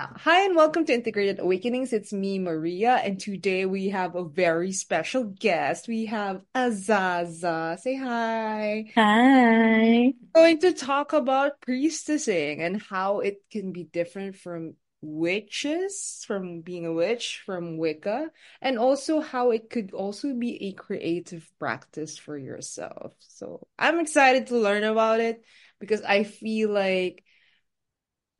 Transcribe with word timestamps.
Hi 0.00 0.44
and 0.44 0.54
welcome 0.54 0.84
to 0.84 0.94
Integrated 0.94 1.40
Awakenings. 1.40 1.92
It's 1.92 2.12
me, 2.12 2.38
Maria, 2.38 3.00
and 3.02 3.18
today 3.18 3.66
we 3.66 3.88
have 3.88 4.14
a 4.14 4.22
very 4.22 4.70
special 4.70 5.24
guest. 5.24 5.88
We 5.88 6.06
have 6.06 6.44
Azaza. 6.54 7.76
Say 7.80 7.96
hi. 7.96 8.92
Hi. 8.94 10.12
Going 10.36 10.60
to 10.60 10.72
talk 10.72 11.14
about 11.14 11.60
priestessing 11.62 12.60
and 12.60 12.80
how 12.80 13.18
it 13.18 13.38
can 13.50 13.72
be 13.72 13.82
different 13.82 14.36
from 14.36 14.74
witches, 15.00 16.22
from 16.28 16.60
being 16.60 16.86
a 16.86 16.92
witch, 16.92 17.42
from 17.44 17.76
Wicca, 17.76 18.30
and 18.62 18.78
also 18.78 19.18
how 19.18 19.50
it 19.50 19.68
could 19.68 19.92
also 19.92 20.32
be 20.32 20.68
a 20.68 20.72
creative 20.74 21.50
practice 21.58 22.16
for 22.16 22.38
yourself. 22.38 23.14
So 23.18 23.66
I'm 23.76 23.98
excited 23.98 24.46
to 24.46 24.58
learn 24.58 24.84
about 24.84 25.18
it 25.18 25.42
because 25.80 26.02
I 26.02 26.22
feel 26.22 26.70
like 26.70 27.24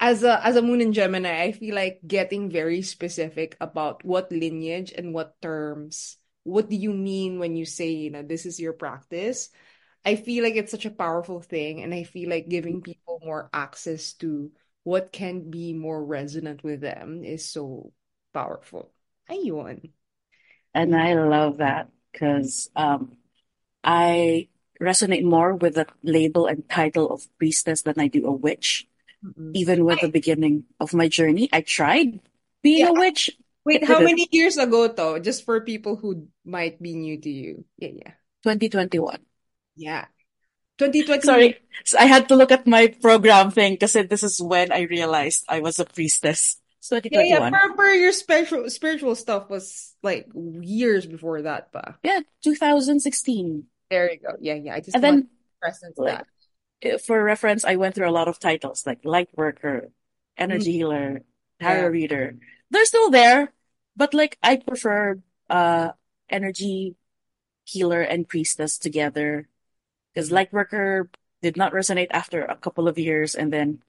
as 0.01 0.23
a 0.23 0.45
as 0.45 0.57
a 0.57 0.63
moon 0.63 0.81
in 0.81 0.93
Gemini, 0.93 1.43
I 1.43 1.53
feel 1.53 1.75
like 1.75 2.01
getting 2.07 2.51
very 2.51 2.83
specific 2.83 3.57
about 3.61 4.05
what 4.05 4.31
lineage 4.31 4.93
and 4.93 5.13
what 5.13 5.41
terms. 5.43 6.17
What 6.45 6.71
do 6.71 6.77
you 6.77 6.95
mean 6.95 7.39
when 7.39 7.57
you 7.57 7.67
say, 7.67 7.91
you 7.91 8.11
know, 8.11 8.23
this 8.23 8.47
is 8.47 8.59
your 8.61 8.73
practice? 8.73 9.51
I 10.05 10.17
feel 10.17 10.45
like 10.45 10.55
it's 10.55 10.71
such 10.71 10.87
a 10.87 10.91
powerful 10.95 11.41
thing, 11.41 11.83
and 11.83 11.93
I 11.93 12.05
feel 12.05 12.31
like 12.31 12.49
giving 12.49 12.81
people 12.81 13.21
more 13.23 13.51
access 13.53 14.15
to 14.15 14.53
what 14.85 15.13
can 15.13 15.51
be 15.51 15.75
more 15.75 16.03
resonant 16.03 16.65
with 16.65 16.81
them 16.81 17.25
is 17.25 17.45
so 17.45 17.93
powerful. 18.33 18.93
Ayun. 19.29 19.91
And 20.73 20.97
I 20.97 21.15
love 21.15 21.59
that 21.59 21.91
because 22.13 22.71
um, 22.77 23.19
I 23.83 24.49
resonate 24.81 25.25
more 25.25 25.55
with 25.55 25.75
the 25.75 25.87
label 26.03 26.47
and 26.47 26.69
title 26.69 27.11
of 27.11 27.27
priestess 27.37 27.83
than 27.83 27.99
I 27.99 28.07
do 28.07 28.27
a 28.27 28.33
witch. 28.33 28.87
Mm-mm. 29.25 29.51
Even 29.55 29.85
with 29.85 30.01
the 30.01 30.09
beginning 30.09 30.65
of 30.79 30.95
my 30.95 31.09
journey, 31.09 31.49
I 31.53 31.61
tried 31.63 32.21
being 32.63 32.87
Yeah. 32.87 32.91
a 32.91 32.93
witch. 32.95 33.31
Wait, 33.65 33.85
how 33.85 34.01
many 34.01 34.27
years 34.31 34.57
ago, 34.57 34.89
though? 34.89 35.19
Just 35.19 35.45
for 35.45 35.61
people 35.61 35.97
who 35.97 36.29
might 36.45 36.81
be 36.81 36.95
new 36.95 37.21
to 37.21 37.29
you. 37.31 37.65
Yeah, 37.77 37.91
yeah. 37.95 38.13
2021. 38.43 39.19
Yeah. 39.77 40.07
2020. 40.79 41.23
Sorry, 41.23 41.59
so 41.85 41.99
I 41.99 42.07
had 42.07 42.29
to 42.29 42.37
look 42.37 42.53
at 42.53 42.67
my 42.67 42.87
program 43.03 43.51
thing 43.51 43.75
because 43.75 43.93
this 43.95 44.23
is 44.23 44.41
when 44.41 44.71
I 44.73 44.83
realized 44.87 45.45
I 45.49 45.61
was 45.61 45.79
a 45.79 45.85
priestess. 45.85 46.57
It's 46.79 46.91
Yeah, 46.93 47.21
yeah. 47.21 47.51
2021. 47.51 47.53
For, 47.53 47.77
for 47.77 47.91
your 47.93 48.13
spiritual 48.13 48.71
spiritual 48.71 49.15
stuff 49.19 49.51
was 49.51 49.93
like 50.03 50.31
years 50.35 51.05
before 51.05 51.43
that, 51.43 51.69
but 51.73 51.99
Yeah, 52.07 52.21
2016. 52.45 53.65
There 53.91 54.13
you 54.13 54.19
go. 54.23 54.37
Yeah, 54.41 54.55
yeah. 54.55 54.75
I 54.75 54.81
just 54.81 54.95
And 54.95 55.03
want 55.03 55.15
then, 55.17 55.23
to 55.25 55.29
presence 55.61 55.99
like, 55.99 56.19
that. 56.19 56.27
Eh, 56.83 56.99
for 56.99 57.23
reference, 57.23 57.65
I 57.65 57.77
went 57.77 57.95
through 57.95 58.09
a 58.09 58.13
lot 58.15 58.29
of 58.29 58.39
titles 58.39 58.87
like 58.87 59.05
light 59.05 59.31
worker, 59.37 59.91
Mm, 60.49 60.63
energy 60.63 60.73
healer, 60.73 61.23
tarot 61.61 61.89
yeah. 61.89 61.91
reader. 61.91 62.37
They're 62.71 62.85
still 62.87 63.11
there, 63.11 63.53
but 63.97 64.15
like 64.15 64.39
I 64.43 64.57
prefer 64.57 65.21
uh 65.51 65.93
energy 66.31 66.97
healer 67.65 68.03
and 68.03 68.29
priestess 68.29 68.79
together 68.79 69.49
because 70.15 70.31
Mm, 70.31 70.33
light 70.33 70.53
worker 70.53 71.11
did 71.43 71.57
not 71.57 71.73
resonate 71.73 72.09
after 72.11 72.43
a 72.45 72.57
couple 72.57 72.89
of 72.89 72.99
years, 72.99 73.35
and 73.35 73.53
then 73.53 73.83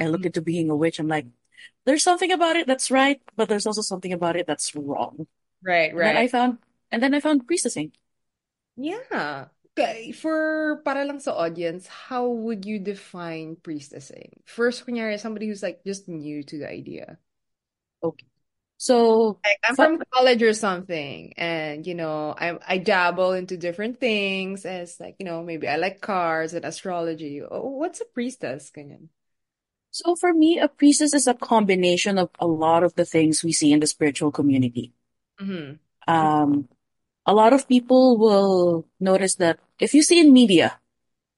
I 0.00 0.06
looked 0.08 0.24
mm. 0.24 0.26
into 0.26 0.42
being 0.42 0.70
a 0.70 0.76
witch. 0.76 0.98
I'm 0.98 1.08
like, 1.08 1.26
there's 1.86 2.02
something 2.04 2.32
about 2.32 2.56
it 2.56 2.66
that's 2.66 2.90
right, 2.90 3.20
but 3.36 3.48
there's 3.48 3.66
also 3.66 3.82
something 3.82 4.12
about 4.12 4.36
it 4.36 4.46
that's 4.46 4.74
wrong. 4.76 5.26
Right, 5.62 5.94
And 6.00 6.18
I 6.18 6.28
found, 6.28 6.58
and 6.92 7.02
then 7.02 7.14
I 7.14 7.20
found 7.20 7.46
priestessing. 7.48 7.92
Yeah. 8.76 9.48
Okay, 9.74 10.12
for 10.12 10.78
para 10.86 11.02
lang 11.02 11.18
sa 11.18 11.34
audience, 11.34 11.90
how 11.90 12.30
would 12.30 12.62
you 12.62 12.78
define 12.78 13.58
priestessing? 13.58 14.30
First, 14.46 14.86
kunyari, 14.86 15.18
somebody 15.18 15.50
who's 15.50 15.66
like 15.66 15.82
just 15.82 16.06
new 16.06 16.46
to 16.46 16.58
the 16.62 16.70
idea. 16.70 17.18
Okay, 18.02 18.26
so 18.78 19.40
Like 19.44 19.58
I'm 19.66 19.74
fu- 19.74 19.82
from 19.82 20.02
college 20.14 20.42
or 20.42 20.54
something, 20.54 21.34
and 21.36 21.86
you 21.86 21.94
know, 21.98 22.34
I 22.38 22.54
I 22.66 22.78
dabble 22.78 23.32
into 23.32 23.56
different 23.58 23.98
things 23.98 24.64
as 24.64 25.00
like, 25.00 25.16
you 25.18 25.26
know, 25.26 25.42
maybe 25.42 25.66
I 25.66 25.76
like 25.76 26.00
cars 26.00 26.54
and 26.54 26.64
astrology. 26.64 27.42
Oh, 27.42 27.74
what's 27.74 28.00
a 28.00 28.06
priestess? 28.06 28.70
Ganyan. 28.70 29.08
So 29.90 30.16
for 30.16 30.32
me, 30.34 30.58
a 30.58 30.68
priestess 30.68 31.14
is 31.14 31.26
a 31.26 31.34
combination 31.34 32.18
of 32.18 32.30
a 32.38 32.46
lot 32.46 32.82
of 32.84 32.94
the 32.96 33.04
things 33.04 33.44
we 33.44 33.52
see 33.52 33.72
in 33.72 33.80
the 33.80 33.86
spiritual 33.86 34.30
community. 34.30 34.92
Mm-hmm. 35.40 35.74
Um, 36.06 36.68
a 37.26 37.34
lot 37.34 37.52
of 37.52 37.68
people 37.68 38.16
will 38.18 38.86
notice 39.00 39.36
that 39.36 39.58
if 39.80 39.94
you 39.94 40.02
see 40.02 40.20
in 40.20 40.32
media, 40.32 40.78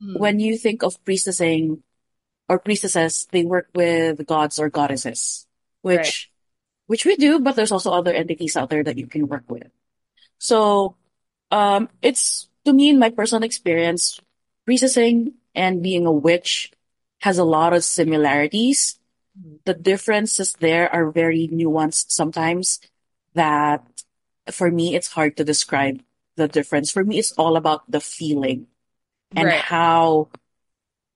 Mm-hmm. 0.02 0.18
when 0.20 0.40
you 0.40 0.58
think 0.58 0.82
of 0.82 1.02
priestessing 1.04 1.80
or 2.48 2.58
priestesses, 2.58 3.26
they 3.32 3.44
work 3.44 3.68
with 3.74 4.26
gods 4.26 4.58
or 4.58 4.68
goddesses, 4.68 5.46
Right. 5.92 6.04
which 6.04 6.30
which 6.86 7.04
we 7.04 7.16
do, 7.16 7.40
but 7.40 7.56
there's 7.56 7.72
also 7.72 7.92
other 7.92 8.12
entities 8.12 8.56
out 8.56 8.70
there 8.70 8.84
that 8.84 8.98
you 8.98 9.06
can 9.06 9.26
work 9.28 9.44
with. 9.48 9.68
So, 10.38 10.96
um, 11.50 11.88
it's 12.02 12.48
to 12.64 12.72
me, 12.72 12.90
in 12.90 12.98
my 12.98 13.10
personal 13.10 13.44
experience, 13.44 14.20
priestessing 14.68 15.34
and 15.54 15.82
being 15.82 16.06
a 16.06 16.12
witch 16.12 16.72
has 17.20 17.38
a 17.38 17.44
lot 17.44 17.72
of 17.72 17.84
similarities. 17.84 18.98
Mhm. 19.38 19.60
The 19.64 19.74
differences 19.74 20.54
there 20.60 20.92
are 20.92 21.10
very 21.10 21.48
nuanced 21.48 22.10
sometimes 22.12 22.80
that 23.34 23.95
for 24.50 24.70
me, 24.70 24.94
it's 24.94 25.08
hard 25.12 25.36
to 25.36 25.44
describe 25.44 26.02
the 26.36 26.48
difference. 26.48 26.90
For 26.90 27.04
me, 27.04 27.18
it's 27.18 27.32
all 27.32 27.56
about 27.56 27.90
the 27.90 28.00
feeling 28.00 28.66
and 29.36 29.52
Right. 29.52 29.60
how 29.70 30.30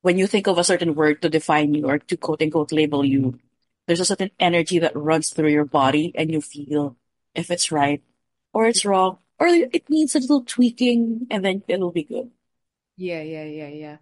when 0.02 0.18
you 0.18 0.26
think 0.26 0.46
of 0.46 0.58
a 0.58 0.64
certain 0.64 0.94
word 0.94 1.22
to 1.22 1.28
define 1.30 1.74
you 1.74 1.86
or 1.86 1.98
to 1.98 2.16
quote 2.16 2.42
unquote 2.42 2.72
label 2.72 3.04
you, 3.04 3.38
there's 3.86 4.00
a 4.00 4.04
certain 4.04 4.30
energy 4.40 4.78
that 4.78 4.96
runs 4.96 5.30
through 5.30 5.50
your 5.50 5.64
body 5.64 6.12
and 6.16 6.30
you 6.30 6.40
feel 6.40 6.96
if 7.34 7.50
it's 7.50 7.72
right 7.72 8.02
or 8.52 8.66
it's 8.66 8.84
wrong 8.84 9.18
or 9.38 9.46
it 9.48 9.88
needs 9.90 10.14
a 10.14 10.20
little 10.20 10.44
tweaking 10.44 11.26
and 11.30 11.44
then 11.44 11.62
it'll 11.68 11.92
be 11.92 12.04
good. 12.04 12.30
Yeah, 12.96 13.22
yeah, 13.22 13.44
yeah, 13.44 13.68
yeah. 13.68 13.96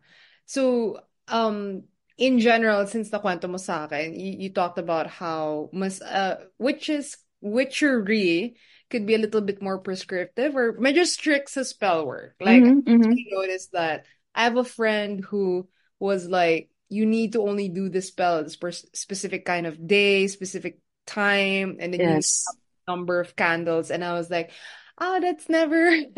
So, 0.46 1.00
um, 1.28 1.84
in 2.16 2.40
general, 2.40 2.86
since 2.86 3.10
nakwento 3.10 3.48
mo 3.48 3.56
sa 3.58 3.84
akin, 3.84 4.18
you, 4.18 4.48
you 4.48 4.50
talked 4.50 4.78
about 4.78 5.06
how 5.06 5.70
mas, 5.72 6.02
uh, 6.02 6.42
witches, 6.58 7.16
witchery 7.40 8.56
could 8.90 9.06
be 9.06 9.14
a 9.14 9.18
little 9.18 9.40
bit 9.40 9.62
more 9.62 9.78
prescriptive 9.78 10.56
or 10.56 10.74
medyo 10.74 11.04
strict 11.06 11.50
sa 11.50 11.62
spell 11.62 12.06
work. 12.06 12.36
Like, 12.40 12.64
hmm 12.64 12.80
hmm 12.86 13.18
I 13.18 13.22
noticed 13.30 13.72
that 13.72 14.06
I 14.34 14.44
have 14.44 14.56
a 14.56 14.64
friend 14.64 15.24
who 15.24 15.68
was 15.98 16.26
like, 16.28 16.70
you 16.88 17.06
need 17.06 17.32
to 17.34 17.42
only 17.42 17.68
do 17.68 17.88
the 17.88 18.00
spell 18.02 18.38
at 18.38 18.44
this 18.44 18.84
specific 18.94 19.44
kind 19.44 19.66
of 19.66 19.86
day, 19.86 20.26
specific 20.28 20.78
time, 21.06 21.76
and 21.80 21.92
then 21.94 21.98
Yes. 21.98 22.56
number 22.88 23.20
of 23.20 23.36
candles. 23.36 23.90
And 23.90 24.04
I 24.04 24.14
was 24.14 24.30
like, 24.30 24.50
oh, 24.98 25.20
that's 25.20 25.48
never, 25.48 25.90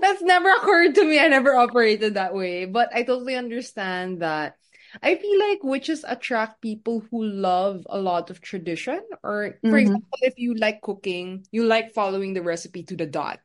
that's 0.00 0.22
never 0.22 0.50
occurred 0.50 0.94
to 0.96 1.04
me. 1.04 1.18
I 1.18 1.28
never 1.28 1.54
operated 1.54 2.14
that 2.14 2.34
way. 2.34 2.64
But 2.64 2.94
I 2.94 3.02
totally 3.02 3.36
understand 3.36 4.22
that. 4.22 4.56
I 5.02 5.16
feel 5.16 5.38
like 5.38 5.62
witches 5.64 6.04
attract 6.06 6.60
people 6.60 7.00
who 7.10 7.22
love 7.24 7.86
a 7.90 7.98
lot 8.00 8.30
of 8.30 8.40
tradition. 8.40 9.00
Or, 9.22 9.60
for 9.68 9.78
hmm 9.78 9.78
example, 9.78 10.18
if 10.22 10.34
you 10.38 10.54
like 10.54 10.82
cooking, 10.82 11.46
you 11.52 11.64
like 11.64 11.94
following 11.94 12.34
the 12.34 12.42
recipe 12.42 12.82
to 12.84 12.96
the 12.96 13.06
dot 13.06 13.40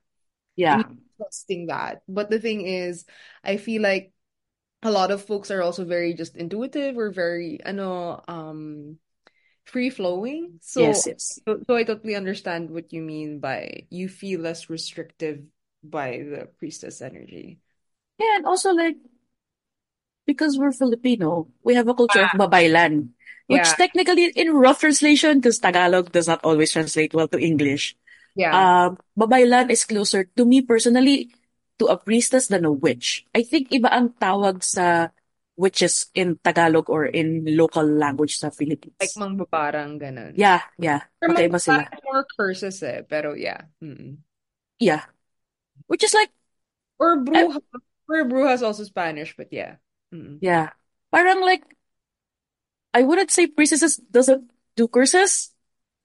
Yeah. 0.56 0.84
trusting 1.18 1.68
that. 1.68 2.02
But 2.08 2.30
the 2.30 2.40
thing 2.40 2.66
is, 2.66 3.06
I 3.44 3.58
feel 3.58 3.82
like 3.82 4.12
a 4.84 4.92
lot 4.92 5.12
of 5.12 5.26
folks 5.26 5.52
are 5.52 5.62
also 5.62 5.86
very 5.86 6.14
just 6.14 6.36
intuitive 6.38 6.98
or 6.98 7.12
very, 7.12 7.60
I 7.66 7.72
know, 7.74 8.22
um, 8.28 9.00
free 9.66 9.90
flowing. 9.90 10.60
So, 10.62 10.94
Yes, 10.94 11.08
yes. 11.08 11.42
so, 11.48 11.62
so 11.68 11.76
I 11.76 11.84
totally 11.84 12.16
understand 12.16 12.72
what 12.72 12.94
you 12.94 13.02
mean 13.02 13.40
by 13.40 13.88
you 13.90 14.10
feel 14.10 14.42
less 14.42 14.70
restrictive 14.70 15.44
by 15.84 16.24
the 16.30 16.50
priestess 16.60 17.02
energy. 17.02 17.60
Yeah, 18.20 18.38
and 18.38 18.46
also 18.46 18.72
like 18.74 18.96
because 20.28 20.60
we're 20.60 20.76
Filipino, 20.76 21.48
we 21.64 21.74
have 21.80 21.88
a 21.88 21.96
culture 21.96 22.28
of 22.28 22.36
babaylan, 22.36 23.16
which 23.48 23.64
Yeah, 23.64 23.80
technically 23.80 24.28
in 24.36 24.52
rough 24.52 24.84
translation, 24.84 25.40
because 25.40 25.64
Tagalog 25.64 26.12
does 26.12 26.28
not 26.28 26.44
always 26.44 26.76
translate 26.76 27.16
well 27.16 27.32
to 27.32 27.40
English, 27.40 27.96
yeah, 28.36 28.52
um, 28.52 29.00
babaylan 29.16 29.72
is 29.72 29.88
closer 29.88 30.28
to 30.36 30.44
me 30.44 30.60
personally 30.62 31.32
to 31.80 31.88
a 31.88 31.96
priestess 31.96 32.52
than 32.52 32.68
a 32.68 32.74
witch. 32.74 33.24
I 33.32 33.48
think 33.48 33.72
iba 33.72 33.88
ang 33.88 34.14
tawag 34.20 34.62
sa 34.62 35.16
witches 35.58 36.14
in 36.14 36.38
Tagalog 36.44 36.86
or 36.90 37.10
in 37.10 37.42
local 37.58 37.88
language 37.88 38.38
sa 38.38 38.54
like 38.54 38.58
Philippines. 38.60 39.14
mambabarang 39.18 39.98
ganun. 39.98 40.38
Yeah, 40.38 40.62
yeah. 40.78 41.10
Or 41.18 41.34
Magkaiba 41.34 41.58
sila. 41.58 41.90
more 42.06 42.26
curses 42.38 42.78
eh, 42.86 43.02
pero 43.02 43.34
yeah. 43.34 43.66
Mm-mm. 43.82 44.22
Yeah. 44.78 45.10
Which 45.90 46.06
is 46.06 46.14
like, 46.14 46.30
Or 46.98 47.22
bruja, 47.22 47.62
or 48.10 48.26
bruja 48.26 48.54
is 48.58 48.64
also 48.66 48.82
Spanish, 48.86 49.38
but 49.38 49.54
yeah. 49.54 49.78
Mm-mm. 50.14 50.38
yeah. 50.42 50.70
Parang 51.12 51.42
like, 51.42 51.64
I 52.94 53.04
wouldn't 53.04 53.32
say 53.32 53.48
priestesses 53.48 53.98
doesn't 53.98 54.50
do 54.76 54.88
curses, 54.88 55.54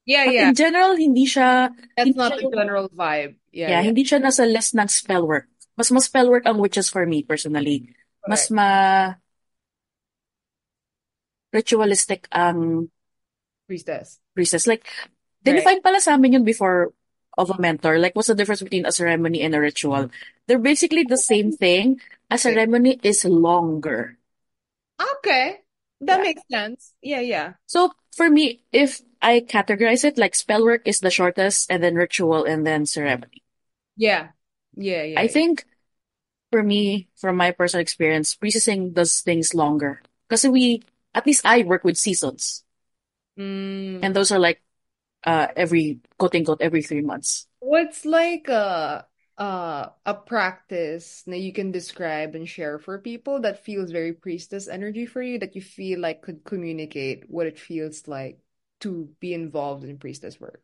Yeah, 0.05 0.27
but 0.27 0.35
yeah. 0.35 0.49
in 0.51 0.55
general, 0.59 0.97
hindi 0.99 1.27
siya, 1.31 1.71
That's 1.97 2.11
hindi 2.11 2.19
not 2.19 2.33
siya 2.35 2.51
the 2.51 2.57
general 2.59 2.89
vibe. 2.91 3.39
Yeah, 3.55 3.71
Yeah, 3.71 3.81
yeah. 3.81 3.83
hindi 3.87 4.03
siya 4.03 4.19
nasa 4.19 4.43
list 4.51 4.75
ng 4.75 4.91
spell 4.91 5.23
work. 5.27 5.47
Mas 5.79 5.89
mas 5.95 6.11
spell 6.11 6.27
work 6.29 6.43
ang 6.45 6.59
witches 6.59 6.91
for 6.91 7.07
me 7.07 7.23
personally. 7.23 7.95
Mas 8.27 8.51
ma 8.51 9.15
ritualistic 11.53 12.27
ang 12.33 12.89
Priestess. 13.67 14.21
priestess. 14.35 14.67
Like, 14.67 14.85
Right. 15.45 15.59
dinefine 15.59 15.83
pala 15.83 15.99
sa 16.01 16.15
amin 16.15 16.39
yun 16.41 16.45
before 16.47 16.95
of 17.39 17.51
a 17.51 17.61
mentor. 17.61 17.99
Like, 17.99 18.15
what's 18.15 18.29
the 18.29 18.35
difference 18.35 18.63
between 18.63 18.87
a 18.87 18.93
ceremony 18.93 19.43
and 19.43 19.55
a 19.55 19.61
ritual? 19.61 20.11
They're 20.47 20.59
basically 20.59 21.05
the 21.05 21.19
same 21.19 21.53
thing. 21.53 22.01
A 22.31 22.39
ceremony 22.39 22.99
is 23.03 23.25
longer. 23.25 24.19
Okay. 25.19 25.61
That 26.01 26.19
Yeah. 26.19 26.23
makes 26.23 26.43
sense. 26.51 26.95
Yeah, 27.03 27.21
yeah. 27.21 27.53
So 27.67 27.93
for 28.17 28.29
me, 28.29 28.63
if 28.73 29.01
I 29.21 29.41
categorize 29.41 30.05
it, 30.05 30.19
like 30.19 30.35
spell 30.35 30.65
work 30.65 30.83
is 30.85 31.01
the 31.01 31.11
shortest, 31.11 31.71
and 31.71 31.83
then 31.83 31.95
ritual, 31.95 32.45
and 32.45 32.67
then 32.67 32.87
ceremony. 32.87 33.43
Yeah. 33.97 34.31
Yeah, 34.75 35.03
yeah. 35.03 35.21
I 35.21 35.29
think 35.29 35.65
for 36.51 36.63
me, 36.63 37.09
from 37.17 37.37
my 37.37 37.51
personal 37.53 37.83
experience, 37.83 38.35
priestessing 38.35 38.93
does 38.95 39.21
things 39.21 39.55
longer. 39.55 40.03
Because 40.29 40.45
we, 40.49 40.83
at 41.15 41.27
least 41.27 41.47
I 41.47 41.63
work 41.63 41.85
with 41.85 41.97
seasons, 41.99 42.65
Mm. 43.39 44.01
and 44.05 44.15
those 44.17 44.33
are 44.33 44.39
like 44.39 44.61
uh 45.25 45.49
every 45.57 46.01
quote 46.19 46.35
unquote 46.35 46.63
every 46.63 46.83
three 46.83 47.03
months. 47.03 47.47
What's 47.61 48.05
like 48.05 48.49
a 48.49 49.07
uh 49.39 49.89
a 50.05 50.15
practice 50.15 51.23
that 51.27 51.39
you 51.39 51.53
can 51.53 51.73
describe 51.73 52.35
and 52.35 52.47
share 52.49 52.79
for 52.79 52.99
people 52.99 53.41
that 53.41 53.65
feels 53.65 53.91
very 53.91 54.13
priestess 54.13 54.69
energy 54.69 55.07
for 55.07 55.23
you 55.23 55.39
that 55.39 55.57
you 55.57 55.63
feel 55.63 56.01
like 56.01 56.21
could 56.23 56.45
communicate 56.45 57.31
what 57.31 57.47
it 57.47 57.59
feels 57.59 58.07
like 58.07 58.41
to 58.81 59.15
be 59.21 59.33
involved 59.33 59.85
in 59.85 59.99
priestess 59.99 60.39
work? 60.41 60.63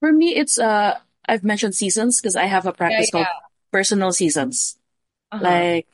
For 0.00 0.12
me, 0.12 0.34
it's 0.36 0.58
uh 0.58 0.98
I've 1.28 1.44
mentioned 1.44 1.74
seasons 1.74 2.20
because 2.20 2.36
I 2.36 2.46
have 2.46 2.66
a 2.66 2.72
Yeah, 2.86 3.02
practice 3.02 3.10
called 3.10 3.28
personal 3.72 4.12
seasons. 4.12 4.78
Uh-huh. 5.32 5.64
Like 5.64 5.88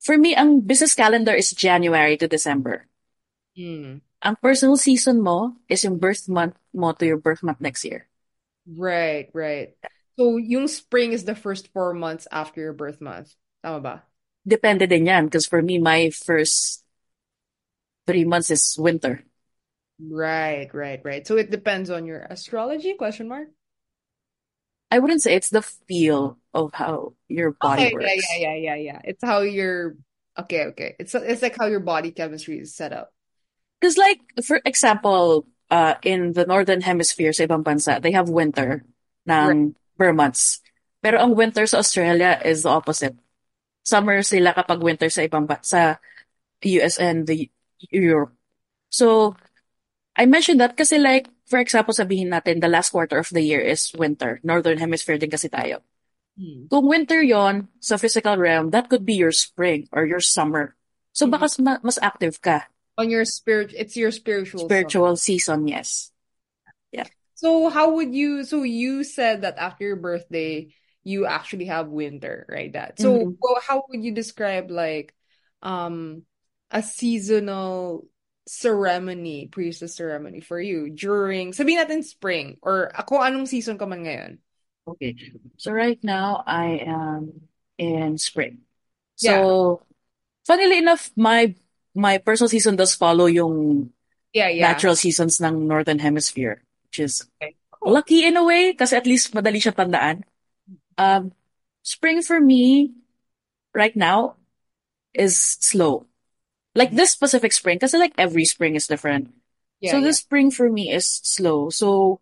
for 0.00 0.18
me, 0.18 0.34
ang 0.36 0.60
business 0.62 0.94
calendar 0.94 1.34
is 1.34 1.52
January 1.52 2.16
to 2.18 2.28
December. 2.28 2.86
Mm. 3.56 4.00
Ang 4.28 4.34
personal 4.44 4.76
season 4.86 5.18
mo 5.26 5.38
is 5.68 5.84
yung 5.86 5.98
birth 6.02 6.24
month 6.36 6.56
mo 6.80 6.88
to 6.96 7.04
your 7.06 7.18
birth 7.20 7.42
month 7.46 7.60
next 7.60 7.84
year. 7.84 8.08
Right, 8.66 9.28
right. 9.34 9.74
So 10.18 10.36
yung 10.36 10.68
spring 10.68 11.12
is 11.12 11.24
the 11.24 11.34
first 11.34 11.72
four 11.72 11.94
months 11.94 12.28
after 12.30 12.60
your 12.60 12.72
birth 12.72 13.00
month. 13.00 13.34
Tama 13.64 13.80
ba? 13.80 14.02
Depende 14.46 14.84
din 14.86 15.06
yan 15.10 15.24
because 15.26 15.46
for 15.46 15.62
me, 15.62 15.78
my 15.78 16.10
first 16.10 16.82
three 18.06 18.24
months 18.24 18.50
is 18.50 18.76
winter. 18.78 19.24
Right, 19.98 20.68
right, 20.74 21.00
right. 21.04 21.26
So 21.26 21.36
it 21.38 21.50
depends 21.50 21.88
on 21.90 22.04
your 22.06 22.20
astrology, 22.28 22.94
question 22.94 23.28
mark? 23.28 23.48
I 24.92 24.98
wouldn't 25.00 25.22
say 25.22 25.34
it's 25.34 25.50
the 25.50 25.62
feel 25.62 26.38
of 26.54 26.74
how 26.74 27.14
your 27.28 27.52
body 27.52 27.86
Okay, 27.86 27.96
yeah, 27.98 28.12
works. 28.16 28.38
yeah, 28.38 28.54
yeah, 28.54 28.54
yeah, 28.56 28.74
yeah. 28.76 29.00
It's 29.04 29.22
how 29.24 29.40
your 29.42 29.96
okay, 30.38 30.66
okay. 30.74 30.96
It's 30.98 31.14
it's 31.14 31.42
like 31.42 31.56
how 31.56 31.66
your 31.66 31.80
body 31.80 32.10
chemistry 32.10 32.58
is 32.58 32.74
set 32.74 32.92
up. 32.92 33.12
Because 33.82 33.98
like, 33.98 34.22
for 34.46 34.62
example, 34.62 35.50
uh, 35.66 35.98
in 36.06 36.38
the 36.38 36.46
Northern 36.46 36.86
Hemisphere 36.86 37.34
sa 37.34 37.50
ibang 37.50 37.66
bansa, 37.66 37.98
they 37.98 38.14
have 38.14 38.30
winter 38.30 38.86
ng 39.26 39.74
per 39.98 40.14
months. 40.14 40.62
Pero 41.02 41.18
ang 41.18 41.34
winter 41.34 41.66
sa 41.66 41.82
Australia 41.82 42.38
is 42.46 42.62
the 42.62 42.70
opposite. 42.70 43.18
Summer 43.82 44.22
sila 44.22 44.54
kapag 44.54 44.78
winter 44.78 45.10
sa 45.10 45.26
ibang 45.26 45.50
ba- 45.50 45.66
sa 45.66 45.98
US 46.62 46.94
and 47.02 47.26
the 47.26 47.50
Europe. 47.90 48.30
So, 48.86 49.34
I 50.14 50.30
mentioned 50.30 50.62
that 50.62 50.78
kasi 50.78 51.02
like, 51.02 51.26
for 51.50 51.58
example, 51.58 51.90
sabihin 51.90 52.30
natin, 52.30 52.62
the 52.62 52.70
last 52.70 52.94
quarter 52.94 53.18
of 53.18 53.34
the 53.34 53.42
year 53.42 53.58
is 53.58 53.90
winter. 53.98 54.38
Northern 54.46 54.78
Hemisphere 54.78 55.18
din 55.18 55.34
kasi 55.34 55.50
tayo. 55.50 55.82
Hmm. 56.38 56.70
Kung 56.70 56.86
winter 56.86 57.18
yon 57.18 57.66
sa 57.82 57.98
physical 57.98 58.38
realm, 58.38 58.70
that 58.70 58.86
could 58.86 59.02
be 59.02 59.18
your 59.18 59.34
spring 59.34 59.90
or 59.90 60.06
your 60.06 60.22
summer. 60.22 60.78
So, 61.10 61.26
baka 61.26 61.50
mas, 61.58 61.82
mas 61.82 61.98
active 61.98 62.38
ka. 62.38 62.71
On 62.98 63.08
your 63.08 63.24
spirit, 63.24 63.72
it's 63.76 63.96
your 63.96 64.10
spiritual. 64.10 64.66
Spiritual 64.66 65.16
season, 65.16 65.66
yes. 65.68 66.12
Yeah. 66.92 67.06
So 67.34 67.68
how 67.68 67.94
would 67.94 68.14
you, 68.14 68.44
so 68.44 68.62
you 68.62 69.02
said 69.04 69.42
that 69.42 69.58
after 69.58 69.84
your 69.84 69.96
birthday, 69.96 70.74
you 71.02 71.26
actually 71.26 71.66
have 71.66 71.88
winter, 71.88 72.46
right? 72.48 72.72
That. 72.72 73.00
So 73.00 73.10
Mhm. 73.12 73.36
well, 73.40 73.58
how 73.66 73.82
would 73.88 74.04
you 74.04 74.12
describe 74.12 74.70
like 74.70 75.14
um 75.62 76.22
a 76.70 76.82
seasonal 76.82 78.06
ceremony, 78.46 79.48
priestess 79.48 79.96
ceremony 79.96 80.40
for 80.40 80.60
you 80.60 80.90
during, 80.90 81.52
sabihin 81.52 81.82
natin 81.82 82.04
spring 82.04 82.58
or 82.62 82.92
ako 82.94 83.18
anong 83.18 83.48
season 83.48 83.78
ka 83.78 83.86
man 83.86 84.04
ngayon? 84.06 84.32
Okay. 84.86 85.14
So 85.58 85.72
right 85.72 85.98
now 86.02 86.42
I 86.46 86.82
am 86.86 87.48
in 87.78 88.18
spring. 88.18 88.62
Yeah. 89.18 89.42
So 89.42 89.82
funnily 90.46 90.78
enough, 90.78 91.10
my 91.16 91.54
my 91.94 92.18
personal 92.18 92.48
season 92.48 92.76
does 92.76 92.94
follow 92.94 93.26
yung 93.26 93.90
Yeah, 94.32 94.48
yeah. 94.48 94.72
natural 94.72 94.96
seasons 94.96 95.40
ng 95.40 95.68
Northern 95.68 95.98
Hemisphere, 96.00 96.64
which 96.88 97.00
is 97.00 97.28
Okay, 97.40 97.56
cool. 97.70 97.92
lucky 97.92 98.24
in 98.24 98.36
a 98.36 98.44
way 98.44 98.72
kasi 98.72 98.96
at 98.96 99.04
least 99.06 99.34
madali 99.36 99.60
siya 99.60 99.76
tandaan. 99.76 100.24
Um, 100.98 101.32
spring 101.82 102.22
for 102.22 102.40
me 102.40 102.92
right 103.74 103.94
now 103.96 104.36
is 105.14 105.36
slow. 105.36 106.06
Like 106.74 106.92
this 106.92 107.10
specific 107.12 107.52
spring, 107.52 107.78
kasi 107.78 107.98
like 107.98 108.14
every 108.16 108.44
spring 108.44 108.76
is 108.76 108.86
different. 108.88 109.32
Yeah, 109.80 109.92
So 109.92 109.96
yeah. 110.00 110.06
this 110.08 110.18
spring 110.24 110.50
for 110.50 110.70
me 110.70 110.92
is 110.92 111.04
slow. 111.06 111.68
So 111.70 112.20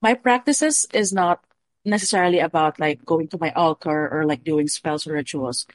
my 0.00 0.14
practices 0.14 0.86
is 0.94 1.12
not 1.12 1.44
necessarily 1.84 2.40
about 2.40 2.80
like 2.80 3.04
going 3.04 3.28
to 3.28 3.38
my 3.40 3.52
altar 3.52 4.08
or 4.08 4.24
like 4.24 4.44
doing 4.44 4.68
spells 4.68 5.06
or 5.06 5.14
rituals. 5.14 5.66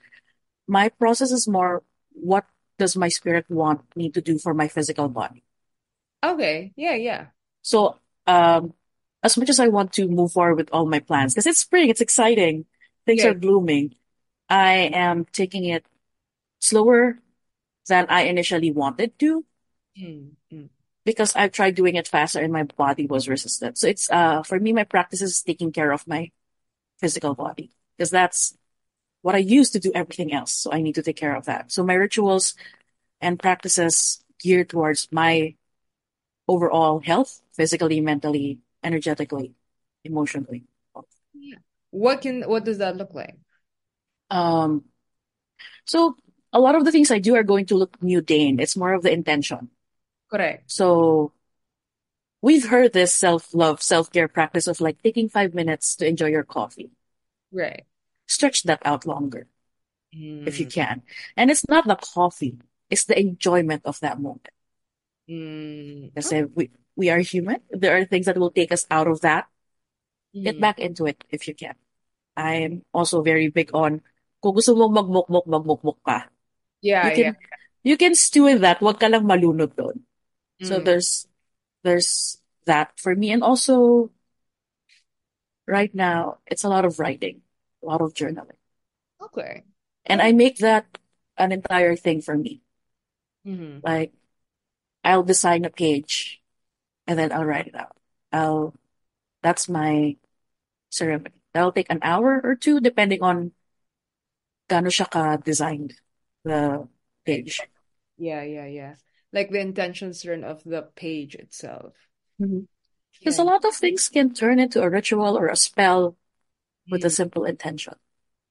My 0.67 0.89
process 0.89 1.31
is 1.31 1.47
more 1.47 1.83
what 2.13 2.45
does 2.77 2.95
my 2.95 3.09
spirit 3.09 3.45
want 3.49 3.81
me 3.95 4.09
to 4.11 4.21
do 4.21 4.37
for 4.37 4.53
my 4.53 4.67
physical 4.67 5.07
body. 5.09 5.43
Okay. 6.23 6.73
Yeah, 6.75 6.95
yeah. 6.95 7.27
So 7.61 7.97
um 8.27 8.73
as 9.23 9.37
much 9.37 9.49
as 9.49 9.59
I 9.59 9.67
want 9.69 9.93
to 9.93 10.07
move 10.07 10.33
forward 10.33 10.55
with 10.55 10.69
all 10.71 10.85
my 10.85 10.99
plans, 10.99 11.33
because 11.33 11.47
it's 11.47 11.59
spring, 11.59 11.89
it's 11.89 12.01
exciting, 12.01 12.65
things 13.05 13.23
Yeah. 13.23 13.31
are 13.31 13.33
blooming, 13.33 13.95
I 14.49 14.91
am 14.93 15.25
taking 15.25 15.65
it 15.65 15.85
slower 16.59 17.19
than 17.87 18.05
I 18.09 18.23
initially 18.23 18.71
wanted 18.71 19.17
to. 19.19 19.45
Mm, 19.99 20.31
mm. 20.51 20.69
because 21.05 21.35
I've 21.35 21.51
tried 21.53 21.75
doing 21.75 21.95
it 21.95 22.07
faster 22.07 22.41
and 22.41 22.51
my 22.51 22.63
body 22.63 23.07
was 23.07 23.29
resistant. 23.29 23.77
So 23.77 23.87
it's 23.87 24.09
uh 24.11 24.43
for 24.43 24.59
me 24.59 24.73
my 24.73 24.83
practice 24.83 25.21
is 25.21 25.41
taking 25.41 25.71
care 25.71 25.91
of 25.91 26.07
my 26.07 26.31
physical 26.99 27.33
body 27.35 27.71
because 27.97 28.09
that's 28.11 28.57
what 29.25 29.33
I 29.33 29.39
use 29.39 29.71
to 29.71 29.79
do 29.79 29.91
everything 29.95 30.31
else. 30.33 30.51
So 30.51 30.71
I 30.71 30.83
need 30.83 30.93
to 30.95 31.01
take 31.01 31.15
care 31.17 31.35
of 31.35 31.45
that. 31.45 31.71
So 31.71 31.83
my 31.83 31.95
rituals 31.95 32.53
and 33.19 33.39
practices 33.39 34.23
geared 34.39 34.69
towards 34.69 35.07
my 35.11 35.55
overall 36.47 36.99
health, 36.99 37.41
physically, 37.51 38.01
mentally, 38.01 38.59
energetically, 38.83 39.55
emotionally. 40.03 40.65
Yeah. 41.33 41.57
What 41.89 42.21
can, 42.21 42.43
what 42.43 42.65
does 42.65 42.77
that 42.77 42.97
look 42.97 43.15
like? 43.15 43.33
Um 44.29 44.85
so 45.85 46.17
a 46.53 46.59
lot 46.59 46.75
of 46.75 46.85
the 46.85 46.91
things 46.91 47.09
I 47.09 47.17
do 47.17 47.33
are 47.33 47.41
going 47.41 47.65
to 47.73 47.75
look 47.75 47.97
mundane. 48.03 48.59
It's 48.59 48.77
more 48.77 48.93
of 48.93 49.01
the 49.01 49.11
intention. 49.11 49.71
Correct. 50.29 50.69
So 50.69 51.33
we've 52.43 52.69
heard 52.69 52.93
this 52.93 53.11
self-love, 53.15 53.81
self-care 53.81 54.27
practice 54.27 54.67
of 54.67 54.81
like 54.81 55.01
taking 55.01 55.29
five 55.29 55.55
minutes 55.55 55.95
to 55.95 56.05
enjoy 56.05 56.27
your 56.27 56.43
coffee. 56.43 56.91
Right. 57.51 57.85
Stretch 58.27 58.63
that 58.63 58.81
out 58.85 59.05
longer 59.05 59.47
if 60.45 60.59
you 60.59 60.65
Mm, 60.65 60.67
can. 60.67 61.03
And 61.37 61.51
it's 61.51 61.67
not 61.67 61.87
the 61.87 61.95
coffee, 61.95 62.57
it's 62.89 63.05
the 63.05 63.19
enjoyment 63.19 63.81
of 63.85 63.99
that 63.99 64.19
moment. 64.21 64.49
mm. 65.27 66.11
Kasi 66.15 66.43
we, 66.55 66.71
we 66.95 67.09
are 67.09 67.19
human. 67.19 67.59
There 67.71 67.95
are 67.97 68.05
things 68.05 68.25
that 68.25 68.37
will 68.37 68.51
take 68.51 68.71
us 68.71 68.85
out 68.89 69.07
of 69.07 69.21
that. 69.21 69.47
Get 70.43 70.59
Mm. 70.59 70.61
back 70.61 70.79
into 70.79 71.05
it 71.07 71.23
if 71.31 71.47
you 71.47 71.55
can. 71.55 71.75
I'm 72.37 72.83
also 72.93 73.21
very 73.23 73.49
big 73.49 73.71
on 73.75 74.01
kung 74.43 74.55
gusto 74.55 74.75
mong 74.77 74.93
magmukmuk, 74.95 75.45
magmukmuk 75.49 75.99
ka. 76.05 76.29
Yeah, 76.81 77.07
You 77.07 77.11
can 77.11 77.27
yeah. 77.27 77.33
you 77.83 77.97
can 77.97 78.15
stew 78.15 78.47
in 78.47 78.61
that. 78.61 78.81
Wag 78.81 78.99
ka 78.99 79.07
lang 79.07 79.25
malunod 79.27 79.75
doon. 79.75 80.05
So 80.61 80.79
Mm. 80.79 80.83
there's 80.83 81.27
there's 81.83 82.39
that 82.65 82.93
for 82.99 83.15
me. 83.15 83.31
And 83.31 83.43
also 83.43 84.09
right 85.67 85.93
now, 85.93 86.39
it's 86.47 86.63
a 86.63 86.69
lot 86.69 86.85
of 86.85 86.99
writing, 86.99 87.41
a 87.85 87.87
lot 87.87 88.01
of 88.01 88.13
journaling. 88.15 88.57
Okay. 89.21 89.65
And 90.07 90.19
I 90.21 90.31
make 90.31 90.57
that 90.59 90.97
an 91.37 91.51
entire 91.51 91.95
thing 91.95 92.21
for 92.21 92.35
me. 92.35 92.61
hmm 93.45 93.77
Like 93.83 94.13
I'll 95.03 95.23
design 95.23 95.65
a 95.65 95.69
page 95.69 96.41
and 97.07 97.19
then 97.19 97.31
I'll 97.31 97.45
write 97.45 97.67
it 97.67 97.75
out. 97.75 97.97
I'll 98.33 98.75
that's 99.43 99.69
my 99.69 100.17
ceremony. 100.91 101.35
That'll 101.53 101.73
take 101.73 101.91
an 101.91 101.99
hour 102.03 102.41
or 102.43 102.55
two 102.55 102.79
depending 102.81 103.23
on 103.23 103.53
gaano 104.69 104.89
siya 104.95 105.07
ka-designed 105.13 105.91
the 106.43 106.87
page. 107.25 107.55
Yeah, 108.17 108.43
yeah, 108.43 108.65
yeah. 108.65 108.95
Like 109.31 109.49
the 109.51 109.59
intentions 109.59 110.21
turn 110.21 110.43
of 110.43 110.63
the 110.63 110.83
page 110.95 111.35
itself. 111.35 111.93
Because 113.19 113.37
Yeah. 113.37 113.43
a 113.43 113.43
lot 113.43 113.65
of 113.65 113.75
things 113.75 114.07
can 114.09 114.33
turn 114.33 114.59
into 114.59 114.81
a 114.81 114.89
ritual 114.89 115.37
or 115.37 115.47
a 115.47 115.55
spell 115.55 116.15
with 116.89 117.03
a 117.05 117.09
Mm. 117.09 117.11
simple 117.11 117.45
intention. 117.45 117.95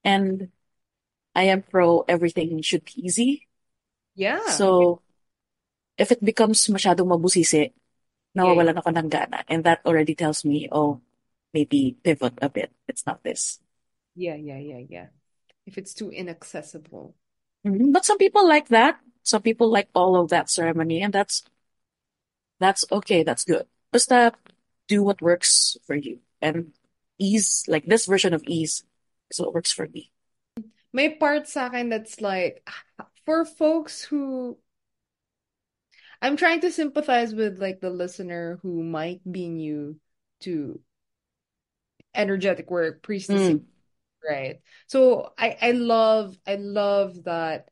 And 0.03 0.51
I 1.35 1.43
am 1.51 1.63
pro 1.63 2.01
everything 2.07 2.61
should 2.61 2.85
be 2.85 3.05
easy. 3.05 3.47
Yeah. 4.15 4.39
So 4.47 5.01
if 5.97 6.11
it 6.11 6.23
becomes 6.23 6.67
masyadong 6.67 7.07
mabusisi, 7.11 7.71
Yeah, 8.43 8.43
nawawalan 8.43 8.77
ako 8.79 8.89
ng 8.91 9.09
gana. 9.09 9.43
And 9.47 9.63
that 9.63 9.81
already 9.85 10.15
tells 10.15 10.45
me, 10.45 10.67
oh, 10.71 11.01
maybe 11.53 11.97
pivot 12.03 12.35
a 12.41 12.49
bit. 12.49 12.71
It's 12.87 13.05
not 13.05 13.23
this. 13.23 13.59
yeah, 14.15 14.35
yeah, 14.35 14.57
yeah, 14.57 14.81
yeah. 14.89 15.07
If 15.65 15.77
it's 15.77 15.93
too 15.93 16.09
inaccessible. 16.11 17.15
Mhm. 17.65 17.91
But 17.91 18.05
some 18.05 18.17
people 18.17 18.47
like 18.47 18.67
that. 18.69 18.99
Some 19.23 19.41
people 19.41 19.69
like 19.69 19.89
all 19.95 20.15
of 20.15 20.29
that 20.29 20.49
ceremony, 20.49 21.01
and 21.01 21.11
that's 21.13 21.43
that's 22.59 22.85
okay. 22.91 23.23
That's 23.23 23.43
good. 23.43 23.65
Basta 23.91 24.33
do 24.87 25.03
what 25.03 25.21
works 25.21 25.77
for 25.85 25.95
you. 25.95 26.19
And 26.41 26.73
ease, 27.17 27.63
like 27.67 27.85
this 27.85 28.05
version 28.05 28.33
of 28.33 28.43
ease, 28.47 28.83
is 29.31 29.39
what 29.39 29.53
works 29.53 29.71
for 29.71 29.87
me. 29.87 30.11
May 30.93 31.15
part 31.15 31.47
sa 31.47 31.67
akin 31.67 31.89
that's 31.89 32.21
like 32.21 32.67
for 33.25 33.43
folks 33.43 34.03
who 34.03 34.57
I'm 36.21 36.37
trying 36.37 36.61
to 36.61 36.71
sympathize 36.71 37.35
with 37.35 37.59
like 37.59 37.81
the 37.81 37.89
listener 37.89 38.59
who 38.63 38.83
might 38.83 39.19
be 39.29 39.49
new 39.49 39.99
to 40.41 40.79
energetic 42.15 42.71
work, 42.71 43.03
priestessing, 43.03 43.59
Mm. 43.59 43.65
right? 44.23 44.61
So 44.87 45.33
I 45.37 45.57
I 45.61 45.71
love 45.71 46.37
I 46.47 46.55
love 46.55 47.23
that 47.25 47.69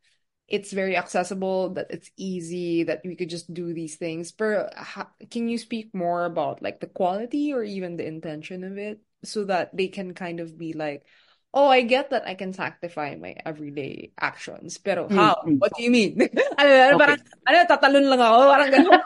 it's 0.48 0.72
very 0.72 0.98
accessible, 0.98 1.74
that 1.76 1.88
it's 1.90 2.12
easy, 2.18 2.84
that 2.84 3.02
we 3.06 3.16
could 3.16 3.30
just 3.30 3.52
do 3.54 3.74
these 3.74 3.96
things. 3.96 4.32
But 4.32 4.74
ha- 4.76 5.12
can 5.32 5.48
you 5.48 5.58
speak 5.58 5.96
more 5.96 6.26
about 6.26 6.62
like 6.62 6.80
the 6.80 6.88
quality 6.92 7.54
or 7.54 7.64
even 7.64 7.96
the 7.98 8.06
intention 8.06 8.64
of 8.64 8.78
it 8.78 9.00
so 9.24 9.46
that 9.46 9.76
they 9.76 9.88
can 9.88 10.14
kind 10.14 10.40
of 10.40 10.58
be 10.58 10.74
like, 10.74 11.06
oh, 11.54 11.68
I 11.70 11.82
get 11.84 12.10
that 12.12 12.28
I 12.28 12.36
can 12.36 12.54
sanctify 12.54 13.16
my 13.16 13.36
everyday 13.46 14.12
actions. 14.20 14.78
Pero 14.78 15.10
Mm, 15.10 15.34
how? 15.34 15.36
mm. 15.44 15.60
What 15.60 15.74
do 15.76 15.84
you 15.84 15.92
mean? 15.92 16.18
ano, 16.60 16.70
ano, 16.70 16.96
parang, 16.98 17.18
Okay. 17.18 17.24
ano, 17.48 17.58
tatalon 17.70 18.06
lang 18.10 18.22
ako, 18.22 18.38
parang 18.50 18.70
ganun. 18.72 19.00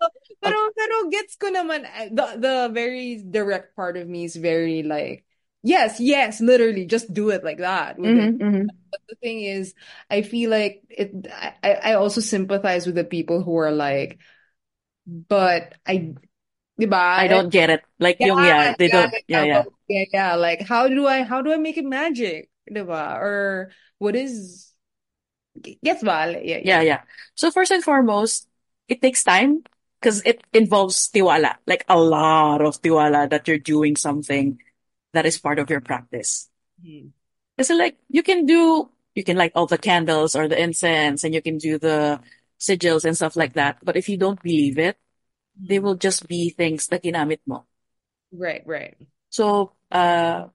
Pero, 0.42 0.58
pero 0.74 0.94
gets 1.10 1.38
ko 1.38 1.48
naman, 1.54 1.86
eh, 1.86 2.10
the, 2.10 2.26
the 2.38 2.54
very 2.74 3.22
direct 3.22 3.76
part 3.76 3.96
of 3.96 4.08
me 4.08 4.24
is 4.24 4.34
very 4.36 4.82
like, 4.82 5.24
yes, 5.62 6.00
yes, 6.00 6.40
literally, 6.40 6.86
just 6.86 7.12
do 7.14 7.30
it 7.30 7.44
like 7.44 7.58
that. 7.58 7.98
Mhm, 8.04 8.38
mhm. 8.40 8.82
But 8.90 9.00
the 9.08 9.16
thing 9.16 9.42
is, 9.44 9.74
I 10.10 10.22
feel 10.22 10.50
like 10.50 10.82
it, 10.90 11.26
I, 11.62 11.92
I 11.92 11.94
also 11.94 12.20
sympathize 12.20 12.86
with 12.86 12.96
the 12.96 13.04
people 13.04 13.42
who 13.42 13.56
are 13.56 13.72
like, 13.72 14.18
but 15.06 15.74
I, 15.86 16.14
diba? 16.80 16.98
I 16.98 17.28
don't 17.28 17.50
get 17.50 17.70
it. 17.70 17.82
Like 17.98 18.18
yung, 18.20 18.42
yeah, 18.42 18.70
Yeah, 18.70 18.74
they 18.78 18.88
yeah, 18.88 18.92
don't, 19.02 19.14
yeah, 19.28 19.44
yeah. 19.44 19.62
yeah, 19.88 20.04
yeah. 20.12 20.34
Like, 20.36 20.62
how 20.62 20.88
do 20.88 21.06
I, 21.06 21.22
how 21.22 21.42
do 21.42 21.52
I 21.52 21.56
make 21.58 21.76
it 21.76 21.84
magic? 21.84 22.50
Diba? 22.70 23.18
Or 23.18 23.70
what 23.98 24.16
is, 24.16 24.72
gets 25.84 26.02
ba? 26.02 26.38
Yeah, 26.42 26.60
Yeah, 26.64 26.80
yeah. 26.80 27.00
So 27.34 27.50
first 27.50 27.70
and 27.72 27.82
foremost, 27.84 28.48
it 28.88 29.02
takes 29.02 29.22
time 29.24 29.64
because 30.00 30.22
it 30.24 30.42
involves 30.52 31.08
tiwala, 31.10 31.56
like 31.66 31.84
a 31.88 31.98
lot 31.98 32.60
of 32.62 32.80
tiwala 32.82 33.28
that 33.30 33.46
you're 33.48 33.58
doing 33.58 33.96
something 33.96 34.58
that 35.12 35.26
is 35.26 35.38
part 35.38 35.58
of 35.58 35.70
your 35.70 35.80
practice. 35.80 36.48
Mhm. 36.82 37.12
Kasi 37.58 37.74
like 37.74 37.96
you 38.08 38.22
can 38.22 38.46
do, 38.46 38.88
you 39.14 39.24
can 39.24 39.36
light 39.36 39.52
all 39.54 39.66
the 39.66 39.78
candles 39.78 40.34
or 40.34 40.48
the 40.48 40.58
incense 40.60 41.22
and 41.24 41.34
you 41.34 41.42
can 41.42 41.58
do 41.58 41.78
the 41.78 42.20
sigils 42.58 43.04
and 43.04 43.16
stuff 43.16 43.36
like 43.36 43.54
that. 43.54 43.78
But 43.84 43.96
if 43.96 44.08
you 44.08 44.16
don't 44.16 44.40
believe 44.42 44.78
it, 44.78 44.96
they 45.56 45.78
will 45.78 45.96
just 45.96 46.26
be 46.28 46.50
things 46.50 46.90
na 46.90 46.98
ginamit 46.98 47.40
mo. 47.46 47.66
Right, 48.32 48.62
right. 48.66 48.96
So, 49.28 49.72
uh, 49.90 50.48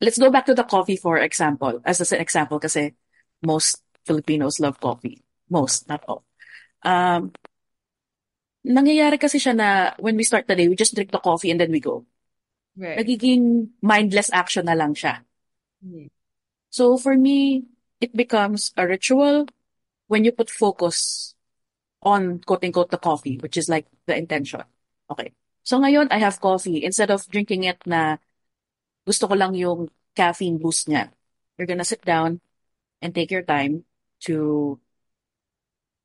let's 0.00 0.18
go 0.18 0.30
back 0.30 0.46
to 0.46 0.54
the 0.54 0.64
coffee 0.64 0.96
for 0.96 1.18
example. 1.18 1.80
As 1.84 2.00
an 2.00 2.20
example, 2.20 2.58
kasi 2.58 2.94
most 3.42 3.82
Filipinos 4.04 4.60
love 4.60 4.80
coffee. 4.80 5.22
Most, 5.50 5.88
not 5.88 6.04
all. 6.08 6.24
Um, 6.84 7.32
nangyayari 8.64 9.20
kasi 9.20 9.38
siya 9.38 9.54
na 9.56 9.68
when 10.00 10.16
we 10.16 10.24
start 10.24 10.48
the 10.48 10.56
day, 10.56 10.68
we 10.68 10.76
just 10.76 10.94
drink 10.94 11.12
the 11.12 11.20
coffee 11.20 11.50
and 11.50 11.60
then 11.60 11.70
we 11.70 11.80
go. 11.80 12.04
Right. 12.76 12.98
Nagiging 12.98 13.76
mindless 13.80 14.32
action 14.32 14.66
na 14.66 14.74
lang 14.74 14.96
siya. 14.96 15.22
Mhm. 15.84 16.10
So 16.74 16.98
for 16.98 17.14
me, 17.14 17.70
it 18.00 18.16
becomes 18.16 18.74
a 18.76 18.88
ritual 18.88 19.46
when 20.08 20.24
you 20.24 20.32
put 20.32 20.50
focus 20.50 21.33
on 22.04 22.40
quote-unquote 22.44 22.90
the 22.90 22.98
coffee, 22.98 23.38
which 23.38 23.56
is 23.56 23.68
like 23.68 23.86
the 24.06 24.16
intention. 24.16 24.62
Okay. 25.10 25.32
So 25.64 25.80
ngayon, 25.80 26.08
I 26.10 26.18
have 26.18 26.40
coffee. 26.40 26.84
Instead 26.84 27.10
of 27.10 27.26
drinking 27.28 27.64
it 27.64 27.80
na 27.86 28.18
gusto 29.08 29.26
ko 29.26 29.34
lang 29.34 29.54
yung 29.54 29.88
caffeine 30.14 30.60
boost 30.60 30.88
niya, 30.88 31.10
you're 31.56 31.66
gonna 31.66 31.84
sit 31.88 32.04
down 32.04 32.40
and 33.00 33.14
take 33.14 33.30
your 33.30 33.42
time 33.42 33.84
to 34.28 34.78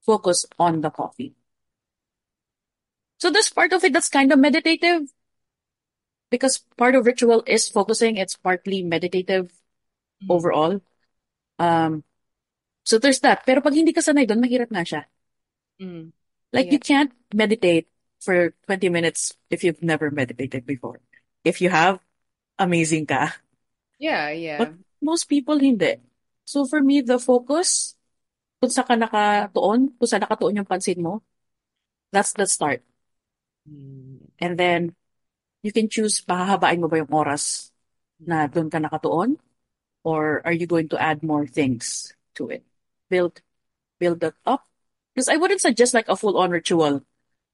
focus 0.05 0.45
on 0.57 0.81
the 0.81 0.89
coffee. 0.89 1.35
So 3.19 3.29
there's 3.29 3.51
part 3.51 3.73
of 3.73 3.83
it 3.83 3.91
that's 3.91 4.09
kind 4.09 4.31
of 4.31 4.39
meditative 4.39 5.11
because 6.31 6.63
part 6.77 6.95
of 6.95 7.05
ritual 7.05 7.43
is 7.45 7.67
focusing. 7.67 8.15
It's 8.15 8.35
partly 8.35 8.83
meditative 8.83 9.51
Mhm. 10.23 10.29
overall. 10.31 10.73
Um, 11.59 12.03
so 12.83 12.97
there's 12.97 13.19
that. 13.21 13.43
Pero 13.45 13.59
pag 13.61 13.75
hindi 13.75 13.91
ka 13.91 14.01
sanay 14.01 14.27
doon, 14.27 14.39
mahirap 14.39 14.71
nga 14.71 14.87
siya. 14.87 15.01
Mm. 15.79 16.11
Like 16.51 16.67
Yeah. 16.69 16.75
you 16.77 16.81
can't 16.81 17.11
meditate 17.33 17.87
for 18.19 18.51
20 18.67 18.91
minutes 18.91 19.35
if 19.49 19.63
you've 19.63 19.81
never 19.81 20.11
meditated 20.11 20.67
before. 20.67 20.99
If 21.43 21.63
you 21.63 21.71
have, 21.71 22.03
amazing 22.59 23.07
ka. 23.07 23.39
Yeah, 23.97 24.29
yeah. 24.35 24.59
But 24.59 24.75
most 24.99 25.31
people 25.31 25.59
hindi. 25.59 26.03
So 26.43 26.67
for 26.67 26.83
me, 26.83 26.99
the 26.99 27.19
focus, 27.19 27.95
kung 28.59 28.71
saan 28.71 28.87
ka 28.87 28.95
nakatuon, 28.99 29.95
kung 29.95 30.09
saan 30.09 30.23
nakatuon 30.27 30.59
yung 30.59 30.67
pansin 30.67 30.99
mo, 30.99 31.23
that's 32.11 32.35
the 32.35 32.47
start. 32.47 32.83
Mm. 33.63 34.35
And 34.39 34.53
then, 34.59 34.81
you 35.63 35.71
can 35.71 35.91
choose, 35.91 36.23
pahahabain 36.23 36.79
mo 36.79 36.87
ba 36.87 37.03
yung 37.03 37.11
oras 37.11 37.71
na 38.19 38.47
doon 38.47 38.71
ka 38.71 38.79
nakatuon? 38.79 39.39
Or 40.03 40.39
are 40.47 40.55
you 40.55 40.67
going 40.67 40.87
to 40.95 40.99
add 40.99 41.23
more 41.23 41.43
things 41.43 42.15
to 42.39 42.47
it? 42.47 42.63
Build, 43.11 43.43
build 43.99 44.23
that 44.23 44.39
up. 44.47 44.68
Because 45.13 45.27
I 45.29 45.37
wouldn't 45.37 45.61
suggest 45.61 45.93
like 45.93 46.07
a 46.09 46.15
full-on 46.15 46.51
ritual 46.51 47.03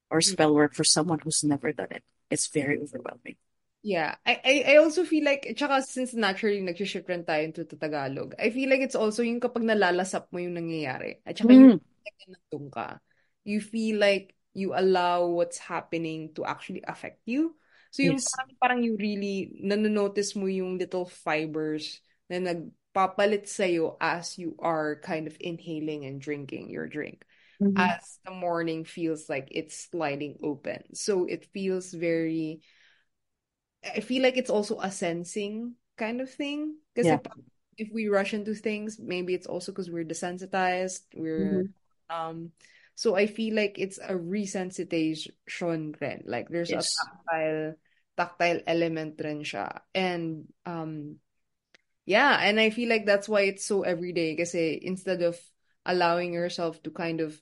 or 0.09 0.21
spell 0.21 0.53
work 0.53 0.73
for 0.75 0.83
someone 0.83 1.19
who's 1.19 1.43
never 1.43 1.73
done 1.73 1.89
it. 1.91 2.03
It's 2.29 2.47
very 2.47 2.79
overwhelming. 2.79 3.37
Yeah, 3.85 4.17
I, 4.25 4.41
I 4.41 4.53
I 4.73 4.75
also 4.81 5.05
feel 5.05 5.21
like, 5.21 5.45
tsaka 5.53 5.85
since 5.85 6.17
naturally 6.17 6.57
nag-shift 6.57 7.05
rin 7.05 7.21
tayo 7.21 7.45
into 7.45 7.69
to 7.69 7.77
Tagalog, 7.77 8.33
I 8.41 8.49
feel 8.49 8.65
like 8.65 8.81
it's 8.81 8.97
also 8.97 9.21
yung 9.21 9.37
kapag 9.37 9.61
nalalasap 9.61 10.33
mo 10.33 10.41
yung 10.41 10.57
nangyayari. 10.57 11.21
At 11.21 11.37
tsaka 11.37 11.53
yung 11.53 11.69
Mm. 11.69 11.79
nandun 12.25 12.73
ka, 12.73 12.97
you 13.45 13.61
feel 13.61 14.01
like 14.01 14.33
you 14.57 14.73
allow 14.73 15.29
what's 15.29 15.61
happening 15.61 16.33
to 16.33 16.41
actually 16.49 16.81
affect 16.89 17.21
you. 17.29 17.53
So 17.93 18.01
yung 18.01 18.17
Yes. 18.17 18.25
parang, 18.25 18.49
parang 18.57 18.81
you 18.81 18.97
really, 18.97 19.53
nanonotice 19.61 20.33
mo 20.33 20.49
yung 20.49 20.81
little 20.81 21.05
fibers 21.05 22.01
na 22.25 22.41
nagpapalit 22.41 23.45
sa'yo 23.45 24.01
as 24.01 24.41
you 24.41 24.57
are 24.57 24.97
kind 25.05 25.29
of 25.29 25.37
inhaling 25.37 26.09
and 26.09 26.17
drinking 26.17 26.73
your 26.73 26.89
drink. 26.89 27.21
Mhm. 27.59 27.95
As 27.99 28.19
the 28.25 28.31
morning 28.31 28.85
feels 28.85 29.29
like 29.29 29.49
it's 29.51 29.89
sliding 29.91 30.39
open. 30.43 30.95
So 30.95 31.25
it 31.25 31.45
feels 31.51 31.91
very 31.93 32.61
I 33.83 33.99
feel 34.01 34.23
like 34.23 34.37
it's 34.37 34.49
also 34.49 34.79
a 34.79 34.91
sensing 34.91 35.75
kind 35.97 36.21
of 36.21 36.29
thing. 36.31 36.77
Because 36.93 37.07
Yeah. 37.07 37.17
pa- 37.17 37.35
if 37.77 37.89
we 37.93 38.07
rush 38.07 38.33
into 38.33 38.55
things, 38.55 38.99
maybe 38.99 39.33
it's 39.33 39.47
also 39.47 39.71
because 39.71 39.89
we're 39.91 40.05
desensitized. 40.05 41.01
We're 41.13 41.65
Mhm. 41.65 41.73
um 42.09 42.51
so 42.95 43.15
I 43.15 43.27
feel 43.27 43.55
like 43.55 43.75
it's 43.77 43.97
a 43.99 44.15
resensitization 44.15 45.99
rin. 45.99 46.23
Like 46.25 46.47
there's 46.49 46.71
a 46.71 46.83
tactile 46.83 47.75
tactile 48.17 48.61
element 48.67 49.19
rin 49.23 49.43
siya. 49.43 49.81
And 49.93 50.47
um 50.65 51.19
yeah, 52.05 52.37
and 52.41 52.59
I 52.59 52.69
feel 52.69 52.89
like 52.89 53.05
that's 53.05 53.29
why 53.29 53.41
it's 53.41 53.65
so 53.65 53.83
everyday 53.83 54.35
kasi 54.35 54.79
instead 54.81 55.21
of 55.21 55.39
allowing 55.85 56.33
yourself 56.33 56.81
to 56.83 56.91
kind 56.91 57.21
of 57.21 57.35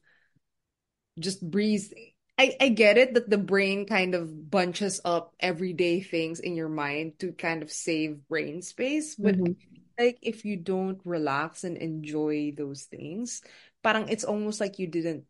just 1.19 1.41
breathe 1.43 1.91
I, 2.37 2.57
I 2.59 2.69
get 2.69 2.97
it 2.97 3.13
that 3.13 3.29
the 3.29 3.37
brain 3.37 3.85
kind 3.85 4.15
of 4.15 4.49
bunches 4.49 4.99
up 5.05 5.35
everyday 5.39 6.01
things 6.01 6.39
in 6.39 6.55
your 6.55 6.69
mind 6.69 7.19
to 7.19 7.31
kind 7.31 7.61
of 7.61 7.71
save 7.71 8.27
brain 8.27 8.61
space. 8.63 9.13
But 9.15 9.37
Mhm. 9.37 9.55
like 9.99 10.17
if 10.21 10.43
you 10.43 10.57
don't 10.57 10.99
relax 11.05 11.63
and 11.63 11.77
enjoy 11.77 12.53
those 12.57 12.83
things, 12.89 13.41
parang 13.83 14.09
it's 14.09 14.23
almost 14.25 14.59
like 14.59 14.79
you 14.79 14.87
didn't 14.87 15.25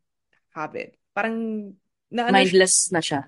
have 0.56 0.76
it. 0.76 0.96
Parang 1.16 1.76
na 2.12 2.32
Mindless 2.32 2.92
na 2.92 3.00
siya. 3.04 3.28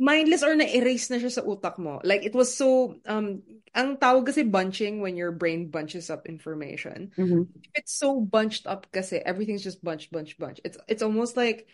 Mindless 0.00 0.40
or 0.42 0.56
na-erase 0.56 1.12
na 1.12 1.20
siya 1.20 1.28
sa 1.28 1.44
utak 1.44 1.76
mo. 1.76 2.00
Like 2.02 2.24
it 2.24 2.32
was 2.32 2.50
so 2.56 2.96
um 3.04 3.44
ang 3.76 4.00
tawag 4.00 4.32
kasi 4.32 4.48
bunching 4.48 5.04
when 5.04 5.14
your 5.20 5.30
brain 5.36 5.68
bunches 5.68 6.08
up 6.08 6.24
information. 6.26 7.12
Mhm. 7.16 7.60
If 7.60 7.84
it's 7.84 7.94
so 7.94 8.18
bunched 8.24 8.64
up 8.66 8.88
kasi 8.90 9.20
everything's 9.20 9.62
just 9.62 9.84
bunch 9.84 10.08
bunch 10.08 10.40
bunch. 10.40 10.58
It's 10.64 10.80
it's 10.88 11.04
almost 11.04 11.36
like 11.36 11.68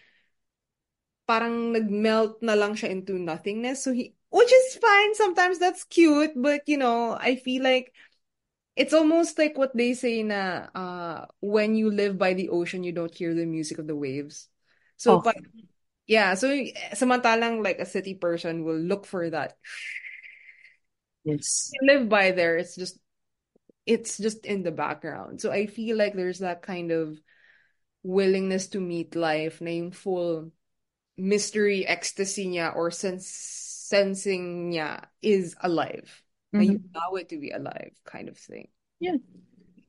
parang 1.27 1.75
nag-melt 1.75 2.39
na 2.43 2.55
lang 2.55 2.75
siya 2.79 2.91
into 2.91 3.19
nothingness. 3.19 3.83
So 3.83 3.93
he, 3.93 4.15
which 4.31 4.53
is 4.53 4.79
fine. 4.79 5.15
Sometimes 5.15 5.59
that's 5.59 5.85
cute, 5.85 6.33
but 6.37 6.63
you 6.67 6.79
know, 6.79 7.15
I 7.19 7.37
feel 7.37 7.63
like 7.63 7.93
it's 8.77 8.95
almost 8.95 9.39
like 9.39 9.59
what 9.59 9.77
they 9.77 9.95
say 9.95 10.23
na 10.23 10.69
uh 10.75 11.27
when 11.41 11.77
you 11.77 11.91
live 11.91 12.19
by 12.19 12.35
the 12.35 12.51
ocean, 12.51 12.85
you 12.85 12.93
don't 12.93 13.15
hear 13.15 13.35
the 13.35 13.47
music 13.47 13.79
of 13.79 13.87
the 13.87 13.97
waves. 13.97 14.49
So, 14.97 15.19
Oh, 15.19 15.23
yeah, 16.07 16.35
so 16.35 16.49
samantalang 16.95 17.63
like 17.63 17.79
a 17.79 17.87
city 17.87 18.15
person 18.15 18.65
will 18.65 18.79
look 18.79 19.07
for 19.07 19.29
that. 19.31 19.59
yes. 21.25 21.71
You 21.75 21.83
live 21.93 22.09
by 22.09 22.31
there, 22.31 22.57
it's 22.57 22.77
just 22.77 22.99
it's 23.87 24.19
just 24.19 24.47
in 24.47 24.63
the 24.63 24.75
background. 24.75 25.41
So 25.41 25.51
I 25.51 25.67
feel 25.67 25.97
like 25.97 26.15
there's 26.15 26.41
that 26.41 26.63
kind 26.63 26.91
of 26.91 27.19
willingness 28.03 28.69
to 28.69 28.81
meet 28.81 29.15
life 29.15 29.61
na 29.61 29.71
yung 29.71 29.91
full 29.91 30.51
mystery 31.19 31.87
ecstasy 31.87 32.47
niya 32.47 32.75
or 32.75 32.91
sense 32.91 33.27
sensing 33.87 34.71
niya 34.71 35.07
is 35.23 35.55
alive. 35.63 36.11
Na 36.53 36.63
mm-hmm. 36.63 36.71
you 36.71 36.79
allow 36.95 37.15
it 37.19 37.31
to 37.31 37.39
be 37.39 37.51
alive 37.51 37.95
kind 38.07 38.29
of 38.29 38.39
thing. 38.39 38.69
Yeah. 38.99 39.19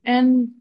And 0.06 0.54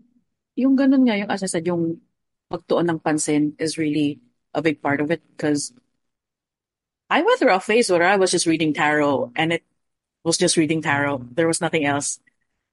yung 0.57 0.77
ganun 0.77 1.05
nga, 1.05 1.17
yung 1.21 1.29
as 1.29 1.45
I 1.45 1.49
said, 1.49 1.69
yung 1.69 2.01
pagtuon 2.49 2.89
ng 2.89 3.01
pansin 3.01 3.53
is 3.61 3.77
really 3.77 4.21
a 4.57 4.65
big 4.65 4.81
part 4.81 5.05
of 5.05 5.13
it 5.13 5.21
because 5.37 5.71
I 7.13 7.23
went 7.23 7.39
through 7.39 7.55
a 7.55 7.61
phase 7.61 7.93
where 7.93 8.03
I 8.03 8.17
was 8.17 8.33
just 8.33 8.49
reading 8.49 8.73
tarot 8.73 9.31
and 9.37 9.53
it 9.53 9.63
was 10.25 10.39
just 10.41 10.57
reading 10.57 10.83
tarot. 10.83 11.29
There 11.31 11.47
was 11.47 11.61
nothing 11.61 11.85
else. 11.85 12.19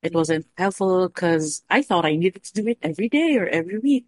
It 0.01 0.15
wasn't 0.15 0.47
helpful 0.57 1.07
because 1.07 1.61
I 1.69 1.83
thought 1.83 2.07
I 2.07 2.15
needed 2.15 2.43
to 2.43 2.53
do 2.53 2.67
it 2.67 2.79
every 2.81 3.09
day 3.09 3.37
or 3.37 3.47
every 3.47 3.77
week. 3.77 4.07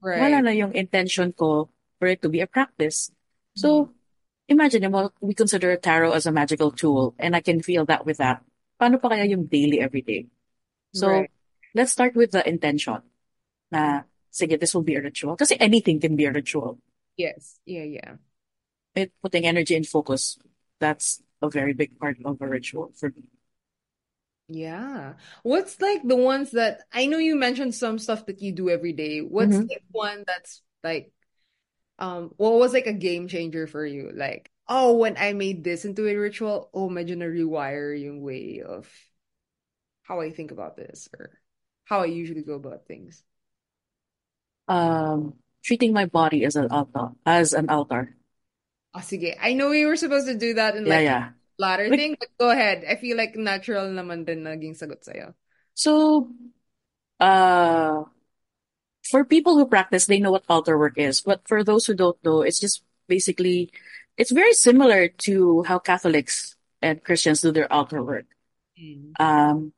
Right. 0.00 0.18
Wala 0.18 0.42
na 0.42 0.50
yung 0.50 0.74
intention 0.74 1.32
ko 1.32 1.70
for 2.00 2.08
it 2.08 2.20
to 2.22 2.28
be 2.28 2.40
a 2.40 2.48
practice. 2.48 3.12
So, 3.54 3.86
mm-hmm. 3.86 3.92
imagine 4.48 4.90
mo, 4.90 5.12
we 5.20 5.34
consider 5.34 5.76
tarot 5.76 6.12
as 6.12 6.26
a 6.26 6.32
magical 6.32 6.72
tool 6.72 7.14
and 7.20 7.36
I 7.36 7.40
can 7.40 7.62
feel 7.62 7.84
that 7.86 8.04
with 8.04 8.18
that. 8.18 8.42
Paano 8.80 9.00
pa 9.00 9.14
kaya 9.14 9.30
yung 9.30 9.46
daily 9.46 9.78
every 9.78 10.02
day? 10.02 10.26
So, 10.92 11.08
Right. 11.08 11.30
let's 11.76 11.92
start 11.92 12.16
with 12.16 12.32
the 12.32 12.42
intention 12.42 13.00
na, 13.70 14.02
sige, 14.28 14.58
this 14.58 14.74
will 14.74 14.82
be 14.82 14.96
a 14.96 15.02
ritual. 15.02 15.36
Kasi 15.36 15.54
anything 15.60 16.00
can 16.00 16.16
be 16.16 16.26
a 16.26 16.32
ritual. 16.32 16.82
Yes. 17.16 17.58
Yeah, 17.64 17.84
yeah. 17.84 18.16
It, 18.94 19.12
putting 19.22 19.44
energy 19.46 19.74
and 19.76 19.86
focus, 19.86 20.38
that's 20.78 21.22
a 21.42 21.50
very 21.50 21.72
big 21.74 21.98
part 21.98 22.16
of 22.24 22.40
a 22.40 22.48
ritual 22.48 22.92
for 22.98 23.10
me. 23.10 23.24
Yeah. 24.48 25.14
What's 25.42 25.80
like 25.80 26.02
the 26.02 26.16
ones 26.16 26.50
that 26.52 26.82
I 26.92 27.06
know 27.06 27.18
you 27.18 27.36
mentioned 27.36 27.74
some 27.74 27.98
stuff 27.98 28.26
that 28.26 28.42
you 28.42 28.52
do 28.52 28.68
every 28.68 28.92
day. 28.92 29.20
What's 29.20 29.60
Mhm. 29.60 29.70
like 29.70 29.82
one 29.90 30.24
that's 30.26 30.62
like 30.84 31.12
um 31.98 32.32
what 32.38 32.54
was 32.54 32.72
like 32.74 32.86
a 32.86 32.92
game 32.94 33.28
changer 33.28 33.66
for 33.68 33.86
you? 33.86 34.12
Like, 34.14 34.50
oh, 34.68 34.96
when 34.96 35.16
I 35.18 35.34
made 35.34 35.64
this 35.64 35.84
into 35.86 36.08
a 36.08 36.16
ritual, 36.16 36.70
oh, 36.74 36.88
medyo 36.90 37.16
na 37.18 37.26
rewire 37.26 38.00
yung 38.00 38.22
way 38.22 38.62
of 38.62 38.88
how 40.02 40.20
I 40.20 40.30
think 40.30 40.50
about 40.50 40.76
this 40.76 41.08
or 41.18 41.30
how 41.84 42.00
I 42.00 42.06
usually 42.06 42.42
go 42.42 42.54
about 42.54 42.86
things. 42.86 43.24
Um, 44.68 45.34
treating 45.62 45.92
my 45.92 46.06
body 46.06 46.44
as 46.44 46.56
an 46.56 46.70
altar, 46.70 47.10
as 47.26 47.52
an 47.52 47.68
altar. 47.70 48.16
Ah, 48.94 49.00
sige. 49.00 49.36
I 49.40 49.52
know 49.54 49.70
we 49.70 49.84
were 49.86 49.96
supposed 49.96 50.26
to 50.26 50.34
do 50.36 50.54
that 50.54 50.76
in 50.76 50.84
Yeah, 50.84 50.88
like 50.88 51.00
yeah. 51.00 51.30
ladder 51.58 51.90
Like, 51.90 51.96
thing, 51.96 52.16
but 52.18 52.28
go 52.38 52.50
ahead. 52.50 52.84
I 52.88 52.96
feel 52.96 53.16
like 53.16 53.36
natural 53.36 53.88
naman 53.88 54.24
din 54.26 54.44
naging 54.44 54.76
sagot 54.76 55.04
sa'yo. 55.04 55.34
so, 55.74 56.28
uh, 57.20 58.04
for 59.10 59.24
people 59.24 59.56
who 59.56 59.66
practice, 59.66 60.06
they 60.06 60.20
know 60.20 60.30
what 60.30 60.44
altar 60.48 60.78
work 60.78 60.96
is. 60.96 61.20
But 61.20 61.46
for 61.46 61.64
those 61.64 61.86
who 61.86 61.94
don't 61.94 62.22
know, 62.24 62.42
it's 62.42 62.60
just 62.60 62.82
basically, 63.08 63.72
it's 64.16 64.30
very 64.30 64.54
similar 64.54 65.08
to 65.26 65.62
how 65.64 65.78
Catholics 65.78 66.56
and 66.80 67.02
Christians 67.02 67.40
do 67.40 67.52
their 67.52 67.70
altar 67.72 68.02
work. 68.02 68.26
Mm. 68.78 69.16
Um, 69.20 69.72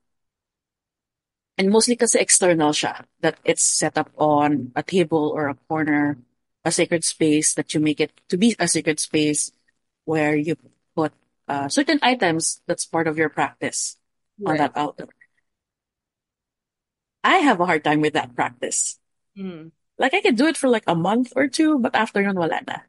and 1.56 1.70
mostly 1.70 1.96
kasi 1.96 2.18
external 2.18 2.74
siya, 2.74 3.04
that 3.20 3.38
it's 3.44 3.62
set 3.62 3.96
up 3.96 4.10
on 4.18 4.72
a 4.74 4.82
table 4.82 5.30
or 5.34 5.48
a 5.48 5.58
corner, 5.68 6.18
a 6.64 6.72
sacred 6.72 7.04
space 7.04 7.54
that 7.54 7.74
you 7.74 7.80
make 7.80 8.00
it 8.00 8.10
to 8.28 8.36
be 8.36 8.56
a 8.58 8.66
sacred 8.66 8.98
space 8.98 9.52
where 10.04 10.34
you 10.34 10.56
put 10.96 11.12
uh, 11.48 11.68
certain 11.68 11.98
items 12.02 12.60
that's 12.66 12.86
part 12.86 13.06
of 13.06 13.18
your 13.18 13.28
practice 13.28 13.96
on 14.44 14.56
that 14.56 14.76
altar. 14.76 15.06
I 17.22 17.38
have 17.38 17.60
a 17.60 17.66
hard 17.66 17.84
time 17.84 18.00
with 18.00 18.14
that 18.14 18.34
practice. 18.34 18.98
Mm. 19.38 19.70
Like 19.98 20.12
I 20.12 20.20
could 20.20 20.36
do 20.36 20.46
it 20.46 20.56
for 20.56 20.68
like 20.68 20.84
a 20.86 20.94
month 20.94 21.32
or 21.36 21.48
two, 21.48 21.78
but 21.78 21.94
after 21.94 22.20
yun, 22.20 22.34
wala 22.34 22.60
na. 22.66 22.82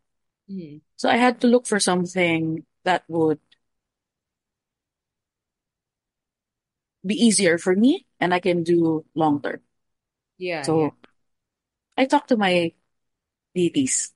Mm. 0.50 0.82
So 0.98 1.08
I 1.08 1.18
had 1.18 1.40
to 1.42 1.48
look 1.48 1.68
for 1.68 1.80
something 1.80 2.66
that 2.84 3.04
would 3.08 3.40
be 7.06 7.14
easier 7.14 7.58
for 7.58 7.76
me 7.76 8.05
and 8.20 8.34
I 8.34 8.40
can 8.40 8.64
do 8.64 9.06
long 9.16 9.42
term. 9.42 9.60
Yeah, 10.38 10.58
yeah. 10.58 10.62
So 10.64 10.96
I 11.98 12.06
talked 12.06 12.30
to 12.30 12.38
my 12.38 12.74
deities. 13.54 14.14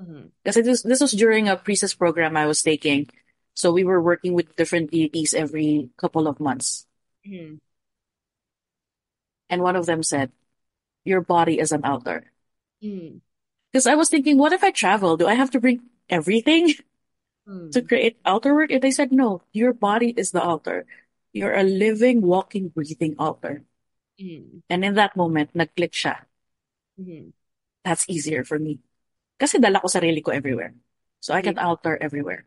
Mhm. 0.00 0.30
Because 0.42 0.56
this, 0.64 0.82
this 0.82 1.00
was 1.00 1.12
during 1.12 1.48
a 1.48 1.56
priestess 1.56 1.94
program 1.94 2.36
I 2.36 2.46
was 2.46 2.62
taking. 2.62 3.08
So 3.54 3.72
we 3.72 3.84
were 3.84 4.00
working 4.00 4.34
with 4.34 4.54
different 4.56 4.90
deities 4.90 5.34
every 5.34 5.90
couple 5.98 6.28
of 6.28 6.40
months. 6.40 6.86
Mhm. 7.26 7.58
And 9.50 9.62
one 9.62 9.76
of 9.76 9.86
them 9.86 10.02
said, 10.02 10.30
Your 11.04 11.20
body 11.20 11.58
is 11.58 11.72
an 11.72 11.84
altar. 11.84 12.30
Mm. 12.82 13.20
Because 13.72 13.86
I 13.86 13.94
was 13.96 14.08
thinking, 14.08 14.36
what 14.38 14.52
if 14.52 14.62
I 14.62 14.70
travel? 14.70 15.16
Do 15.16 15.26
I 15.26 15.34
have 15.34 15.50
to 15.52 15.60
bring 15.60 15.82
everything 16.08 16.68
to 17.48 17.80
Mm. 17.80 17.88
create 17.88 18.20
altar 18.24 18.54
work? 18.54 18.70
And 18.70 18.82
they 18.82 18.90
said, 18.92 19.10
No, 19.12 19.42
your 19.52 19.72
body 19.72 20.12
is 20.16 20.30
the 20.32 20.42
altar. 20.42 20.86
You're 21.32 21.54
a 21.54 21.62
living, 21.62 22.22
walking, 22.22 22.68
breathing 22.68 23.14
altar. 23.18 23.64
Mm. 24.20 24.62
And 24.68 24.84
in 24.84 24.94
that 24.94 25.16
moment, 25.16 25.54
nag-click 25.54 25.92
siya. 25.92 26.26
Mhm. 26.98 27.32
That's 27.84 28.08
easier 28.08 28.44
for 28.44 28.58
me. 28.58 28.80
Kasi 29.38 29.58
dala 29.58 29.80
ko 29.80 29.86
sarili 29.86 30.24
ko 30.24 30.32
everywhere. 30.32 30.74
So 31.20 31.34
I 31.34 31.38
Yeah. 31.38 31.54
can 31.54 31.58
altar 31.58 31.96
everywhere. 32.00 32.46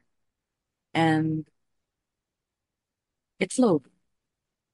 And 0.94 1.48
it 3.39 3.54
flowed. 3.54 3.88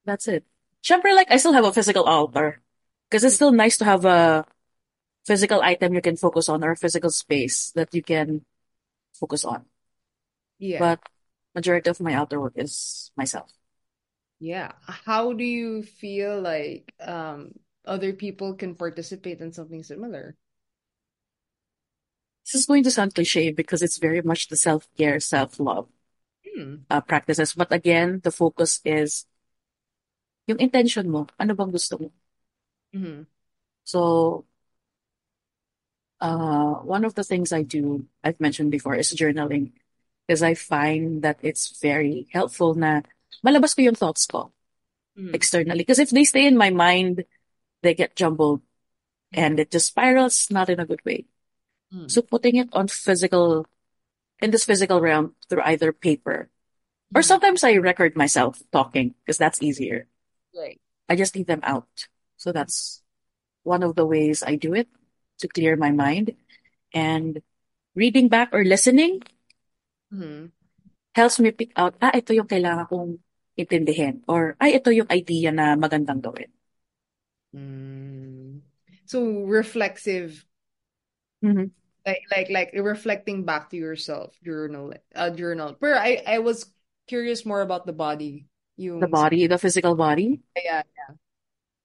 That's 0.06 0.28
it. 0.28 0.43
Syempre, 0.82 1.13
like, 1.13 1.30
I 1.30 1.38
still 1.38 1.54
have 1.54 1.65
a 1.65 1.74
physical 1.74 2.04
altar. 2.04 2.62
Because 3.08 3.24
it's 3.24 3.36
still 3.36 3.56
nice 3.56 3.78
to 3.80 3.86
have 3.86 4.04
a 4.04 4.43
physical 5.24 5.62
item 5.62 5.93
you 5.93 6.02
can 6.02 6.17
focus 6.17 6.50
on 6.50 6.63
or 6.63 6.72
a 6.72 6.80
physical 6.80 7.10
space 7.10 7.72
that 7.72 7.93
you 7.93 8.04
can 8.04 8.43
focus 9.13 9.46
on. 9.46 9.65
Yeah. 10.60 10.80
But 10.80 11.00
majority 11.56 11.89
of 11.89 12.00
my 12.02 12.15
altar 12.15 12.39
work 12.39 12.54
is 12.56 13.12
myself. 13.15 13.57
Yeah. 14.39 14.73
How 14.82 15.34
do 15.34 15.43
you 15.43 15.84
feel 15.84 16.39
like 16.41 16.93
um 17.00 17.54
other 17.86 18.13
people 18.13 18.54
can 18.56 18.76
participate 18.76 19.39
in 19.41 19.52
something 19.54 19.84
similar? 19.84 20.36
This 22.45 22.56
is 22.62 22.65
going 22.65 22.82
to 22.84 22.89
sound 22.91 23.13
cliche 23.13 23.52
because 23.52 23.82
it's 23.84 23.97
very 24.00 24.21
much 24.23 24.47
the 24.47 24.56
self-care, 24.58 25.19
self-love 25.19 25.88
Hmm. 26.43 26.88
uh, 26.89 27.02
practices. 27.02 27.54
But 27.54 27.71
again, 27.71 28.21
the 28.23 28.32
focus 28.32 28.82
is 28.86 29.26
yung 30.47 30.60
intention 30.60 31.06
mo. 31.13 31.28
Ano 31.41 31.54
bang 31.58 31.71
gusto 31.71 31.93
mo? 32.02 32.08
Mhm. 32.93 33.28
So, 33.84 34.45
uh, 36.21 36.76
one 36.84 37.06
of 37.06 37.15
the 37.15 37.23
things 37.23 37.52
I 37.52 37.63
do, 37.63 38.06
I've 38.23 38.39
mentioned 38.39 38.71
before, 38.71 38.95
is 38.95 39.13
journaling. 39.13 39.71
Because 40.28 40.43
I 40.43 40.56
find 40.56 41.21
that 41.23 41.39
it's 41.41 41.80
very 41.80 42.28
helpful 42.34 42.76
na 42.76 43.02
malabas 43.44 43.76
ko 43.76 43.82
yung 43.82 43.98
thoughts 43.98 44.26
ko 44.26 44.52
Mhm. 45.18 45.34
externally. 45.34 45.82
Because 45.82 46.00
if 46.00 46.10
they 46.10 46.24
stay 46.24 46.46
in 46.46 46.58
my 46.58 46.70
mind, 46.70 47.26
they 47.82 47.94
get 47.94 48.16
jumbled 48.16 48.62
and 49.34 49.60
it 49.60 49.72
just 49.72 49.88
spirals 49.94 50.50
not 50.50 50.70
in 50.70 50.80
a 50.80 50.86
good 50.86 51.04
way. 51.06 51.26
Mm. 51.94 52.10
So 52.12 52.22
putting 52.22 52.56
it 52.56 52.70
on 52.74 52.88
physical, 52.88 53.68
in 54.42 54.52
this 54.52 54.66
physical 54.66 55.02
realm 55.02 55.36
through 55.50 55.63
either 55.66 55.92
paper 55.92 56.50
or 57.16 57.22
Mhm. 57.22 57.30
sometimes 57.32 57.63
I 57.63 57.80
record 57.80 58.16
myself 58.16 58.62
talking 58.72 59.16
because 59.24 59.38
that's 59.38 59.62
easier. 59.62 60.08
Right. 60.54 60.82
I 61.08 61.16
just 61.16 61.36
leave 61.36 61.48
them 61.48 61.63
out. 61.63 61.88
So 62.36 62.52
that's 62.52 63.02
one 63.63 63.82
of 63.84 63.96
the 63.96 64.06
ways 64.06 64.44
I 64.44 64.56
do 64.56 64.74
it 64.74 64.88
to 65.40 65.48
clear 65.48 65.76
my 65.76 65.92
mind. 65.92 66.36
And 66.94 67.42
reading 67.96 68.28
back 68.28 68.50
or 68.52 68.63
listening 68.63 69.24
Mhm. 70.12 70.52
Helps 71.17 71.41
me 71.41 71.49
pick 71.51 71.73
out, 71.73 71.97
ah, 71.99 72.13
ito 72.13 72.32
yung 72.38 72.47
kailangan 72.47 72.86
kong 72.86 73.17
intindihin. 73.58 74.21
Or, 74.30 74.53
ay, 74.62 74.77
ito 74.77 74.93
yung 74.93 75.10
idea 75.10 75.49
na 75.49 75.73
magandang 75.73 76.21
gawin. 76.21 76.53
Mm. 77.56 78.62
So 79.08 79.47
reflexive, 79.47 80.45
Mhm. 81.41 81.71
like 82.06 82.23
like 82.30 82.49
like 82.51 82.71
reflecting 82.75 83.43
back 83.43 83.71
to 83.71 83.77
yourself, 83.77 84.36
journal, 84.43 84.93
uh, 85.15 85.32
journal. 85.32 85.75
But 85.80 85.97
I 85.97 86.21
I 86.27 86.39
was 86.39 86.67
curious 87.08 87.47
more 87.47 87.62
about 87.63 87.88
the 87.88 87.95
body. 87.95 88.45
The 88.77 89.08
body, 89.10 89.47
the 89.47 89.58
physical 89.58 89.95
body. 89.95 90.43
yeah. 90.53 90.84
yeah. 90.86 91.12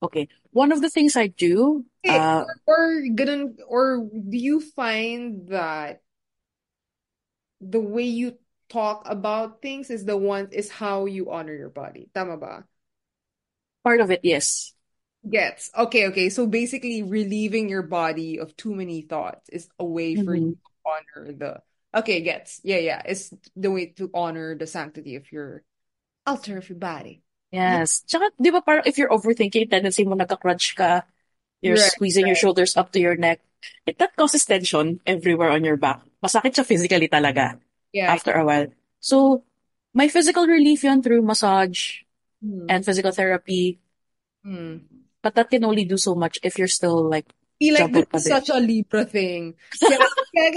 Okay. 0.03 0.29
One 0.51 0.73
of 0.75 0.83
the 0.83 0.91
things 0.91 1.17
I 1.17 1.33
do, 1.33 1.87
Hey, 2.03 2.19
uh, 2.19 2.45
or 2.67 3.01
ganun, 3.17 3.57
or 3.65 4.05
do 4.13 4.37
you 4.37 4.61
find 4.61 5.49
that 5.49 6.03
the 7.63 7.81
way 7.81 8.05
you 8.05 8.37
talk 8.73 9.05
about 9.05 9.61
things 9.61 9.93
is 9.93 10.09
the 10.09 10.17
one 10.17 10.49
is 10.57 10.73
how 10.73 11.05
you 11.05 11.29
honor 11.29 11.53
your 11.53 11.69
body? 11.69 12.09
Tama 12.17 12.41
ba? 12.41 12.65
part 13.83 14.01
of 14.01 14.11
it, 14.11 14.21
yes. 14.23 14.73
Gets. 15.29 15.71
Okay, 15.77 16.07
okay. 16.11 16.31
So 16.31 16.47
basically 16.47 17.03
relieving 17.03 17.69
your 17.69 17.83
body 17.83 18.39
of 18.39 18.57
too 18.57 18.75
many 18.75 19.03
thoughts 19.03 19.49
is 19.51 19.69
a 19.79 19.85
way 19.85 20.17
for 20.17 20.35
mm-hmm. 20.35 20.47
you 20.47 20.59
to 20.59 20.71
honor 20.87 21.33
the 21.33 21.53
Okay, 21.95 22.25
gets. 22.25 22.59
Yeah, 22.65 22.81
yeah. 22.81 23.03
It's 23.05 23.35
the 23.55 23.71
way 23.71 23.93
to 24.01 24.09
honor 24.15 24.57
the 24.57 24.67
sanctity 24.67 25.17
of 25.17 25.31
your 25.31 25.63
altar 26.27 26.57
of 26.57 26.65
your 26.65 26.81
body. 26.81 27.21
Yes. 27.53 28.01
Tsaka, 28.09 28.33
di 28.41 28.49
ba 28.49 28.65
parang 28.65 28.89
if 28.89 28.97
you're 28.97 29.13
overthinking, 29.13 29.69
tendency 29.69 30.09
mo 30.09 30.17
nagka-crunch 30.17 30.73
ka, 30.73 31.05
you're 31.61 31.77
Right, 31.77 31.93
squeezing 31.93 32.25
your 32.27 32.35
shoulders 32.35 32.81
up 32.81 32.97
to 32.97 32.99
your 32.99 33.15
neck. 33.21 33.45
It 33.85 34.01
that 34.01 34.17
causes 34.17 34.49
tension 34.49 35.05
everywhere 35.05 35.53
on 35.53 35.69
your 35.69 35.77
back. 35.77 36.01
Masakit 36.25 36.57
siya 36.57 36.65
physically 36.65 37.13
talaga 37.13 37.61
Yeah, 37.93 38.13
after 38.13 38.33
a 38.33 38.45
while. 38.45 38.73
So, 39.01 39.45
my 39.95 40.09
physical 40.09 40.47
relief 40.47 40.85
yun 40.85 41.03
through 41.03 41.23
massage 41.23 42.03
hmm. 42.43 42.67
and 42.69 42.85
physical 42.85 43.13
therapy. 43.13 43.81
Hmm. 44.45 44.89
But 45.23 45.37
that 45.37 45.51
can 45.51 45.65
only 45.65 45.85
do 45.85 45.97
so 45.97 46.15
much 46.15 46.41
if 46.43 46.59
you're 46.59 46.73
still 46.73 47.09
like 47.09 47.31
feel 47.63 47.75
like 47.79 48.11
this 48.11 48.27
is 48.27 48.33
such 48.33 48.51
a 48.51 48.59
Libra 48.59 49.05
thing. 49.05 49.55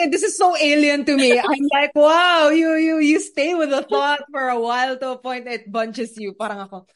This 0.10 0.24
is 0.24 0.38
so 0.38 0.56
alien 0.56 1.04
to 1.06 1.18
me. 1.18 1.38
I'm 1.38 1.68
like, 1.68 1.94
wow, 1.94 2.50
you 2.50 2.80
you 2.80 2.98
you 3.04 3.20
stay 3.20 3.54
with 3.54 3.76
a 3.76 3.84
thought 3.84 4.24
for 4.32 4.48
a 4.48 4.60
while 4.60 4.96
to 4.98 5.12
a 5.14 5.18
point 5.20 5.52
it 5.52 5.68
bunches 5.68 6.16
you. 6.16 6.32
Parang 6.32 6.64
ako, 6.64 6.88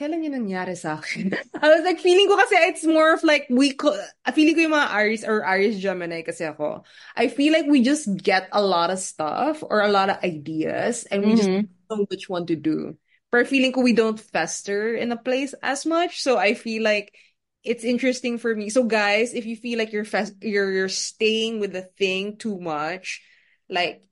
kailan 0.00 0.24
yun 0.24 0.32
nangyari 0.32 0.72
sa 0.72 0.96
akin? 0.96 1.36
I 1.60 1.68
was 1.68 1.84
like, 1.84 2.00
feeling 2.00 2.24
ko 2.24 2.40
kasi 2.40 2.56
it's 2.72 2.84
more 2.88 3.12
of 3.12 3.20
like, 3.20 3.44
we 3.52 3.76
feeling 4.32 4.56
ko 4.56 4.60
yung 4.64 4.72
mga 4.72 4.88
Aries 4.96 5.24
or 5.28 5.44
Aries 5.44 5.76
Gemini 5.76 6.24
kasi 6.24 6.48
ako. 6.48 6.88
I 7.12 7.28
feel 7.28 7.52
like 7.52 7.68
we 7.68 7.84
just 7.84 8.08
get 8.16 8.48
a 8.56 8.64
lot 8.64 8.88
of 8.88 8.96
stuff 8.98 9.60
or 9.60 9.84
a 9.84 9.92
lot 9.92 10.08
of 10.08 10.16
ideas 10.24 11.04
and 11.12 11.28
we 11.28 11.36
just 11.36 11.52
Mhm. 11.52 11.68
don't 11.92 12.00
know 12.00 12.06
which 12.08 12.32
one 12.32 12.48
to 12.48 12.56
do. 12.56 12.96
But 13.28 13.46
feeling 13.46 13.76
ko 13.76 13.84
we 13.84 13.92
don't 13.92 14.18
fester 14.18 14.96
in 14.96 15.12
a 15.12 15.20
place 15.20 15.52
as 15.62 15.84
much. 15.84 16.24
So 16.24 16.40
I 16.40 16.56
feel 16.56 16.82
like 16.82 17.12
it's 17.62 17.84
interesting 17.84 18.40
for 18.40 18.56
me. 18.56 18.72
So 18.72 18.88
guys, 18.88 19.36
if 19.36 19.44
you 19.44 19.54
feel 19.54 19.78
like 19.78 19.92
you're 19.92 20.08
fest 20.08 20.34
you're 20.40 20.72
you're 20.72 20.88
staying 20.90 21.60
with 21.60 21.76
the 21.76 21.84
thing 22.00 22.40
too 22.40 22.58
much, 22.58 23.20
like 23.68 24.02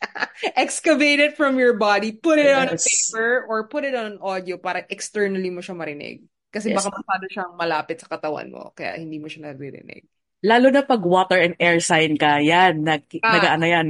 excavate 0.56 1.20
it 1.20 1.32
from 1.36 1.58
your 1.58 1.74
body, 1.74 2.12
put 2.12 2.38
it 2.38 2.52
on 2.52 2.68
a 2.68 2.76
paper 2.76 3.44
or 3.48 3.68
put 3.68 3.84
it 3.84 3.94
on 3.94 4.18
audio 4.20 4.56
para 4.56 4.84
externally 4.88 5.50
mo 5.50 5.60
siya 5.60 5.76
marinig. 5.76 6.24
Kasi 6.52 6.72
Yes. 6.72 6.84
baka 6.84 6.96
masyado 6.96 7.24
siyang 7.28 7.52
malapit 7.58 8.00
sa 8.00 8.08
katawan 8.08 8.48
mo, 8.48 8.72
kaya 8.72 8.96
hindi 8.96 9.20
mo 9.20 9.28
siya 9.28 9.52
naririnig. 9.52 10.06
Lalo 10.44 10.70
na 10.70 10.84
pag 10.84 11.02
water 11.02 11.36
and 11.40 11.56
air 11.58 11.80
sign 11.80 12.16
ka, 12.16 12.38
yan, 12.40 12.84
nag, 12.84 13.04
Ah, 13.20 13.34
nag-ano 13.36 13.66
yan. 13.66 13.88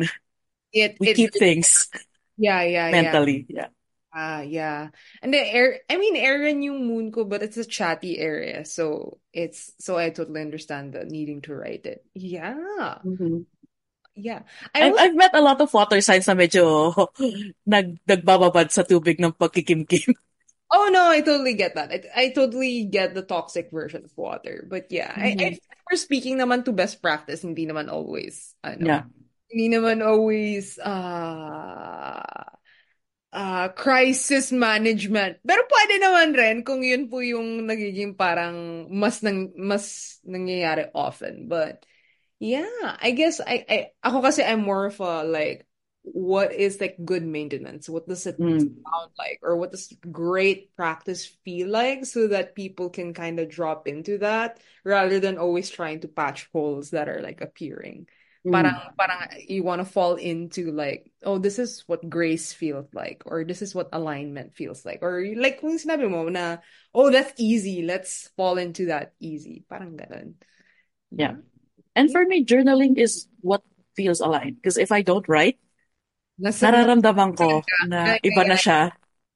it 0.73 0.97
We 0.99 1.09
it 1.11 1.17
keep 1.17 1.33
things 1.35 1.89
yeah, 2.37 2.63
yeah, 2.63 2.89
yeah. 2.89 2.93
mentally. 2.93 3.47
Yeah. 3.49 3.69
Ah, 4.17 4.41
yeah. 4.41 4.89
And 5.21 5.29
the 5.35 5.41
air, 5.45 5.81
I 5.93 6.01
mean, 6.01 6.17
Aaron 6.17 6.63
yung 6.65 6.89
moon 6.89 7.13
ko, 7.13 7.29
but 7.29 7.43
it's 7.45 7.61
a 7.61 7.69
chatty 7.69 8.17
area. 8.17 8.65
So 8.65 9.19
it's, 9.33 9.77
so 9.77 9.99
I 10.01 10.09
totally 10.09 10.41
understand 10.41 10.97
the 10.97 11.05
needing 11.05 11.43
to 11.45 11.55
write 11.55 11.85
it. 11.85 12.01
Yeah. 12.17 13.05
Mhm. 13.05 13.45
Yeah. 14.17 14.43
I 14.75 14.89
I've, 14.89 14.97
I've 14.99 15.17
met 15.17 15.35
a 15.35 15.41
lot 15.41 15.61
of 15.61 15.73
water 15.73 16.01
signs 16.01 16.27
na 16.27 16.35
medyo 16.35 16.93
nag, 17.69 18.01
nagbababad 18.09 18.73
sa 18.73 18.83
tubig 18.85 19.21
ng 19.21 19.37
pagkikimkim. 19.37 20.17
oh 20.71 20.89
no, 20.93 21.11
I 21.11 21.21
totally 21.21 21.55
get 21.55 21.75
that. 21.75 21.91
I, 21.93 22.03
I 22.15 22.29
totally 22.31 22.85
get 22.85 23.15
the 23.15 23.23
toxic 23.23 23.71
version 23.71 24.05
of 24.05 24.17
water. 24.17 24.67
But 24.69 24.91
yeah, 24.91 25.15
I, 25.19 25.37
I 25.39 25.49
Mhm. 25.53 25.61
we're 25.91 25.97
speaking 25.97 26.37
naman 26.39 26.65
to 26.65 26.73
best 26.73 27.01
practice, 27.03 27.43
hindi 27.43 27.67
naman 27.67 27.91
always, 27.91 28.55
ano, 28.65 28.87
Yeah. 28.87 29.05
hindi 29.51 29.77
naman 29.77 30.03
always, 30.03 30.79
uh, 30.79 32.23
uh, 33.33 33.69
crisis 33.77 34.51
management. 34.53 35.39
Pero 35.47 35.63
pwede 35.69 35.95
naman 36.03 36.29
rin 36.35 36.57
kung 36.67 36.83
yun 36.83 37.07
po 37.11 37.21
yung 37.23 37.67
nagiging 37.67 38.17
parang 38.19 38.87
mas 38.91 39.21
nang, 39.23 39.53
mas 39.59 40.19
nangyayari 40.27 40.91
often. 40.95 41.47
But 41.51 41.85
yeah, 42.39 42.97
I 43.01 43.11
guess 43.13 43.41
I, 43.41 43.65
I 43.69 43.79
ako 44.05 44.23
kasi 44.23 44.45
I'm 44.45 44.63
more 44.63 44.87
of 44.87 45.01
a 45.01 45.25
like 45.25 45.67
what 46.03 46.53
is 46.53 46.81
like 46.81 46.97
good 47.05 47.25
maintenance? 47.27 47.89
What 47.89 48.07
does 48.07 48.27
it 48.27 48.37
Mm. 48.39 48.61
sound 48.87 49.11
like? 49.19 49.41
Or 49.43 49.57
what 49.57 49.73
does 49.73 49.91
great 50.13 50.75
practice 50.77 51.27
feel 51.45 51.69
like 51.69 52.05
so 52.07 52.29
that 52.29 52.55
people 52.55 52.91
can 52.91 53.15
kind 53.15 53.41
of 53.41 53.49
drop 53.51 53.89
into 53.89 54.19
that 54.19 54.61
rather 54.85 55.19
than 55.19 55.39
always 55.39 55.69
trying 55.71 56.01
to 56.01 56.09
patch 56.09 56.49
holes 56.53 56.91
that 56.91 57.09
are 57.09 57.21
like 57.23 57.41
appearing. 57.41 58.07
Parang 58.47 58.79
Mm. 58.79 58.95
parang 58.95 59.27
you 59.49 59.65
want 59.67 59.83
to 59.83 59.89
fall 59.89 60.15
into 60.15 60.71
like, 60.71 61.11
oh, 61.27 61.39
this 61.43 61.59
is 61.59 61.83
what 61.91 62.07
grace 62.09 62.53
feels 62.53 62.87
like, 62.95 63.25
or 63.27 63.43
this 63.43 63.59
is 63.61 63.75
what 63.75 63.91
alignment 63.91 64.55
feels 64.55 64.87
like, 64.87 65.03
or 65.03 65.25
like 65.35 65.59
kung 65.59 65.75
sinabi 65.75 66.07
mo 66.07 66.29
na, 66.31 66.63
oh, 66.95 67.11
that's 67.11 67.35
easy, 67.43 67.83
let's 67.83 68.31
fall 68.39 68.55
into 68.55 68.87
that 68.87 69.19
easy. 69.19 69.67
Parang 69.67 69.99
ganun. 69.99 70.39
Yeah. 71.11 71.43
And 71.97 72.13
for 72.13 72.29
me, 72.29 72.45
journaling 72.45 73.01
is 73.01 73.27
what 73.41 73.65
feels 73.97 74.21
aligned. 74.21 74.61
Because 74.61 74.77
if 74.77 74.93
I 74.93 75.01
don't 75.01 75.25
write, 75.27 75.57
Nasa, 76.37 76.69
nararamdaman 76.69 77.33
ko 77.33 77.65
yeah, 77.65 77.89
na 77.89 78.01
iba 78.21 78.45
na 78.45 78.53
yeah, 78.53 78.61
siya. 78.61 78.81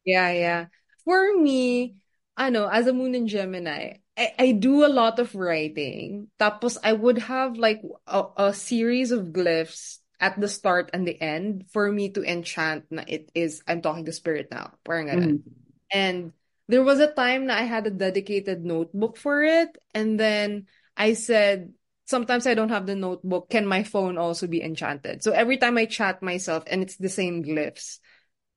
yeah, 0.04 0.30
yeah. 0.30 0.62
For 1.08 1.32
me, 1.40 1.96
ano, 2.36 2.68
as 2.68 2.86
a 2.86 2.92
moon 2.92 3.16
in 3.16 3.24
Gemini, 3.24 4.04
I, 4.20 4.26
I 4.38 4.48
do 4.52 4.84
a 4.84 4.92
lot 4.92 5.16
of 5.16 5.32
writing. 5.32 6.28
Tapos 6.36 6.76
I 6.84 6.92
would 6.92 7.16
have 7.24 7.56
like 7.56 7.80
a, 8.06 8.52
a 8.52 8.52
series 8.52 9.10
of 9.10 9.32
glyphs 9.32 10.04
at 10.20 10.36
the 10.36 10.48
start 10.48 10.92
and 10.92 11.08
the 11.08 11.16
end 11.16 11.64
for 11.72 11.88
me 11.90 12.12
to 12.12 12.20
enchant 12.20 12.84
na 12.92 13.02
it 13.08 13.32
is, 13.34 13.64
I'm 13.64 13.80
talking 13.80 14.04
to 14.04 14.12
spirit 14.12 14.52
now. 14.52 14.76
Parang 14.84 15.08
ganun. 15.08 15.40
Mm. 15.40 15.42
And 15.88 16.32
there 16.68 16.84
was 16.84 17.00
a 17.00 17.08
time 17.08 17.48
na 17.48 17.56
I 17.56 17.64
had 17.64 17.88
a 17.88 17.90
dedicated 17.90 18.60
notebook 18.60 19.16
for 19.16 19.42
it. 19.42 19.72
And 19.96 20.20
then 20.20 20.68
I 20.96 21.16
said, 21.16 21.72
sometimes 22.10 22.46
I 22.46 22.54
don't 22.54 22.74
have 22.74 22.86
the 22.86 22.98
notebook. 22.98 23.48
Can 23.48 23.64
my 23.64 23.84
phone 23.86 24.18
also 24.18 24.50
be 24.50 24.60
enchanted? 24.60 25.22
So 25.22 25.30
every 25.30 25.56
time 25.56 25.78
I 25.78 25.86
chat 25.86 26.22
myself 26.22 26.64
and 26.66 26.82
it's 26.82 26.96
the 26.96 27.08
same 27.08 27.44
glyphs, 27.46 28.02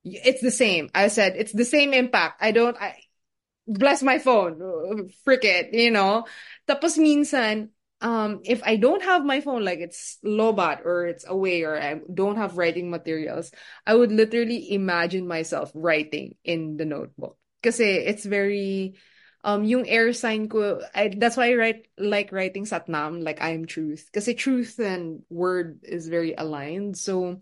it's 0.03 0.41
the 0.41 0.51
same. 0.51 0.89
I 0.93 1.07
said, 1.07 1.37
it's 1.37 1.53
the 1.53 1.63
same 1.63 1.93
impact. 1.93 2.41
I 2.41 2.51
don't, 2.51 2.75
I, 2.75 2.97
bless 3.67 4.03
my 4.03 4.17
phone. 4.17 4.59
Frick 5.23 5.45
it, 5.45 5.73
you 5.73 5.91
know? 5.91 6.25
Tapos 6.67 6.97
minsan, 6.97 7.69
um, 8.01 8.41
if 8.43 8.59
I 8.65 8.75
don't 8.75 9.03
have 9.03 9.23
my 9.23 9.39
phone, 9.39 9.63
like 9.63 9.79
it's 9.79 10.17
lobat 10.25 10.83
or 10.83 11.07
it's 11.07 11.23
away 11.23 11.63
or 11.63 11.79
I 11.79 12.01
don't 12.11 12.35
have 12.35 12.57
writing 12.57 12.89
materials, 12.89 13.51
I 13.87 13.95
would 13.95 14.11
literally 14.11 14.73
imagine 14.73 15.27
myself 15.27 15.71
writing 15.73 16.35
in 16.43 16.75
the 16.75 16.83
notebook. 16.83 17.37
Because 17.61 17.79
it's 17.79 18.25
very, 18.25 18.99
um, 19.43 19.63
yung 19.63 19.87
air 19.87 20.13
sign 20.13 20.47
ko, 20.47 20.81
I, 20.95 21.11
that's 21.15 21.35
why 21.35 21.51
I 21.51 21.55
write, 21.55 21.87
like 21.97 22.31
writing 22.31 22.65
satnam, 22.65 23.23
like 23.23 23.41
I 23.41 23.51
am 23.51 23.65
truth. 23.65 24.09
Kasi 24.13 24.33
truth 24.33 24.79
and 24.79 25.23
word 25.29 25.79
is 25.83 26.07
very 26.07 26.33
aligned. 26.33 26.97
So, 26.97 27.41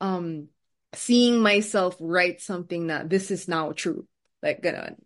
um, 0.00 0.48
seeing 0.94 1.40
myself 1.40 1.96
write 2.00 2.40
something 2.40 2.88
that 2.88 3.10
this 3.10 3.30
is 3.30 3.48
now 3.48 3.72
true, 3.72 4.06
like 4.42 4.62
ganon, 4.62 4.96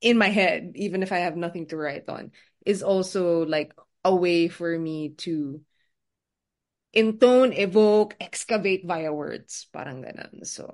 in 0.00 0.18
my 0.18 0.28
head, 0.28 0.72
even 0.76 1.02
if 1.02 1.10
I 1.10 1.24
have 1.24 1.36
nothing 1.36 1.66
to 1.68 1.76
write 1.76 2.08
on, 2.08 2.32
is 2.66 2.82
also 2.82 3.46
like 3.46 3.72
a 4.04 4.14
way 4.14 4.48
for 4.48 4.76
me 4.78 5.10
to 5.24 5.60
intone, 6.92 7.52
evoke, 7.56 8.16
excavate 8.20 8.84
via 8.84 9.12
words. 9.12 9.66
Parang 9.72 10.02
ganon. 10.02 10.44
So, 10.46 10.68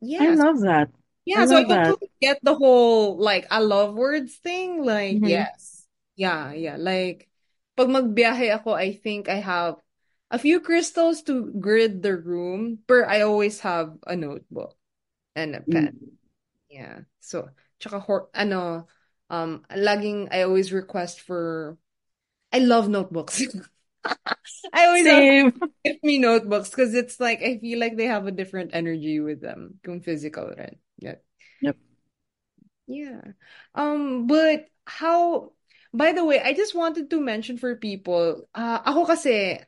yeah. 0.00 0.22
I 0.22 0.34
love 0.34 0.60
that. 0.60 0.90
Yeah, 1.28 1.44
I 1.44 1.46
so 1.46 1.56
I 1.56 1.64
totally 1.64 2.10
get 2.20 2.38
the 2.42 2.54
whole 2.54 3.18
like 3.18 3.46
I 3.50 3.58
love 3.60 3.94
words 3.94 4.36
thing. 4.36 4.84
Like, 4.84 5.20
Mhm. 5.20 5.22
yes. 5.22 5.86
Yeah, 6.16 6.52
yeah. 6.52 6.76
Like, 6.78 7.28
pag 7.76 7.88
magbiyahe 7.88 8.52
ako, 8.54 8.72
I 8.74 8.94
think 8.94 9.28
I 9.28 9.40
have 9.42 9.76
a 10.30 10.38
few 10.38 10.60
crystals 10.60 11.22
to 11.28 11.52
grid 11.60 12.02
the 12.02 12.16
room, 12.16 12.80
but 12.88 13.08
I 13.08 13.22
always 13.22 13.60
have 13.62 13.96
a 14.06 14.16
notebook 14.16 14.76
and 15.36 15.56
a 15.56 15.62
pen. 15.62 15.92
Mm. 15.92 16.18
Yeah. 16.70 17.04
So, 17.20 17.50
tsaka 17.80 18.00
hor 18.00 18.30
ano, 18.34 18.88
um, 19.30 19.64
laging 19.72 20.28
I 20.32 20.42
always 20.44 20.72
request 20.72 21.22
for 21.22 21.78
I 22.52 22.60
love 22.60 22.88
notebooks. 22.90 23.42
I 24.72 24.86
always 24.86 25.08
Same. 25.08 25.52
give 25.84 25.96
me 26.02 26.18
notebooks 26.18 26.70
because 26.70 26.94
it's 26.94 27.20
like 27.20 27.42
I 27.42 27.58
feel 27.58 27.78
like 27.80 27.96
they 27.96 28.06
have 28.06 28.26
a 28.26 28.32
different 28.32 28.72
energy 28.74 29.20
with 29.20 29.40
them 29.40 29.80
kung 29.84 30.00
physical 30.00 30.48
rin. 30.56 30.76
Yeah. 30.98 31.16
Yep. 31.60 31.76
Yeah. 32.86 33.20
Um, 33.74 34.26
but 34.26 34.66
how, 34.86 35.52
by 35.92 36.12
the 36.12 36.24
way, 36.24 36.40
I 36.40 36.52
just 36.54 36.74
wanted 36.74 37.10
to 37.10 37.20
mention 37.20 37.58
for 37.58 37.76
people, 37.76 38.48
uh, 38.54 38.80
ako 38.84 39.06
kasi, 39.06 39.58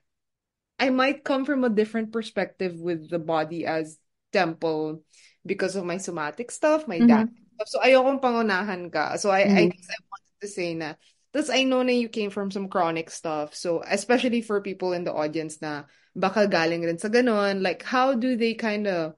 I 0.80 0.90
might 0.90 1.24
come 1.24 1.44
from 1.44 1.64
a 1.64 1.70
different 1.70 2.12
perspective 2.12 2.76
with 2.80 3.10
the 3.10 3.18
body 3.18 3.66
as 3.66 3.98
temple 4.32 5.04
because 5.46 5.76
of 5.76 5.84
my 5.84 5.98
somatic 5.98 6.50
stuff, 6.50 6.88
my 6.88 7.00
Mhm. 7.00 7.06
dad 7.06 7.28
stuff. 7.56 7.68
So 7.68 7.80
ayokong 7.80 8.20
pangunahan 8.22 8.92
ka. 8.92 9.16
So 9.16 9.30
I, 9.30 9.48
I 9.52 9.62
Mhm. 9.62 9.70
guess 9.70 9.88
I 9.90 9.98
wanted 10.10 10.34
to 10.40 10.48
say 10.48 10.74
na, 10.74 10.94
Tapos 11.30 11.50
I 11.52 11.62
know 11.62 11.82
na 11.82 11.92
you 11.94 12.08
came 12.08 12.30
from 12.30 12.50
some 12.50 12.66
chronic 12.68 13.10
stuff. 13.10 13.54
So 13.54 13.82
especially 13.86 14.42
for 14.42 14.60
people 14.60 14.92
in 14.92 15.04
the 15.04 15.14
audience 15.14 15.62
na 15.62 15.84
baka 16.16 16.48
galing 16.50 16.82
rin 16.82 16.98
sa 16.98 17.06
ganon, 17.08 17.62
like 17.62 17.84
how 17.86 18.14
do 18.18 18.34
they 18.34 18.54
kind 18.54 18.86
of 18.90 19.14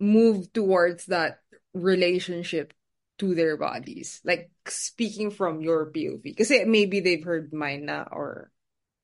move 0.00 0.52
towards 0.52 1.06
that 1.06 1.40
relationship 1.74 2.72
to 3.18 3.34
their 3.34 3.56
bodies? 3.56 4.20
Like, 4.24 4.50
speaking 4.66 5.30
from 5.30 5.60
your 5.60 5.90
POV. 5.90 6.36
Kasi 6.36 6.64
maybe 6.64 7.00
they've 7.00 7.24
heard 7.24 7.52
mine 7.52 7.86
na 7.86 8.06
or 8.10 8.50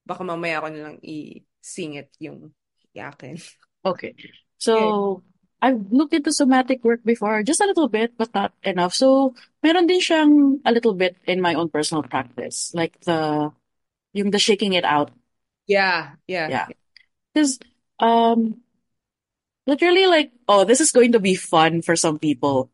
baka 0.07 0.23
mamaya 0.23 0.63
ako 0.63 0.69
nalang 0.71 0.99
i-sing 1.03 1.95
it 1.95 2.11
yung 2.19 2.53
yakin. 2.95 3.39
Okay. 3.85 4.15
So, 4.59 5.23
I've 5.61 5.91
looked 5.91 6.13
into 6.13 6.33
somatic 6.33 6.85
work 6.85 7.01
before, 7.05 7.43
just 7.43 7.61
a 7.61 7.67
little 7.67 7.89
bit, 7.89 8.17
but 8.17 8.33
not 8.35 8.53
enough. 8.63 8.95
So, 8.95 9.35
meron 9.63 9.87
din 9.87 10.01
siyang 10.01 10.61
a 10.65 10.73
little 10.73 10.95
bit 10.95 11.17
in 11.27 11.41
my 11.41 11.55
own 11.55 11.69
personal 11.69 12.03
practice. 12.03 12.73
Like 12.75 13.01
the, 13.01 13.51
yung 14.13 14.31
the 14.31 14.39
shaking 14.39 14.75
it 14.75 14.85
out. 14.85 15.11
Yeah, 15.67 16.21
yeah. 16.29 16.49
Yeah. 16.49 16.67
Because, 17.33 17.59
um, 17.99 18.64
literally 19.67 20.07
like, 20.07 20.33
oh, 20.49 20.65
this 20.65 20.81
is 20.81 20.93
going 20.93 21.13
to 21.13 21.21
be 21.21 21.35
fun 21.35 21.83
for 21.83 21.97
some 21.97 22.19
people. 22.19 22.71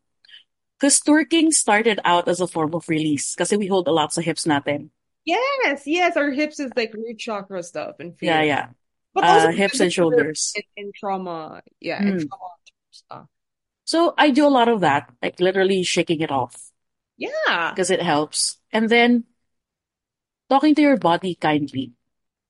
Because 0.79 0.99
twerking 0.99 1.53
started 1.53 1.99
out 2.05 2.27
as 2.27 2.41
a 2.41 2.47
form 2.47 2.73
of 2.73 2.89
release. 2.89 3.35
Kasi 3.35 3.55
we 3.57 3.67
hold 3.67 3.87
a 3.87 3.93
lot 3.93 4.13
sa 4.13 4.21
hips 4.21 4.45
natin. 4.45 4.89
Yes, 5.25 5.85
yes. 5.85 6.17
Our 6.17 6.31
hips 6.31 6.59
is 6.59 6.71
like 6.75 6.93
root 6.93 7.19
chakra 7.19 7.61
stuff 7.61 7.99
and 7.99 8.17
fear. 8.17 8.31
Yeah, 8.31 8.41
yeah. 8.41 8.65
But 9.13 9.23
Uh, 9.25 9.51
hips 9.51 9.79
and 9.79 9.93
shoulders. 9.93 10.53
In, 10.55 10.87
in 10.87 10.91
trauma. 10.95 11.61
Yeah, 11.79 12.01
Mm. 12.01 12.25
trauma 12.25 12.49
stuff. 12.89 13.27
So 13.85 14.13
I 14.17 14.31
do 14.31 14.47
a 14.47 14.53
lot 14.53 14.69
of 14.69 14.81
that, 14.81 15.11
like 15.21 15.39
literally 15.39 15.83
shaking 15.83 16.21
it 16.21 16.31
off 16.31 16.55
Yeah. 17.17 17.69
because 17.75 17.91
it 17.91 18.01
helps. 18.01 18.57
And 18.71 18.89
then 18.89 19.25
talking 20.49 20.75
to 20.75 20.81
your 20.81 20.97
body 20.97 21.35
kindly. 21.35 21.93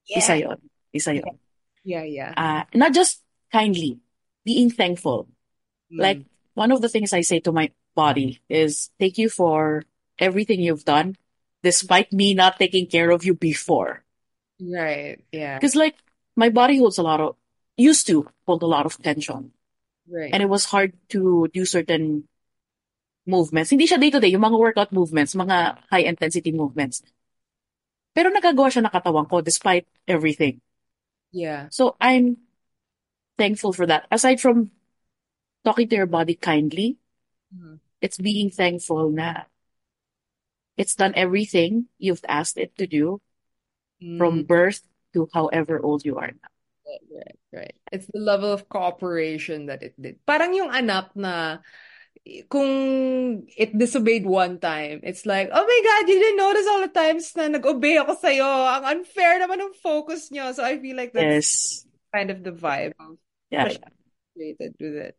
Isa 0.08 0.38
Yeah. 0.38 0.48
yon. 0.56 0.60
Isa 0.94 1.12
yon. 1.16 1.40
Yeah, 1.84 2.04
yeah. 2.04 2.32
Uh, 2.38 2.64
not 2.78 2.94
just 2.94 3.22
kindly, 3.52 4.00
being 4.44 4.70
thankful. 4.70 5.28
Like 5.92 6.24
Mm. 6.24 6.30
one 6.56 6.72
of 6.72 6.82
the 6.82 6.90
things 6.90 7.14
I 7.14 7.22
say 7.22 7.40
to 7.44 7.52
my 7.52 7.72
body 7.96 8.40
is 8.48 8.90
thank 9.00 9.18
you 9.20 9.28
for 9.28 9.84
everything 10.18 10.62
you've 10.62 10.88
done, 10.88 11.20
despite 11.64 12.14
me 12.14 12.34
not 12.34 12.58
taking 12.58 12.88
care 12.88 13.12
of 13.12 13.26
you 13.26 13.36
before. 13.36 14.04
Right. 14.62 15.20
Yeah. 15.32 15.58
Because 15.60 15.76
like 15.76 15.98
my 16.36 16.50
body 16.50 16.78
holds 16.78 16.98
a 16.98 17.04
lot 17.04 17.20
of, 17.20 17.36
used 17.76 18.08
to 18.08 18.30
hold 18.48 18.64
a 18.64 18.70
lot 18.70 18.86
of 18.86 18.98
tension. 19.02 19.52
Right. 20.08 20.32
And 20.32 20.44
it 20.44 20.50
was 20.50 20.66
hard 20.66 20.94
to 21.16 21.50
do 21.54 21.66
certain 21.66 22.28
movements. 23.26 23.70
Hindi 23.70 23.88
siya 23.88 24.00
day-to-day, 24.02 24.34
yung 24.34 24.44
mga 24.44 24.60
workout 24.60 24.92
movements, 24.92 25.36
mga 25.36 25.88
high-intensity 25.90 26.52
movements. 26.52 27.04
Pero 28.12 28.28
nagagawa 28.28 28.68
siya 28.68 28.84
ng 28.86 28.94
katawan 28.94 29.30
ko 29.30 29.40
despite 29.40 29.88
everything. 30.08 30.60
Yeah. 31.32 31.72
So 31.72 31.96
I'm 32.00 32.44
thankful 33.42 33.74
for 33.74 33.90
that. 33.90 34.06
Aside 34.14 34.38
from 34.38 34.70
talking 35.66 35.90
to 35.90 35.98
your 35.98 36.06
body 36.06 36.38
kindly, 36.38 37.02
Mhm. 37.50 37.82
it's 37.98 38.22
being 38.22 38.54
thankful 38.54 39.10
na 39.10 39.50
it's 40.78 40.94
done 40.94 41.18
everything 41.18 41.90
you've 41.98 42.22
asked 42.30 42.62
it 42.62 42.78
to 42.78 42.86
do 42.86 43.18
from 44.22 44.46
Mm. 44.46 44.48
birth 44.48 44.86
to 45.18 45.26
however 45.34 45.82
old 45.82 46.06
you 46.06 46.22
are 46.22 46.30
now. 46.32 46.54
Right, 46.86 47.06
right, 47.10 47.40
right. 47.54 47.76
It's 47.92 48.10
the 48.10 48.22
level 48.22 48.54
of 48.54 48.70
cooperation 48.70 49.70
that 49.74 49.82
it 49.82 49.98
did. 49.98 50.22
Parang 50.26 50.54
yung 50.54 50.70
anak 50.74 51.14
na 51.18 51.62
kung 52.50 52.70
it 53.58 53.74
disobeyed 53.78 54.26
one 54.26 54.62
time, 54.62 55.02
it's 55.02 55.26
like, 55.26 55.50
oh 55.50 55.66
my 55.66 55.80
God, 55.86 56.04
you 56.10 56.18
didn't 56.18 56.42
notice 56.42 56.68
all 56.70 56.82
the 56.82 56.94
times 56.94 57.34
na 57.34 57.50
nag-obey 57.50 57.98
ako 57.98 58.14
sa'yo. 58.18 58.46
Ang 58.46 58.84
unfair 59.02 59.42
naman 59.42 59.62
ng 59.62 59.74
focus 59.78 60.30
nyo. 60.30 60.52
So 60.54 60.62
I 60.66 60.78
feel 60.78 60.98
like 60.98 61.14
that's 61.14 61.46
Yes. 61.46 61.50
kind 62.12 62.30
of 62.30 62.44
the 62.44 62.52
vibe 62.52 62.94
Yeah. 63.52 63.76
created 64.34 64.76
with 64.80 64.96
it. 64.96 65.18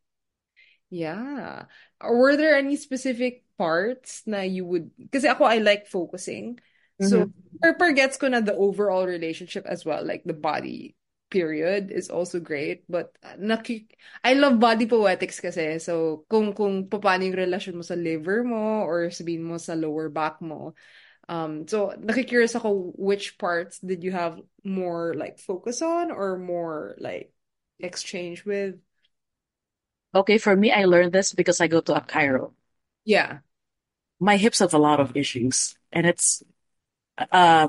Yeah. 0.90 1.64
Or 2.00 2.18
were 2.18 2.36
there 2.36 2.56
any 2.56 2.76
specific 2.76 3.44
parts 3.56 4.24
na 4.26 4.40
you 4.40 4.64
would, 4.64 4.90
kasi 5.12 5.28
ako, 5.28 5.44
I 5.44 5.58
like 5.58 5.86
focusing. 5.86 6.58
So, 7.02 7.32
per, 7.60 7.92
gets 7.92 8.16
ko 8.16 8.28
na 8.28 8.38
the 8.38 8.54
overall 8.54 9.06
relationship 9.06 9.66
as 9.66 9.84
well, 9.84 10.06
like 10.06 10.22
the 10.22 10.36
body 10.36 10.94
period 11.34 11.90
is 11.90 12.10
also 12.10 12.38
great. 12.38 12.84
But, 12.86 13.16
uh, 13.24 13.34
naki, 13.38 13.88
I 14.22 14.34
love 14.34 14.60
body 14.60 14.86
poetics 14.86 15.40
kasi. 15.40 15.82
So, 15.82 16.22
kung, 16.30 16.54
kung 16.54 16.86
paano 16.86 17.26
yung 17.26 17.42
relasyon 17.42 17.74
mo 17.74 17.82
sa 17.82 17.98
liver 17.98 18.44
mo 18.44 18.86
or 18.86 19.10
sabihin 19.10 19.42
mo 19.42 19.58
sa 19.58 19.74
lower 19.74 20.12
back 20.14 20.38
mo. 20.38 20.78
Um, 21.26 21.66
so, 21.66 21.90
nakikurious 21.98 22.54
ako, 22.54 22.94
which 22.94 23.34
parts 23.34 23.82
did 23.82 24.04
you 24.04 24.12
have 24.12 24.38
more 24.62 25.14
like 25.18 25.42
focus 25.42 25.82
on 25.82 26.12
or 26.12 26.38
more 26.38 26.94
like 27.02 27.32
exchange 27.78 28.44
with? 28.44 28.80
Okay, 30.14 30.38
for 30.38 30.54
me, 30.56 30.70
I 30.72 30.84
learned 30.84 31.12
this 31.12 31.32
because 31.32 31.60
I 31.60 31.68
go 31.68 31.80
to 31.80 31.96
a 31.96 32.00
chiro. 32.02 32.52
Yeah. 33.04 33.38
My 34.20 34.36
hips 34.36 34.60
have 34.60 34.74
a 34.74 34.78
lot 34.78 35.00
of 35.00 35.16
issues, 35.16 35.74
and 35.90 36.06
it's 36.06 36.42
uh 37.18 37.68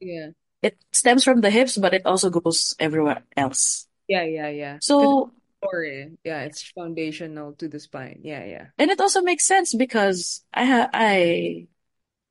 Yeah. 0.00 0.30
it 0.62 0.76
stems 0.92 1.24
from 1.24 1.40
the 1.40 1.50
hips, 1.50 1.78
but 1.78 1.94
it 1.94 2.06
also 2.06 2.30
goes 2.30 2.74
everywhere 2.78 3.22
else. 3.36 3.88
Yeah, 4.08 4.24
yeah, 4.24 4.48
yeah. 4.48 4.78
So, 4.80 5.32
Story. 5.62 6.16
Yeah, 6.24 6.42
it's 6.42 6.70
foundational 6.72 7.52
to 7.54 7.68
the 7.68 7.78
spine. 7.80 8.20
Yeah, 8.24 8.44
yeah. 8.44 8.66
and 8.78 8.90
it 8.90 9.00
also 9.00 9.20
makes 9.20 9.46
sense 9.46 9.74
because 9.74 10.44
I 10.54 10.64
ha 10.64 10.88
I 10.92 11.66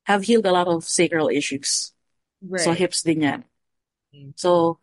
have 0.06 0.24
healed 0.24 0.46
a 0.46 0.52
lot 0.52 0.68
of 0.68 0.84
sacral 0.84 1.30
issues. 1.30 1.94
So 2.58 2.72
hips 2.74 3.04
din 3.04 3.22
yan. 3.22 3.44
Mm. 4.16 4.34
So 4.36 4.80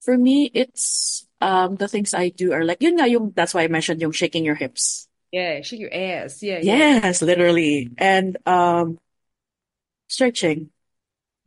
for 0.00 0.18
me, 0.18 0.50
it's 0.54 1.26
um 1.42 1.76
the 1.76 1.88
things 1.88 2.14
I 2.14 2.30
do 2.30 2.52
are 2.54 2.64
like 2.64 2.82
yun 2.82 2.96
nga 2.98 3.08
yung 3.10 3.32
that's 3.34 3.54
why 3.54 3.64
I 3.64 3.68
mentioned 3.68 4.00
yung 4.02 4.12
shaking 4.14 4.44
your 4.46 4.54
hips. 4.56 5.08
Yeah, 5.32 5.62
shake 5.62 5.80
your 5.80 5.92
ass. 5.94 6.42
Yeah, 6.42 6.58
yeah. 6.60 6.86
Yes, 7.02 7.22
literally. 7.22 7.90
And 7.98 8.36
um 8.46 8.98
stretching 10.08 10.70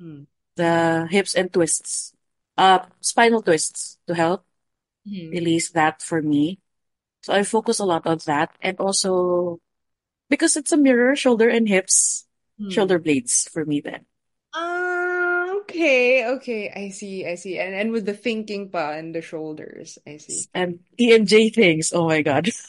Mm. 0.02 0.26
the 0.56 1.08
hips 1.12 1.36
and 1.36 1.52
twists. 1.52 2.14
Uh 2.58 2.86
spinal 3.02 3.42
twists 3.42 3.98
to 4.08 4.16
help 4.16 4.46
Mhm. 5.06 5.34
release 5.34 5.72
that 5.72 6.02
for 6.02 6.22
me. 6.22 6.60
So 7.24 7.34
I 7.34 7.44
focus 7.44 7.80
a 7.80 7.86
lot 7.86 8.08
on 8.08 8.20
that 8.28 8.56
and 8.62 8.80
also 8.80 9.60
because 10.30 10.58
it's 10.58 10.72
a 10.74 10.78
mirror, 10.78 11.16
shoulder 11.16 11.50
and 11.50 11.68
hips, 11.70 12.28
Hmm. 12.58 12.70
shoulder 12.70 13.00
blades 13.00 13.50
for 13.52 13.66
me 13.66 13.82
then. 13.82 14.06
Okay, 15.76 16.26
okay. 16.40 16.72
I 16.72 16.90
see, 16.90 17.26
I 17.28 17.36
see. 17.36 17.60
And 17.60 17.76
and 17.76 17.92
with 17.92 18.06
the 18.06 18.14
thinking 18.14 18.70
pa 18.70 18.92
and 18.96 19.14
the 19.14 19.22
shoulders, 19.22 19.98
I 20.08 20.18
see. 20.18 20.48
And 20.54 20.80
TMJ 20.98 21.50
things, 21.50 21.92
oh 21.94 22.08
my 22.08 22.22
God. 22.22 22.50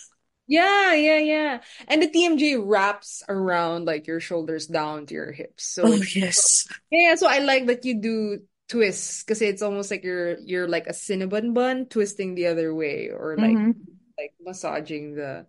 Yeah, 0.46 0.94
yeah, 0.94 1.18
yeah. 1.18 1.60
And 1.88 2.02
the 2.02 2.08
TMJ 2.08 2.54
wraps 2.56 3.22
around 3.28 3.84
like 3.86 4.06
your 4.06 4.20
shoulders 4.20 4.66
down 4.66 5.06
to 5.06 5.14
your 5.14 5.32
hips. 5.32 5.64
So 5.66 5.82
Oh 5.84 6.02
yes. 6.14 6.66
yeah, 6.90 7.14
so 7.16 7.26
I 7.28 7.40
like 7.40 7.66
that 7.66 7.84
you 7.84 8.00
do 8.00 8.40
twists 8.68 9.22
because 9.24 9.42
it's 9.42 9.62
almost 9.62 9.90
like 9.90 10.04
you're 10.04 10.38
you're 10.38 10.68
like 10.68 10.86
a 10.86 10.94
cinnamon 10.94 11.54
bun 11.54 11.86
twisting 11.86 12.34
the 12.34 12.46
other 12.48 12.74
way 12.74 13.10
or 13.10 13.38
like 13.38 13.58
Mhm. 13.58 13.74
like 14.18 14.34
massaging 14.40 15.14
the 15.14 15.46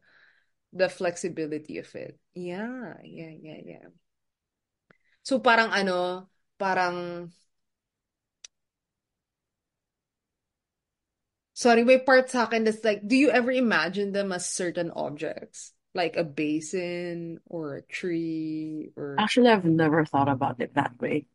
the 0.74 0.90
flexibility 0.90 1.78
of 1.80 1.94
it. 1.96 2.20
Yeah, 2.36 2.98
yeah, 3.04 3.32
yeah, 3.42 3.60
yeah. 3.66 3.88
So 5.24 5.40
parang 5.44 5.70
ano, 5.76 6.30
parang 6.58 7.28
sorry, 11.58 11.82
may 11.82 11.98
part 11.98 12.30
sa 12.30 12.46
akin 12.46 12.62
that's 12.70 12.86
like, 12.86 13.02
do 13.02 13.18
you 13.18 13.34
ever 13.34 13.50
imagine 13.50 14.14
them 14.14 14.30
as 14.30 14.46
certain 14.46 14.94
objects? 14.94 15.74
Like 15.98 16.14
a 16.14 16.24
basin 16.24 17.42
or 17.50 17.82
a 17.82 17.82
tree 17.82 18.94
or 18.94 19.18
Actually, 19.18 19.50
I've 19.50 19.66
never 19.66 20.06
thought 20.06 20.30
about 20.30 20.62
it 20.62 20.78
that 20.78 20.94
way. 21.02 21.26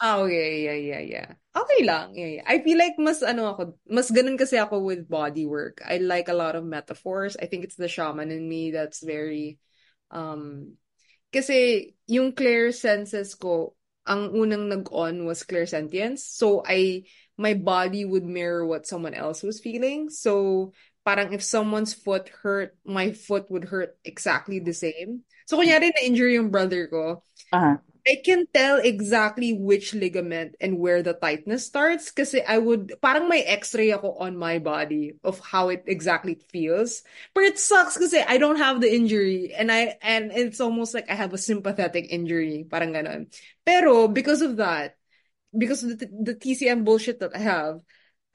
Oh, 0.00 0.24
yeah, 0.24 0.72
yeah, 0.72 0.78
yeah, 0.78 1.04
yeah. 1.04 1.30
Okay 1.52 1.84
lang. 1.84 2.14
Yeah, 2.16 2.40
yeah. 2.40 2.46
I 2.46 2.62
feel 2.64 2.78
like 2.78 2.96
mas 2.96 3.20
ano 3.20 3.52
ako, 3.52 3.76
mas 3.84 4.08
ganun 4.08 4.38
kasi 4.38 4.56
ako 4.56 4.80
with 4.80 5.10
body 5.10 5.44
work. 5.44 5.82
I 5.84 5.98
like 5.98 6.32
a 6.32 6.38
lot 6.38 6.56
of 6.56 6.64
metaphors. 6.64 7.36
I 7.36 7.50
think 7.50 7.66
it's 7.68 7.76
the 7.76 7.90
shaman 7.90 8.30
in 8.30 8.48
me 8.48 8.70
that's 8.70 9.02
very 9.04 9.58
um 10.08 10.78
kasi 11.34 11.92
yung 12.08 12.32
clear 12.32 12.72
senses 12.72 13.34
ko, 13.36 13.76
ang 14.08 14.32
unang 14.32 14.72
nag-on 14.72 15.28
was 15.28 15.44
clairsentience. 15.44 16.24
So 16.24 16.64
I 16.64 17.04
my 17.38 17.54
body 17.54 18.04
would 18.04 18.26
mirror 18.26 18.66
what 18.66 18.90
someone 18.90 19.14
else 19.14 19.42
was 19.46 19.62
feeling. 19.62 20.10
So 20.10 20.74
parang 21.06 21.32
if 21.32 21.40
someone's 21.40 21.94
foot 21.94 22.28
hurt, 22.42 22.76
my 22.84 23.14
foot 23.14 23.48
would 23.48 23.64
hurt 23.64 23.96
exactly 24.04 24.58
the 24.58 24.74
same. 24.74 25.24
So 25.46 25.56
kunyari 25.56 25.94
na-injure 25.94 26.28
yung 26.28 26.50
brother 26.52 26.90
ko, 26.90 27.22
Uh-huh. 27.48 27.80
I 28.08 28.20
can 28.24 28.44
tell 28.52 28.76
exactly 28.76 29.52
which 29.52 29.92
ligament 29.92 30.56
and 30.60 30.76
where 30.80 31.00
the 31.00 31.12
tightness 31.12 31.64
starts 31.64 32.10
kasi 32.10 32.40
I 32.44 32.56
would, 32.56 32.96
parang 33.00 33.28
may 33.28 33.44
x-ray 33.44 33.92
ako 33.92 34.20
on 34.20 34.36
my 34.36 34.60
body 34.60 35.16
of 35.24 35.40
how 35.40 35.68
it 35.68 35.84
exactly 35.88 36.36
feels. 36.52 37.04
But 37.32 37.44
it 37.44 37.56
sucks 37.56 37.96
kasi 37.96 38.20
I 38.20 38.36
don't 38.36 38.60
have 38.60 38.80
the 38.80 38.88
injury 38.88 39.52
and 39.56 39.72
I, 39.72 39.96
and 40.04 40.28
it's 40.32 40.60
almost 40.60 40.92
like 40.92 41.08
I 41.08 41.16
have 41.16 41.32
a 41.32 41.40
sympathetic 41.40 42.12
injury, 42.12 42.68
parang 42.68 42.92
ganon. 42.92 43.32
Pero 43.64 44.08
because 44.08 44.44
of 44.44 44.60
that, 44.60 44.97
because 45.56 45.82
of 45.84 45.98
the, 45.98 46.06
the 46.06 46.34
TCM 46.34 46.84
bullshit 46.84 47.20
that 47.20 47.34
I 47.34 47.40
have, 47.40 47.80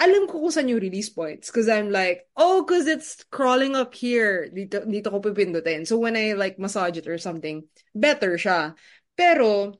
alam 0.01 0.25
ko 0.25 0.41
kung 0.41 0.53
saan 0.53 0.69
yung 0.69 0.81
release 0.81 1.09
points. 1.09 1.49
Because 1.49 1.69
I'm 1.69 1.91
like, 1.91 2.25
oh, 2.35 2.63
because 2.63 2.87
it's 2.87 3.23
crawling 3.29 3.75
up 3.75 3.93
here. 3.93 4.49
Dito, 4.49 4.83
dito 4.83 5.11
ko 5.13 5.21
pipindutin. 5.21 5.85
So 5.85 5.97
when 5.97 6.17
I 6.17 6.33
like 6.33 6.57
massage 6.57 6.97
it 6.97 7.07
or 7.07 7.17
something, 7.17 7.63
better 7.93 8.35
siya. 8.35 8.73
Pero, 9.15 9.77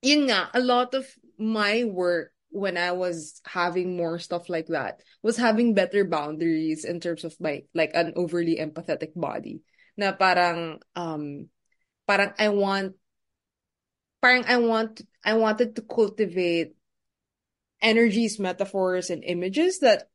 yun 0.00 0.32
nga, 0.32 0.48
a 0.54 0.60
lot 0.60 0.94
of 0.94 1.04
my 1.36 1.84
work 1.84 2.32
when 2.52 2.76
I 2.76 2.92
was 2.92 3.40
having 3.48 3.96
more 3.96 4.20
stuff 4.20 4.48
like 4.52 4.68
that 4.68 5.00
was 5.24 5.40
having 5.40 5.72
better 5.72 6.04
boundaries 6.04 6.84
in 6.84 7.00
terms 7.00 7.24
of 7.24 7.32
my 7.40 7.64
like 7.72 7.92
an 7.94 8.12
overly 8.14 8.60
empathetic 8.60 9.16
body. 9.16 9.64
Na 9.96 10.12
parang 10.12 10.78
um 10.94 11.48
parang 12.04 12.36
I 12.36 12.52
want 12.52 13.00
parang 14.22 14.44
I 14.46 14.56
want 14.58 15.02
I 15.24 15.34
wanted 15.34 15.76
to 15.76 15.82
cultivate 15.82 16.74
energies, 17.80 18.38
metaphors, 18.38 19.10
and 19.10 19.24
images 19.24 19.80
that 19.80 20.08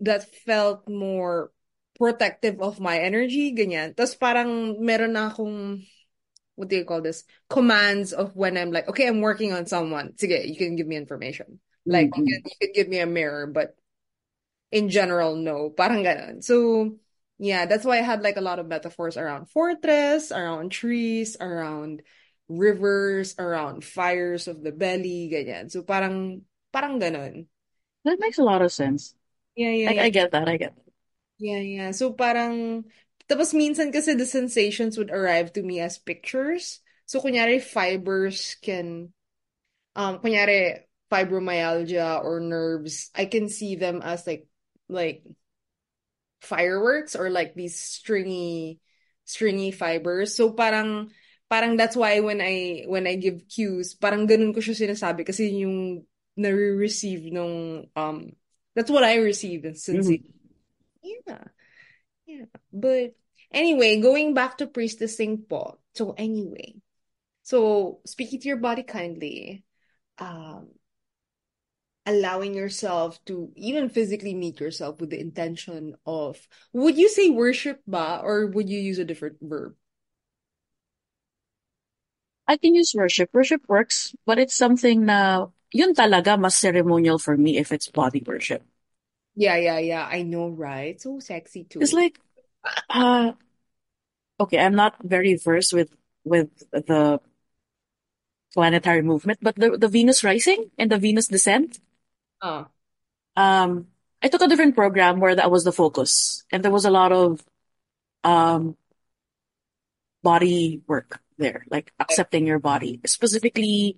that 0.00 0.34
felt 0.46 0.88
more 0.88 1.52
protective 1.98 2.60
of 2.62 2.80
my 2.80 2.98
energy, 2.98 3.52
ganyan. 3.54 3.94
Tapos 3.94 4.14
parang 4.18 4.78
meron 4.80 5.12
na 5.18 5.30
akong 5.30 5.82
what 6.56 6.68
do 6.68 6.76
you 6.76 6.84
call 6.84 7.02
this? 7.02 7.24
Commands 7.50 8.12
of 8.12 8.34
when 8.36 8.56
I'm 8.58 8.72
like, 8.72 8.88
okay, 8.88 9.06
I'm 9.06 9.20
working 9.22 9.52
on 9.52 9.66
someone. 9.66 10.14
Sige, 10.18 10.42
you 10.48 10.56
can 10.56 10.76
give 10.76 10.86
me 10.88 10.96
information. 10.96 11.60
Like 11.86 12.12
Mm-hmm. 12.12 12.22
you 12.26 12.40
can, 12.42 12.42
you 12.46 12.56
can 12.60 12.72
give 12.74 12.88
me 12.88 12.98
a 13.00 13.06
mirror, 13.06 13.46
but 13.46 13.76
in 14.72 14.88
general, 14.88 15.36
no. 15.36 15.70
Parang 15.70 16.04
ganon. 16.04 16.42
So 16.44 16.96
yeah, 17.38 17.66
that's 17.66 17.84
why 17.84 17.98
I 17.98 18.02
had 18.02 18.22
like 18.22 18.36
a 18.36 18.44
lot 18.44 18.58
of 18.58 18.66
metaphors 18.66 19.16
around 19.16 19.50
fortress, 19.50 20.32
around 20.32 20.70
trees, 20.70 21.36
around 21.40 22.02
rivers, 22.48 23.36
around 23.38 23.84
fires 23.84 24.48
of 24.48 24.64
the 24.64 24.72
belly, 24.72 25.28
ganyan. 25.28 25.70
So 25.70 25.84
parang 25.84 26.42
parang 26.72 26.98
ganon. 26.98 27.46
That 28.04 28.18
makes 28.18 28.38
a 28.38 28.44
lot 28.44 28.64
of 28.64 28.72
sense. 28.72 29.14
Yeah, 29.54 29.70
yeah, 29.70 29.90
I, 29.90 29.92
yeah. 29.92 30.02
I 30.02 30.10
get 30.10 30.30
that. 30.32 30.48
I 30.48 30.56
get 30.56 30.74
that. 30.74 30.92
Yeah, 31.38 31.60
yeah. 31.60 31.90
So 31.92 32.12
parang, 32.12 32.84
tapos 33.28 33.52
minsan 33.54 33.92
kasi 33.92 34.14
the 34.14 34.26
sensations 34.26 34.96
would 34.96 35.10
arrive 35.10 35.52
to 35.54 35.62
me 35.62 35.78
as 35.78 35.98
pictures. 35.98 36.80
So 37.06 37.20
kunyari 37.20 37.60
fibers 37.60 38.56
can, 38.62 39.12
um, 39.94 40.18
kunyari 40.18 40.88
fibromyalgia 41.12 42.24
or 42.24 42.40
nerves, 42.40 43.10
I 43.14 43.26
can 43.26 43.48
see 43.48 43.76
them 43.76 44.00
as 44.02 44.26
like, 44.26 44.46
like 44.88 45.22
fireworks 46.40 47.14
or 47.14 47.30
like 47.30 47.54
these 47.54 47.78
stringy, 47.78 48.80
stringy 49.24 49.70
fibers. 49.70 50.34
So 50.34 50.52
parang, 50.52 51.10
parang 51.48 51.76
that's 51.76 51.96
why 51.96 52.20
when 52.20 52.40
I, 52.40 52.84
when 52.86 53.06
I 53.06 53.16
give 53.16 53.48
cues, 53.48 53.94
parang 53.94 54.28
ganun 54.28 54.54
ko 54.54 54.60
siya 54.60 54.76
sinasabi 54.76 55.24
kasi 55.24 55.48
yung 55.64 56.04
nare-receive 56.36 57.32
nung, 57.32 57.88
um, 57.96 58.32
that's 58.76 58.90
what 58.90 59.02
I 59.02 59.16
receive 59.16 59.64
in 59.64 59.74
sensation. 59.74 60.32
Yeah. 61.02 61.44
Yeah. 62.26 62.46
But 62.72 63.16
anyway, 63.50 64.00
going 64.00 64.34
back 64.34 64.58
to 64.58 64.68
priestessing 64.68 65.48
po. 65.48 65.80
So 65.94 66.14
anyway, 66.16 66.76
so 67.42 68.00
speaking 68.04 68.40
to 68.40 68.48
your 68.48 68.60
body 68.60 68.84
kindly, 68.84 69.64
um, 70.18 70.68
allowing 72.04 72.54
yourself 72.54 73.18
to 73.26 73.50
even 73.56 73.88
physically 73.88 74.34
meet 74.34 74.60
yourself 74.60 75.00
with 75.00 75.10
the 75.10 75.20
intention 75.20 75.96
of, 76.06 76.38
would 76.72 76.96
you 76.96 77.08
say 77.08 77.30
worship 77.30 77.80
ba, 77.86 78.20
or 78.22 78.46
would 78.46 78.68
you 78.68 78.78
use 78.78 78.98
a 78.98 79.04
different 79.04 79.36
verb? 79.40 79.74
I 82.48 82.56
can 82.56 82.74
use 82.74 82.94
worship. 82.96 83.30
Worship 83.32 83.62
works, 83.68 84.14
but 84.26 84.38
it's 84.40 84.56
something 84.56 85.04
na 85.06 85.48
yun 85.72 85.94
talaga 85.94 86.34
mas 86.40 86.56
ceremonial 86.56 87.18
for 87.18 87.36
me 87.36 87.58
if 87.58 87.70
it's 87.70 87.88
body 87.88 88.22
worship. 88.26 88.64
Yeah, 89.34 89.56
yeah, 89.56 89.78
yeah. 89.78 90.04
I 90.06 90.22
know, 90.22 90.48
right? 90.48 91.00
So 91.00 91.20
sexy 91.20 91.64
too. 91.64 91.80
It's 91.80 91.92
like, 91.92 92.18
uh, 92.90 93.32
okay, 94.40 94.58
I'm 94.58 94.74
not 94.74 94.96
very 95.02 95.34
versed 95.36 95.72
with 95.72 95.90
with 96.24 96.48
the 96.72 97.20
planetary 98.54 99.00
movement, 99.02 99.38
but 99.40 99.56
the 99.56 99.76
the 99.78 99.88
Venus 99.88 100.22
rising 100.24 100.70
and 100.78 100.90
the 100.90 100.98
Venus 100.98 101.28
descent. 101.28 101.80
Uh, 102.40 102.64
Um, 103.36 103.86
I 104.22 104.28
took 104.28 104.42
a 104.42 104.48
different 104.48 104.74
program 104.74 105.20
where 105.20 105.34
that 105.34 105.50
was 105.50 105.64
the 105.64 105.72
focus, 105.72 106.44
and 106.50 106.64
there 106.64 106.72
was 106.72 106.84
a 106.84 106.90
lot 106.90 107.12
of 107.12 107.44
um 108.24 108.76
body 110.22 110.82
work 110.86 111.20
there, 111.38 111.64
like 111.70 111.92
accepting 111.98 112.46
your 112.46 112.58
body, 112.58 113.00
specifically 113.06 113.96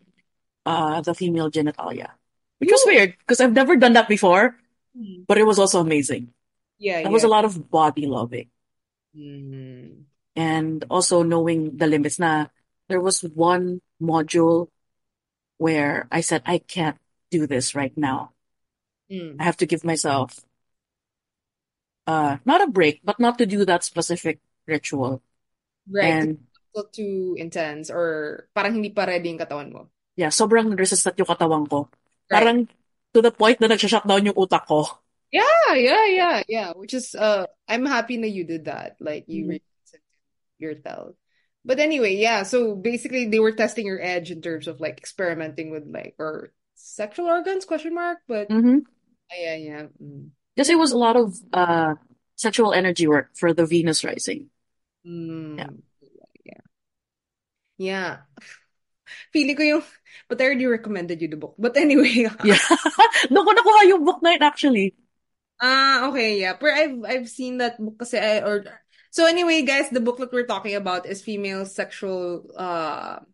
uh 0.67 1.01
the 1.01 1.15
female 1.15 1.51
genitalia, 1.51 2.11
which 2.59 2.71
was 2.71 2.83
weird 2.87 3.17
because 3.19 3.41
I've 3.41 3.53
never 3.57 3.77
done 3.77 3.95
that 3.95 4.09
before, 4.09 4.57
Hmm. 4.97 5.23
but 5.27 5.39
it 5.39 5.47
was 5.47 5.59
also 5.59 5.81
amazing. 5.81 6.35
yeah, 6.79 7.03
That 7.03 7.13
was 7.13 7.23
a 7.25 7.29
lot 7.31 7.45
of 7.45 7.71
body 7.71 8.07
loving. 8.07 8.51
Mm. 9.17 10.07
and 10.39 10.85
also 10.89 11.23
knowing 11.27 11.77
the 11.77 11.87
limits 11.91 12.19
na 12.23 12.47
there 12.87 13.01
was 13.03 13.23
one 13.27 13.83
module 14.01 14.71
where 15.59 16.07
I 16.15 16.23
said 16.23 16.43
I 16.47 16.59
can't 16.63 16.95
do 17.31 17.47
this 17.51 17.75
right 17.75 17.91
now. 17.99 18.31
Mm. 19.11 19.35
I 19.43 19.45
have 19.51 19.59
to 19.59 19.67
give 19.67 19.83
myself 19.83 20.39
uh 22.07 22.39
not 22.45 22.63
a 22.63 22.71
break, 22.71 23.01
but 23.05 23.19
not 23.21 23.39
to 23.39 23.47
do 23.47 23.65
that 23.65 23.85
specific 23.85 24.39
ritual. 24.67 25.23
Right. 25.91 26.05
And 26.07 26.47
Still 26.71 26.87
too 26.95 27.35
intense 27.39 27.91
or 27.91 28.47
parang 28.55 28.79
hindi 28.79 28.91
pa 28.95 29.03
ready 29.07 29.27
yung 29.31 29.43
katawan 29.43 29.71
mo. 29.75 29.91
yeah, 30.17 30.31
sobrang 30.31 30.71
resistant 30.79 31.17
yung 31.19 31.27
katawan 31.27 31.67
ko. 31.67 31.89
Right. 32.31 32.31
Parang 32.31 32.59
to 33.15 33.19
the 33.23 33.33
point 33.35 33.59
na 33.59 33.67
nagsha-shutdown 33.67 34.31
yung 34.31 34.39
utak 34.39 34.67
ko. 34.71 34.87
Yeah, 35.31 35.75
yeah, 35.75 36.07
yeah, 36.07 36.43
yeah. 36.49 36.71
Which 36.75 36.95
is 36.95 37.15
uh 37.15 37.47
I'm 37.69 37.87
happy 37.87 38.19
that 38.19 38.31
you 38.35 38.45
did 38.45 38.67
that. 38.67 38.99
Like 38.99 39.27
you 39.31 39.47
Mhm. 39.47 39.51
listened 39.63 40.03
yourself. 40.59 41.15
But 41.65 41.79
anyway, 41.79 42.17
yeah, 42.17 42.43
so 42.43 42.75
basically 42.75 43.27
they 43.29 43.39
were 43.39 43.53
testing 43.53 43.87
your 43.87 44.01
edge 44.03 44.31
in 44.31 44.43
terms 44.43 44.67
of 44.67 44.81
like 44.81 44.99
experimenting 44.99 45.71
with 45.71 45.87
like 45.87 46.15
or 46.19 46.53
sexual 46.75 47.27
organs 47.29 47.65
question 47.65 47.95
mark, 47.95 48.19
but 48.27 48.49
hmm 48.51 48.83
yeah, 49.31 49.57
yeah. 49.57 49.85
Mm. 50.03 50.35
Kasi 50.59 50.75
it 50.75 50.83
was 50.83 50.91
a 50.93 50.99
lot 50.99 51.15
of 51.17 51.39
uh 51.55 51.95
sexual 52.35 52.73
energy 52.75 53.07
work 53.07 53.31
for 53.39 53.55
the 53.55 53.67
Venus 53.67 54.03
rising. 54.03 54.51
Mm. 55.07 55.59
Yeah. 55.59 55.71
Yeah. 57.81 58.29
Feeling 59.33 59.57
ko 59.57 59.65
yung 59.65 59.85
but 60.29 60.37
I 60.37 60.45
already 60.53 60.69
recommended 60.69 61.25
you 61.25 61.33
the 61.33 61.41
book. 61.41 61.57
But 61.57 61.81
anyway, 61.81 62.29
Yeah. 62.45 62.61
Doon 63.33 63.45
ko 63.49 63.53
nakuha 63.57 63.81
yung 63.89 64.05
book 64.05 64.21
na 64.21 64.37
yun 64.37 64.45
actually. 64.45 64.93
Ah, 65.61 66.09
okay, 66.13 66.41
yeah. 66.45 66.61
But 66.61 66.77
I've 66.77 66.97
I've 67.09 67.29
seen 67.29 67.57
that 67.65 67.81
book 67.81 67.97
kasi 68.05 68.21
I 68.21 68.45
or 68.45 68.69
so 69.09 69.25
anyway, 69.25 69.65
guys, 69.65 69.89
the 69.89 70.05
book 70.05 70.21
that 70.21 70.33
we're 70.33 70.49
talking 70.49 70.77
about 70.77 71.09
is 71.09 71.25
female 71.25 71.65
sexual 71.65 72.45
uh 72.53 73.25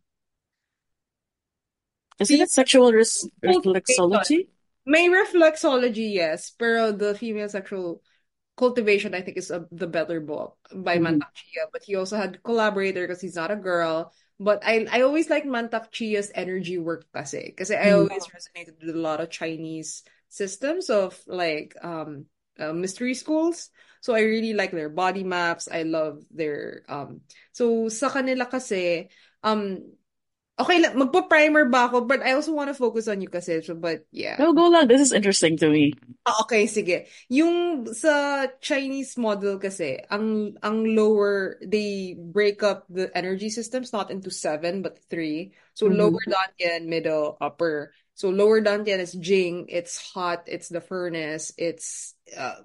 Isn't 2.22 2.40
it 2.40 2.50
sexual 2.54 2.94
res 2.94 3.28
reflexology? 3.42 4.48
may 4.87 5.11
reflexology, 5.11 6.14
yes, 6.14 6.54
pero 6.54 6.94
the 6.94 7.18
female 7.18 7.50
sexual 7.50 8.00
cultivation 8.56 9.12
I 9.12 9.20
think 9.20 9.37
is 9.37 9.50
a, 9.50 9.68
the 9.70 9.87
better 9.87 10.18
book 10.18 10.56
by 10.72 10.96
Chia, 10.96 11.68
but 11.72 11.85
he 11.85 11.94
also 11.94 12.16
had 12.16 12.42
collaborator 12.42 13.04
because 13.04 13.20
he's 13.20 13.37
not 13.37 13.50
a 13.50 13.56
girl. 13.56 14.14
But 14.38 14.61
I 14.64 14.85
I 14.92 15.01
always 15.03 15.31
like 15.31 15.44
Mantak 15.49 15.90
Chia's 15.90 16.31
energy 16.35 16.77
work 16.77 17.09
kasi 17.12 17.57
kasi 17.57 17.72
I 17.72 17.96
Mm. 17.96 18.05
always 18.05 18.29
resonated 18.29 18.77
with 18.81 18.92
a 18.92 18.99
lot 18.99 19.20
of 19.20 19.33
Chinese 19.33 20.05
systems 20.29 20.90
of 20.92 21.16
like 21.27 21.72
um 21.81 22.27
uh, 22.61 22.72
mystery 22.72 23.14
schools. 23.14 23.70
So 24.05 24.14
I 24.14 24.20
really 24.29 24.53
like 24.53 24.70
their 24.72 24.92
body 24.92 25.25
maps. 25.25 25.68
I 25.72 25.83
love 25.88 26.20
their 26.31 26.85
um 26.88 27.25
so 27.57 27.88
sa 27.88 28.12
kanila 28.12 28.44
kasi 28.44 29.09
um 29.40 29.81
okay 30.56 30.80
lang 30.80 30.96
magpa-primer 30.96 31.68
ba 31.68 31.86
ako 31.88 32.08
but 32.08 32.24
I 32.24 32.32
also 32.32 32.56
want 32.56 32.72
to 32.72 32.76
focus 32.76 33.08
on 33.08 33.20
you 33.20 33.28
kasi 33.28 33.60
but 33.76 34.08
yeah. 34.10 34.40
No, 34.40 34.56
go 34.56 34.72
lang. 34.72 34.88
This 34.88 35.00
is 35.00 35.12
interesting 35.12 35.56
to 35.60 35.68
me. 35.68 35.92
Ah, 36.26 36.42
okay, 36.42 36.66
sige. 36.66 37.06
Yung 37.30 37.86
sa 37.94 38.46
Chinese 38.58 39.14
model 39.14 39.62
kasi, 39.62 40.02
ang 40.10 40.58
ang 40.58 40.82
lower, 40.82 41.54
they 41.62 42.18
break 42.18 42.66
up 42.66 42.82
the 42.90 43.06
energy 43.14 43.46
systems 43.46 43.94
not 43.94 44.10
into 44.10 44.32
seven 44.32 44.82
but 44.82 44.98
three. 45.06 45.54
So 45.78 45.86
Mhm. 45.86 45.96
lower 46.02 46.24
dantian, 46.26 46.90
middle, 46.90 47.38
upper. 47.38 47.94
So 48.18 48.32
lower 48.34 48.59
dantian 48.59 48.98
is 48.98 49.14
Jing, 49.14 49.68
it's 49.70 50.00
hot, 50.00 50.48
it's 50.50 50.66
the 50.66 50.80
furnace, 50.82 51.52
it's 51.61 52.16
uh, 52.34 52.64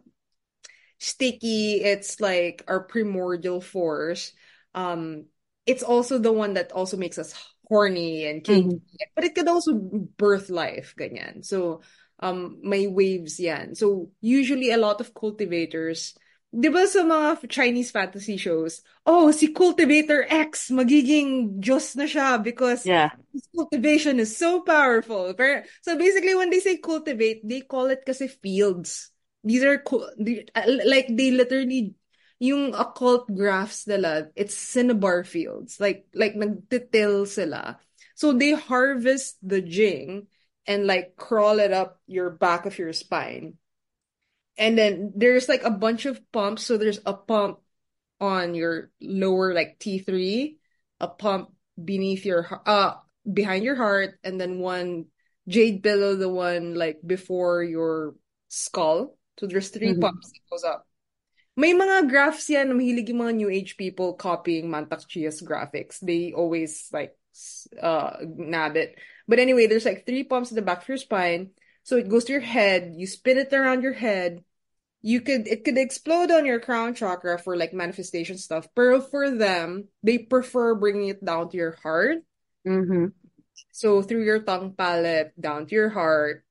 sticky, 0.97 1.83
it's 1.83 2.17
like 2.17 2.63
our 2.67 2.81
primordial 2.81 3.61
force. 3.61 4.33
Um, 4.73 5.25
it's 5.65 5.83
also 5.83 6.17
the 6.17 6.31
one 6.31 6.53
that 6.55 6.71
also 6.71 6.97
makes 6.97 7.17
us 7.21 7.35
horny 7.71 8.27
and 8.27 8.43
kinky, 8.43 8.75
but 9.15 9.23
it 9.23 9.31
could 9.35 9.47
also 9.47 9.71
birth 10.19 10.51
life, 10.51 10.93
ganyan. 10.99 11.39
So 11.47 11.81
um 12.19 12.59
may 12.61 12.91
waves 12.91 13.39
yan. 13.39 13.73
So 13.79 14.11
usually 14.19 14.71
a 14.75 14.77
lot 14.77 14.99
of 14.99 15.15
cultivators 15.15 16.13
di 16.51 16.67
ba 16.67 16.83
sa 16.83 17.07
mga 17.07 17.47
Chinese 17.47 17.95
fantasy 17.95 18.35
shows, 18.35 18.83
oh, 19.07 19.31
si 19.31 19.55
Cultivator 19.55 20.27
X, 20.27 20.67
magiging 20.67 21.63
Diyos 21.63 21.95
na 21.95 22.03
siya 22.03 22.43
because 22.43 22.83
Yeah. 22.83 23.15
his 23.31 23.47
cultivation 23.55 24.19
is 24.19 24.35
so 24.35 24.59
powerful. 24.59 25.31
So 25.81 25.95
basically, 25.95 26.35
when 26.35 26.51
they 26.51 26.59
say 26.59 26.75
cultivate, 26.83 27.47
they 27.47 27.63
call 27.63 27.87
it 27.87 28.03
kasi 28.03 28.27
fields. 28.27 29.15
These 29.47 29.63
are, 29.63 29.79
uh, 29.87 30.67
like, 30.85 31.07
they 31.07 31.31
literally, 31.31 31.95
yung 32.41 32.73
occult 32.73 33.29
graphs 33.29 33.85
nila, 33.85 34.33
it's 34.33 34.57
cinnabar 34.57 35.21
fields. 35.23 35.77
Like, 35.77 36.09
like, 36.17 36.33
nagtitil 36.33 37.29
sila. 37.29 37.77
So 38.17 38.33
they 38.33 38.57
harvest 38.57 39.37
the 39.45 39.61
jing 39.61 40.25
and 40.65 40.85
like 40.85 41.15
crawl 41.17 41.61
it 41.61 41.73
up 41.73 42.01
your 42.09 42.29
back 42.33 42.65
of 42.65 42.77
your 42.77 42.93
spine. 42.93 43.57
And 44.57 44.77
then 44.77 45.13
there's 45.15 45.49
like 45.49 45.63
a 45.63 45.71
bunch 45.73 46.05
of 46.05 46.19
pumps. 46.31 46.65
So 46.65 46.77
there's 46.77 46.99
a 47.05 47.13
pump 47.13 47.59
on 48.19 48.53
your 48.53 48.91
lower 49.01 49.53
like 49.53 49.79
T3, 49.79 50.57
a 50.99 51.07
pump 51.07 51.49
beneath 51.81 52.25
your 52.25 52.45
uh 52.65 52.95
behind 53.25 53.63
your 53.63 53.75
heart, 53.75 54.19
and 54.23 54.39
then 54.39 54.59
one 54.59 55.05
jade 55.47 55.81
below 55.81 56.15
the 56.15 56.29
one 56.29 56.75
like 56.75 56.99
before 57.05 57.63
your 57.63 58.15
skull. 58.49 59.17
So 59.39 59.47
there's 59.47 59.69
3 59.69 59.93
Mhm. 59.93 60.01
pumps 60.01 60.29
that 60.29 60.39
goes 60.49 60.63
up. 60.63 60.85
May 61.61 61.77
mga 61.77 62.09
graphs 62.09 62.49
yan 62.49 62.73
mahilig 62.73 63.13
yung 63.13 63.21
mga 63.21 63.37
New 63.37 63.49
Age 63.53 63.77
people 63.77 64.17
copying 64.17 64.65
Mantak 64.65 65.05
Chia's 65.05 65.45
graphics. 65.45 66.01
They 66.01 66.33
always 66.33 66.89
like 66.89 67.13
uh 67.77 68.17
nab 68.25 68.73
it. 68.81 68.97
But 69.29 69.37
anyway, 69.37 69.69
there's 69.69 69.85
like 69.85 70.09
three 70.09 70.25
pumps 70.25 70.49
at 70.49 70.57
the 70.57 70.65
back 70.65 70.81
of 70.81 70.89
your 70.89 70.97
spine. 70.97 71.53
So 71.85 72.01
it 72.01 72.09
goes 72.09 72.25
to 72.25 72.33
your 72.33 72.41
head, 72.41 72.97
you 72.97 73.05
spin 73.05 73.37
it 73.37 73.53
around 73.53 73.85
your 73.85 73.93
head. 73.93 74.41
You 75.05 75.21
could 75.21 75.45
it 75.45 75.61
could 75.61 75.77
explode 75.77 76.33
on 76.33 76.49
your 76.49 76.57
crown 76.57 76.97
chakra 76.97 77.37
for 77.37 77.53
like 77.53 77.77
manifestation 77.77 78.41
stuff. 78.41 78.65
But 78.73 79.13
for 79.13 79.29
them, 79.29 79.85
they 80.01 80.17
prefer 80.17 80.73
bringing 80.73 81.13
it 81.13 81.21
down 81.21 81.53
to 81.53 81.57
your 81.61 81.77
heart. 81.85 82.25
Mm-hmm. 82.65 83.13
So 83.69 84.01
through 84.01 84.25
your 84.25 84.41
tongue 84.41 84.73
palate, 84.73 85.37
down 85.37 85.69
to 85.69 85.73
your 85.77 85.93
heart. 85.93 86.41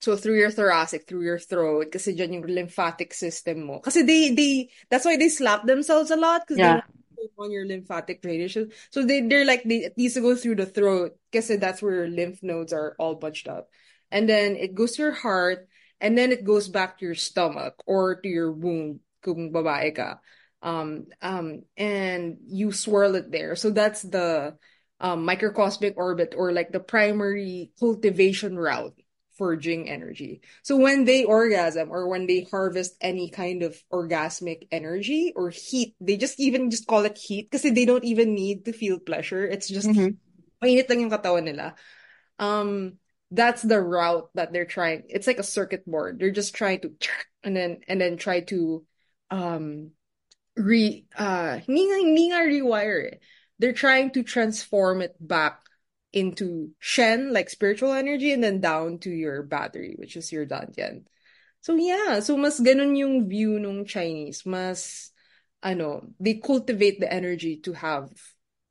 So 0.00 0.16
through 0.16 0.40
your 0.40 0.50
thoracic, 0.50 1.06
through 1.06 1.28
your 1.28 1.38
throat, 1.38 1.92
kasi 1.92 2.16
dyan 2.16 2.40
yung 2.40 2.48
lymphatic 2.48 3.12
system 3.12 3.68
mo. 3.68 3.80
Kasi 3.84 4.00
they, 4.00 4.32
they, 4.32 4.72
that's 4.88 5.04
why 5.04 5.20
they 5.20 5.28
slap 5.28 5.68
themselves 5.68 6.10
a 6.10 6.16
lot, 6.16 6.40
because 6.40 6.56
Yeah. 6.56 6.80
they 6.80 7.28
on 7.36 7.52
your 7.52 7.68
lymphatic 7.68 8.24
drainage. 8.24 8.56
So 8.88 9.04
they, 9.04 9.20
they're 9.20 9.44
like, 9.44 9.60
they, 9.64 9.84
it 9.84 9.98
needs 10.00 10.14
to 10.16 10.24
go 10.24 10.32
through 10.34 10.56
the 10.56 10.64
throat, 10.64 11.20
kasi 11.30 11.56
that's 11.56 11.82
where 11.84 12.04
your 12.04 12.08
lymph 12.08 12.42
nodes 12.42 12.72
are 12.72 12.96
all 12.98 13.14
bunched 13.14 13.46
up. 13.46 13.68
And 14.10 14.24
then 14.24 14.56
it 14.56 14.74
goes 14.74 14.96
to 14.96 15.02
your 15.02 15.12
heart, 15.12 15.68
and 16.00 16.16
then 16.16 16.32
it 16.32 16.44
goes 16.44 16.68
back 16.68 16.98
to 16.98 17.04
your 17.04 17.14
stomach, 17.14 17.76
or 17.84 18.16
to 18.16 18.28
your 18.28 18.52
womb, 18.52 19.00
kung 19.20 19.52
babae 19.52 19.94
ka. 19.94 20.16
Um, 20.64 21.12
um, 21.20 21.68
and 21.76 22.38
you 22.48 22.72
swirl 22.72 23.16
it 23.16 23.30
there. 23.30 23.52
So 23.56 23.68
that's 23.68 24.00
the, 24.00 24.56
um, 25.00 25.24
microcosmic 25.24 25.96
orbit, 25.96 26.32
or 26.36 26.52
like 26.52 26.72
the 26.72 26.80
primary 26.80 27.72
cultivation 27.80 28.56
route 28.56 28.96
for 29.40 29.56
Jing 29.56 29.88
energy. 29.88 30.44
So 30.60 30.76
when 30.76 31.08
they 31.08 31.24
orgasm 31.24 31.88
or 31.88 32.12
when 32.12 32.28
they 32.28 32.44
harvest 32.44 32.92
any 33.00 33.32
kind 33.32 33.64
of 33.64 33.72
orgasmic 33.88 34.68
energy 34.68 35.32
or 35.32 35.48
heat, 35.48 35.96
they 35.96 36.20
just 36.20 36.36
even 36.36 36.68
just 36.68 36.84
call 36.84 37.08
it 37.08 37.16
heat 37.16 37.48
because 37.48 37.64
they 37.64 37.88
don't 37.88 38.04
even 38.04 38.36
need 38.36 38.68
to 38.68 38.76
feel 38.76 39.00
pleasure. 39.00 39.40
It's 39.48 39.64
just 39.64 39.88
Mhm. 39.88 40.20
mainit 40.60 40.92
lang 40.92 41.00
yung 41.00 41.08
katawan 41.08 41.48
nila. 41.48 41.72
Um, 42.36 43.00
that's 43.32 43.64
the 43.64 43.80
route 43.80 44.28
that 44.36 44.52
they're 44.52 44.68
trying. 44.68 45.08
It's 45.08 45.24
like 45.24 45.40
a 45.40 45.46
circuit 45.56 45.88
board. 45.88 46.20
They're 46.20 46.36
just 46.36 46.52
trying 46.52 46.84
to 46.84 46.92
and 47.40 47.56
then 47.56 47.80
and 47.88 47.96
then 47.96 48.20
try 48.20 48.44
to 48.52 48.84
um 49.32 49.96
re 50.52 51.08
uh 51.16 51.64
hindi 51.64 51.88
nga, 51.88 51.96
hindi 51.96 52.24
nga 52.28 52.44
rewire 52.44 53.16
eh. 53.16 53.18
They're 53.56 53.72
trying 53.72 54.12
to 54.20 54.22
transform 54.22 55.00
it 55.00 55.16
back 55.16 55.64
into 56.12 56.70
Shen, 56.78 57.32
like 57.32 57.50
spiritual 57.50 57.92
energy, 57.92 58.32
and 58.32 58.42
then 58.42 58.60
down 58.60 58.98
to 59.06 59.10
your 59.10 59.42
battery, 59.42 59.94
which 59.98 60.16
is 60.16 60.32
your 60.32 60.46
Dantian. 60.46 61.04
So 61.60 61.76
yeah, 61.76 62.20
so 62.20 62.36
mas 62.36 62.58
ganun 62.58 62.96
yung 62.96 63.28
view 63.28 63.60
nung 63.60 63.84
Chinese. 63.84 64.46
Mas, 64.48 65.12
ano, 65.62 66.08
they 66.18 66.40
cultivate 66.40 67.00
the 67.00 67.12
energy 67.12 67.60
to 67.68 67.72
have, 67.76 68.08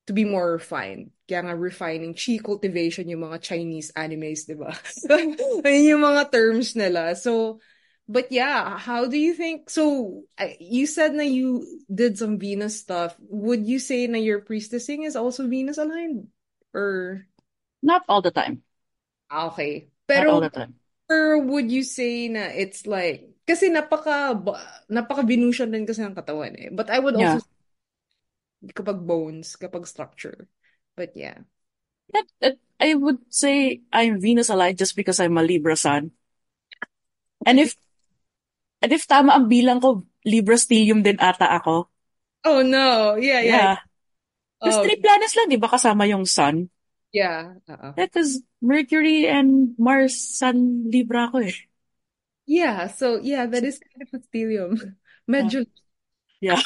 to 0.08 0.14
be 0.14 0.26
more 0.26 0.58
refined. 0.58 1.14
Kaya 1.30 1.46
nga 1.46 1.54
refining, 1.54 2.18
chi 2.18 2.42
cultivation 2.42 3.06
yung 3.06 3.30
mga 3.30 3.46
Chinese 3.46 3.94
animes, 3.94 4.50
di 4.50 4.58
ba? 4.58 4.74
Yung 5.70 6.02
mga 6.02 6.34
terms 6.34 6.74
nila. 6.74 7.14
So, 7.14 7.62
but 8.10 8.34
yeah, 8.34 8.82
how 8.82 9.06
do 9.06 9.22
you 9.22 9.38
think, 9.38 9.70
so, 9.70 10.26
you 10.58 10.90
said 10.90 11.14
na 11.14 11.22
you 11.22 11.62
did 11.86 12.18
some 12.18 12.42
Venus 12.42 12.82
stuff. 12.82 13.14
Would 13.30 13.70
you 13.70 13.78
say 13.78 14.10
na 14.10 14.18
your 14.18 14.42
priestessing 14.42 15.06
is 15.06 15.14
also 15.16 15.46
Venus 15.46 15.78
aligned? 15.78 16.34
Or, 16.74 17.29
Not 17.82 18.06
all 18.08 18.22
the 18.22 18.32
time. 18.32 18.64
ah, 19.30 19.48
okay. 19.52 19.90
Not 20.14 20.28
all 20.28 20.40
Pero, 20.40 20.42
the 20.42 20.50
time. 20.52 20.80
Or 21.12 21.40
would 21.44 21.72
you 21.72 21.84
say 21.84 22.30
na 22.32 22.50
it's 22.56 22.88
like, 22.88 23.30
kasi 23.48 23.70
napaka, 23.70 24.34
napaka 24.90 25.24
Venusian 25.28 25.72
din 25.74 25.86
kasi 25.88 26.02
ng 26.06 26.18
katawan 26.18 26.56
eh. 26.58 26.70
But 26.74 26.90
I 26.90 27.00
would 27.04 27.14
Yeah. 27.14 27.20
also 27.20 27.44
say 27.44 27.50
kapag 28.76 29.00
bones, 29.08 29.56
kapag 29.56 29.88
structure. 29.88 30.48
But 30.96 31.16
yeah. 31.16 31.44
That, 32.14 32.26
that, 32.42 32.58
I 32.80 32.94
would 32.94 33.18
say 33.34 33.82
I'm 33.92 34.20
Venus 34.22 34.50
aligned 34.50 34.78
just 34.78 34.96
because 34.96 35.20
I'm 35.20 35.38
a 35.38 35.44
Libra 35.44 35.76
sun. 35.76 36.12
And 37.46 37.60
if 37.60 37.76
and 38.84 38.92
if 38.96 39.04
tama 39.12 39.32
ang 39.36 39.48
bilang 39.52 39.80
ko, 39.84 39.90
Libra 40.28 40.56
stellium 40.60 41.00
din 41.06 41.18
ata 41.20 41.48
ako. 41.58 41.88
Oh 42.46 42.62
no. 42.64 43.16
Yeah, 43.16 43.42
yeah. 43.42 43.68
Yeah. 44.64 44.74
Oh, 44.74 44.74
three 44.82 45.00
planets 45.00 45.36
lang, 45.38 45.50
di 45.52 45.58
ba, 45.60 45.70
kasama 45.72 46.04
yung 46.10 46.26
sun? 46.28 46.70
Yeah. 47.14 47.54
Uh-uh. 47.68 47.94
Yeah, 47.98 48.06
because 48.06 48.42
Mercury 48.62 49.28
and 49.28 49.76
Mars, 49.78 50.16
sun, 50.18 50.90
Libra 50.90 51.28
ako 51.28 51.50
eh. 51.50 51.58
Yeah, 52.50 52.88
so 52.90 53.22
yeah, 53.22 53.46
that 53.46 53.64
is 53.64 53.78
kind 53.78 54.02
of 54.02 54.10
a 54.14 54.20
stellium. 54.26 54.96
Medyo 55.30 55.66
Yeah. 56.40 56.58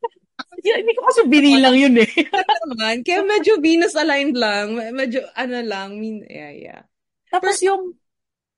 yeah, 0.64 0.80
hindi 0.80 0.96
ko 0.96 1.02
kasi 1.06 1.20
binilang 1.28 1.76
yun 1.76 1.94
eh. 2.00 2.08
naman. 2.72 3.04
Kaya 3.04 3.20
medyo 3.24 3.60
Venus 3.60 3.92
aligned 3.92 4.36
lang. 4.36 4.80
Medyo 4.96 5.28
ano 5.36 5.60
lang. 5.60 6.00
Mean, 6.00 6.24
yeah, 6.24 6.52
yeah. 6.52 6.82
Tapos 7.28 7.60
yung, 7.60 7.94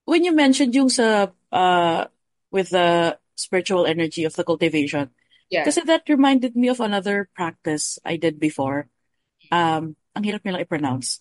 when 0.06 0.22
you 0.22 0.32
mentioned 0.32 0.74
yung 0.74 0.88
sa, 0.88 1.34
uh, 1.50 2.00
with 2.54 2.70
the 2.70 3.18
spiritual 3.34 3.84
energy 3.86 4.24
of 4.24 4.34
the 4.38 4.44
cultivation, 4.46 5.10
Yeah. 5.52 5.68
kasi 5.68 5.84
that 5.84 6.08
reminded 6.08 6.56
me 6.56 6.72
of 6.72 6.80
another 6.80 7.28
practice 7.36 8.00
I 8.08 8.16
did 8.16 8.40
before. 8.40 8.88
Um, 9.52 10.00
ang 10.14 10.22
hirap 10.24 10.42
nilang 10.44 10.62
i-pronounce. 10.62 11.20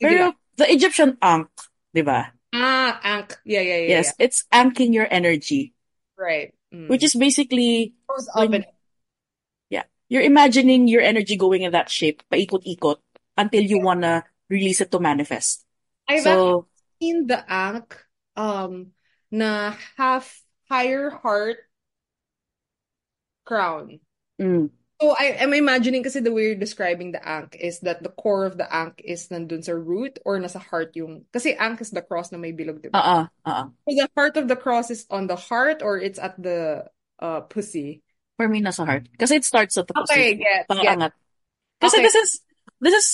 Pero 0.00 0.34
the 0.56 0.66
Egyptian 0.68 1.16
Ankh, 1.22 1.52
di 1.94 2.02
ba? 2.02 2.32
Ah, 2.52 3.00
Ankh. 3.02 3.38
Yeah, 3.44 3.60
yeah, 3.60 3.80
yeah, 3.80 3.90
Yes, 4.00 4.14
it's 4.18 4.44
anchoring 4.52 4.92
your 4.92 5.06
energy, 5.08 5.72
yeah. 5.72 6.24
Right. 6.24 6.50
Mm. 6.74 6.88
which 6.88 7.04
is 7.04 7.14
basically, 7.14 7.94
goes 8.08 8.26
up 8.34 8.50
and 8.52 8.66
yeah, 9.70 9.84
you're 10.08 10.24
imagining 10.26 10.88
your 10.88 11.02
energy 11.02 11.36
going 11.36 11.62
in 11.62 11.72
that 11.72 11.90
shape, 11.90 12.22
paikot-ikot, 12.32 12.98
until 13.36 13.62
you 13.62 13.78
wanna 13.78 14.24
release 14.50 14.80
it 14.80 14.90
to 14.90 14.98
manifest. 14.98 15.64
I've 16.08 16.22
So, 16.22 16.66
seen 16.98 17.26
the 17.26 17.44
Ankh 17.46 17.94
um 18.36 18.92
na 19.30 19.74
half 19.96 20.42
higher 20.68 21.10
heart 21.10 21.58
crown. 23.44 24.00
mm, 24.38 24.68
So 25.00 25.12
I 25.12 25.36
am 25.44 25.52
imagining 25.52 26.00
kasi 26.00 26.24
the 26.24 26.32
way 26.32 26.48
you're 26.48 26.56
describing 26.56 27.12
the 27.12 27.20
Ankh 27.20 27.52
is 27.60 27.80
that 27.84 28.00
the 28.02 28.08
core 28.08 28.48
of 28.48 28.56
the 28.56 28.64
Ankh 28.64 29.04
is 29.04 29.28
nandun 29.28 29.60
sa 29.60 29.76
root 29.76 30.16
or 30.24 30.40
nasa 30.40 30.56
heart 30.56 30.96
yung 30.96 31.28
kasi 31.28 31.52
Ankh 31.52 31.84
is 31.84 31.92
the 31.92 32.00
cross 32.00 32.32
na 32.32 32.40
may 32.40 32.56
bilog, 32.56 32.80
diba? 32.80 32.96
uh-uh, 32.96 33.28
uh-uh. 33.44 33.66
So 33.84 33.92
the 33.92 34.08
heart 34.16 34.40
of 34.40 34.48
the 34.48 34.56
cross 34.56 34.88
is 34.88 35.04
on 35.12 35.28
the 35.28 35.36
heart 35.36 35.84
or 35.84 36.00
it's 36.00 36.16
at 36.18 36.40
the 36.40 36.88
uh 37.20 37.44
pussy. 37.44 38.00
For 38.40 38.48
me, 38.48 38.64
nasa 38.64 38.88
heart. 38.88 39.08
Kasi 39.20 39.36
it 39.36 39.44
starts 39.44 39.76
at 39.76 39.84
the 39.88 39.94
Okay, 39.94 40.40
pussy. 40.40 40.44
get, 40.44 40.64
get. 40.68 41.12
Kasi 41.80 41.96
Okay. 41.96 42.04
this 42.04 42.16
is, 42.16 42.30
this 42.80 42.94
is, 42.96 43.08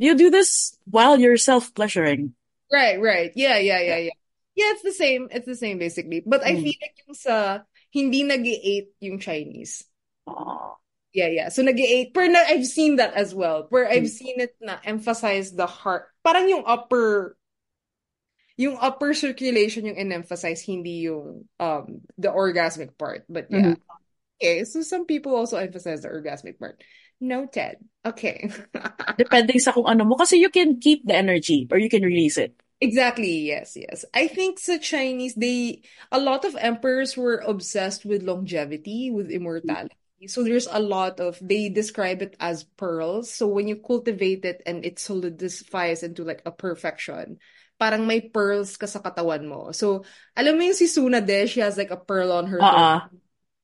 you 0.00 0.16
do 0.16 0.32
this 0.32 0.76
while 0.88 1.20
you're 1.20 1.36
self-pleasuring. 1.36 2.32
Right, 2.72 3.00
right. 3.00 3.32
Yeah, 3.36 3.58
yeah, 3.60 3.80
yeah, 3.80 3.96
yeah. 4.08 4.16
Yeah, 4.56 4.72
it's 4.74 4.82
the 4.82 4.92
same. 4.92 5.28
It's 5.30 5.46
the 5.46 5.56
same 5.56 5.78
basically. 5.78 6.20
But 6.24 6.44
I 6.44 6.56
Mm. 6.56 6.62
feel 6.64 6.78
like 6.82 6.96
yung 7.06 7.14
sa 7.14 7.62
hindi 7.94 8.24
nag-8 8.24 8.96
yung 9.00 9.20
Chinese. 9.20 9.84
Oh. 10.26 10.76
Yeah, 11.12 11.28
yeah. 11.28 11.48
So 11.48 11.62
nag-8. 11.62 12.12
Pero 12.12 12.28
na, 12.28 12.44
I've 12.46 12.66
seen 12.68 12.96
that 12.96 13.14
as 13.14 13.34
well. 13.34 13.66
Where 13.70 13.88
I've 13.88 14.06
Mm. 14.06 14.18
seen 14.20 14.36
it 14.40 14.54
na 14.60 14.76
emphasize 14.84 15.52
the 15.56 15.66
heart. 15.66 16.08
Parang 16.24 16.48
yung 16.48 16.64
upper 16.66 17.36
yung 18.58 18.74
upper 18.82 19.14
circulation 19.14 19.86
yung 19.86 19.94
in-emphasize, 19.96 20.66
hindi 20.66 21.06
yung 21.06 21.46
um 21.62 22.02
the 22.18 22.28
orgasmic 22.28 22.98
part. 22.98 23.24
But 23.30 23.48
yeah. 23.48 23.78
Okay, 24.38 24.62
so 24.62 24.82
some 24.86 25.06
people 25.06 25.34
also 25.34 25.58
emphasize 25.58 26.02
the 26.02 26.10
orgasmic 26.10 26.58
part. 26.58 26.78
Noted. 27.18 27.82
Okay. 28.06 28.46
Depending 29.18 29.58
sa 29.58 29.74
kung 29.74 29.90
ano 29.90 30.06
mo. 30.06 30.14
Kasi 30.14 30.38
you 30.38 30.50
can 30.50 30.78
keep 30.78 31.02
the 31.02 31.14
energy 31.18 31.66
or 31.66 31.78
you 31.78 31.90
can 31.90 32.06
release 32.06 32.38
it. 32.38 32.54
Exactly, 32.78 33.42
yes, 33.50 33.74
yes. 33.74 34.06
I 34.14 34.30
think 34.30 34.62
the 34.62 34.78
Chinese, 34.78 35.34
they 35.34 35.82
a 36.14 36.22
lot 36.22 36.46
of 36.46 36.54
emperors 36.54 37.18
were 37.18 37.42
obsessed 37.42 38.06
with 38.06 38.22
longevity, 38.22 39.10
with 39.10 39.34
immortality. 39.34 39.97
So 40.26 40.42
there's 40.42 40.66
a 40.66 40.82
lot 40.82 41.20
of 41.20 41.38
they 41.38 41.68
describe 41.68 42.22
it 42.22 42.34
as 42.40 42.64
pearls. 42.64 43.30
So 43.30 43.46
when 43.46 43.68
you 43.68 43.76
cultivate 43.76 44.44
it 44.44 44.62
and 44.66 44.84
it 44.84 44.98
solidifies 44.98 46.02
into 46.02 46.24
like 46.24 46.42
a 46.44 46.50
perfection, 46.50 47.38
parang 47.78 48.06
may 48.06 48.20
pearls 48.20 48.76
ka 48.76 48.86
sa 48.86 48.98
katawan 48.98 49.46
mo. 49.46 49.70
So 49.70 50.02
alam 50.34 50.58
mo 50.58 50.66
yung 50.66 50.74
si 50.74 50.90
Tsunade, 50.90 51.46
she 51.46 51.60
has 51.60 51.78
like 51.78 51.94
a 51.94 52.00
pearl 52.00 52.32
on 52.32 52.50
her 52.50 52.58
throat. 52.58 52.74
Uh-uh. 52.74 53.00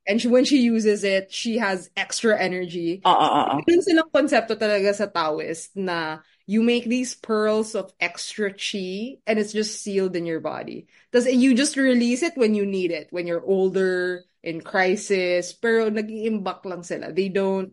And 0.06 0.20
she, 0.20 0.28
when 0.28 0.44
she 0.44 0.60
uses 0.60 1.02
it, 1.02 1.32
she 1.32 1.56
has 1.58 1.88
extra 1.96 2.38
energy. 2.38 3.00
Uh-uh. 3.04 3.16
uh-uh. 3.16 3.60
Yun 3.66 3.80
silang 3.82 4.12
konsepto 4.12 4.54
talaga 4.54 4.94
sa 4.94 5.08
Taoist 5.08 5.74
na 5.74 6.20
you 6.46 6.62
make 6.62 6.84
these 6.84 7.16
pearls 7.16 7.74
of 7.74 7.90
extra 7.98 8.52
chi 8.52 9.16
and 9.26 9.40
it's 9.40 9.56
just 9.56 9.80
sealed 9.80 10.14
in 10.14 10.28
your 10.28 10.44
body. 10.44 10.86
Does 11.10 11.24
you 11.26 11.56
just 11.56 11.80
release 11.80 12.22
it 12.22 12.36
when 12.36 12.54
you 12.54 12.68
need 12.68 12.92
it, 12.92 13.08
when 13.10 13.26
you're 13.26 13.42
older, 13.42 14.28
in 14.44 14.60
crisis, 14.60 15.56
pero 15.56 15.88
nag-iimbak 15.88 16.60
lang 16.68 16.84
sila. 16.84 17.10
They 17.10 17.32
don't 17.32 17.72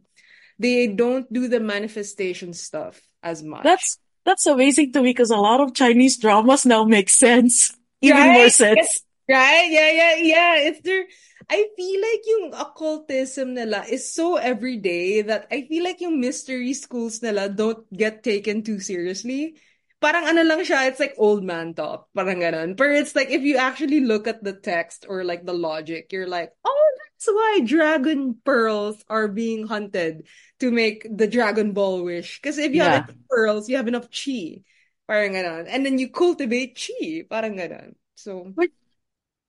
they 0.55 0.87
don't 0.87 1.27
do 1.27 1.51
the 1.51 1.59
manifestation 1.59 2.55
stuff 2.55 3.01
as 3.19 3.43
much. 3.43 3.67
That's 3.67 3.99
that's 4.23 4.47
amazing 4.47 4.93
to 4.93 5.03
me 5.03 5.11
because 5.11 5.29
a 5.29 5.37
lot 5.37 5.59
of 5.59 5.75
Chinese 5.75 6.17
dramas 6.17 6.65
now 6.65 6.87
make 6.87 7.11
sense. 7.11 7.75
Even 7.99 8.31
Right? 8.31 8.33
more 8.33 8.49
sense. 8.49 9.03
Right? 9.31 9.71
Yeah, 9.71 9.91
yeah, 9.95 10.15
yeah. 10.19 10.53
It's 10.59 10.81
their 10.83 11.07
I 11.47 11.67
feel 11.75 11.99
like 12.03 12.23
yung 12.27 12.45
occultism 12.51 13.55
nila 13.55 13.87
is 13.87 14.11
so 14.11 14.35
everyday 14.35 15.23
that 15.23 15.47
I 15.47 15.67
feel 15.71 15.87
like 15.87 16.03
yung 16.03 16.19
mystery 16.19 16.75
schools 16.75 17.23
nila 17.23 17.47
don't 17.47 17.87
get 17.95 18.23
taken 18.27 18.59
too 18.59 18.83
seriously. 18.83 19.55
Parang 20.01 20.25
ano 20.25 20.41
lang 20.41 20.65
siya, 20.65 20.89
it's 20.89 20.99
like 20.99 21.13
old 21.21 21.45
man 21.45 21.73
talk. 21.77 22.09
Parang 22.17 22.41
ganun. 22.41 22.73
But 22.75 22.97
it's 22.97 23.13
like 23.15 23.29
if 23.29 23.45
you 23.45 23.57
actually 23.57 24.01
look 24.01 24.25
at 24.27 24.43
the 24.43 24.53
text 24.53 25.05
or 25.07 25.23
like 25.23 25.45
the 25.45 25.53
logic, 25.53 26.09
you're 26.11 26.27
like, 26.27 26.51
oh, 26.65 26.87
that's 27.05 27.27
why 27.29 27.61
dragon 27.63 28.33
pearls 28.43 28.97
are 29.07 29.29
being 29.29 29.67
hunted 29.67 30.25
to 30.59 30.71
make 30.73 31.05
the 31.05 31.27
Dragon 31.29 31.73
Ball 31.73 32.01
wish. 32.03 32.41
Because 32.41 32.57
if 32.57 32.73
you 32.73 32.81
Yeah. 32.81 33.05
have 33.05 33.05
enough 33.05 33.17
pearls, 33.29 33.69
you 33.69 33.77
have 33.77 33.87
enough 33.87 34.09
chi. 34.09 34.65
Parang 35.05 35.37
ganun. 35.37 35.69
And 35.69 35.85
then 35.85 36.01
you 36.01 36.09
cultivate 36.09 36.73
chi. 36.73 37.23
Parang 37.29 37.53
ganun. 37.55 37.93
So, 38.17 38.55
but 38.55 38.69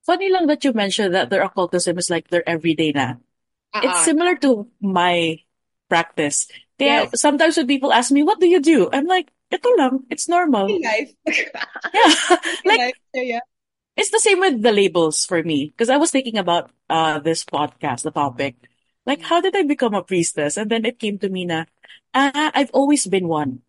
Funny 0.05 0.29
lang 0.29 0.47
that 0.47 0.63
you 0.63 0.73
mentioned 0.73 1.15
that 1.15 1.29
their 1.29 1.43
occultism 1.43 1.97
is 1.97 2.09
like 2.09 2.27
their 2.29 2.43
everyday 2.47 2.91
na. 2.91 3.15
It's 3.81 3.99
ah, 3.99 4.03
similar 4.03 4.35
to 4.43 4.67
my 4.81 5.39
practice. 5.89 6.47
Yes. 6.79 7.15
sometimes 7.15 7.55
when 7.57 7.67
people 7.67 7.93
ask 7.93 8.11
me, 8.11 8.23
what 8.23 8.39
do 8.39 8.47
you 8.47 8.59
do? 8.59 8.89
I'm 8.91 9.07
like, 9.07 9.31
ito 9.53 9.69
lang. 9.77 10.03
It's 10.09 10.25
normal. 10.27 10.67
in 10.67 10.81
life. 10.81 11.13
Yeah. 11.93 12.11
Like, 12.65 12.79
life. 12.79 12.99
Yeah, 13.13 13.39
yeah. 13.39 13.43
it's 13.97 14.11
the 14.11 14.19
same 14.19 14.39
with 14.41 14.61
the 14.61 14.71
labels 14.73 15.25
for 15.25 15.43
me. 15.43 15.71
Because 15.71 15.89
I 15.89 15.97
was 15.97 16.11
thinking 16.11 16.37
about 16.37 16.71
uh 16.89 17.19
this 17.19 17.45
podcast, 17.45 18.03
the 18.03 18.11
topic. 18.11 18.57
Like, 19.05 19.21
how 19.21 19.41
did 19.41 19.55
I 19.55 19.63
become 19.63 19.93
a 19.93 20.03
priestess? 20.03 20.57
And 20.57 20.71
then 20.71 20.85
it 20.85 20.99
came 20.99 21.19
to 21.19 21.29
me 21.29 21.45
na, 21.45 21.65
ah, 22.15 22.51
I've 22.55 22.71
always 22.73 23.05
been 23.07 23.27
one. 23.27 23.61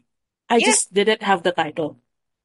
I 0.48 0.58
Yeah. 0.58 0.66
just 0.72 0.94
didn't 0.94 1.22
have 1.22 1.42
the 1.42 1.52
title. 1.52 1.98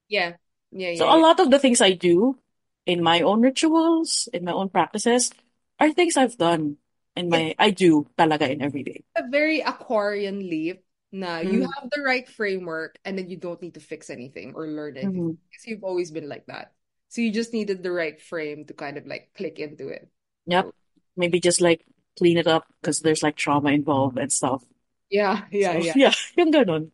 Yeah. 0.10 0.36
Yeah, 0.72 0.96
So 0.98 1.06
yeah, 1.06 1.16
a 1.16 1.20
lot 1.22 1.40
of 1.40 1.50
the 1.50 1.60
things 1.60 1.82
I 1.82 1.94
do 1.98 2.38
in 2.86 3.02
my 3.04 3.22
own 3.22 3.42
rituals, 3.42 4.30
in 4.34 4.46
my 4.46 4.54
own 4.54 4.70
practices, 4.70 5.32
are 5.80 5.90
things 5.94 6.18
I've 6.18 6.38
done 6.38 6.78
in 7.16 7.30
my, 7.30 7.56
I 7.58 7.72
do 7.72 8.06
talaga 8.18 8.50
in 8.50 8.62
every 8.62 8.84
day. 8.84 9.04
a 9.18 9.26
very 9.30 9.62
Aquarian 9.62 10.46
leap 10.46 10.82
na 11.12 11.40
you 11.40 11.62
Mm. 11.62 11.74
have 11.76 11.90
the 11.92 12.02
right 12.02 12.28
framework 12.30 12.98
and 13.06 13.18
then 13.18 13.30
you 13.30 13.38
don't 13.38 13.62
need 13.62 13.74
to 13.76 13.80
fix 13.82 14.10
anything 14.10 14.54
or 14.56 14.68
learn 14.68 14.98
anything 14.98 15.22
Mhm. 15.22 15.38
because 15.50 15.66
you've 15.66 15.84
always 15.84 16.12
been 16.12 16.30
like 16.30 16.46
that. 16.48 16.74
So 17.10 17.22
you 17.22 17.32
just 17.32 17.54
needed 17.54 17.82
the 17.84 17.92
right 17.92 18.22
frame 18.22 18.66
to 18.66 18.74
kind 18.74 18.98
of 18.98 19.08
like 19.08 19.34
click 19.36 19.60
into 19.60 19.90
it. 19.90 20.10
Yep. 20.46 20.72
Maybe 21.16 21.40
just 21.40 21.62
like 21.62 21.86
clean 22.18 22.38
it 22.38 22.48
up 22.48 22.66
because 22.82 23.00
there's 23.00 23.24
like 23.24 23.36
trauma 23.36 23.72
involved 23.72 24.18
and 24.18 24.32
stuff. 24.32 24.64
Yeah, 25.10 25.46
yeah, 25.52 25.74
So, 25.74 25.80
yeah. 25.80 25.94
yeah, 25.96 26.14
yung 26.38 26.52
ganun. 26.52 26.92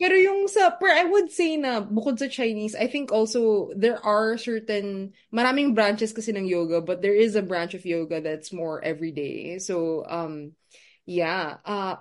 Pero 0.00 0.16
yung 0.16 0.48
sa, 0.48 0.72
per 0.72 0.88
I 0.88 1.04
would 1.04 1.28
say 1.28 1.60
na 1.60 1.84
bukod 1.84 2.16
sa 2.16 2.32
Chinese, 2.32 2.72
I 2.72 2.88
think 2.88 3.12
also 3.12 3.68
there 3.76 4.00
are 4.00 4.40
certain, 4.40 5.12
maraming 5.28 5.76
branches 5.76 6.16
kasi 6.16 6.32
ng 6.32 6.48
yoga, 6.48 6.80
but 6.80 7.04
there 7.04 7.12
is 7.12 7.36
a 7.36 7.44
branch 7.44 7.76
of 7.76 7.84
yoga 7.84 8.24
that's 8.24 8.56
more 8.56 8.80
everyday. 8.80 9.60
So, 9.60 10.00
um, 10.08 10.56
yeah, 11.04 11.60
uh, 11.68 12.00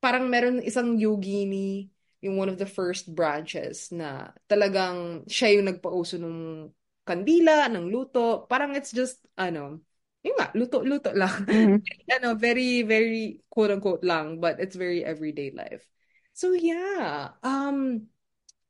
parang 0.00 0.26
meron 0.30 0.62
isang 0.62 0.98
yogini, 0.98 1.90
yung 2.22 2.36
one 2.38 2.50
of 2.50 2.58
the 2.58 2.66
first 2.66 3.10
branches 3.14 3.90
na 3.94 4.30
talagang 4.50 5.22
siya 5.30 5.58
yung 5.58 5.70
nagpauso 5.70 6.18
ng 6.18 6.68
kandila, 7.06 7.70
ng 7.70 7.88
luto. 7.90 8.46
Parang 8.50 8.74
it's 8.74 8.90
just, 8.94 9.22
ano, 9.38 9.80
yun 10.22 10.34
nga, 10.38 10.50
luto-luto 10.54 11.14
lang. 11.14 11.46
Mhm. 11.46 11.82
ano, 12.14 12.34
very, 12.34 12.82
very 12.82 13.42
quote-unquote 13.50 14.02
lang, 14.04 14.38
but 14.42 14.58
it's 14.60 14.76
very 14.76 15.04
everyday 15.04 15.50
life. 15.54 15.86
So 16.34 16.54
yeah, 16.54 17.34
um, 17.42 18.08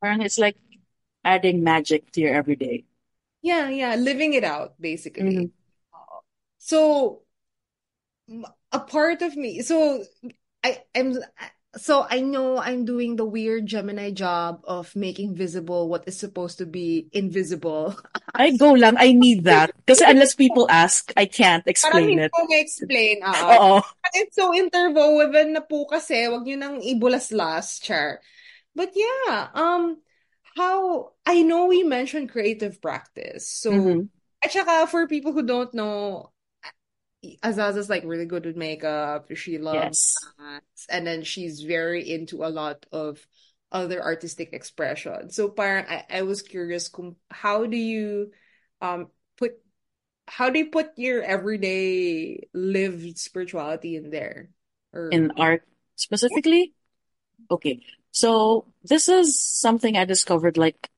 Parang 0.00 0.22
it's 0.22 0.38
like 0.38 0.56
adding 1.24 1.62
magic 1.62 2.10
to 2.12 2.20
your 2.20 2.34
everyday. 2.34 2.84
yeah, 3.42 3.68
yeah, 3.68 3.94
living 3.96 4.34
it 4.34 4.44
out 4.44 4.80
basically. 4.80 5.48
Mhm. 5.48 5.52
So 6.58 7.22
a 8.72 8.80
part 8.80 9.22
of 9.22 9.36
me, 9.36 9.62
so 9.62 10.04
I, 10.64 10.78
I'm, 10.94 11.14
so 11.76 12.06
I 12.08 12.20
know 12.20 12.58
I'm 12.58 12.84
doing 12.84 13.16
the 13.16 13.24
weird 13.24 13.66
Gemini 13.66 14.10
job 14.10 14.62
of 14.64 14.94
making 14.96 15.36
visible 15.36 15.88
what 15.88 16.08
is 16.08 16.18
supposed 16.18 16.58
to 16.58 16.66
be 16.66 17.08
invisible. 17.12 17.94
I 18.34 18.56
go 18.56 18.72
lang, 18.72 18.96
I 18.98 19.12
need 19.12 19.44
that. 19.44 19.70
Because 19.84 20.00
unless 20.00 20.34
people 20.34 20.66
ask, 20.70 21.12
I 21.16 21.26
can't 21.26 21.64
Parang 21.64 21.70
explain 21.70 22.08
hindi 22.08 22.24
it. 22.24 22.32
ko 22.34 22.44
ma-explain. 22.48 23.16
ah. 23.22 23.38
Oo. 23.54 23.72
It's 24.14 24.34
so 24.36 24.54
interwoven 24.54 25.52
na 25.52 25.60
po 25.60 25.86
kasi, 25.86 26.26
wag 26.26 26.42
nyo 26.46 26.56
nang 26.56 26.76
ibulaslas, 26.80 27.78
char. 27.82 28.20
But 28.74 28.94
yeah, 28.94 29.48
um, 29.54 29.98
how, 30.56 31.12
I 31.26 31.42
know 31.42 31.66
we 31.66 31.82
mentioned 31.82 32.30
creative 32.30 32.80
practice. 32.80 33.46
So, 33.46 33.70
Mhm. 33.70 34.08
at 34.42 34.50
saka 34.50 34.86
for 34.86 35.06
people 35.06 35.34
who 35.34 35.42
don't 35.42 35.74
know, 35.74 36.30
Azaza's 37.42 37.90
like 37.90 38.04
really 38.04 38.26
good 38.26 38.46
with 38.46 38.56
makeup. 38.56 39.28
She 39.34 39.58
loves 39.58 39.82
Yes. 39.82 40.16
and 40.88 41.06
then 41.06 41.22
she's 41.22 41.62
very 41.62 42.08
into 42.08 42.44
a 42.44 42.48
lot 42.48 42.86
of 42.92 43.26
other 43.72 44.02
artistic 44.02 44.52
expression. 44.52 45.30
So 45.30 45.48
parang 45.48 45.86
I, 45.88 46.04
I 46.10 46.22
was 46.22 46.42
curious 46.42 46.88
kung 46.88 47.16
how 47.30 47.66
do 47.66 47.76
you 47.76 48.32
um 48.80 49.08
put 49.36 49.52
how 50.28 50.50
do 50.50 50.58
you 50.58 50.70
put 50.70 50.92
your 50.96 51.22
everyday 51.22 52.48
lived 52.54 53.18
spirituality 53.18 53.96
in 53.96 54.10
there? 54.10 54.50
Or 54.92 55.10
In 55.10 55.32
art 55.36 55.64
specifically? 55.96 56.72
Okay. 57.50 57.80
So 58.12 58.66
this 58.84 59.08
is 59.08 59.40
something 59.40 59.96
I 59.96 60.04
discovered 60.06 60.56
like 60.58 60.90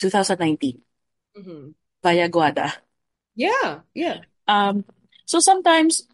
2019 0.00 0.82
Mhm. 1.34 1.74
via 2.02 2.28
Guada. 2.28 2.72
Yeah, 3.34 3.82
yeah, 3.94 4.22
Um, 4.48 4.84
so 5.26 5.40
sometimes 5.40 6.08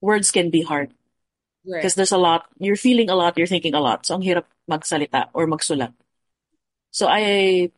words 0.00 0.30
can 0.30 0.50
be 0.50 0.62
hard 0.62 0.92
right. 1.66 1.80
because 1.80 1.94
there's 1.94 2.12
a 2.12 2.18
lot, 2.18 2.46
you're 2.58 2.76
feeling 2.76 3.10
a 3.10 3.16
lot, 3.16 3.38
you're 3.38 3.46
thinking 3.46 3.74
a 3.74 3.80
lot. 3.80 4.06
So 4.06 4.14
ang 4.16 4.22
hirap 4.22 4.46
magsalita 4.70 5.28
or 5.34 5.46
magsulat. 5.46 5.92
So 6.90 7.08
I 7.08 7.70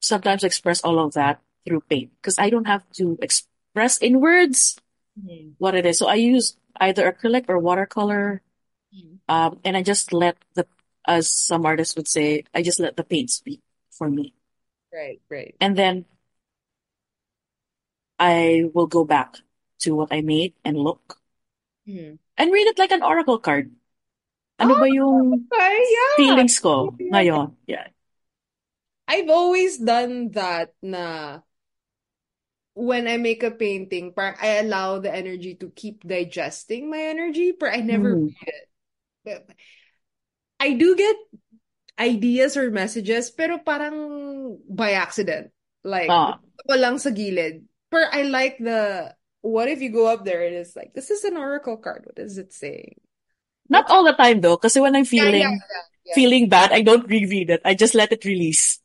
sometimes 0.00 0.44
express 0.44 0.80
all 0.82 0.98
of 0.98 1.14
that 1.14 1.40
through 1.66 1.82
paint 1.88 2.12
because 2.20 2.38
I 2.38 2.50
don't 2.50 2.66
have 2.66 2.84
to 3.00 3.18
express 3.22 3.98
in 3.98 4.20
words 4.20 4.76
Mhm. 5.18 5.54
what 5.58 5.74
it 5.74 5.86
is. 5.86 5.98
So 5.98 6.06
I 6.08 6.16
use 6.16 6.56
either 6.80 7.06
acrylic 7.10 7.46
or 7.48 7.58
watercolor. 7.58 8.42
Mhm. 8.94 9.20
Um, 9.28 9.60
and 9.64 9.76
I 9.76 9.82
just 9.82 10.12
let 10.12 10.36
the, 10.54 10.66
as 11.06 11.30
some 11.30 11.64
artists 11.64 11.96
would 11.96 12.08
say, 12.08 12.44
I 12.54 12.62
just 12.62 12.80
let 12.80 12.96
the 12.96 13.04
paint 13.04 13.30
speak 13.30 13.60
for 13.90 14.10
me. 14.10 14.34
Right, 14.92 15.20
right. 15.30 15.54
And 15.60 15.76
then 15.78 16.04
I 18.18 18.64
will 18.74 18.86
go 18.86 19.04
back 19.04 19.36
to 19.84 19.94
what 19.94 20.10
I 20.12 20.20
made 20.24 20.56
and 20.64 20.76
look 20.76 21.20
Mhm. 21.86 22.18
and 22.36 22.48
read 22.52 22.66
it 22.66 22.78
like 22.80 22.92
an 22.92 23.04
oracle 23.04 23.38
card. 23.38 23.70
Ano 24.58 24.78
ba 24.78 24.86
yung 24.86 25.50
Okay, 25.50 25.76
yeah. 25.82 26.12
feelings 26.16 26.56
ko 26.62 26.94
Yeah. 26.96 27.10
ngayon? 27.10 27.46
Yeah. 27.66 27.86
I've 29.04 29.28
always 29.28 29.76
done 29.76 30.32
that 30.32 30.72
na 30.80 31.42
when 32.74 33.06
I 33.06 33.18
make 33.18 33.42
a 33.42 33.54
painting, 33.54 34.14
parang 34.14 34.38
I 34.40 34.62
allow 34.62 34.98
the 34.98 35.12
energy 35.12 35.54
to 35.62 35.70
keep 35.70 36.02
digesting 36.02 36.90
my 36.90 37.02
energy, 37.12 37.52
but 37.54 37.70
I 37.70 37.82
never 37.82 38.16
Mhm. 38.16 38.34
read 38.34 38.48
it. 38.48 38.66
But 39.24 39.40
I 40.58 40.74
do 40.74 40.96
get 40.96 41.16
ideas 41.98 42.56
or 42.56 42.70
messages, 42.70 43.30
pero 43.30 43.58
parang 43.62 44.58
by 44.66 44.98
accident. 44.98 45.52
Like, 45.86 46.10
Ah. 46.10 46.40
ko 46.66 46.74
lang 46.74 46.98
sa 46.98 47.10
gilid. 47.10 47.62
But 47.90 48.10
I 48.10 48.26
like 48.26 48.58
the, 48.58 49.12
what 49.44 49.68
if 49.68 49.80
you 49.82 49.90
go 49.92 50.06
up 50.08 50.24
there 50.24 50.42
and 50.46 50.56
it's 50.56 50.76
like, 50.76 50.94
this 50.94 51.10
is 51.10 51.24
an 51.24 51.36
oracle 51.36 51.76
card. 51.76 52.02
What 52.06 52.18
is 52.18 52.38
it 52.38 52.52
saying? 52.52 52.96
Not 53.68 53.90
all 53.90 54.04
the 54.04 54.12
time 54.14 54.40
though, 54.40 54.56
because 54.56 54.74
when 54.76 54.96
I'm 54.96 55.04
Yeah, 55.12 55.28
yeah, 55.30 55.30
feeling 55.30 55.60
yeah, 55.70 55.82
yeah. 56.04 56.14
feeling 56.14 56.48
bad, 56.48 56.72
I 56.72 56.80
don't 56.82 57.06
reread 57.08 57.50
it. 57.50 57.60
I 57.64 57.74
just 57.74 57.94
let 57.94 58.12
it 58.12 58.24
release. 58.24 58.80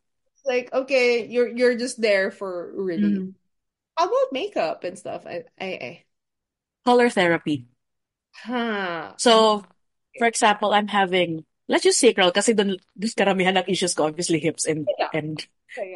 like 0.45 0.71
okay, 0.73 1.25
you're 1.27 1.47
you're 1.49 1.77
just 1.77 2.01
there 2.01 2.31
for 2.31 2.71
really. 2.75 3.19
Mhm. 3.19 3.33
How 3.97 4.05
about 4.07 4.33
makeup 4.33 4.83
and 4.85 4.99
stuff? 4.99 5.25
I 5.27 5.45
I, 5.59 5.65
I 5.67 6.05
Color 6.83 7.09
therapy. 7.09 7.69
huh. 8.33 9.13
So, 9.17 9.65
for 10.17 10.27
example, 10.27 10.73
I'm 10.73 10.87
having, 10.87 11.45
let's 11.67 11.83
just 11.83 11.99
sacral 11.99 12.31
kasi 12.31 12.53
dun, 12.53 12.77
dun 12.97 13.09
karamihan 13.17 13.57
ng 13.59 13.67
issues 13.67 13.93
ko, 13.93 14.07
obviously 14.07 14.39
hips 14.39 14.65
and, 14.65 14.87
Yeah. 14.97 15.09
and 15.13 15.45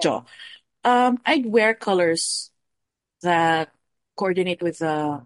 jaw. 0.01 0.23
Um, 0.83 1.19
I'd 1.25 1.45
wear 1.47 1.73
colors 1.75 2.51
that 3.23 3.71
coordinate 4.15 4.61
with 4.61 4.79
the 4.79 5.25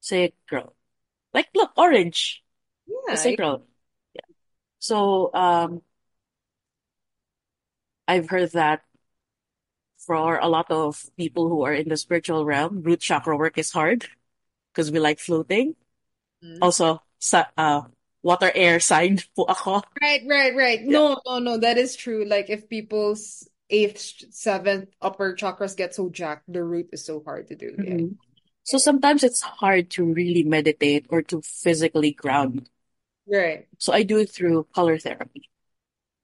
sacral. 0.00 0.74
Like, 1.34 1.48
look, 1.54 1.72
orange, 1.76 2.42
the 2.86 3.16
Yeah. 3.16 3.16
sacral. 3.16 3.66
Yeah. 4.14 4.26
So, 4.78 5.32
um, 5.34 5.82
I've 8.08 8.28
heard 8.28 8.50
that 8.52 8.82
for 9.98 10.38
a 10.38 10.48
lot 10.48 10.70
of 10.70 11.04
people 11.16 11.48
who 11.48 11.62
are 11.62 11.74
in 11.74 11.88
the 11.88 11.96
spiritual 11.96 12.44
realm, 12.44 12.82
root 12.82 13.00
chakra 13.00 13.36
work 13.36 13.58
is 13.58 13.70
hard 13.70 14.08
because 14.72 14.90
we 14.90 14.98
like 14.98 15.18
floating. 15.18 15.76
Mm. 16.42 16.58
Also, 16.62 17.02
sa, 17.18 17.46
uh, 17.56 17.82
water 18.22 18.50
air 18.54 18.80
sign 18.80 19.20
po 19.36 19.44
ako. 19.44 19.82
Right, 20.00 20.22
right, 20.26 20.54
right. 20.56 20.80
No, 20.82 21.20
no, 21.26 21.38
no, 21.38 21.58
that 21.58 21.76
is 21.76 21.96
true. 21.96 22.24
Like 22.24 22.48
if 22.48 22.68
people's 22.68 23.48
eighth, 23.70 24.34
seventh 24.34 24.90
upper 25.00 25.34
chakras 25.34 25.76
get 25.76 25.94
so 25.94 26.10
jacked, 26.10 26.44
the 26.50 26.62
root 26.62 26.90
is 26.92 27.04
so 27.04 27.22
hard 27.24 27.48
to 27.48 27.56
do. 27.56 27.74
Yeah. 27.78 27.94
Mhm. 27.94 28.16
So 28.62 28.76
sometimes 28.76 29.24
it's 29.24 29.40
hard 29.40 29.88
to 29.96 30.04
really 30.04 30.42
meditate 30.42 31.06
or 31.08 31.22
to 31.32 31.40
physically 31.42 32.12
ground. 32.12 32.68
Right. 33.26 33.66
So 33.78 33.92
I 33.92 34.02
do 34.02 34.18
it 34.18 34.30
through 34.30 34.66
color 34.74 34.98
therapy. 34.98 35.48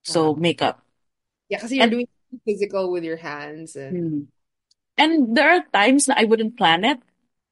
So 0.02 0.34
makeup. 0.34 0.82
Yeah, 1.48 1.58
because 1.58 1.72
you're 1.72 1.82
And- 1.86 1.92
doing 1.92 2.08
physical 2.44 2.90
with 2.90 3.04
your 3.04 3.16
hands 3.16 3.76
and 3.76 3.96
Hmm. 3.96 4.20
And 4.98 5.36
there 5.36 5.50
are 5.52 5.64
times 5.76 6.06
that 6.06 6.16
I 6.16 6.24
wouldn't 6.24 6.56
plan 6.56 6.80
it, 6.82 6.96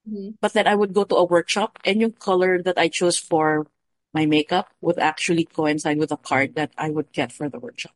Mhm. 0.08 0.40
but 0.40 0.54
then 0.56 0.66
I 0.66 0.74
would 0.74 0.96
go 0.96 1.04
to 1.04 1.16
a 1.16 1.28
workshop 1.28 1.76
and 1.84 2.00
yung 2.00 2.16
color 2.16 2.62
that 2.62 2.78
I 2.80 2.88
chose 2.88 3.20
for 3.20 3.68
my 4.16 4.24
makeup 4.24 4.72
would 4.80 4.98
actually 4.98 5.44
coincide 5.44 5.98
with 6.00 6.08
a 6.10 6.16
card 6.16 6.54
that 6.56 6.72
I 6.78 6.88
would 6.88 7.12
get 7.12 7.32
for 7.36 7.50
the 7.52 7.60
workshop. 7.60 7.92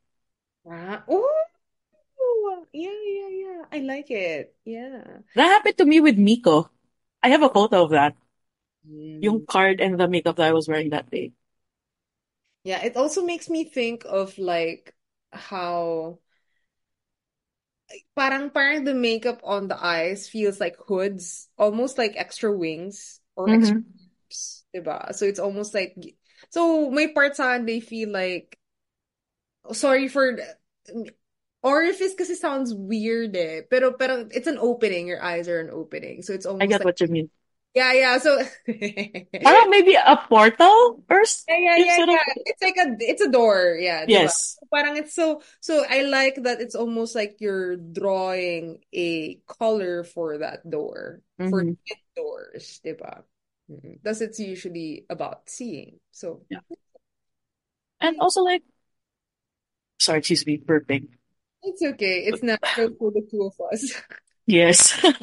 Ah, 0.68 1.00
oh, 1.08 1.24
yeah, 2.72 2.90
yeah, 3.06 3.28
yeah. 3.28 3.62
I 3.72 3.78
like 3.80 4.10
it. 4.10 4.54
Yeah. 4.64 5.02
That 5.36 5.46
happened 5.46 5.78
to 5.78 5.86
me 5.86 6.00
with 6.00 6.18
Miko. 6.18 6.70
I 7.22 7.30
have 7.30 7.42
a 7.42 7.48
photo 7.48 7.84
of 7.84 7.90
that. 7.92 8.14
Mm. 8.86 9.20
Yung 9.20 9.46
card 9.46 9.80
and 9.80 9.98
the 10.00 10.08
makeup 10.08 10.34
that 10.36 10.48
I 10.48 10.52
was 10.52 10.66
wearing 10.66 10.90
that 10.90 11.08
day. 11.08 11.32
Yeah, 12.64 12.82
it 12.84 12.96
also 12.96 13.24
makes 13.24 13.48
me 13.48 13.64
think 13.64 14.04
of 14.06 14.36
like 14.38 14.94
how 15.32 16.18
parang 18.16 18.50
parang 18.50 18.84
the 18.84 18.94
makeup 18.94 19.40
on 19.44 19.68
the 19.68 19.78
eyes 19.78 20.28
feels 20.28 20.60
like 20.60 20.76
hoods, 20.86 21.48
almost 21.58 21.98
like 21.98 22.14
extra 22.16 22.52
wings 22.52 23.20
or 23.36 23.50
extra 23.50 23.78
Mhm. 23.78 23.84
lips, 24.28 24.64
diba? 24.74 25.14
So 25.14 25.24
it's 25.26 25.40
almost 25.40 25.74
like 25.74 25.96
so 26.50 26.90
my 26.90 27.08
parts 27.08 27.40
on 27.40 27.64
they 27.66 27.80
feel 27.80 28.10
like 28.10 28.58
sorry 29.72 30.08
for 30.08 30.36
orifice 31.62 32.14
kasi 32.14 32.34
sounds 32.34 32.74
weird 32.74 33.36
eh. 33.36 33.62
Pero 33.70 33.92
pero 33.94 34.26
it's 34.30 34.46
an 34.46 34.58
opening, 34.58 35.06
your 35.06 35.22
eyes 35.22 35.48
are 35.48 35.60
an 35.60 35.70
opening. 35.70 36.22
So 36.22 36.32
it's 36.32 36.46
almost 36.46 36.62
I 36.62 36.66
get 36.66 36.80
like 36.80 36.86
what 36.86 37.00
you 37.00 37.08
mean. 37.08 37.30
yeah, 37.74 37.92
yeah. 37.92 38.18
So 38.18 38.38
Parang 39.44 39.70
maybe 39.70 39.94
a 39.94 40.16
portal 40.28 41.02
or 41.10 41.22
Yeah, 41.48 41.56
yeah, 41.58 41.76
yeah, 41.76 42.02
of- 42.02 42.08
yeah. 42.08 42.26
It's 42.46 42.62
like 42.62 42.76
a 42.76 42.86
it's 43.00 43.22
a 43.22 43.30
door, 43.30 43.76
yeah. 43.80 44.04
diba? 44.04 44.28
Yes. 44.28 44.58
Parang 44.72 44.96
it's 44.96 45.14
so 45.14 45.42
so 45.60 45.84
I 45.88 46.02
like 46.02 46.42
that 46.44 46.60
it's 46.60 46.74
almost 46.74 47.14
like 47.14 47.38
you're 47.40 47.76
drawing 47.76 48.80
a 48.94 49.36
color 49.46 50.04
for 50.04 50.38
that 50.38 50.68
door, 50.68 51.22
for 51.48 51.64
Mhm. 51.64 51.76
hidden 51.84 52.10
doors, 52.16 52.80
diba? 52.84 53.24
Mhm. 53.70 54.00
Thus 54.02 54.20
it's 54.20 54.38
usually 54.40 55.04
about 55.10 55.48
seeing. 55.50 56.00
So 56.12 56.42
Yeah. 56.50 56.60
And 58.00 58.18
also 58.20 58.42
like, 58.42 58.62
sorry, 59.98 60.18
excuse 60.18 60.46
me, 60.46 60.58
burping. 60.58 61.17
It's 61.62 61.82
okay. 61.82 62.24
It's 62.26 62.42
natural 62.42 62.90
for 62.98 63.10
the 63.10 63.26
two 63.30 63.44
of 63.50 63.54
us. 63.72 63.94
Yes. 64.46 64.94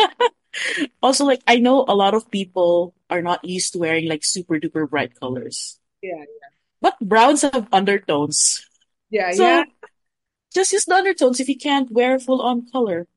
Also, 1.03 1.25
like, 1.25 1.41
I 1.47 1.57
know 1.59 1.83
a 1.87 1.95
lot 1.95 2.13
of 2.13 2.31
people 2.31 2.95
are 3.09 3.21
not 3.21 3.43
used 3.43 3.73
to 3.73 3.79
wearing 3.79 4.07
like 4.07 4.23
super 4.23 4.55
duper 4.55 4.89
bright 4.89 5.11
colors. 5.19 5.79
Yeah, 6.01 6.15
yeah. 6.15 6.49
But 6.79 6.95
browns 7.01 7.41
have 7.41 7.67
undertones. 7.73 8.63
yeah, 9.09 9.31
So 9.33 9.43
yeah. 9.43 9.63
just 10.53 10.71
use 10.71 10.85
the 10.85 10.95
undertones 10.95 11.39
if 11.39 11.49
you 11.49 11.57
can't 11.57 11.91
wear 11.91 12.19
full 12.19 12.41
on 12.41 12.67
color. 12.71 13.07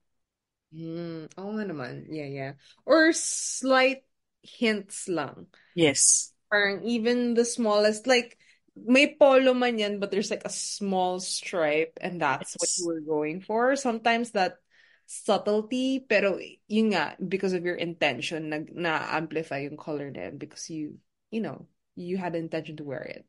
Mm, 0.74 1.30
oo 1.38 1.50
nga 1.54 1.64
naman. 1.64 2.06
Yeah, 2.10 2.26
yeah. 2.26 2.52
Or 2.86 3.12
slight 3.12 4.02
hints 4.42 5.08
lang. 5.08 5.46
Yes. 5.74 6.32
Parang 6.50 6.82
even 6.84 7.34
the 7.34 7.44
smallest, 7.44 8.06
like, 8.06 8.37
may 8.86 9.16
polo 9.18 9.54
man 9.54 9.78
yan, 9.78 9.98
but 9.98 10.10
there's 10.10 10.30
like 10.30 10.44
a 10.44 10.52
small 10.52 11.20
stripe, 11.20 11.98
and 12.00 12.20
that's 12.20 12.56
what 12.58 12.70
you 12.78 12.86
were 12.86 13.00
going 13.00 13.40
for. 13.40 13.76
Sometimes 13.76 14.32
that 14.32 14.58
subtlety, 15.06 16.00
pero 16.00 16.38
yun 16.68 16.92
nga, 16.92 17.16
because 17.16 17.52
of 17.52 17.64
your 17.64 17.76
intention, 17.76 18.50
nag 18.50 18.74
na-amplify 18.74 19.64
yung 19.64 19.76
color 19.76 20.10
na 20.10 20.30
because 20.30 20.68
you, 20.68 20.98
you 21.30 21.40
know, 21.40 21.66
you 21.96 22.16
had 22.16 22.34
the 22.34 22.38
intention 22.38 22.76
to 22.76 22.84
wear 22.84 23.02
it. 23.02 23.24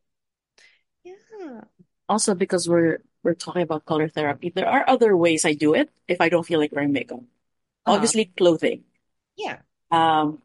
Yeah. 1.03 1.61
Also 2.07 2.35
because 2.35 2.67
we're 2.67 2.99
we're 3.23 3.37
talking 3.37 3.61
about 3.61 3.85
color 3.85 4.09
therapy, 4.09 4.49
there 4.49 4.67
are 4.67 4.83
other 4.87 5.15
ways 5.15 5.45
I 5.45 5.53
do 5.53 5.73
it 5.73 5.89
if 6.07 6.21
I 6.21 6.29
don't 6.29 6.45
feel 6.45 6.59
like 6.59 6.71
wearing 6.71 6.91
makeup. 6.91 7.19
Uh-huh. 7.19 7.95
Obviously, 7.95 8.25
clothing. 8.25 8.83
Yeah. 9.37 9.59
Um, 9.91 10.41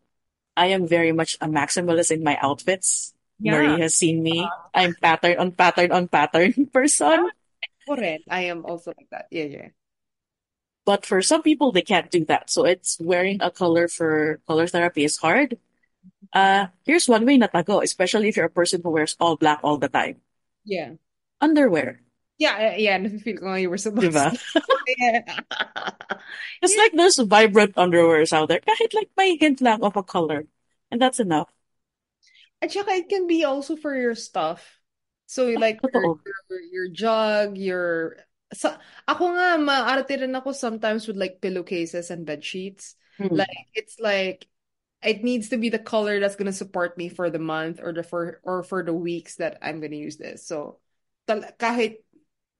I 0.57 0.66
am 0.76 0.86
very 0.86 1.12
much 1.12 1.36
a 1.40 1.48
maximalist 1.48 2.11
in 2.11 2.22
my 2.22 2.38
outfits. 2.40 3.13
Yeah. 3.41 3.53
Marie 3.59 3.80
has 3.80 3.95
seen 3.95 4.22
me. 4.22 4.43
Uh-huh. 4.43 4.68
I'm 4.74 4.95
pattern 4.95 5.39
on 5.39 5.53
pattern 5.53 5.93
on 5.93 6.09
pattern 6.09 6.55
person. 6.72 7.30
Ah, 7.30 7.32
Correct. 7.89 8.24
I 8.30 8.49
am 8.49 8.64
also 8.64 8.95
like 8.97 9.11
that. 9.11 9.26
Yeah, 9.30 9.45
yeah. 9.45 9.68
But 10.85 11.05
for 11.05 11.20
some 11.22 11.43
people, 11.43 11.72
they 11.72 11.82
can't 11.82 12.11
do 12.11 12.24
that. 12.26 12.51
So 12.51 12.64
it's 12.64 13.01
wearing 13.01 13.41
a 13.41 13.51
color 13.51 13.89
for 13.89 14.41
color 14.47 14.66
therapy 14.66 15.05
is 15.05 15.16
hard. 15.16 15.57
Mm-hmm. 15.57 16.26
Uh, 16.32 16.66
here's 16.85 17.09
one 17.09 17.24
way 17.24 17.37
na 17.37 17.49
go, 17.62 17.80
especially 17.80 18.28
if 18.28 18.37
you're 18.37 18.53
a 18.53 18.53
person 18.53 18.80
who 18.82 18.91
wears 18.91 19.16
all 19.20 19.37
black 19.37 19.61
all 19.62 19.76
the 19.78 19.89
time. 19.89 20.20
Yeah. 20.64 20.97
Underwear. 21.41 22.01
Yeah, 22.37 22.74
yeah, 22.74 22.99
nafe-feel 22.99 23.39
ko 23.39 23.47
nga 23.55 23.62
you 23.62 23.70
were 23.70 23.78
supposed 23.78 24.11
Diba? 24.11 24.35
to. 24.35 24.61
Yeah. 24.99 25.22
It's 26.61 26.76
like 26.76 26.93
there's 26.93 27.16
vibrant 27.16 27.74
underwears 27.76 28.35
out 28.35 28.49
there. 28.51 28.61
Kahit 28.61 28.93
like 28.93 29.09
my 29.16 29.37
hint 29.41 29.62
lang 29.62 29.80
of 29.80 29.97
a 29.97 30.03
color. 30.03 30.45
And 30.91 31.01
that's 31.01 31.20
enough. 31.20 31.49
At 32.64 32.72
saka 32.72 32.96
it 32.96 33.12
can 33.12 33.28
be 33.28 33.44
also 33.44 33.76
for 33.76 33.92
your 33.92 34.16
stuff. 34.16 34.64
So 35.28 35.52
like 35.52 35.84
your, 35.92 36.16
your, 36.48 36.60
your 36.72 36.88
jug, 36.88 37.60
your 37.60 38.16
sa 38.56 38.80
ako 39.04 39.36
nga 39.36 39.60
maarte 39.60 40.16
rin 40.16 40.32
ako 40.32 40.56
sometimes 40.56 41.04
with 41.04 41.20
like 41.20 41.44
pillowcases 41.44 42.08
and 42.08 42.24
bed 42.24 42.40
sheets. 42.40 42.96
Hmm. 43.20 43.36
Like 43.36 43.68
it's 43.76 44.00
like 44.00 44.48
it 45.04 45.20
needs 45.20 45.52
to 45.52 45.60
be 45.60 45.68
the 45.68 45.78
color 45.78 46.16
that's 46.20 46.40
gonna 46.40 46.56
support 46.56 46.96
me 46.96 47.12
for 47.12 47.28
the 47.28 47.42
month 47.42 47.84
or 47.84 47.92
the 47.92 48.00
for 48.00 48.40
or 48.40 48.64
for 48.64 48.80
the 48.80 48.96
weeks 48.96 49.36
that 49.36 49.60
I'm 49.60 49.84
gonna 49.84 50.00
use 50.00 50.16
this. 50.16 50.48
So 50.48 50.80
tal 51.28 51.44
kahit 51.60 52.00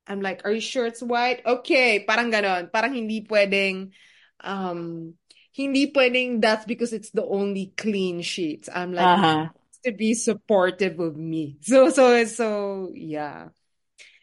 I'm 0.05 0.20
like, 0.20 0.44
are 0.44 0.52
you 0.52 0.61
sure 0.61 0.84
it's 0.84 1.00
white? 1.00 1.40
Okay, 1.48 2.05
parang 2.05 2.28
ganon. 2.28 2.68
Parang 2.68 2.92
hindi 2.92 3.24
pwedeng 3.24 3.96
um 4.44 5.14
hindi 5.57 5.88
pwedeng 5.96 6.44
that's 6.44 6.68
because 6.68 6.92
it's 6.92 7.09
the 7.16 7.24
only 7.24 7.72
clean 7.72 8.20
sheets. 8.20 8.68
I'm 8.68 8.92
like 8.92 9.09
Uh-huh. 9.09 9.48
To 9.85 9.93
be 9.93 10.14
supportive 10.14 10.99
of 11.01 11.16
me. 11.16 11.59
So 11.62 11.91
so 11.91 12.24
so 12.24 12.91
yeah. 12.95 13.49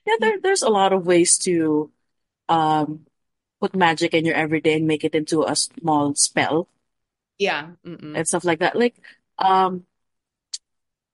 Yeah, 0.06 0.16
there, 0.20 0.40
there's 0.42 0.62
a 0.64 0.70
lot 0.70 0.94
of 0.94 1.06
ways 1.06 1.38
to 1.40 1.92
um 2.50 3.06
put 3.62 3.76
magic 3.76 4.14
in 4.16 4.26
your 4.26 4.36
everyday 4.36 4.76
and 4.78 4.88
make 4.88 5.04
it 5.06 5.16
into 5.16 5.44
a 5.44 5.56
small 5.56 6.16
spell 6.16 6.70
Yeah. 7.38 7.72
Mm-mm. 7.86 8.16
and 8.16 8.28
stuff 8.28 8.44
like 8.44 8.60
that. 8.60 8.76
Like, 8.76 8.96
um, 9.38 9.86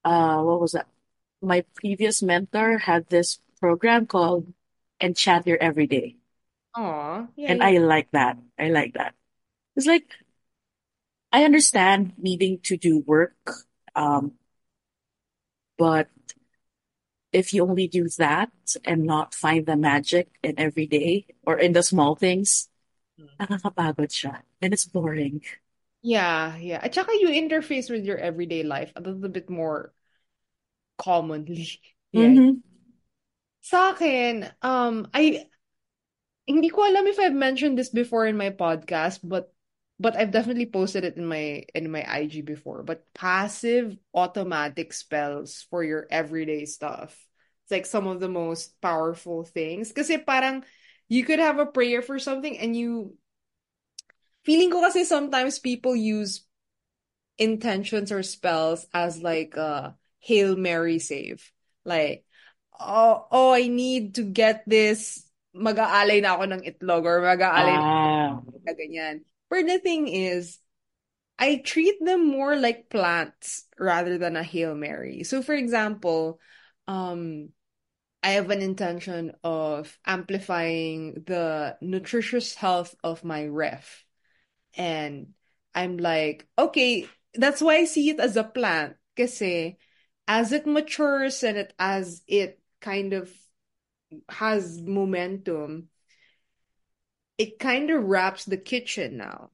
uh, 0.04 0.42
what 0.42 0.60
was 0.60 0.72
that? 0.72 0.86
My 1.42 1.64
previous 1.74 2.22
mentor 2.22 2.78
had 2.78 3.08
this 3.08 3.40
program 3.60 4.06
called 4.06 4.52
Enchant 5.00 5.46
Your 5.46 5.58
Everyday. 5.62 6.16
Aw, 6.74 7.26
yeah, 7.36 7.48
And 7.52 7.60
yeah. 7.60 7.66
I 7.66 7.78
like 7.78 8.10
that. 8.12 8.38
I 8.58 8.68
like 8.70 8.94
that. 8.94 9.14
It's 9.76 9.86
like, 9.86 10.06
I 11.32 11.44
understand 11.44 12.12
needing 12.18 12.60
to 12.64 12.76
do 12.76 12.98
work, 12.98 13.50
um, 13.98 14.32
but 15.76 16.08
if 17.32 17.52
you 17.52 17.62
only 17.62 17.88
do 17.88 18.08
that 18.18 18.50
and 18.84 19.04
not 19.04 19.34
find 19.34 19.66
the 19.66 19.76
magic 19.76 20.28
in 20.42 20.54
every 20.58 20.86
day 20.86 21.26
or 21.44 21.58
in 21.58 21.72
the 21.72 21.82
small 21.82 22.14
things, 22.14 22.68
nakakapagod 23.40 24.08
siya. 24.08 24.40
And 24.62 24.72
it's 24.72 24.86
boring. 24.86 25.42
Yeah, 26.00 26.56
yeah. 26.56 26.80
At 26.82 26.94
saka 26.94 27.12
you 27.12 27.28
interface 27.28 27.90
with 27.90 28.06
your 28.06 28.16
everyday 28.16 28.62
life 28.62 28.92
a 28.96 29.00
little 29.02 29.28
bit 29.28 29.50
more 29.50 29.92
commonly. 30.96 31.68
Yeah. 32.08 32.32
Mhm. 32.32 32.64
Sa 33.60 33.92
akin, 33.92 34.48
um, 34.64 35.12
I 35.12 35.44
hindi 36.48 36.72
ko 36.72 36.88
alam 36.88 37.04
if 37.04 37.20
I've 37.20 37.36
mentioned 37.36 37.76
this 37.76 37.92
before 37.92 38.24
in 38.24 38.40
my 38.40 38.48
podcast, 38.48 39.20
but 39.20 39.52
but 39.98 40.16
I've 40.16 40.30
definitely 40.30 40.66
posted 40.66 41.04
it 41.04 41.16
in 41.18 41.26
my 41.26 41.66
in 41.74 41.90
my 41.90 42.06
IG 42.06 42.46
before. 42.46 42.82
But 42.82 43.02
passive 43.14 43.98
automatic 44.14 44.92
spells 44.94 45.66
for 45.70 45.82
your 45.82 46.06
everyday 46.10 46.64
stuff. 46.64 47.14
It's 47.64 47.72
like 47.74 47.86
some 47.86 48.06
of 48.06 48.20
the 48.20 48.30
most 48.30 48.80
powerful 48.80 49.44
things. 49.44 49.92
Kasi 49.92 50.18
parang 50.22 50.64
you 51.10 51.24
could 51.26 51.38
have 51.42 51.58
a 51.58 51.66
prayer 51.66 52.00
for 52.00 52.18
something 52.18 52.56
and 52.56 52.76
you 52.76 53.18
feeling 54.46 54.70
ko 54.70 54.80
kasi 54.80 55.04
sometimes 55.04 55.58
people 55.58 55.92
use 55.96 56.46
intentions 57.36 58.10
or 58.10 58.22
spells 58.22 58.86
as 58.94 59.20
like 59.22 59.56
a 59.56 59.94
Hail 60.20 60.56
Mary 60.56 60.98
save. 60.98 61.42
Like, 61.84 62.24
oh, 62.78 63.26
oh, 63.30 63.52
I 63.52 63.68
need 63.68 64.16
to 64.16 64.22
get 64.24 64.64
this. 64.66 65.24
Mag-aalay 65.54 66.22
na 66.22 66.36
ako 66.38 66.44
ng 66.54 66.62
itlog 66.66 67.02
or 67.06 67.18
mag-aalay 67.24 67.76
Ah. 67.78 68.38
na 68.62 68.72
ganyan. 68.74 69.22
But 69.50 69.66
the 69.66 69.78
thing 69.78 70.08
is, 70.08 70.58
I 71.38 71.62
treat 71.64 71.96
them 72.04 72.26
more 72.26 72.56
like 72.56 72.90
plants 72.90 73.64
rather 73.78 74.18
than 74.18 74.36
a 74.36 74.42
Hail 74.42 74.74
Mary. 74.74 75.22
So 75.24 75.42
for 75.42 75.54
example, 75.54 76.40
um, 76.86 77.50
I 78.22 78.30
have 78.30 78.50
an 78.50 78.60
intention 78.60 79.32
of 79.44 79.96
amplifying 80.04 81.22
the 81.26 81.76
nutritious 81.80 82.54
health 82.54 82.94
of 83.04 83.24
my 83.24 83.46
ref. 83.46 84.04
And 84.76 85.34
I'm 85.74 85.98
like, 85.98 86.48
okay, 86.58 87.06
that's 87.34 87.62
why 87.62 87.76
I 87.76 87.84
see 87.84 88.10
it 88.10 88.20
as 88.20 88.36
a 88.36 88.44
plant. 88.44 88.96
Kasi 89.16 89.78
as 90.26 90.52
it 90.52 90.66
matures 90.66 91.42
and 91.42 91.56
it 91.56 91.72
as 91.78 92.22
it 92.26 92.60
kind 92.80 93.12
of 93.12 93.32
has 94.28 94.80
momentum, 94.82 95.88
it 97.38 97.58
kind 97.58 97.90
of 97.90 98.04
wraps 98.04 98.44
the 98.44 98.58
kitchen 98.58 99.16
now. 99.16 99.50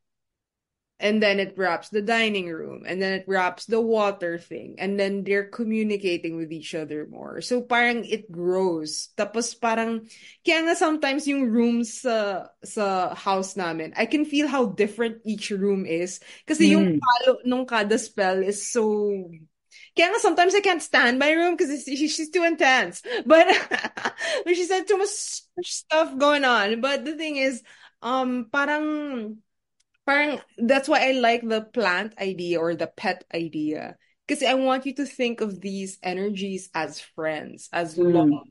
And 1.00 1.20
then 1.20 1.40
it 1.42 1.58
wraps 1.58 1.90
the 1.90 2.00
dining 2.00 2.46
room, 2.48 2.84
and 2.86 3.02
then 3.02 3.12
it 3.18 3.26
wraps 3.26 3.66
the 3.66 3.80
water 3.82 4.38
thing, 4.38 4.76
and 4.78 4.94
then 4.98 5.24
they're 5.26 5.50
communicating 5.50 6.38
with 6.38 6.52
each 6.52 6.72
other 6.72 7.04
more. 7.10 7.42
So 7.42 7.60
parang 7.60 8.06
it 8.06 8.30
grows. 8.30 9.10
Tapos 9.18 9.58
parang, 9.58 10.06
kaya 10.46 10.62
nga 10.62 10.78
sometimes 10.78 11.26
yung 11.26 11.50
rooms 11.50 12.00
sa, 12.00 12.46
sa 12.62 13.12
house 13.12 13.58
namin, 13.58 13.92
I 13.98 14.06
can 14.06 14.24
feel 14.24 14.46
how 14.46 14.70
different 14.70 15.18
each 15.26 15.50
room 15.50 15.84
is. 15.84 16.22
Kasi 16.46 16.72
yung 16.72 16.94
Mm. 16.94 17.00
palo 17.02 17.42
nung 17.44 17.66
kada 17.66 17.98
spell 17.98 18.40
is 18.40 18.62
so 18.62 19.28
Nga 19.96 20.18
sometimes 20.18 20.54
I 20.54 20.60
can't 20.60 20.82
stand 20.82 21.18
my 21.18 21.30
room 21.30 21.56
because 21.56 21.84
she's 21.84 22.30
too 22.30 22.44
intense. 22.44 23.02
But, 23.26 23.46
but 24.44 24.54
she 24.56 24.64
said 24.64 24.88
too 24.88 24.98
much 24.98 25.08
stuff 25.62 26.18
going 26.18 26.44
on. 26.44 26.80
But 26.80 27.04
the 27.04 27.16
thing 27.16 27.36
is, 27.36 27.62
um, 28.02 28.48
parang, 28.52 29.38
parang, 30.06 30.40
that's 30.58 30.88
why 30.88 31.08
I 31.08 31.12
like 31.12 31.46
the 31.46 31.62
plant 31.62 32.14
idea 32.20 32.58
or 32.58 32.74
the 32.74 32.88
pet 32.88 33.24
idea. 33.34 33.96
Because 34.26 34.42
I 34.42 34.54
want 34.54 34.86
you 34.86 34.94
to 34.96 35.06
think 35.06 35.40
of 35.40 35.60
these 35.60 35.98
energies 36.02 36.70
as 36.74 36.98
friends, 37.00 37.68
as 37.72 37.96
Mm. 37.96 38.12
long 38.14 38.48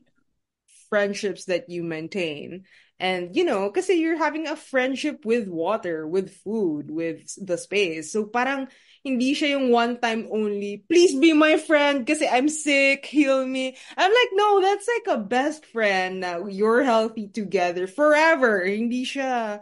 friendships 0.88 1.46
that 1.46 1.68
you 1.68 1.82
maintain. 1.82 2.64
And, 3.00 3.34
you 3.34 3.44
know, 3.44 3.68
because 3.68 3.88
you're 3.88 4.16
having 4.16 4.46
a 4.46 4.56
friendship 4.56 5.24
with 5.24 5.48
water, 5.48 6.06
with 6.06 6.32
food, 6.36 6.90
with 6.90 7.34
the 7.44 7.58
space. 7.58 8.12
So 8.12 8.26
parang 8.26 8.68
hindi 9.04 9.36
siya 9.36 9.60
yung 9.60 9.68
one 9.68 10.00
time 10.00 10.26
only, 10.32 10.82
please 10.88 11.12
be 11.20 11.36
my 11.36 11.60
friend 11.60 12.08
kasi 12.08 12.24
I'm 12.24 12.48
sick, 12.48 13.04
heal 13.04 13.44
me. 13.44 13.76
I'm 13.96 14.10
like, 14.10 14.32
no, 14.32 14.64
that's 14.64 14.88
like 14.88 15.06
a 15.12 15.20
best 15.20 15.66
friend 15.66 16.24
you're 16.48 16.82
healthy 16.82 17.28
together 17.28 17.86
forever. 17.86 18.64
Hindi 18.64 19.04
siya, 19.04 19.60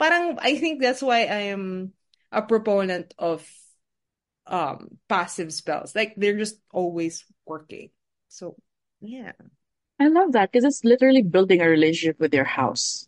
parang, 0.00 0.40
I 0.40 0.56
think 0.56 0.80
that's 0.80 1.02
why 1.04 1.28
I 1.28 1.52
am 1.52 1.92
a 2.32 2.40
proponent 2.40 3.12
of 3.18 3.44
um 4.48 4.96
passive 5.08 5.52
spells. 5.52 5.92
Like 5.94 6.14
they're 6.16 6.40
just 6.40 6.56
always 6.72 7.24
working. 7.44 7.90
So, 8.28 8.56
yeah. 9.00 9.32
I 10.00 10.08
love 10.08 10.32
that 10.32 10.52
because 10.52 10.64
it's 10.64 10.84
literally 10.84 11.22
building 11.22 11.60
a 11.60 11.68
relationship 11.68 12.20
with 12.20 12.32
your 12.32 12.44
house, 12.44 13.07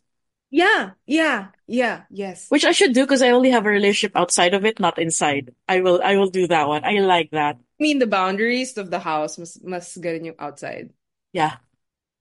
Yeah, 0.51 0.93
yeah, 1.07 1.49
yeah, 1.67 2.03
yes. 2.11 2.51
which 2.51 2.65
I 2.65 2.73
should 2.73 2.93
do 2.93 3.05
because 3.05 3.23
I 3.23 3.31
only 3.31 3.51
have 3.51 3.67
a 3.67 3.71
relationship 3.71 4.17
outside 4.17 4.53
of 4.55 4.65
it, 4.65 4.81
not 4.81 4.99
inside. 4.99 5.55
I 5.69 5.81
will, 5.81 6.01
I 6.03 6.17
will 6.17 6.31
do 6.31 6.49
that 6.49 6.67
one. 6.67 6.85
I 6.85 6.99
like 7.01 7.31
that. 7.31 7.57
I 7.57 7.83
mean, 7.83 7.99
the 7.99 8.07
boundaries 8.07 8.77
of 8.77 8.91
the 8.91 8.99
house 8.99 9.39
mas 9.39 9.59
mas 9.63 9.97
ganun 9.97 10.35
yung 10.35 10.41
outside. 10.43 10.91
Yeah. 11.33 11.63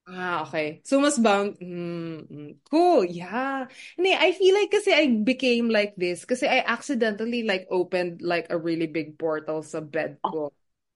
Ah, 0.10 0.42
okay. 0.48 0.82
So 0.86 0.98
mas 0.98 1.22
bound 1.22 1.58
mm, 1.62 2.58
cool. 2.70 3.06
Yeah. 3.06 3.70
Hindi, 3.94 4.18
I 4.18 4.34
feel 4.34 4.58
like 4.58 4.74
kasi 4.74 4.90
I 4.90 5.06
became 5.22 5.70
like 5.70 5.94
this 5.98 6.26
kasi 6.26 6.50
I 6.50 6.66
accidentally 6.66 7.46
like 7.46 7.70
opened 7.70 8.26
like 8.26 8.50
a 8.50 8.58
really 8.58 8.90
big 8.90 9.22
portal 9.22 9.62
sa 9.62 9.82
bed 9.86 10.18
ko 10.26 10.50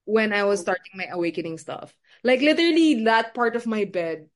when 0.10 0.34
I 0.34 0.50
was 0.50 0.66
starting 0.66 0.98
my 0.98 1.06
awakening 1.14 1.62
stuff. 1.62 1.94
Like 2.26 2.42
literally 2.42 3.06
that 3.06 3.38
part 3.38 3.54
of 3.54 3.70
my 3.70 3.86
bed 3.86 4.33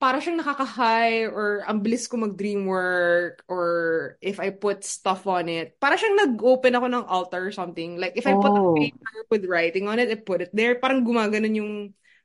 para 0.00 0.16
siyang 0.20 0.40
nakaka-high 0.40 1.28
or 1.28 1.60
ang 1.68 1.84
bilis 1.84 2.08
ko 2.08 2.16
mag-dream 2.16 2.64
work 2.64 3.44
or 3.52 4.16
if 4.24 4.40
I 4.40 4.48
put 4.50 4.82
stuff 4.84 5.28
on 5.28 5.48
it. 5.52 5.76
Para 5.76 6.00
siyang 6.00 6.16
nag-open 6.16 6.72
ako 6.72 6.86
ng 6.88 7.04
altar 7.06 7.40
or 7.46 7.52
something. 7.52 8.00
Like 8.00 8.16
if 8.16 8.24
I 8.26 8.34
put 8.34 8.56
a 8.56 8.64
Oh. 8.64 8.74
paper 8.74 9.28
with 9.28 9.44
writing 9.44 9.88
on 9.88 10.00
it, 10.00 10.08
I 10.08 10.16
put 10.16 10.40
it 10.40 10.50
there. 10.56 10.80
Parang 10.80 11.04
gumaganon 11.04 11.52
yung 11.56 11.72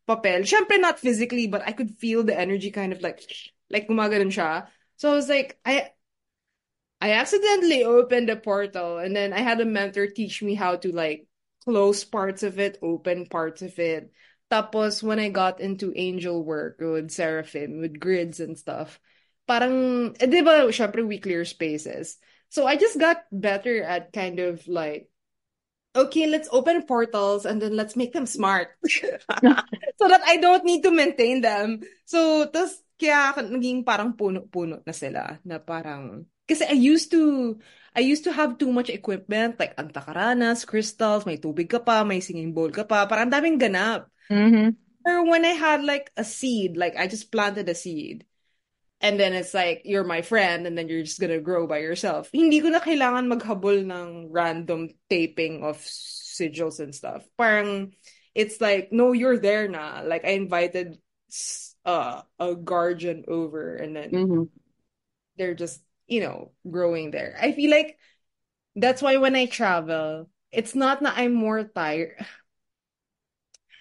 papel. 0.07 0.47
Siyempre 0.47 0.79
not 0.79 1.03
physically, 1.03 1.47
but 1.51 1.67
I 1.67 1.75
could 1.75 1.99
feel 1.99 2.23
the 2.23 2.37
energy 2.37 2.71
kind 2.71 2.95
of 2.95 3.03
like, 3.03 3.19
like 3.69 3.91
gumaganon 3.91 4.31
siya. 4.31 4.71
So 4.95 5.11
I 5.11 5.15
was 5.19 5.27
like, 5.27 5.59
I, 5.67 5.91
I 7.01 7.11
accidentally 7.11 7.83
opened 7.83 8.29
a 8.29 8.35
portal 8.35 8.97
and 8.97 9.15
then 9.15 9.33
I 9.33 9.39
had 9.39 9.59
a 9.61 9.65
mentor 9.65 10.07
teach 10.07 10.41
me 10.41 10.55
how 10.55 10.75
to 10.77 10.91
like 10.91 11.27
close 11.63 12.03
parts 12.03 12.43
of 12.43 12.59
it, 12.59 12.77
open 12.81 13.25
parts 13.27 13.61
of 13.61 13.77
it. 13.79 14.11
Tapos 14.51 15.01
when 15.01 15.19
I 15.19 15.29
got 15.29 15.59
into 15.59 15.93
angel 15.95 16.43
work 16.43 16.77
with 16.79 17.09
Seraphim, 17.11 17.81
with 17.81 17.99
grids 17.99 18.39
and 18.39 18.57
stuff, 18.57 18.99
parang, 19.49 20.13
eh, 20.21 20.29
di 20.29 20.41
ba, 20.45 20.69
syempre 20.69 21.05
we 21.05 21.17
clear 21.17 21.45
spaces. 21.45 22.17
So 22.49 22.67
I 22.69 22.77
just 22.77 22.99
got 22.99 23.25
better 23.33 23.81
at 23.81 24.13
kind 24.13 24.39
of 24.39 24.61
like, 24.67 25.09
okay, 25.95 26.27
let's 26.27 26.51
open 26.51 26.83
portals 26.83 27.45
and 27.45 27.61
then 27.61 27.75
let's 27.75 27.95
make 27.95 28.13
them 28.13 28.27
smart. 28.27 28.75
so 28.85 30.05
that 30.05 30.21
I 30.27 30.37
don't 30.37 30.65
need 30.65 30.83
to 30.83 30.91
maintain 30.91 31.41
them. 31.41 31.81
So, 32.05 32.45
tas 32.51 32.83
kaya 32.99 33.35
naging 33.35 33.83
parang 33.83 34.15
puno-puno 34.15 34.79
na 34.83 34.93
sila 34.95 35.39
na 35.43 35.59
parang 35.59 36.23
kasi 36.47 36.63
I 36.63 36.77
used 36.77 37.11
to 37.11 37.55
I 37.95 38.03
used 38.03 38.23
to 38.27 38.31
have 38.35 38.59
too 38.59 38.71
much 38.71 38.91
equipment 38.91 39.55
like 39.59 39.75
antakaranas, 39.79 40.67
crystals, 40.67 41.23
may 41.23 41.39
tubig 41.39 41.71
ka 41.71 41.79
pa, 41.79 42.03
may 42.03 42.19
singing 42.19 42.51
bowl 42.51 42.71
ka 42.71 42.83
pa, 42.83 43.07
parang 43.07 43.31
daming 43.31 43.55
ganap. 43.55 44.11
Mm-hmm. 44.29 44.69
Or 45.05 45.23
when 45.25 45.45
I 45.45 45.49
had 45.53 45.83
like 45.83 46.11
a 46.17 46.23
seed, 46.23 46.77
like 46.77 46.95
I 46.97 47.07
just 47.07 47.31
planted 47.31 47.69
a 47.69 47.75
seed. 47.75 48.25
And 49.01 49.19
then 49.19 49.33
it's 49.33 49.53
like, 49.53 49.83
you're 49.85 50.03
my 50.05 50.21
friend, 50.23 50.65
and 50.65 50.77
then 50.77 50.89
you're 50.89 51.03
just 51.03 51.19
gonna 51.19 51.39
grow 51.39 51.67
by 51.67 51.79
yourself. 51.79 52.29
Hindi 52.33 52.61
ko 52.61 52.69
na 52.69 52.79
kailangan 52.79 53.29
maghabol 53.29 53.83
ng 53.85 54.31
random 54.31 54.89
taping 55.09 55.63
of 55.63 55.77
sigils 55.79 56.79
and 56.79 56.95
stuff. 56.95 57.27
Parang, 57.37 57.93
it's 58.33 58.61
like, 58.61 58.91
no, 58.91 59.11
you're 59.11 59.37
there 59.37 59.67
na. 59.67 60.01
Like, 60.01 60.25
I 60.25 60.31
invited 60.39 60.97
uh, 61.85 62.23
a 62.39 62.55
guardian 62.55 63.25
over, 63.27 63.75
and 63.75 63.95
then 63.95 64.11
Mm-hmm. 64.11 64.43
they're 65.37 65.55
just, 65.55 65.81
you 66.07 66.21
know, 66.21 66.51
growing 66.69 67.11
there. 67.11 67.37
I 67.39 67.51
feel 67.51 67.71
like 67.71 67.97
that's 68.75 69.01
why 69.01 69.17
when 69.17 69.35
I 69.35 69.45
travel, 69.47 70.29
it's 70.51 70.75
not 70.75 71.01
that 71.03 71.17
I'm 71.17 71.33
more 71.33 71.63
tired. 71.63 72.25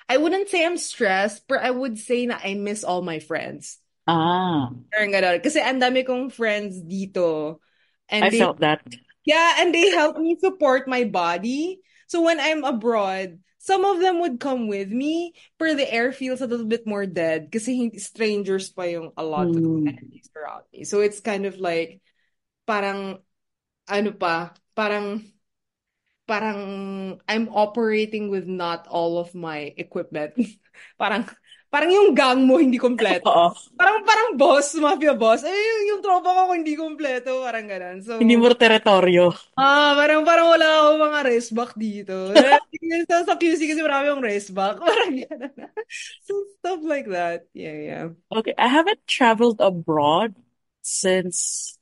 I 0.09 0.16
wouldn't 0.16 0.48
say 0.48 0.64
I'm 0.64 0.76
stressed, 0.76 1.48
but 1.48 1.61
I 1.62 1.70
would 1.70 1.98
say 1.98 2.26
na 2.26 2.38
I 2.42 2.55
miss 2.55 2.84
all 2.84 3.02
my 3.02 3.18
friends. 3.18 3.78
Ah, 4.07 4.72
Parang. 4.92 5.40
Kasi 5.42 5.59
ang 5.59 5.80
dami 5.82 6.07
kong 6.07 6.30
friends 6.30 6.78
dito. 6.84 7.59
And 8.09 8.26
I 8.26 8.30
they, 8.30 8.38
felt 8.38 8.61
that. 8.61 8.82
yeah, 9.24 9.61
and 9.61 9.74
they 9.74 9.90
help 9.90 10.18
me 10.18 10.36
support 10.38 10.86
my 10.88 11.05
body. 11.05 11.80
So 12.07 12.22
when 12.22 12.38
I'm 12.38 12.64
abroad, 12.64 13.40
some 13.59 13.84
of 13.84 14.00
them 14.00 14.20
would 14.20 14.38
come 14.40 14.68
with 14.68 14.92
me, 14.92 15.32
but 15.59 15.76
the 15.76 15.88
air 15.88 16.12
feels 16.12 16.40
a 16.44 16.46
little 16.46 16.68
bit 16.68 16.86
more 16.86 17.07
dead 17.09 17.48
kasi 17.50 17.90
strangers 17.96 18.68
pa 18.68 18.84
yung 18.84 19.11
a 19.16 19.24
lot 19.24 19.57
of 19.57 19.64
Mm. 19.64 19.88
energies 19.88 20.28
around 20.36 20.68
me. 20.72 20.84
So 20.84 21.00
it's 21.00 21.20
kind 21.24 21.48
of 21.48 21.57
like, 21.59 22.05
parang, 22.68 23.18
ano 23.88 24.12
pa, 24.12 24.52
parang, 24.76 25.24
parang 26.25 26.61
I'm 27.29 27.49
operating 27.53 28.29
with 28.33 28.49
not 28.49 28.89
all 28.89 29.18
of 29.20 29.33
my 29.37 29.72
equipment. 29.77 30.35
parang, 31.01 31.29
parang 31.68 31.91
yung 31.91 32.14
gang 32.14 32.47
mo 32.47 32.57
hindi 32.57 32.79
kompleto. 32.81 33.29
Oo. 33.29 33.53
Parang 33.77 34.01
parang 34.07 34.29
boss, 34.39 34.72
mafia 34.79 35.12
boss. 35.12 35.43
Eh, 35.45 35.53
yung, 35.53 35.83
yung 35.97 36.01
tropa 36.01 36.33
ko 36.33 36.55
hindi 36.55 36.75
kompleto, 36.79 37.45
parang 37.45 37.66
ganun. 37.66 37.99
So, 38.01 38.18
Hindi 38.18 38.39
mo 38.39 38.49
teritoryo. 38.55 39.35
ah, 39.59 39.93
parang 39.99 40.22
parang 40.25 40.49
wala 40.55 40.66
ako 40.66 40.89
mga 41.03 41.20
rest 41.29 41.51
back 41.53 41.72
dito. 41.77 42.31
Eh, 42.85 43.03
sa, 43.09 43.25
sa 43.25 43.35
QC 43.41 43.64
kasi 43.64 43.81
marami 43.81 44.12
yung 44.12 44.20
rest 44.20 44.53
back. 44.53 44.77
Parang 44.85 45.16
ganun. 45.16 45.57
So, 46.20 46.37
stuff 46.61 46.85
like 46.85 47.09
that. 47.09 47.49
Yeah, 47.57 47.79
yeah. 47.81 48.05
Okay, 48.29 48.53
I 48.61 48.68
haven't 48.68 49.01
traveled 49.09 49.57
abroad 49.59 50.37
since 50.85 51.74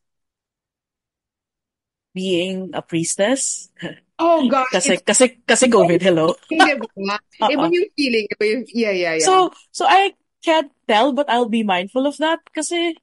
being 2.14 2.70
a 2.74 2.82
priestess. 2.82 3.70
Oh, 4.18 4.46
God. 4.48 4.66
Kasi, 4.72 4.92
It's 4.94 5.02
kasi, 5.04 5.24
kasi 5.44 5.66
COVID, 5.68 6.00
hello. 6.02 6.34
Iba 6.52 6.86
ba? 6.96 7.16
Iba 7.48 7.66
yung 7.72 7.88
feeling. 7.96 8.26
Iba 8.32 8.44
yung, 8.46 8.64
yeah, 8.72 8.94
yeah, 8.94 9.14
yeah. 9.16 9.28
So, 9.28 9.52
so 9.70 9.86
I 9.88 10.14
can't 10.44 10.72
tell, 10.88 11.12
but 11.12 11.30
I'll 11.30 11.48
be 11.48 11.62
mindful 11.62 12.06
of 12.06 12.16
that 12.18 12.40
kasi 12.54 12.96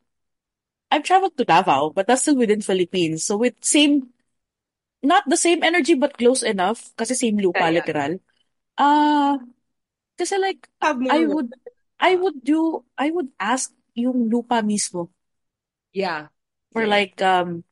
I've 0.91 1.03
traveled 1.03 1.37
to 1.37 1.45
Davao, 1.45 1.91
but 1.91 2.07
that's 2.07 2.23
still 2.23 2.37
within 2.37 2.61
Philippines. 2.61 3.25
So 3.25 3.37
with 3.37 3.55
same, 3.61 4.09
not 5.03 5.23
the 5.27 5.37
same 5.37 5.63
energy, 5.63 5.95
but 5.95 6.17
close 6.17 6.43
enough 6.43 6.91
kasi 6.97 7.15
same 7.15 7.37
lupa, 7.37 7.65
Yeah, 7.65 7.69
yeah. 7.71 7.83
literal. 7.83 8.19
Uh, 8.77 9.37
kasi 10.17 10.37
like, 10.39 10.69
I 11.09 11.25
would, 11.25 11.55
I 11.99 12.15
would 12.15 12.43
do, 12.43 12.85
I 12.97 13.11
would 13.11 13.29
ask 13.39 13.73
yung 13.95 14.29
lupa 14.29 14.61
mismo 14.63 15.09
Yeah. 15.93 16.27
for 16.71 16.85
Yeah. 16.85 16.87
like, 16.87 17.21
um, 17.21 17.63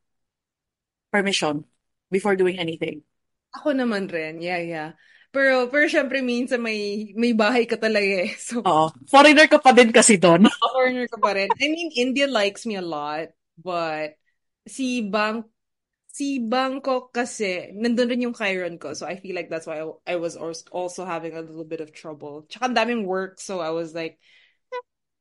permission 1.17 1.65
before 2.13 2.37
doing 2.37 2.61
anything. 2.61 3.01
Ako 3.57 3.73
naman 3.73 4.05
rin. 4.05 4.37
Yeah, 4.37 4.61
yeah. 4.61 4.89
Pero, 5.33 5.67
pero 5.67 5.89
syempre, 5.89 6.21
minsan 6.21 6.61
may, 6.61 7.11
may 7.17 7.33
bahay 7.33 7.65
ka 7.65 7.75
talaga 7.75 8.29
eh. 8.29 8.31
So, 8.37 8.61
Oo. 8.61 8.93
Foreigner 9.09 9.49
ka 9.49 9.57
pa 9.57 9.73
din 9.73 9.89
kasi 9.89 10.21
doon. 10.21 10.45
foreigner 10.77 11.09
ka 11.09 11.17
pa 11.17 11.33
rin. 11.33 11.49
I 11.57 11.65
mean, 11.73 11.89
India 11.97 12.29
likes 12.29 12.63
me 12.69 12.77
a 12.77 12.85
lot, 12.85 13.33
but 13.57 14.15
si 14.69 15.01
Bang 15.01 15.49
si 16.09 16.41
Bangkok 16.41 17.13
kasi, 17.13 17.69
nandun 17.77 18.09
rin 18.09 18.25
yung 18.25 18.33
Chiron 18.33 18.81
ko. 18.81 18.97
So, 18.97 19.05
I 19.05 19.21
feel 19.21 19.37
like 19.37 19.53
that's 19.53 19.69
why 19.69 19.85
I, 19.85 19.85
I 20.09 20.15
was 20.17 20.33
als- 20.33 20.65
also 20.73 21.05
having 21.05 21.37
a 21.37 21.45
little 21.45 21.67
bit 21.67 21.77
of 21.77 21.93
trouble. 21.93 22.49
Tsaka 22.49 22.73
daming 22.73 23.05
work, 23.05 23.37
so 23.37 23.61
I 23.61 23.69
was 23.69 23.93
like, 23.93 24.17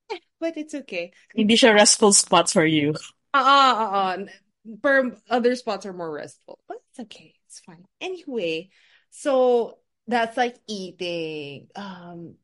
eh, 0.09 0.20
but 0.40 0.57
it's 0.57 0.72
okay. 0.72 1.12
Hindi 1.36 1.61
siya 1.61 1.76
restful 1.76 2.16
spots 2.16 2.57
for 2.57 2.64
you. 2.64 2.97
Ah, 3.36 3.44
ah, 3.76 3.88
ah. 3.92 4.45
Per 4.82 5.16
other 5.30 5.54
spots 5.54 5.86
are 5.86 5.92
more 5.92 6.10
restful, 6.10 6.58
but 6.68 6.78
it's 6.90 7.00
okay. 7.00 7.34
It's 7.46 7.60
fine. 7.60 7.84
Anyway, 8.00 8.70
so 9.10 9.78
that's 10.06 10.36
like 10.36 10.56
eating. 10.68 11.68
Um, 11.76 12.36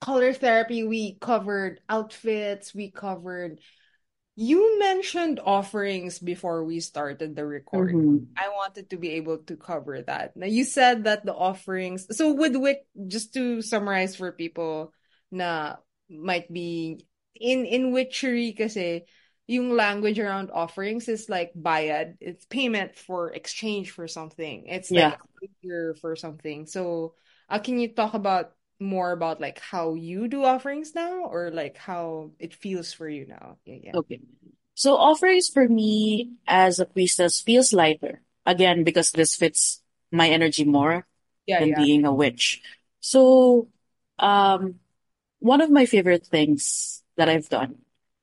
color 0.00 0.32
therapy, 0.32 0.84
we 0.84 1.14
covered 1.20 1.80
outfits, 1.88 2.74
we 2.74 2.90
covered. 2.90 3.60
You 4.36 4.78
mentioned 4.78 5.40
offerings 5.44 6.18
before 6.18 6.64
we 6.64 6.80
started 6.80 7.36
the 7.36 7.44
recording. 7.44 7.96
Mhm. 7.96 8.26
I 8.36 8.48
wanted 8.48 8.90
to 8.90 8.96
be 8.96 9.20
able 9.20 9.38
to 9.44 9.56
cover 9.56 10.00
that. 10.00 10.36
Now, 10.36 10.46
you 10.46 10.64
said 10.64 11.04
that 11.04 11.26
the 11.26 11.34
offerings, 11.34 12.06
so 12.16 12.32
with 12.32 12.56
which, 12.56 12.78
just 13.06 13.34
to 13.34 13.60
summarize 13.60 14.16
for 14.16 14.32
people 14.32 14.94
na 15.30 15.76
might 16.08 16.50
be 16.52 17.04
in 17.36 17.64
in 17.66 17.92
witchery 17.92 18.52
kasi 18.52 19.04
yung 19.50 19.74
language 19.74 20.18
around 20.18 20.50
offerings 20.54 21.08
is 21.10 21.28
like 21.28 21.52
bayad. 21.58 22.16
It's 22.20 22.46
payment 22.46 22.94
for 22.96 23.32
exchange 23.34 23.90
for 23.90 24.06
something. 24.06 24.66
It's 24.66 24.94
like 24.94 25.10
Yeah. 25.10 25.16
a 25.42 25.94
for 26.00 26.14
something. 26.16 26.66
So, 26.66 27.14
uh, 27.50 27.58
can 27.58 27.78
you 27.80 27.92
talk 27.92 28.14
about 28.14 28.54
more 28.78 29.12
about 29.12 29.40
like 29.40 29.58
how 29.60 29.94
you 29.94 30.28
do 30.28 30.44
offerings 30.44 30.94
now 30.94 31.24
or 31.26 31.50
like 31.50 31.76
how 31.76 32.32
it 32.38 32.54
feels 32.54 32.92
for 32.92 33.08
you 33.08 33.26
now? 33.26 33.58
Yeah, 33.66 33.78
yeah. 33.82 33.94
Okay. 33.94 34.20
So 34.74 34.96
offerings 34.96 35.48
for 35.48 35.68
me 35.68 36.32
as 36.46 36.78
a 36.78 36.86
priestess 36.86 37.40
feels 37.40 37.72
lighter. 37.72 38.22
Again, 38.46 38.84
because 38.84 39.10
this 39.10 39.36
fits 39.36 39.82
my 40.10 40.28
energy 40.28 40.64
more 40.64 41.06
Yeah, 41.46 41.58
than 41.58 41.74
being 41.74 42.04
a 42.04 42.14
witch. 42.14 42.62
So, 43.00 43.68
um, 44.18 44.80
one 45.40 45.60
of 45.60 45.70
my 45.70 45.86
favorite 45.86 46.26
things 46.26 47.02
that 47.16 47.28
I've 47.28 47.48
done 47.48 47.78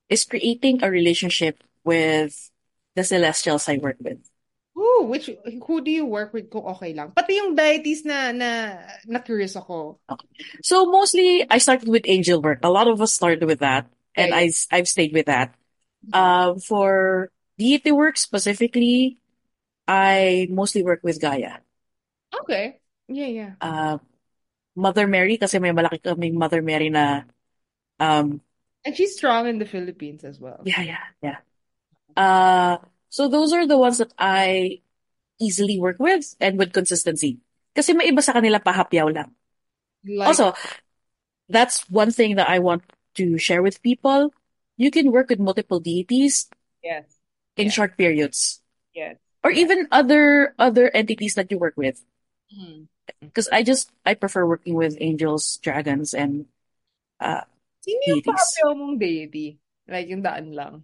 is 0.09 0.23
creating 0.23 0.83
a 0.83 0.89
relationship 0.89 1.63
with 1.83 2.51
the 2.95 3.03
celestials 3.03 3.67
I 3.69 3.77
work 3.77 3.97
with. 3.99 4.19
Ooh, 4.77 5.09
which 5.09 5.29
who 5.65 5.81
do 5.81 5.89
you 5.89 6.05
work 6.05 6.33
with 6.33 6.49
kung 6.53 6.65
okay 6.77 6.93
lang? 6.93 7.11
Pati 7.11 7.33
yung 7.33 7.57
deities 7.57 8.05
na 8.05 8.29
na 8.29 8.77
na 9.09 9.19
curious 9.19 9.57
ako. 9.57 9.97
Okay. 10.05 10.27
So 10.61 10.85
mostly 10.85 11.45
I 11.49 11.57
started 11.57 11.89
with 11.89 12.05
angel 12.05 12.41
work. 12.41 12.61
A 12.61 12.69
lot 12.69 12.85
of 12.87 13.01
us 13.01 13.13
started 13.13 13.41
with 13.45 13.59
that, 13.65 13.89
and 14.13 14.33
I 14.33 14.53
I've 14.69 14.87
stayed 14.87 15.13
with 15.13 15.25
that. 15.25 15.57
Um, 16.13 16.61
for 16.61 17.29
deity 17.57 17.91
work 17.91 18.21
specifically, 18.21 19.17
I 19.89 20.47
mostly 20.53 20.85
work 20.85 21.01
with 21.01 21.17
Gaia. 21.17 21.65
Okay. 22.45 22.77
Yeah, 23.09 23.31
yeah. 23.33 23.51
Uh, 23.59 23.97
Mother 24.77 25.09
Mary 25.09 25.41
kasi 25.41 25.57
may 25.57 25.73
malaki 25.73 25.97
kaming 25.97 26.37
Mother 26.37 26.61
Mary 26.61 26.93
na 26.93 27.25
um 27.97 28.37
And 28.87 28.95
she's 28.95 29.19
strong 29.19 29.51
in 29.51 29.59
the 29.59 29.67
Philippines 29.67 30.23
as 30.23 30.39
well. 30.39 30.63
yeah 30.63 30.79
yeah 30.79 31.05
yeah. 31.19 31.39
Uh, 32.15 32.79
so 33.11 33.27
those 33.27 33.51
are 33.51 33.67
the 33.67 33.77
ones 33.77 33.99
that 33.99 34.15
I 34.15 34.79
easily 35.43 35.75
work 35.75 35.99
with 35.99 36.39
and 36.39 36.57
with 36.57 36.71
consistency. 36.71 37.43
Kasi 37.75 37.91
may 37.93 38.09
iba 38.09 38.23
sa 38.23 38.33
kanila 38.33 38.63
pahapyaw 38.63 39.11
lang. 39.11 39.35
Like, 40.07 40.31
Also, 40.31 40.55
that's 41.51 41.83
one 41.91 42.15
thing 42.15 42.39
that 42.39 42.49
I 42.49 42.63
want 42.63 42.87
to 43.19 43.37
share 43.37 43.61
with 43.61 43.83
people. 43.83 44.33
You 44.79 44.89
can 44.89 45.11
work 45.11 45.29
with 45.29 45.43
multiple 45.43 45.83
deities 45.83 46.47
yes, 46.79 47.05
in 47.59 47.67
yes, 47.69 47.75
short 47.75 47.97
periods, 47.97 48.61
yes, 48.95 49.17
or 49.43 49.51
yes. 49.51 49.59
even 49.59 49.87
other 49.91 50.55
other 50.57 50.89
entities 50.95 51.35
that 51.35 51.51
you 51.51 51.59
work 51.59 51.75
with. 51.75 52.01
Because 53.19 53.49
I 53.51 53.61
just 53.61 53.91
I 54.05 54.13
prefer 54.15 54.45
working 54.45 54.73
with 54.73 54.97
angels, 55.01 55.59
dragons, 55.61 56.13
and 56.13 56.45
uh, 57.19 57.45
Sino 57.87 58.01
yung 58.03 58.23
pahapyaw 58.27 58.71
mong 58.75 58.95
deity? 58.99 59.55
Like 59.87 60.11
yung 60.11 60.19
daan 60.19 60.51
lang. 60.51 60.83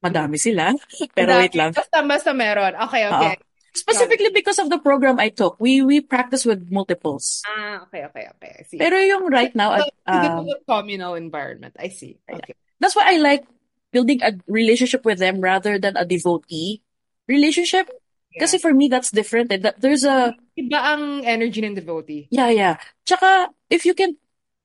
Madami 0.00 0.36
sila. 0.40 0.72
Pero 1.16 1.36
dami. 1.36 1.40
wait 1.44 1.54
lang. 1.56 1.70
Basta, 1.76 1.98
basta 2.04 2.30
meron. 2.32 2.72
Okay, 2.88 3.04
okay. 3.08 3.32
It. 3.36 3.40
Specifically 3.76 4.32
because 4.32 4.56
of 4.56 4.72
the 4.72 4.80
program 4.80 5.20
I 5.20 5.28
took, 5.28 5.60
we 5.60 5.84
we 5.84 6.00
practice 6.00 6.48
with 6.48 6.72
multiples. 6.72 7.44
Ah, 7.44 7.84
okay, 7.84 8.08
okay, 8.08 8.24
okay. 8.32 8.52
I 8.56 8.62
see. 8.64 8.80
Pero 8.80 8.96
yung 8.96 9.28
right 9.28 9.52
now, 9.52 9.76
at, 9.76 9.92
um, 10.08 10.48
the 10.48 10.56
communal 10.64 11.12
environment. 11.12 11.76
I 11.76 11.92
see. 11.92 12.16
Okay. 12.24 12.56
that's 12.80 12.96
why 12.96 13.12
I 13.12 13.20
like 13.20 13.44
building 13.92 14.24
a 14.24 14.32
relationship 14.48 15.04
with 15.04 15.20
them 15.20 15.44
rather 15.44 15.76
than 15.76 15.92
a 16.00 16.08
devotee 16.08 16.80
relationship. 17.28 17.92
Yeah. 18.32 18.48
Kasi 18.48 18.56
for 18.56 18.72
me, 18.72 18.88
that's 18.88 19.12
different. 19.12 19.52
eh. 19.52 19.60
That 19.60 19.76
there's 19.76 20.08
a 20.08 20.32
Iba 20.56 20.80
ang 20.80 21.28
energy 21.28 21.60
ng 21.60 21.76
devotee. 21.76 22.32
yeah, 22.32 22.48
yeah. 22.48 22.80
Tsaka 23.04 23.52
if 23.68 23.84
you 23.84 23.92
can 23.92 24.16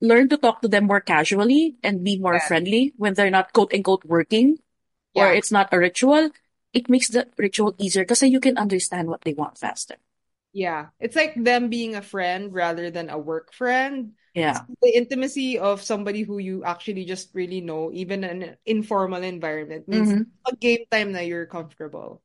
learn 0.01 0.29
to 0.29 0.37
talk 0.37 0.61
to 0.61 0.67
them 0.67 0.85
more 0.85 1.01
casually 1.01 1.77
and 1.83 2.03
be 2.03 2.17
more 2.19 2.33
Yeah. 2.33 2.39
friendly 2.39 2.93
when 2.97 3.13
they're 3.13 3.31
not 3.31 3.53
quote 3.53 3.73
unquote 3.73 4.05
working 4.05 4.59
or 5.15 5.31
it's 5.31 5.51
not 5.51 5.73
a 5.73 5.79
ritual, 5.79 6.31
it 6.73 6.89
makes 6.89 7.09
the 7.09 7.27
ritual 7.37 7.75
easier 7.79 8.03
because 8.03 8.23
you 8.23 8.39
can 8.41 8.57
understand 8.57 9.09
what 9.09 9.21
they 9.23 9.33
want 9.33 9.57
faster. 9.57 9.97
Yeah. 10.53 10.89
It's 10.99 11.15
like 11.15 11.33
them 11.35 11.69
being 11.69 11.95
a 11.95 12.01
friend 12.01 12.53
rather 12.53 12.91
than 12.91 13.09
a 13.09 13.17
work 13.17 13.53
friend. 13.53 14.13
Yeah. 14.33 14.65
The 14.81 14.95
intimacy 14.95 15.59
of 15.59 15.81
somebody 15.81 16.23
who 16.23 16.39
you 16.39 16.63
actually 16.63 17.05
just 17.05 17.33
really 17.33 17.61
know, 17.61 17.91
even 17.93 18.23
in 18.23 18.43
an 18.43 18.57
informal 18.65 19.23
environment, 19.23 19.87
means 19.87 20.13
hmm 20.13 20.23
a 20.47 20.55
game 20.55 20.85
time 20.91 21.13
that 21.13 21.27
you're 21.27 21.45
comfortable. 21.45 22.21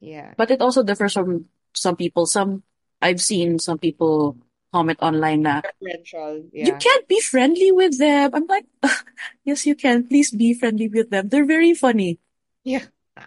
Yeah. 0.00 0.34
But 0.36 0.50
it 0.50 0.60
also 0.60 0.82
differs 0.82 1.12
from 1.12 1.46
some 1.74 1.96
people. 1.96 2.26
Some 2.26 2.62
I've 3.02 3.20
seen 3.20 3.58
some 3.58 3.78
people 3.78 4.36
comment 4.72 4.98
online 5.02 5.42
na 5.42 5.60
Preferential. 5.60 6.46
you 6.54 6.74
can't 6.78 7.06
be 7.08 7.20
friendly 7.20 7.72
with 7.72 7.98
them. 7.98 8.30
I'm 8.34 8.46
like, 8.46 8.66
yes, 9.44 9.66
you 9.66 9.74
can. 9.74 10.06
Please 10.06 10.30
be 10.30 10.54
friendly 10.54 10.88
with 10.88 11.10
them. 11.10 11.28
They're 11.28 11.46
very 11.48 11.74
funny. 11.74 12.18
Yeah. 12.64 12.86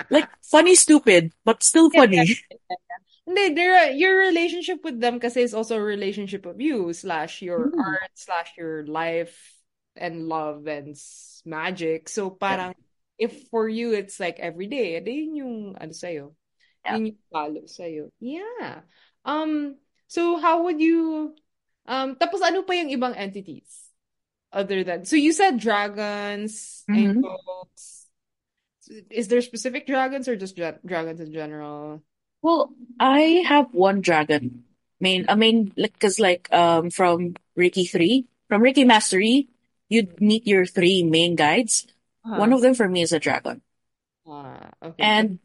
Like 0.09 0.29
funny, 0.41 0.73
stupid, 0.75 1.33
but 1.45 1.61
still 1.61 1.89
Yeah, 1.93 2.01
funny. 2.01 2.17
yeah. 2.49 2.77
Hindi, 3.25 3.55
there, 3.55 3.91
your 3.95 4.19
relationship 4.19 4.83
with 4.83 4.99
them 4.99 5.19
kasi 5.19 5.41
is 5.47 5.53
also 5.53 5.77
a 5.79 5.83
relationship 5.83 6.43
of 6.45 6.59
you 6.59 6.91
slash 6.91 7.39
your 7.41 7.71
Mm. 7.71 7.79
art 7.79 8.11
slash 8.15 8.51
your 8.59 8.83
life 8.83 9.35
and 9.95 10.27
love 10.27 10.67
and 10.67 10.95
magic. 11.47 12.09
So 12.09 12.33
Yeah. 12.33 12.39
parang 12.41 12.73
if 13.15 13.47
for 13.47 13.69
you 13.69 13.93
it's 13.95 14.19
like 14.19 14.39
every 14.43 14.67
day, 14.67 14.97
edi 14.99 15.23
yun 15.23 15.35
yung 15.39 15.55
ano 15.79 15.93
sa'yo. 15.95 16.35
Yeah. 16.83 16.99
Yun 16.99 17.05
yung 17.15 17.21
follow 17.31 17.63
sa'yo. 17.69 18.11
Yeah. 18.19 18.83
Um, 19.23 19.79
so 20.13 20.37
how 20.37 20.63
would 20.69 20.77
you 20.81 21.33
um 21.89 22.15
tapos 22.21 22.41
ano 22.45 22.61
pa 22.63 22.77
yung 22.77 22.93
ibang 22.93 23.15
entities 23.17 23.89
other 24.53 24.83
than 24.85 25.05
so 25.05 25.15
you 25.17 25.33
said 25.33 25.59
dragons, 25.59 26.85
hmm 26.87 27.23
angels. 27.23 28.07
Is 29.09 29.27
there 29.27 29.41
specific 29.41 29.87
dragons 29.87 30.27
or 30.27 30.35
just 30.35 30.55
dra- 30.55 30.79
dragons 30.85 31.19
in 31.19 31.31
general? 31.31 32.03
Well, 32.41 32.73
I 32.99 33.43
have 33.47 33.73
one 33.73 34.01
dragon 34.01 34.65
Main, 34.99 35.25
main, 35.35 35.73
like, 35.75 35.99
cause 35.99 36.17
like, 36.17 36.47
um, 36.53 36.89
from 36.89 37.35
Reiki 37.57 37.89
3, 37.89 38.25
from 38.47 38.61
Reiki 38.61 38.85
Mastery, 38.87 39.49
you'd 39.89 40.21
meet 40.21 40.47
your 40.47 40.65
three 40.65 41.03
main 41.03 41.35
guides. 41.35 41.87
One 42.31 42.53
Uh-huh. 42.53 42.53
of 42.53 42.61
them 42.61 42.73
for 42.73 42.87
me 42.87 43.01
is 43.01 43.11
a 43.11 43.19
dragon. 43.19 43.61
Ah, 44.25 44.71
okay. 44.81 45.15
And, 45.19 45.39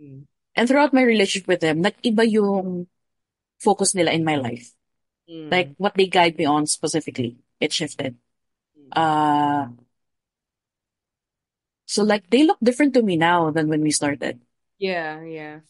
Mm. 0.00 0.26
and 0.56 0.68
throughout 0.68 0.92
my 0.92 1.02
relationship 1.02 1.48
with 1.48 1.60
them, 1.60 1.80
nag-iba 1.82 2.24
yung 2.28 2.86
focus 3.62 3.94
nila 3.94 4.10
in 4.10 4.26
my 4.26 4.34
life. 4.34 4.74
Mm. 5.30 5.54
Like, 5.54 5.70
what 5.78 5.94
they 5.94 6.10
guide 6.10 6.34
me 6.34 6.44
on 6.50 6.66
specifically, 6.66 7.38
it 7.62 7.70
shifted. 7.70 8.18
Uh, 8.90 9.70
so 11.86 12.02
like, 12.02 12.26
they 12.26 12.42
look 12.42 12.58
different 12.58 12.92
to 12.98 13.02
me 13.06 13.14
now 13.16 13.54
than 13.54 13.70
when 13.70 13.80
we 13.86 13.94
started. 13.94 14.42
Yeah, 14.82 15.22
yeah. 15.22 15.62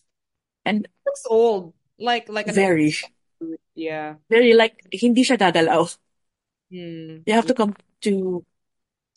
And 0.65 0.89
Looks 1.05 1.29
old. 1.29 1.77
Like 2.01 2.27
like 2.33 2.49
very, 2.51 2.97
old 3.39 3.61
yeah. 3.77 4.17
very 4.27 4.57
like, 4.57 4.81
hindi 4.91 5.23
siya 5.23 5.39
gagalaw. 5.39 5.87
Mm. 6.73 7.29
You 7.29 7.35
have 7.37 7.47
to 7.47 7.55
come 7.55 7.77
to 8.09 8.43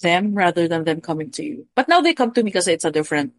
them 0.03 0.36
rather 0.36 0.67
than 0.67 0.84
them 0.84 0.99
coming 0.99 1.32
to 1.39 1.41
you. 1.41 1.65
But 1.73 1.88
now 1.88 2.01
they 2.01 2.13
come 2.13 2.36
to 2.36 2.43
me 2.43 2.51
because 2.51 2.67
it's 2.67 2.86
a 2.86 2.91
different 2.91 3.34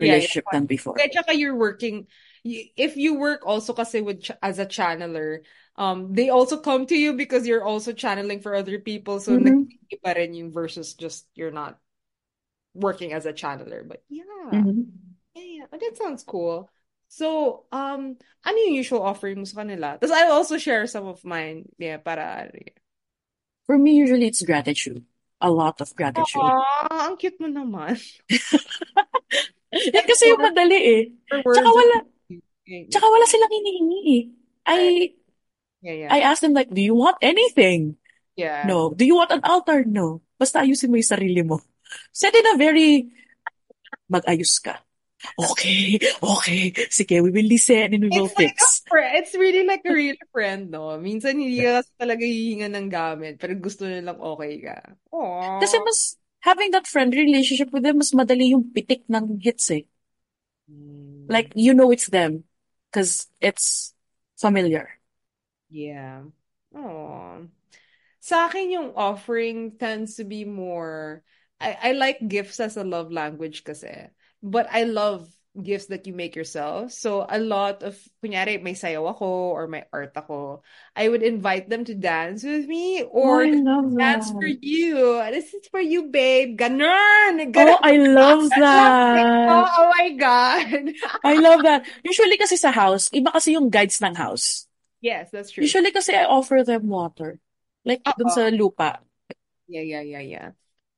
Yeah, 0.00 0.06
yeah. 0.06 0.12
relationship 0.16 0.44
than 0.52 0.64
before. 0.66 0.96
Tsaka 0.96 1.36
you're 1.36 1.54
working 1.54 2.08
if 2.44 2.96
you 2.96 3.18
work 3.18 3.46
also 3.46 3.72
kasi 3.72 4.00
with 4.00 4.30
as 4.42 4.58
a 4.58 4.66
channeler, 4.66 5.44
um 5.76 6.12
they 6.12 6.28
also 6.30 6.58
come 6.58 6.86
to 6.86 6.96
you 6.96 7.14
because 7.14 7.46
you're 7.46 7.64
also 7.64 7.92
channeling 7.92 8.40
for 8.40 8.54
other 8.54 8.78
people. 8.78 9.20
So 9.20 9.36
Mhm. 9.36 9.66
nag-iba 9.70 10.16
rin 10.16 10.34
yung 10.34 10.50
versus 10.52 10.94
just 10.94 11.26
you're 11.34 11.54
not 11.54 11.78
working 12.74 13.12
as 13.12 13.26
a 13.26 13.32
channeler. 13.32 13.86
But 13.86 14.02
yeah. 14.08 14.24
Mhm. 14.52 14.86
Yeah, 15.34 15.42
yeah. 15.42 15.66
Oh, 15.72 15.78
that 15.78 15.96
sounds 15.96 16.24
cool. 16.24 16.70
So, 17.10 17.66
um, 17.72 18.16
ano 18.46 18.56
yung 18.70 18.74
usual 18.78 19.02
offering 19.02 19.38
mo 19.38 19.44
sa 19.46 19.62
kanila? 19.66 19.98
Tapos 19.98 20.14
I'll 20.14 20.32
also 20.38 20.58
share 20.58 20.86
some 20.86 21.06
of 21.10 21.24
mine. 21.26 21.66
Yeah, 21.78 21.98
para... 21.98 22.50
For 23.66 23.78
me, 23.78 23.94
usually 23.94 24.26
it's 24.26 24.42
gratitude. 24.42 25.04
A 25.40 25.50
lot 25.50 25.80
of 25.80 25.94
gratitude. 25.96 26.42
Aww, 26.42 26.90
ang 26.90 27.16
cute 27.16 27.38
mo 27.40 27.48
naman. 27.48 27.96
Yan 29.72 30.04
kasi 30.10 30.30
yung 30.30 30.42
madali 30.42 30.78
eh. 30.78 31.02
Tsaka 31.30 31.68
wala, 31.70 31.96
are- 32.70 32.88
tsaka 32.88 33.06
wala 33.10 33.26
silang 33.26 33.52
hinihingi 33.52 34.00
eh. 34.06 34.22
I, 34.70 34.78
Yeah, 35.80 35.96
yeah. 36.06 36.10
I 36.12 36.20
asked 36.28 36.44
them 36.44 36.52
like, 36.52 36.68
do 36.68 36.84
you 36.84 36.92
want 36.92 37.16
anything? 37.24 37.96
Yeah. 38.36 38.68
No. 38.68 38.92
Do 38.92 39.08
you 39.08 39.16
want 39.16 39.32
an 39.32 39.40
altar? 39.48 39.80
No. 39.88 40.20
Basta 40.36 40.60
ayusin 40.60 40.92
mo 40.92 41.00
yung 41.00 41.08
sarili 41.08 41.40
mo. 41.40 41.64
Said 42.12 42.36
in 42.36 42.44
a 42.52 42.60
very, 42.60 43.08
mag-ayos 44.12 44.60
ka. 44.60 44.76
Okay, 45.36 46.00
okay. 46.20 46.72
Sige, 46.88 47.20
we 47.24 47.32
will 47.32 47.48
listen 47.48 47.92
and 47.96 48.02
we 48.04 48.12
will 48.12 48.28
It's 48.28 48.36
like 48.36 48.56
a 48.56 48.60
fix. 48.60 48.84
friend. 48.88 49.10
It's 49.20 49.32
really 49.36 49.64
like 49.64 49.84
a 49.84 49.92
real 49.92 50.16
friend, 50.32 50.68
no? 50.72 50.96
Minsan 51.00 51.40
hindi 51.40 51.60
ka 51.60 51.80
kasi 51.80 51.90
talaga 51.96 52.24
hihinga 52.24 52.68
ng 52.72 52.88
gamit, 52.88 53.36
pero 53.36 53.52
gusto 53.56 53.84
nilang 53.84 54.16
okay 54.20 54.60
ka. 54.60 54.76
Aww. 55.12 55.60
Kasi 55.64 55.76
mas, 55.80 56.16
having 56.44 56.72
that 56.72 56.88
friendly 56.88 57.24
relationship 57.24 57.68
with 57.72 57.84
them, 57.84 58.00
mas 58.00 58.12
madali 58.16 58.52
yung 58.56 58.68
pitik 58.72 59.04
ng 59.08 59.40
hits 59.40 59.72
eh. 59.72 59.84
Mm, 60.68 61.28
Like, 61.28 61.52
you 61.56 61.72
know 61.72 61.92
it's 61.92 62.08
them. 62.08 62.44
Because 62.90 63.28
it's 63.40 63.94
familiar. 64.38 64.90
yeah. 65.68 66.22
Oh. 66.74 67.46
Sa 68.20 68.46
akin 68.48 68.70
yung 68.70 68.90
offering 68.96 69.78
tends 69.78 70.16
to 70.16 70.24
be 70.24 70.44
more 70.44 71.24
I, 71.60 71.76
I 71.82 71.92
like 71.92 72.24
gifts 72.26 72.58
as 72.60 72.76
a 72.76 72.84
love 72.84 73.12
language 73.12 73.64
kasi. 73.64 74.08
But 74.42 74.66
I 74.72 74.84
love 74.84 75.28
gifts 75.56 75.86
that 75.86 76.06
you 76.06 76.12
make 76.14 76.36
yourself. 76.36 76.92
So 76.92 77.26
a 77.28 77.38
lot 77.38 77.82
of, 77.82 77.98
kunyari, 78.22 78.62
may 78.62 78.74
sayaw 78.74 79.10
ako 79.10 79.26
or 79.56 79.66
may 79.68 79.84
art 79.92 80.12
ako, 80.14 80.62
I 80.94 81.08
would 81.08 81.22
invite 81.22 81.68
them 81.68 81.84
to 81.86 81.94
dance 81.94 82.44
with 82.44 82.66
me 82.66 83.02
or 83.02 83.48
Oh, 83.48 83.90
dance 83.98 84.30
that. 84.30 84.36
for 84.38 84.46
you. 84.46 85.18
This 85.30 85.54
is 85.54 85.66
for 85.68 85.80
you, 85.80 86.08
babe. 86.08 86.58
Ganon! 86.58 87.50
Oh, 87.54 87.78
I 87.82 87.96
love 87.96 88.54
Oh, 89.48 89.66
that. 89.66 89.72
oh 89.76 89.92
my 89.98 90.10
God. 90.14 90.94
I 91.24 91.34
love 91.34 91.62
that. 91.62 91.86
Usually 92.04 92.36
kasi 92.36 92.56
sa 92.56 92.70
house, 92.70 93.08
iba 93.10 93.32
kasi 93.32 93.52
yung 93.56 93.70
guides 93.70 94.00
ng 94.00 94.14
house. 94.14 94.66
Yes, 95.00 95.30
that's 95.32 95.50
true. 95.50 95.64
Usually 95.64 95.90
kasi 95.92 96.12
I 96.14 96.24
offer 96.28 96.62
them 96.62 96.88
water. 96.88 97.40
Like 97.84 98.04
dun 98.04 98.28
Oo. 98.28 98.34
sa 98.36 98.48
lupa. 98.52 99.00
Yeah, 99.68 99.82
yeah, 99.82 100.02
yeah, 100.02 100.20
yeah. 100.20 100.50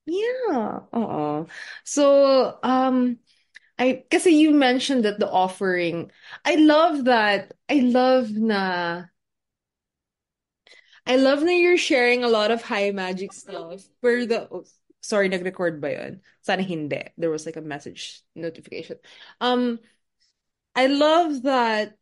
Yeah. 0.05 0.83
Uh-oh. 0.91 1.47
So, 1.85 2.59
um, 2.63 3.19
I 3.79 4.03
kasi 4.09 4.31
you 4.31 4.51
mentioned 4.51 5.05
that 5.05 5.19
the 5.19 5.29
offering. 5.29 6.11
I 6.45 6.55
love 6.55 7.05
that. 7.05 7.53
I 7.69 7.81
love 7.81 8.31
na 8.31 9.05
I 11.05 11.17
love 11.17 11.43
na 11.43 11.51
you're 11.51 11.77
sharing 11.77 12.23
a 12.23 12.29
lot 12.29 12.51
of 12.51 12.61
high 12.61 12.91
magic 12.91 13.33
stuff. 13.33 13.83
For 14.01 14.25
the 14.25 14.47
oh, 14.49 14.63
sorry, 15.01 15.27
nag-record 15.27 15.81
ba 15.81 15.91
yun? 15.91 16.21
Sana 16.41 16.63
hindi. 16.63 17.03
There 17.17 17.29
was 17.29 17.45
like 17.45 17.57
a 17.57 17.61
message 17.61 18.21
notification. 18.35 18.97
Um, 19.41 19.79
I 20.75 20.87
love 20.87 21.43
that 21.43 21.97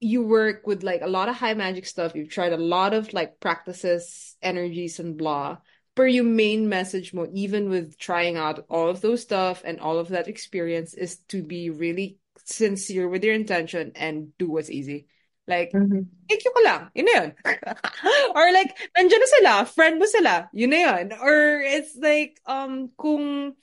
you 0.00 0.22
work 0.22 0.66
with 0.66 0.82
like 0.82 1.02
a 1.02 1.06
lot 1.08 1.28
of 1.28 1.36
high 1.36 1.54
magic 1.54 1.86
stuff. 1.86 2.14
You've 2.14 2.30
tried 2.30 2.52
a 2.52 2.58
lot 2.58 2.94
of 2.94 3.12
like 3.12 3.40
practices, 3.40 4.36
energies, 4.42 4.98
and 4.98 5.16
blah. 5.16 5.58
Per 5.94 6.06
your 6.10 6.26
main 6.26 6.68
message 6.68 7.14
mo, 7.14 7.30
even 7.30 7.70
with 7.70 7.94
trying 7.98 8.36
out 8.36 8.66
all 8.68 8.90
of 8.90 9.00
those 9.00 9.22
stuff 9.22 9.62
and 9.64 9.78
all 9.78 9.98
of 9.98 10.10
that 10.10 10.26
experience, 10.26 10.94
is 10.94 11.22
to 11.30 11.42
be 11.42 11.70
really 11.70 12.18
sincere 12.42 13.06
with 13.08 13.22
your 13.22 13.34
intention 13.34 13.92
and 13.94 14.36
do 14.36 14.50
what's 14.50 14.70
easy. 14.74 15.06
Like, 15.46 15.70
Mhm. 15.70 16.10
thank 16.26 16.42
you 16.42 16.50
ko 16.50 16.60
lang. 16.66 16.90
Yun 16.98 17.06
na 17.06 17.14
yun. 17.14 17.30
Or 18.34 18.46
like, 18.50 18.74
nandiyan 18.98 19.22
na 19.22 19.28
sila, 19.38 19.52
friend 19.70 20.02
mo 20.02 20.06
sila. 20.10 20.50
Yun 20.50 20.70
na 20.74 20.80
yun. 20.82 21.06
Or 21.14 21.62
it's 21.62 21.94
like, 21.94 22.42
um, 22.42 22.90
kung 22.98 23.54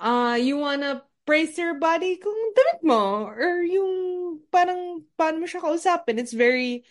uh, 0.00 0.36
you 0.36 0.60
wanna 0.60 1.00
praise 1.24 1.56
your 1.56 1.80
body, 1.80 2.20
kung 2.20 2.36
damit 2.52 2.80
mo. 2.84 3.24
Or 3.24 3.62
yung 3.64 3.94
parang, 4.52 5.06
paano 5.16 5.40
mo 5.40 5.46
siya 5.48 5.64
kausapin. 5.64 6.20
It's 6.20 6.36
very, 6.36 6.84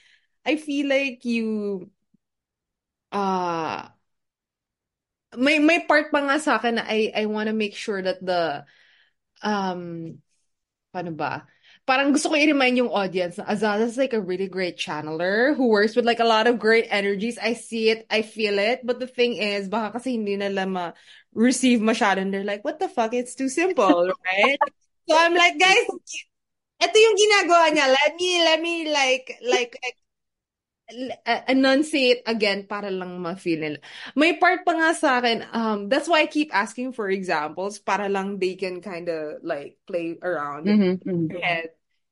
I 0.49 0.57
feel 0.57 0.89
like 0.89 1.21
you, 1.29 1.89
uh, 3.11 3.89
may, 5.37 5.59
may 5.59 5.85
part 5.85 6.11
pa 6.11 6.25
nga 6.25 6.37
sa 6.39 6.57
akin 6.57 6.81
na 6.81 6.85
I, 6.87 7.11
I 7.13 7.25
wanna 7.25 7.53
make 7.53 7.75
sure 7.75 8.01
that 8.01 8.23
the, 8.23 8.65
um, 9.43 10.17
paano 10.93 11.13
ba? 11.15 11.45
Parang 11.85 12.13
gusto 12.13 12.29
ko 12.29 12.37
i-remind 12.37 12.77
yung 12.77 12.93
audience 12.93 13.41
na 13.41 13.49
Azaza's 13.49 13.97
like 13.97 14.13
a 14.13 14.21
really 14.21 14.45
great 14.45 14.77
channeler 14.77 15.57
who 15.57 15.73
works 15.73 15.97
with 15.97 16.05
like 16.05 16.21
a 16.21 16.27
lot 16.27 16.45
of 16.45 16.61
great 16.61 16.85
energies. 16.89 17.41
I 17.41 17.53
see 17.57 17.89
it, 17.89 18.05
I 18.13 18.21
feel 18.21 18.61
it. 18.61 18.85
But 18.85 19.01
the 19.01 19.09
thing 19.09 19.37
is, 19.41 19.69
baka 19.69 19.97
kasi 19.97 20.13
hindi 20.13 20.37
nila 20.37 20.69
ma-receive 20.69 21.81
masyado 21.81 22.21
and 22.21 22.29
they're 22.29 22.45
like, 22.45 22.61
what 22.61 22.77
the 22.77 22.89
fuck? 22.89 23.13
It's 23.17 23.33
too 23.33 23.49
simple, 23.49 24.05
right? 24.05 24.59
So 25.09 25.17
I'm 25.17 25.33
like, 25.33 25.57
guys, 25.57 25.89
ito 26.79 26.95
yung 26.95 27.17
ginagawa 27.17 27.73
niya. 27.73 27.89
Let 27.89 28.11
me, 28.21 28.31
let 28.45 28.59
me 28.61 28.75
like, 28.93 29.27
like, 29.41 29.73
like 29.81 29.98
uh, 31.25 31.41
enunciate 31.47 32.21
again 32.25 32.65
para 32.65 32.89
lang 32.89 33.21
ma-feel 33.21 33.59
nila. 33.59 33.79
May 34.17 34.37
part 34.37 34.65
pa 34.65 34.73
nga 34.73 34.91
sa 34.97 35.19
akin, 35.21 35.45
um, 35.53 35.79
that's 35.89 36.07
why 36.09 36.21
I 36.25 36.27
keep 36.27 36.49
asking 36.53 36.93
for 36.93 37.09
examples 37.09 37.79
para 37.79 38.09
lang 38.09 38.39
they 38.39 38.55
can 38.55 38.81
kind 38.81 39.07
of 39.09 39.41
like 39.45 39.77
play 39.85 40.17
around 40.21 40.65
Mhm, 40.67 40.99
mhm. 41.05 41.29
head. 41.29 41.69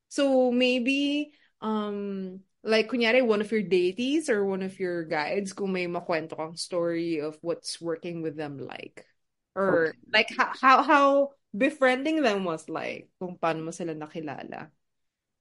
So 0.09 0.51
maybe, 0.51 1.33
um, 1.61 2.39
like 2.63 2.89
kunyari 2.89 3.25
one 3.25 3.41
of 3.41 3.51
your 3.51 3.63
deities 3.63 4.29
or 4.29 4.45
one 4.45 4.61
of 4.61 4.79
your 4.79 5.03
guides, 5.05 5.53
kung 5.53 5.71
may 5.71 5.87
makwento 5.87 6.37
kang 6.37 6.55
story 6.55 7.19
of 7.21 7.37
what's 7.41 7.79
working 7.81 8.21
with 8.21 8.35
them 8.37 8.57
like. 8.59 9.05
Or 9.55 9.89
Okay. 9.89 9.97
like 10.13 10.29
how, 10.37 10.51
how, 10.53 10.77
how 10.83 11.07
befriending 11.55 12.21
them 12.21 12.45
was 12.45 12.69
like, 12.69 13.09
kung 13.19 13.37
paano 13.41 13.65
mo 13.65 13.71
sila 13.71 13.97
nakilala. 13.97 14.69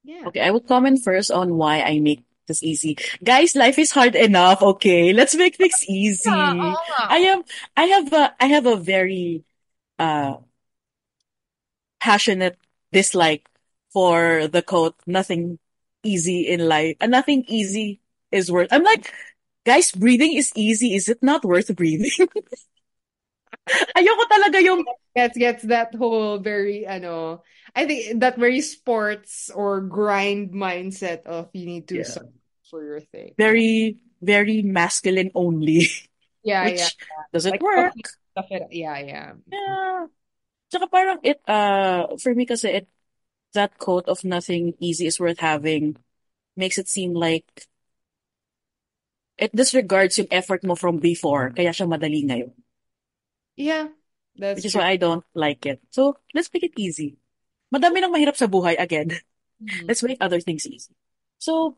Yeah. 0.05 0.25
Okay, 0.27 0.41
I 0.41 0.51
will 0.51 0.61
comment 0.63 1.03
first 1.03 1.31
on 1.31 1.57
why 1.57 1.83
I 1.83 1.99
make 2.01 2.25
this 2.47 2.63
easy. 2.63 2.97
Guys, 3.23 3.55
life 3.57 3.79
is 3.79 3.91
hard 3.91 4.15
enough, 4.15 4.63
okay? 4.63 5.13
Let's 5.13 5.35
make 5.35 5.57
things 5.57 5.85
easy. 5.89 6.31
Yeah. 6.31 6.75
I 7.09 7.19
am 7.19 7.43
I 7.77 7.85
have 7.85 8.13
a 8.13 8.35
I 8.41 8.47
have 8.47 8.67
a 8.67 8.77
very 8.77 9.45
uh 9.99 10.37
passionate 12.01 12.59
dislike 12.93 13.49
for 13.93 14.47
the 14.49 14.63
quote 14.63 14.95
nothing 15.07 15.59
easy 16.03 16.47
in 16.47 16.69
life. 16.69 16.97
And 17.01 17.11
nothing 17.11 17.45
easy 17.49 18.01
is 18.31 18.51
worth 18.51 18.69
I'm 18.71 18.85
like, 18.85 19.13
guys, 19.65 19.93
breathing 19.93 20.35
is 20.37 20.53
easy. 20.55 20.95
Is 20.95 21.09
it 21.09 21.23
not 21.23 21.45
worth 21.45 21.75
breathing? 21.75 22.11
Ayoko 23.97 24.25
talaga 24.31 24.63
yung 24.63 24.85
gets 25.17 25.37
gets 25.39 25.63
that 25.67 25.95
whole 25.95 26.39
very 26.39 26.87
ano 26.87 27.43
I 27.75 27.87
think 27.87 28.21
that 28.21 28.39
very 28.39 28.61
sports 28.61 29.51
or 29.51 29.81
grind 29.81 30.53
mindset 30.53 31.25
of 31.27 31.51
you 31.53 31.67
need 31.67 31.89
to 31.89 32.05
Yeah. 32.05 32.23
For 32.71 32.85
your 32.85 33.01
thing. 33.01 33.35
very 33.39 33.99
very 34.23 34.63
masculine 34.63 35.31
only, 35.35 35.89
Yeah, 36.43 36.67
which 36.67 36.97
yeah. 36.97 37.25
doesn't 37.33 37.53
Like 37.53 37.63
work. 37.63 37.95
stuff 38.33 38.47
it. 38.51 38.63
Yeah, 38.71 38.99
yeah. 38.99 39.33
Yeah. 39.51 40.07
Tsaka 40.71 40.87
parang 40.91 41.19
it, 41.23 41.41
uh, 41.49 42.17
for 42.19 42.35
me 42.35 42.47
kasi 42.47 42.83
it, 42.83 42.87
that 43.55 43.79
quote 43.79 44.09
of 44.09 44.25
nothing 44.25 44.75
easy 44.81 45.07
is 45.07 45.21
worth 45.21 45.41
having 45.41 45.97
makes 46.57 46.79
it 46.79 46.89
seem 46.89 47.15
like 47.15 47.47
it 49.39 49.53
disregards 49.57 50.19
yung 50.19 50.29
effort 50.31 50.61
mo 50.65 50.75
from 50.77 50.97
before, 51.01 51.49
kaya 51.57 51.73
siya 51.73 51.89
madali 51.89 52.21
ngayon. 52.29 52.53
Yeah, 53.57 53.89
that's 54.37 54.61
Which 54.61 54.65
is 54.65 54.73
true. 54.73 54.81
why 54.81 54.89
I 54.89 54.97
don't 54.97 55.25
like 55.35 55.67
it. 55.67 55.81
So, 55.91 56.17
let's 56.35 56.51
make 56.53 56.65
it 56.65 56.73
easy. 56.77 57.17
Madami 57.75 58.01
nang 58.01 58.13
mahirap 58.13 58.37
sa 58.37 58.47
buhay, 58.49 58.77
again. 58.79 59.13
Mhm. 59.61 59.87
Let's 59.89 60.03
make 60.03 60.19
other 60.21 60.41
things 60.41 60.67
easy. 60.67 60.93
So, 61.39 61.77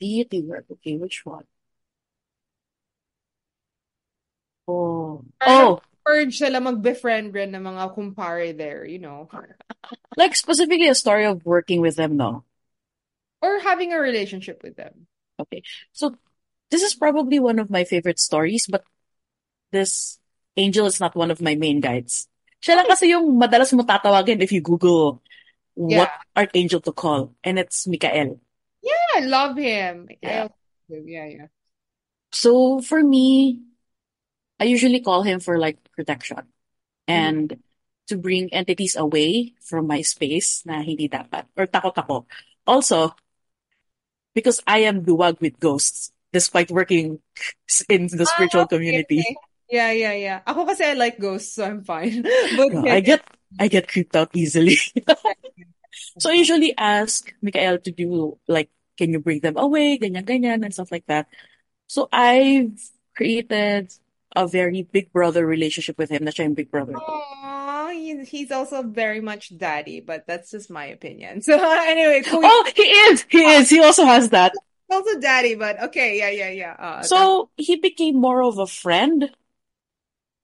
deity 0.00 0.42
work. 0.42 0.66
Okay, 0.70 0.96
which 0.96 1.22
one? 1.24 1.44
Oh. 4.66 5.24
Oh, 5.44 5.80
urge 6.06 6.36
sila 6.36 6.60
mag-befriend 6.60 7.32
rin 7.32 7.52
ng 7.52 7.64
mga 7.64 7.94
kumpare 7.96 8.56
there, 8.56 8.84
you 8.84 8.98
know. 8.98 9.28
like 10.16 10.36
specifically 10.36 10.88
a 10.88 10.94
story 10.94 11.24
of 11.24 11.44
working 11.44 11.80
with 11.80 11.96
them, 11.96 12.16
no? 12.16 12.44
Or 13.42 13.60
having 13.60 13.92
a 13.92 14.00
relationship 14.00 14.62
with 14.64 14.76
them. 14.76 15.06
Okay. 15.38 15.62
So, 15.92 16.16
this 16.70 16.82
is 16.82 16.94
probably 16.94 17.38
one 17.40 17.58
of 17.58 17.68
my 17.68 17.84
favorite 17.84 18.18
stories, 18.18 18.66
but 18.68 18.84
this 19.72 20.18
angel 20.56 20.86
is 20.86 21.00
not 21.00 21.16
one 21.16 21.30
of 21.30 21.42
my 21.42 21.54
main 21.54 21.80
guides. 21.80 22.28
Siya 22.64 22.80
lang 22.80 22.88
kasi 22.88 23.12
yung 23.12 23.36
madalas 23.36 23.72
mo 23.76 23.84
tatawagin 23.84 24.40
if 24.40 24.52
you 24.52 24.64
Google 24.64 25.20
what 25.74 26.08
Yeah. 26.08 26.20
archangel 26.36 26.80
to 26.80 26.92
call, 26.92 27.34
and 27.44 27.58
it's 27.58 27.84
Mikael. 27.86 28.40
I 29.16 29.20
love 29.24 29.56
him. 29.56 30.08
I 30.24 30.36
Yeah. 30.36 30.42
also 30.44 30.54
do. 30.88 31.04
Yeah, 31.06 31.26
yeah. 31.26 31.46
So 32.32 32.80
for 32.80 33.02
me, 33.02 33.62
I 34.60 34.64
usually 34.64 35.00
call 35.00 35.22
him 35.22 35.40
for 35.40 35.58
like 35.58 35.78
protection 35.92 36.48
and 37.08 37.58
to 38.08 38.18
bring 38.18 38.52
entities 38.54 38.96
away 38.96 39.54
from 39.62 39.86
my 39.88 40.02
space 40.02 40.64
na 40.66 40.82
hindi 40.82 41.08
dapat 41.08 41.46
or 41.56 41.66
takot 41.66 41.96
ako. 41.98 42.26
Also, 42.66 43.14
because 44.34 44.60
I 44.66 44.78
am 44.80 45.04
duwag 45.04 45.40
with 45.40 45.58
ghosts 45.60 46.12
despite 46.32 46.70
working 46.70 47.20
in 47.88 48.08
the 48.08 48.26
spiritual 48.26 48.66
Ah, 48.66 48.68
okay, 48.68 48.98
community. 48.98 49.22
okay. 49.22 49.36
Yeah, 49.70 49.90
yeah, 49.92 50.12
yeah. 50.14 50.38
Ako 50.46 50.66
kasi 50.68 50.84
I 50.84 50.92
like 50.94 51.18
ghosts, 51.18 51.56
so 51.56 51.64
I'm 51.64 51.82
fine. 51.84 52.22
But 52.58 52.72
No, 52.72 52.86
I 52.88 53.00
get 53.00 53.24
I 53.58 53.68
get 53.68 53.88
creeped 53.88 54.16
out 54.16 54.30
easily. 54.34 54.78
So 56.18 56.30
I 56.30 56.34
usually 56.34 56.74
ask 56.76 57.32
Mikael 57.42 57.78
to 57.78 57.90
do 57.92 58.38
like, 58.48 58.70
can 58.96 59.12
you 59.12 59.20
bring 59.20 59.40
them 59.40 59.56
away, 59.56 59.98
ganyan, 59.98 60.24
ganyan, 60.24 60.64
and 60.64 60.72
stuff 60.74 60.92
like 60.92 61.06
that. 61.06 61.26
So 61.86 62.08
I've 62.12 62.78
created 63.16 63.92
a 64.34 64.46
very 64.48 64.82
big 64.82 65.12
brother 65.12 65.46
relationship 65.46 65.98
with 65.98 66.10
him 66.10 66.24
na 66.24 66.30
siya 66.30 66.50
yung 66.50 66.54
big 66.58 66.70
brother 66.70 66.94
ko. 66.94 67.02
Aw, 67.06 67.90
he- 67.90 68.24
he's 68.24 68.50
also 68.50 68.82
very 68.82 69.20
much 69.20 69.56
daddy, 69.56 70.00
but 70.00 70.26
that's 70.26 70.50
just 70.50 70.70
my 70.70 70.86
opinion. 70.86 71.42
So 71.46 71.54
anyway, 71.54 72.22
cool. 72.26 72.42
Oh, 72.42 72.62
he 72.74 72.82
is! 72.82 73.26
He 73.30 73.42
is! 73.42 73.70
He 73.70 73.80
also 73.80 74.04
has 74.04 74.30
that. 74.30 74.52
He's 74.54 74.90
also 74.90 75.20
daddy, 75.20 75.54
but 75.54 75.80
okay, 75.90 76.18
yeah, 76.18 76.30
yeah, 76.30 76.50
yeah. 76.50 76.74
Uh, 76.78 76.96
that's 77.02 77.08
So 77.08 77.50
he 77.56 77.76
became 77.76 78.16
more 78.18 78.42
of 78.42 78.58
a 78.58 78.66
friend 78.66 79.30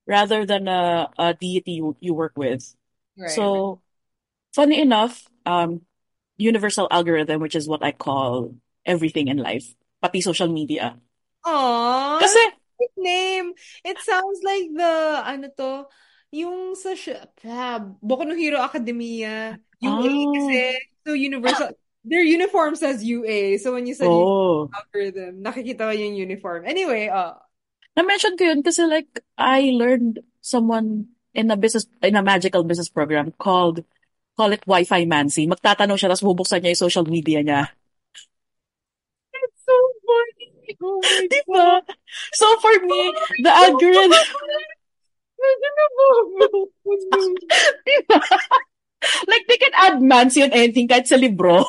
rather 0.07 0.47
than 0.47 0.69
a, 0.69 1.11
a 1.19 1.35
deity 1.35 1.73
you, 1.73 1.97
you 2.01 2.15
work 2.15 2.33
with. 2.37 2.75
right. 3.17 3.31
So 3.31 3.81
funny 4.55 4.81
enough, 4.81 5.27
um, 5.47 5.83
universal 6.41 6.89
algorithm, 6.89 7.45
which 7.45 7.55
is 7.55 7.69
what 7.69 7.85
I 7.85 7.93
call 7.93 8.57
everything 8.89 9.29
in 9.29 9.37
life, 9.37 9.69
pati 10.01 10.25
social 10.25 10.49
media. 10.49 10.97
Aw, 11.45 12.17
Kasi 12.21 12.41
name. 12.97 13.53
It 13.85 14.01
sounds 14.01 14.41
like 14.41 14.73
the, 14.73 14.93
ano 15.21 15.53
to, 15.61 15.85
yung 16.33 16.73
sa, 16.73 16.97
ah, 17.45 17.77
Boku 18.01 18.25
no 18.25 18.33
Hero 18.33 18.57
Academia, 18.57 19.61
UA 19.85 20.09
Ah. 20.09 20.33
kasi, 20.33 20.61
so 21.05 21.13
universal, 21.13 21.69
their 22.09 22.25
uniform 22.25 22.73
says 22.73 23.05
UA, 23.05 23.61
so 23.61 23.77
when 23.77 23.85
you 23.85 23.93
said 23.93 24.09
Oh. 24.09 24.69
algorithm, 24.73 25.45
nakikita 25.45 25.89
ko 25.89 25.93
yung 25.93 26.17
uniform. 26.17 26.65
Anyway, 26.65 27.13
uh, 27.13 27.37
Na-mention 27.99 28.39
ko 28.41 28.49
yun 28.49 28.63
kasi 28.65 28.87
like 28.89 29.21
I 29.37 29.75
learned 29.77 30.25
someone 30.41 31.13
in 31.37 31.51
a 31.53 31.59
business 31.59 31.85
in 32.01 32.17
a 32.17 32.25
magical 32.25 32.65
business 32.65 32.89
program 32.89 33.35
called 33.37 33.85
call 34.41 34.57
it 34.57 34.65
Wi-Fi 34.65 35.05
Mancy. 35.05 35.45
Magtatanong 35.45 36.01
siya 36.01 36.09
tapos 36.09 36.25
bubuksan 36.25 36.65
niya 36.65 36.73
yung 36.73 36.85
social 36.89 37.05
media 37.05 37.45
niya. 37.45 37.69
it's 39.37 39.61
so 39.61 39.77
funny. 40.01 40.49
Oh 40.81 41.03
Di 41.33 41.41
ba? 41.45 41.85
So 42.33 42.47
for 42.65 42.73
me, 42.89 43.13
the 43.45 43.53
algorithm 43.53 44.17
Di 47.85 47.97
ba? 48.09 48.19
like 49.29 49.45
they 49.49 49.57
can 49.61 49.73
add 49.77 50.01
Mancy 50.01 50.41
on 50.45 50.53
anything 50.53 50.89
kahit 50.89 51.05
sa 51.09 51.17
libro. 51.21 51.65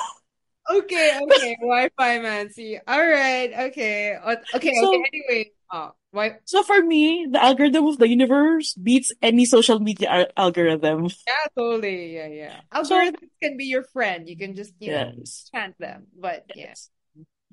Okay, 0.72 1.20
okay, 1.20 1.52
Wi-Fi 1.60 2.14
Mancy. 2.24 2.80
All 2.88 3.04
right, 3.04 3.52
okay. 3.72 4.16
Uh, 4.16 4.40
Okay, 4.56 4.72
So- 4.80 4.88
okay, 4.88 5.04
anyway. 5.12 5.42
Uh, 5.68 5.92
why, 6.12 6.40
So 6.46 6.64
for 6.64 6.84
me, 6.84 7.28
the 7.30 7.40
algorithm 7.42 7.88
of 7.88 7.98
the 7.98 8.08
universe 8.08 8.76
beats 8.76 9.12
any 9.22 9.46
social 9.48 9.80
media 9.80 10.08
al- 10.12 10.34
algorithm. 10.38 11.08
yeah, 11.28 11.48
totally, 11.56 12.16
yeah, 12.16 12.28
yeah. 12.28 12.56
So- 12.84 12.96
Algorithms 13.00 13.32
can 13.42 13.58
be 13.58 13.66
your 13.72 13.84
friend. 13.84 14.28
You 14.28 14.36
can 14.38 14.56
just, 14.56 14.76
you 14.80 14.92
know, 14.92 15.12
chant 15.52 15.76
them. 15.80 16.08
But, 16.16 16.46
yeah. 16.56 16.76
Yes. 16.76 16.92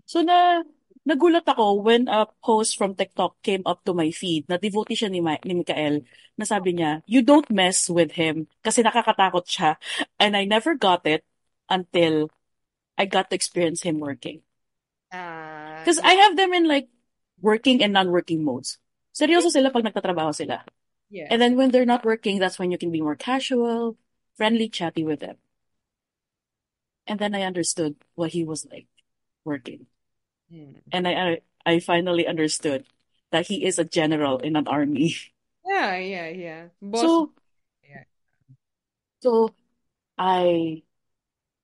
So 0.07 0.23
na 0.23 0.63
nagulat 1.09 1.45
ako 1.49 1.81
when 1.85 2.09
a 2.09 2.27
post 2.45 2.77
from 2.77 2.95
TikTok 2.95 3.41
came 3.43 3.63
up 3.65 3.85
to 3.85 3.95
my 3.95 4.11
feed 4.11 4.45
na 4.49 4.57
devotee 4.59 4.97
siya 4.97 5.09
ni, 5.11 5.21
Ma- 5.21 5.41
ni 5.45 5.55
Mikael 5.55 6.05
na 6.37 6.45
sabi 6.45 6.75
niya, 6.75 7.01
you 7.07 7.23
don't 7.23 7.49
mess 7.49 7.89
with 7.89 8.13
him 8.13 8.49
kasi 8.65 8.83
nakakatakot 8.83 9.45
siya. 9.49 9.77
And 10.19 10.37
I 10.37 10.45
never 10.45 10.75
got 10.75 11.07
it 11.07 11.25
until 11.69 12.29
I 12.97 13.05
got 13.07 13.31
to 13.31 13.37
experience 13.37 13.83
him 13.87 14.01
working. 14.01 14.43
Uh, 15.13 15.81
Because 15.85 16.01
I 16.03 16.13
have 16.27 16.37
them 16.37 16.53
in 16.53 16.67
like 16.69 16.89
working 17.41 17.83
and 17.83 17.93
non-working 17.93 18.43
modes. 18.45 18.79
Seryoso 19.15 19.51
sila 19.51 19.71
pag 19.71 19.85
nagtatrabaho 19.85 20.35
sila. 20.35 20.65
yeah. 21.11 21.29
And 21.31 21.41
then 21.43 21.57
when 21.57 21.71
they're 21.71 21.87
not 21.89 22.05
working, 22.05 22.39
that's 22.39 22.59
when 22.59 22.71
you 22.71 22.79
can 22.79 22.91
be 22.91 23.03
more 23.03 23.17
casual, 23.17 23.97
friendly, 24.37 24.69
chatty 24.69 25.05
with 25.05 25.21
them. 25.21 25.37
And 27.07 27.19
then 27.19 27.35
I 27.35 27.43
understood 27.43 27.97
what 28.15 28.31
he 28.33 28.45
was 28.45 28.67
like 28.67 28.87
working. 29.45 29.87
Mm. 30.53 30.81
And 30.93 31.09
I, 31.09 31.13
I 31.13 31.41
I 31.67 31.81
finally 31.81 32.27
understood 32.27 32.87
that 33.31 33.47
he 33.49 33.65
is 33.65 33.79
a 33.79 33.85
general 33.85 34.39
in 34.39 34.57
an 34.57 34.69
army. 34.69 35.17
Yeah, 35.65 35.97
yeah, 35.99 36.29
yeah. 36.29 36.69
Boss, 36.81 37.01
So 37.03 37.33
Yeah. 37.83 38.05
so 39.21 39.55
I 40.19 40.83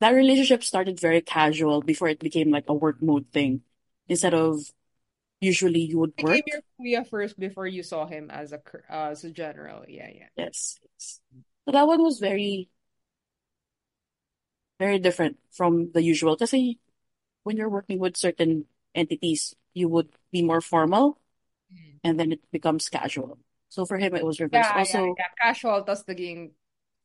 that 0.00 0.10
relationship 0.12 0.64
started 0.64 1.00
very 1.00 1.20
casual 1.22 1.82
before 1.82 2.08
it 2.08 2.20
became 2.20 2.50
like 2.50 2.66
a 2.68 2.74
work 2.74 3.02
mode 3.02 3.26
thing. 3.32 3.62
Instead 4.08 4.34
of 4.34 4.72
usually 5.40 5.80
you 5.80 5.98
would 5.98 6.16
became 6.16 6.42
work. 6.42 6.46
your 6.46 6.62
kuya 6.80 7.08
first 7.08 7.38
before 7.38 7.66
you 7.66 7.82
saw 7.82 8.06
him 8.06 8.30
as 8.30 8.52
a 8.52 8.60
uh, 8.90 9.10
as 9.12 9.24
a 9.24 9.30
general. 9.30 9.84
Yeah, 9.88 10.10
yeah. 10.12 10.30
Yes. 10.36 10.78
yes. 10.82 11.20
So 11.64 11.72
that 11.72 11.86
one 11.86 12.02
was 12.02 12.18
very 12.18 12.68
very 14.78 14.98
different 14.98 15.38
from 15.50 15.92
the 15.92 16.02
usual. 16.02 16.36
Kasi 16.36 16.78
when 17.42 17.56
you're 17.56 17.70
working 17.70 17.98
with 17.98 18.16
certain 18.16 18.66
entities, 18.94 19.54
you 19.72 19.88
would 19.88 20.08
be 20.32 20.42
more 20.42 20.60
formal 20.60 21.18
and 22.04 22.20
then 22.20 22.32
it 22.32 22.40
becomes 22.52 22.88
casual. 22.88 23.38
So 23.68 23.84
for 23.84 23.98
him, 23.98 24.14
it 24.14 24.24
was 24.24 24.38
reversed. 24.38 24.70
Yeah, 24.70 24.78
Also, 24.78 25.04
yeah, 25.04 25.12
yeah. 25.18 25.32
Casual, 25.40 25.82
tas 25.82 26.04
naging 26.04 26.52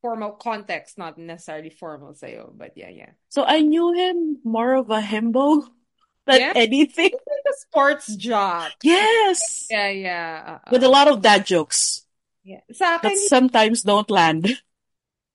formal 0.01 0.31
context, 0.37 0.97
not 0.99 1.17
necessarily 1.17 1.71
formal 1.71 2.13
sa'yo. 2.13 2.53
But 2.53 2.75
yeah, 2.75 2.89
yeah. 2.89 3.11
so 3.29 3.43
I 3.43 3.61
knew 3.61 3.93
him 3.93 4.37
more 4.43 4.75
of 4.75 4.91
a 4.91 5.01
himbo 5.01 5.65
than 6.25 6.39
Yeah? 6.39 6.53
anything. 6.55 7.11
Like 7.13 7.47
a 7.49 7.55
sports 7.57 8.15
job. 8.15 8.71
Yes, 8.83 9.67
Yeah, 9.69 9.89
yeah. 9.89 10.59
uh-uh. 10.59 10.71
with 10.71 10.83
a 10.83 10.89
lot 10.89 11.07
of 11.07 11.21
dad 11.21 11.45
jokes 11.45 12.05
yeah. 12.43 12.61
Sa 12.73 12.97
akin, 12.97 13.13
that 13.13 13.29
sometimes 13.29 13.83
don't 13.83 14.09
land. 14.09 14.49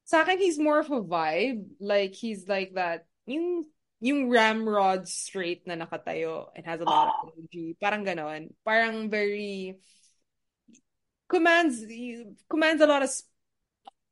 sa 0.04 0.22
akin, 0.22 0.38
he's 0.38 0.58
more 0.58 0.80
of 0.80 0.90
a 0.90 1.00
vibe. 1.00 1.64
Like, 1.78 2.12
he's 2.14 2.48
like 2.48 2.74
that, 2.74 3.06
yung, 3.26 3.64
yung 4.00 4.28
ramrod 4.28 5.06
straight 5.08 5.62
na 5.66 5.78
nakatayo 5.78 6.50
and 6.56 6.66
has 6.66 6.80
a 6.80 6.84
lot 6.88 7.14
of 7.22 7.30
energy. 7.38 7.76
Parang 7.80 8.02
ganon. 8.04 8.50
Parang 8.66 9.08
very, 9.08 9.78
commands, 11.28 11.84
commands 12.50 12.82
a 12.82 12.86
lot 12.90 13.02
of 13.02 13.10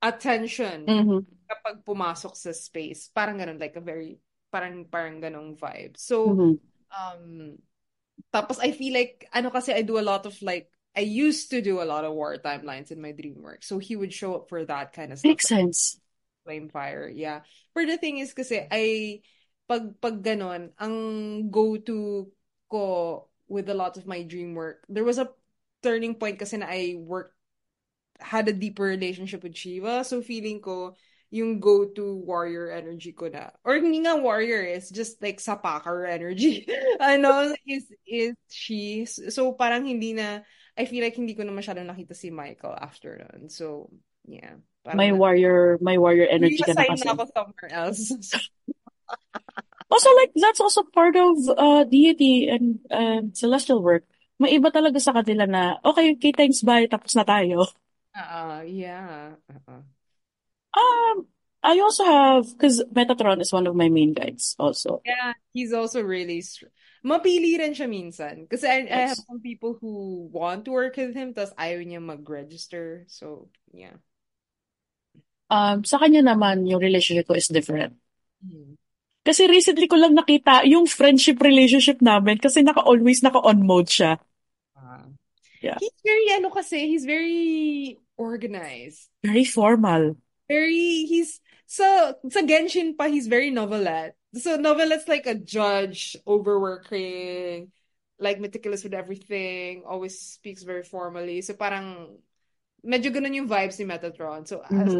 attention 0.02 0.86
Mhm. 0.86 1.26
kapag 1.50 1.84
pumasok 1.84 2.34
sa 2.38 2.50
space. 2.54 3.10
Parang 3.12 3.38
ganon, 3.38 3.58
like 3.60 3.76
a 3.76 3.82
very, 3.84 4.18
parang, 4.52 4.84
parang 4.84 5.18
ganong 5.24 5.56
vibe. 5.56 5.96
So, 5.96 6.36
Mhm. 6.36 6.60
Um, 6.92 7.56
tapos 8.36 8.60
I 8.60 8.76
feel 8.76 8.92
like, 8.92 9.24
ano 9.32 9.48
kasi 9.48 9.72
I 9.72 9.80
do 9.80 9.96
a 9.96 10.04
lot 10.04 10.28
of 10.28 10.36
like, 10.44 10.68
I 10.92 11.00
used 11.00 11.48
to 11.56 11.64
do 11.64 11.80
a 11.80 11.88
lot 11.88 12.04
of 12.04 12.12
war 12.12 12.36
timelines 12.36 12.92
in 12.92 13.00
my 13.00 13.16
dream 13.16 13.40
work. 13.40 13.64
So 13.64 13.80
he 13.80 13.96
would 13.96 14.12
show 14.12 14.36
up 14.36 14.52
for 14.52 14.60
that 14.68 14.92
kind 14.92 15.08
of 15.08 15.16
stuff. 15.16 15.32
Makes 15.32 15.48
sense. 15.48 15.96
Flame 16.44 16.68
fire, 16.68 17.08
yeah. 17.08 17.48
But 17.72 17.88
the 17.88 17.96
thing 17.96 18.20
is 18.20 18.36
kasi, 18.36 18.60
I, 18.68 19.24
pag, 19.64 19.96
pag 20.04 20.20
ganon, 20.20 20.76
ang 20.76 21.48
go-to 21.48 22.28
ko 22.68 23.24
with 23.48 23.72
a 23.72 23.74
lot 23.74 23.96
of 23.96 24.04
my 24.04 24.20
dream 24.20 24.52
work, 24.52 24.84
there 24.92 25.08
was 25.08 25.16
a 25.16 25.32
turning 25.80 26.20
point 26.20 26.36
kasi 26.36 26.60
na 26.60 26.68
I 26.68 27.00
worked, 27.00 27.32
had 28.20 28.46
a 28.48 28.52
deeper 28.52 28.84
relationship 28.84 29.42
with 29.42 29.56
Shiva. 29.56 30.04
So 30.04 30.20
feeling 30.20 30.60
ko, 30.60 30.92
yung 31.32 31.64
go-to 31.64 32.20
warrior 32.28 32.68
energy 32.68 33.16
ko 33.16 33.32
na. 33.32 33.48
Or 33.64 33.80
hindi 33.80 34.04
nga 34.04 34.20
warrior, 34.20 34.60
it's 34.60 34.92
just 34.92 35.16
like 35.24 35.40
sapakar 35.40 36.04
energy. 36.04 36.68
ano, 37.00 37.56
is, 37.64 37.88
is 38.04 38.36
she. 38.52 39.08
So, 39.08 39.56
parang 39.56 39.88
hindi 39.88 40.12
na, 40.12 40.44
I 40.76 40.84
feel 40.84 41.00
like 41.00 41.16
hindi 41.16 41.32
ko 41.32 41.48
na 41.48 41.56
masyadong 41.56 41.88
nakita 41.88 42.12
si 42.12 42.28
Michael 42.28 42.76
after 42.76 43.16
nun. 43.16 43.48
So, 43.48 43.88
yeah. 44.28 44.60
My 44.84 45.16
warrior, 45.16 45.80
my 45.80 45.96
warrior 45.96 46.28
energy 46.28 46.60
ka 46.60 46.76
na 46.76 46.84
kasi. 46.84 47.08
na 47.08 47.16
ako 47.16 47.24
somewhere 47.32 47.70
else. 47.72 48.12
also, 49.92 50.10
like, 50.20 50.36
that's 50.36 50.60
also 50.60 50.84
part 50.84 51.16
of 51.16 51.32
uh, 51.48 51.88
deity 51.88 52.52
and 52.52 52.76
uh, 52.92 53.24
celestial 53.32 53.80
work. 53.80 54.04
May 54.36 54.60
iba 54.60 54.68
talaga 54.68 55.00
sa 55.00 55.16
kanila 55.16 55.48
na, 55.48 55.62
okay, 55.80 56.12
okay, 56.12 56.36
thanks, 56.36 56.60
bye, 56.60 56.84
tapos 56.84 57.16
na 57.16 57.24
tayo. 57.24 57.64
Uh, 58.12 58.60
yeah. 58.68 59.40
Uh-uh. 59.48 59.80
Um, 60.72 61.28
I 61.62 61.78
also 61.78 62.04
have 62.04 62.50
because 62.52 62.82
Metatron 62.90 63.40
is 63.40 63.52
one 63.52 63.66
of 63.66 63.76
my 63.76 63.88
main 63.88 64.12
guides 64.12 64.56
also. 64.58 65.00
Yeah, 65.06 65.32
he's 65.52 65.72
also 65.72 66.02
really 66.02 66.42
mapili 67.04 67.58
rin 67.58 67.74
siya 67.74 67.86
minsan. 67.86 68.50
Kasi 68.50 68.66
I, 68.66 68.78
yes. 68.86 68.90
I 68.90 69.00
have 69.14 69.20
some 69.26 69.40
people 69.42 69.78
who 69.78 70.26
want 70.32 70.64
to 70.66 70.72
work 70.72 70.96
with 70.96 71.14
him 71.14 71.34
tas 71.34 71.54
ayaw 71.58 71.82
niya 71.82 72.02
mag-register. 72.02 73.06
So, 73.06 73.50
yeah. 73.74 73.98
Um, 75.52 75.84
sa 75.84 75.98
kanya 75.98 76.24
naman, 76.24 76.64
yung 76.66 76.80
relationship 76.80 77.28
ko 77.28 77.34
is 77.36 77.50
different. 77.50 77.94
Hmm. 78.40 78.74
Kasi 79.22 79.46
recently 79.46 79.86
ko 79.86 79.94
lang 79.94 80.18
nakita 80.18 80.66
yung 80.66 80.90
friendship 80.90 81.38
relationship 81.38 82.02
namin 82.02 82.42
kasi 82.42 82.66
naka-always 82.66 83.22
naka-on 83.22 83.62
mode 83.62 83.86
siya. 83.86 84.18
Uh, 84.74 85.14
yeah. 85.62 85.78
He's 85.78 85.94
very, 86.02 86.26
ano 86.34 86.50
kasi, 86.50 86.90
he's 86.90 87.06
very 87.06 87.98
organized. 88.18 89.06
Very 89.22 89.46
formal. 89.46 90.18
Very 90.48 91.06
he's 91.06 91.40
so 91.66 92.14
sa 92.28 92.40
Genshin 92.42 92.96
pa 92.96 93.08
he's 93.08 93.26
very 93.26 93.50
Neuvillette. 93.50 94.12
So 94.34 94.56
Neuvillette's 94.56 95.08
like 95.08 95.26
a 95.26 95.36
judge, 95.36 96.16
overworking, 96.26 97.72
like 98.18 98.40
meticulous 98.40 98.84
with 98.84 98.94
everything, 98.94 99.84
always 99.86 100.18
speaks 100.18 100.62
very 100.62 100.82
formally. 100.82 101.42
So 101.42 101.54
parang 101.54 102.16
medyo 102.84 103.12
ganun 103.12 103.36
yung 103.36 103.48
vibes 103.48 103.78
ni 103.78 103.84
Metatron. 103.84 104.48
So 104.48 104.64
mm-hmm. 104.64 104.80
as, 104.80 104.92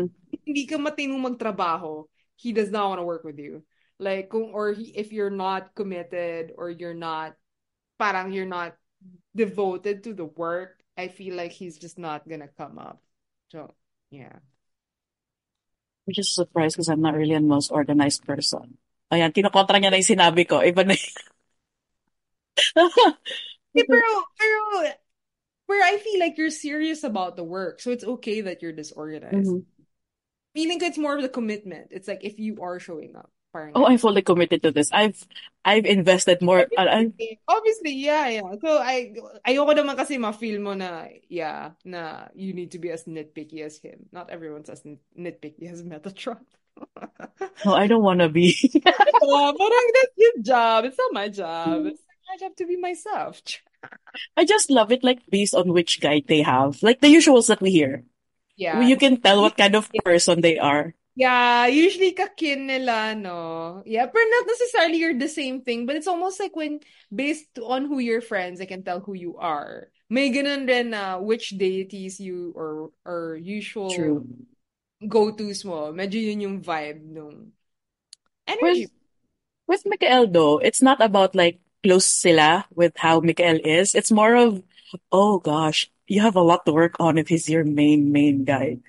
hindi 0.47 0.67
ka 0.67 0.77
matinong 0.77 1.23
magtrabaho, 1.23 2.07
he 2.37 2.53
does 2.53 2.71
not 2.71 2.89
want 2.89 3.01
to 3.01 3.09
work 3.09 3.25
with 3.25 3.39
you. 3.39 3.65
Like 3.99 4.29
kung 4.29 4.53
or 4.53 4.73
he, 4.73 4.93
if 4.93 5.13
you're 5.13 5.33
not 5.33 5.75
committed 5.75 6.53
or 6.59 6.71
you're 6.71 6.97
not 6.97 7.39
parang 7.99 8.33
you're 8.33 8.51
not 8.51 8.75
devoted 9.35 10.05
to 10.05 10.15
the 10.15 10.27
work, 10.27 10.83
I 10.99 11.09
feel 11.09 11.37
like 11.37 11.53
he's 11.53 11.79
just 11.79 11.99
not 11.99 12.29
gonna 12.29 12.51
come 12.59 12.79
up. 12.79 13.01
So, 13.49 13.75
yeah. 14.11 14.43
Which 16.05 16.19
is 16.19 16.35
surprised 16.35 16.77
because 16.77 16.89
I'm 16.89 17.01
not 17.01 17.15
really 17.15 17.35
a 17.35 17.41
most 17.41 17.71
organized 17.71 18.27
person. 18.27 18.79
Ayan, 19.13 19.31
kinokontra 19.31 19.79
niya 19.79 19.93
na 19.93 20.01
yung 20.01 20.09
sinabi 20.09 20.49
ko. 20.49 20.65
Iba 20.65 20.89
na 20.89 20.97
pero, 23.75 24.09
pero, 24.39 24.61
where 25.67 25.85
I 25.85 25.99
feel 25.99 26.21
like 26.21 26.37
you're 26.37 26.51
serious 26.51 27.05
about 27.05 27.37
the 27.37 27.45
work. 27.45 27.81
So 27.81 27.91
it's 27.91 28.05
okay 28.05 28.43
that 28.43 28.61
you're 28.61 28.77
disorganized. 28.77 29.49
Mm-hmm. 29.49 29.65
Feeling 30.55 30.79
it's 30.83 30.99
more 30.99 31.17
of 31.17 31.23
the 31.23 31.33
commitment. 31.33 31.89
It's 31.91 32.09
like 32.09 32.25
if 32.25 32.39
you 32.39 32.61
are 32.61 32.79
showing 32.79 33.17
up. 33.17 33.31
Parang 33.53 33.73
oh, 33.77 33.85
I'm 33.85 34.01
fully 34.01 34.23
committed 34.25 34.63
to 34.65 34.73
this. 34.73 34.89
I've 34.93 35.21
I've 35.61 35.85
invested 35.85 36.41
more. 36.41 36.65
Obviously, 36.73 37.39
uh, 37.47 37.53
obviously, 37.53 37.93
yeah, 37.93 38.41
yeah. 38.41 38.49
So 38.57 38.81
I 38.81 39.13
ayoko 39.45 39.77
naman 39.77 39.93
kasi 39.93 40.17
ma-feel 40.17 40.57
mo 40.57 40.73
na 40.73 41.13
yeah, 41.29 41.77
na 41.85 42.33
you 42.33 42.57
need 42.57 42.73
to 42.73 42.81
be 42.81 42.89
as 42.89 43.05
nitpicky 43.05 43.61
as 43.61 43.77
him. 43.77 44.09
Not 44.09 44.33
everyone's 44.33 44.73
as 44.73 44.81
nitpicky 45.13 45.69
as 45.69 45.85
Metatron. 45.85 46.41
no, 47.69 47.77
I 47.77 47.85
don't 47.87 48.03
want 48.03 48.25
to 48.25 48.33
be. 48.33 48.57
oh, 49.21 49.53
parang 49.53 49.87
that's 50.01 50.17
your 50.17 50.37
job. 50.41 50.89
It's 50.89 50.97
not 50.97 51.13
my 51.13 51.29
job. 51.29 51.93
It's 51.93 52.01
my 52.33 52.41
job 52.41 52.57
to 52.57 52.65
be 52.65 52.81
myself. 52.81 53.37
I 54.41 54.49
just 54.49 54.73
love 54.73 54.97
it, 54.97 55.05
like 55.05 55.21
based 55.29 55.53
on 55.53 55.77
which 55.77 56.01
guide 56.01 56.25
they 56.25 56.41
have, 56.41 56.81
like 56.81 57.05
the 57.05 57.13
usuals 57.13 57.53
that 57.53 57.61
we 57.61 57.69
hear. 57.69 58.09
Yeah, 58.57 58.81
you 58.81 58.97
can 58.97 59.21
tell 59.21 59.45
what 59.45 59.61
kind 59.61 59.77
of 59.77 59.93
person 60.01 60.41
they 60.41 60.57
are. 60.57 60.97
Yeah, 61.15 61.67
usually 61.69 62.13
kakin 62.13 62.67
nila, 62.67 63.15
no? 63.15 63.83
Yeah, 63.85 64.07
but 64.07 64.25
not 64.25 64.47
necessarily 64.49 64.97
you're 64.97 65.19
the 65.19 65.29
same 65.29 65.61
thing, 65.61 65.85
but 65.85 65.97
it's 65.97 66.09
almost 66.09 66.41
like 66.41 66.57
when, 66.57 66.81
based 67.13 67.59
on 67.61 67.85
who 67.85 67.99
you're 67.99 68.25
friends, 68.25 68.61
I 68.61 68.65
can 68.65 68.83
tell 68.83 69.01
who 69.01 69.13
you 69.13 69.37
are. 69.37 69.93
May 70.09 70.33
ganun 70.33 70.69
rin 70.69 70.91
na 70.91 71.21
which 71.21 71.57
deities 71.57 72.21
you 72.21 72.53
or 72.57 72.93
or 73.05 73.37
usual 73.37 73.93
True. 73.93 74.25
go-tos 75.01 75.65
mo. 75.65 75.93
Medyo 75.93 76.21
yun 76.21 76.41
yung 76.41 76.59
vibe 76.61 77.01
nung 77.05 77.53
energy. 78.49 78.89
With, 79.67 79.83
with 79.85 79.89
Mikael 79.89 80.27
though, 80.29 80.59
it's 80.59 80.81
not 80.81 81.01
about 81.01 81.35
like 81.35 81.61
close 81.83 82.05
sila 82.05 82.65
with 82.73 82.93
how 82.97 83.21
Mikael 83.21 83.61
is. 83.65 83.95
It's 83.95 84.13
more 84.13 84.37
of, 84.37 84.63
oh 85.11 85.41
gosh, 85.41 85.91
you 86.07 86.21
have 86.21 86.37
a 86.37 86.45
lot 86.45 86.65
to 86.67 86.73
work 86.73 86.97
on 87.01 87.17
if 87.17 87.29
he's 87.29 87.49
your 87.49 87.65
main, 87.65 88.13
main 88.13 88.45
guy. 88.45 88.81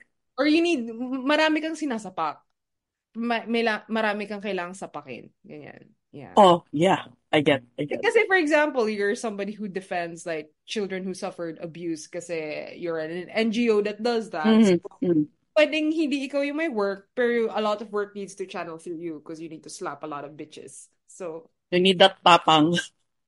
Or 0.43 0.47
you 0.51 0.59
need, 0.59 0.91
marami 1.23 1.63
kang 1.63 1.79
sinasapak. 1.79 2.43
Ma- 3.15 3.47
may 3.47 3.63
la- 3.63 3.87
marami 3.87 4.27
kang 4.27 4.43
kailangang 4.43 4.75
sapakin. 4.75 5.31
Ganyan. 5.47 5.95
Yeah. 6.11 6.35
Oh, 6.37 6.67
yeah. 6.71 7.09
I 7.33 7.41
get, 7.41 7.63
I 7.79 7.89
get. 7.89 8.03
Kasi 8.03 8.29
for 8.29 8.37
example, 8.37 8.85
you're 8.85 9.17
somebody 9.17 9.51
who 9.55 9.65
defends 9.65 10.27
like 10.27 10.53
children 10.69 11.01
who 11.01 11.17
suffered 11.17 11.57
abuse 11.57 12.05
kasi 12.05 12.77
you're 12.77 13.01
an 13.01 13.25
NGO 13.33 13.81
that 13.89 14.03
does 14.03 14.29
that. 14.29 14.45
Mm-hmm. 14.45 14.77
So, 14.77 14.89
mm-hmm. 15.01 15.25
pwedeng 15.57 15.89
hindi 15.89 16.29
ikaw 16.29 16.45
yung 16.45 16.61
may 16.61 16.69
work, 16.69 17.09
pero 17.17 17.49
a 17.49 17.61
lot 17.61 17.81
of 17.81 17.89
work 17.89 18.13
needs 18.13 18.37
to 18.37 18.45
channel 18.45 18.77
through 18.77 19.01
you 19.01 19.17
because 19.17 19.41
you 19.41 19.49
need 19.49 19.65
to 19.65 19.73
slap 19.73 20.05
a 20.05 20.09
lot 20.09 20.25
of 20.25 20.37
bitches. 20.37 20.89
So, 21.09 21.49
you 21.73 21.81
need 21.81 21.97
that 21.97 22.21
tapang. 22.21 22.77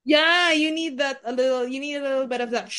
Yeah, 0.05 0.53
you 0.53 0.69
need 0.69 1.01
that 1.01 1.25
a 1.25 1.33
little, 1.33 1.65
you 1.65 1.81
need 1.81 1.97
a 1.97 2.05
little 2.05 2.29
bit 2.29 2.41
of 2.41 2.53
that 2.53 2.69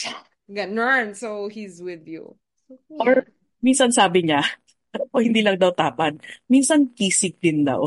ganun. 0.47 1.19
So, 1.19 1.51
he's 1.51 1.83
with 1.83 2.07
you. 2.07 2.39
So, 2.71 2.79
yeah. 2.91 3.03
Or 3.03 3.27
minsan 3.67 3.91
sabi 3.91 4.23
niya, 4.23 4.47
o 5.11 5.19
oh, 5.19 5.23
hindi 5.23 5.43
lang 5.43 5.59
daw 5.59 5.75
tapan, 5.75 6.23
minsan 6.47 6.95
kisig 6.95 7.43
din 7.43 7.67
daw. 7.67 7.83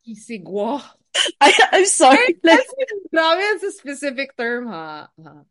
Kisig, 0.00 0.48
wow. 0.48 0.80
I, 1.40 1.50
I'm 1.72 1.86
sorry. 1.86 2.38
Like, 2.44 2.64
grabe, 3.12 3.42
it's 3.58 3.64
a 3.64 3.72
specific 3.72 4.36
term, 4.36 4.68
ha? 4.68 5.08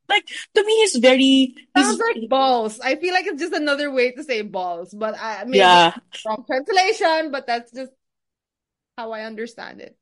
Like, 0.07 0.25
to 0.55 0.63
me, 0.63 0.73
he's 0.81 0.95
very... 0.95 1.55
Sounds 1.75 1.99
like 1.99 2.29
balls. 2.29 2.79
I 2.79 2.95
feel 2.95 3.13
like 3.13 3.27
it's 3.27 3.41
just 3.41 3.53
another 3.53 3.91
way 3.91 4.11
to 4.11 4.23
say 4.23 4.41
balls. 4.41 4.93
But 4.93 5.19
I 5.19 5.43
maybe 5.43 5.59
yeah. 5.59 5.93
wrong 6.25 6.45
translation, 6.47 7.31
but 7.31 7.47
that's 7.47 7.71
just 7.71 7.91
how 8.97 9.11
I 9.11 9.25
understand 9.25 9.81
it. 9.81 9.97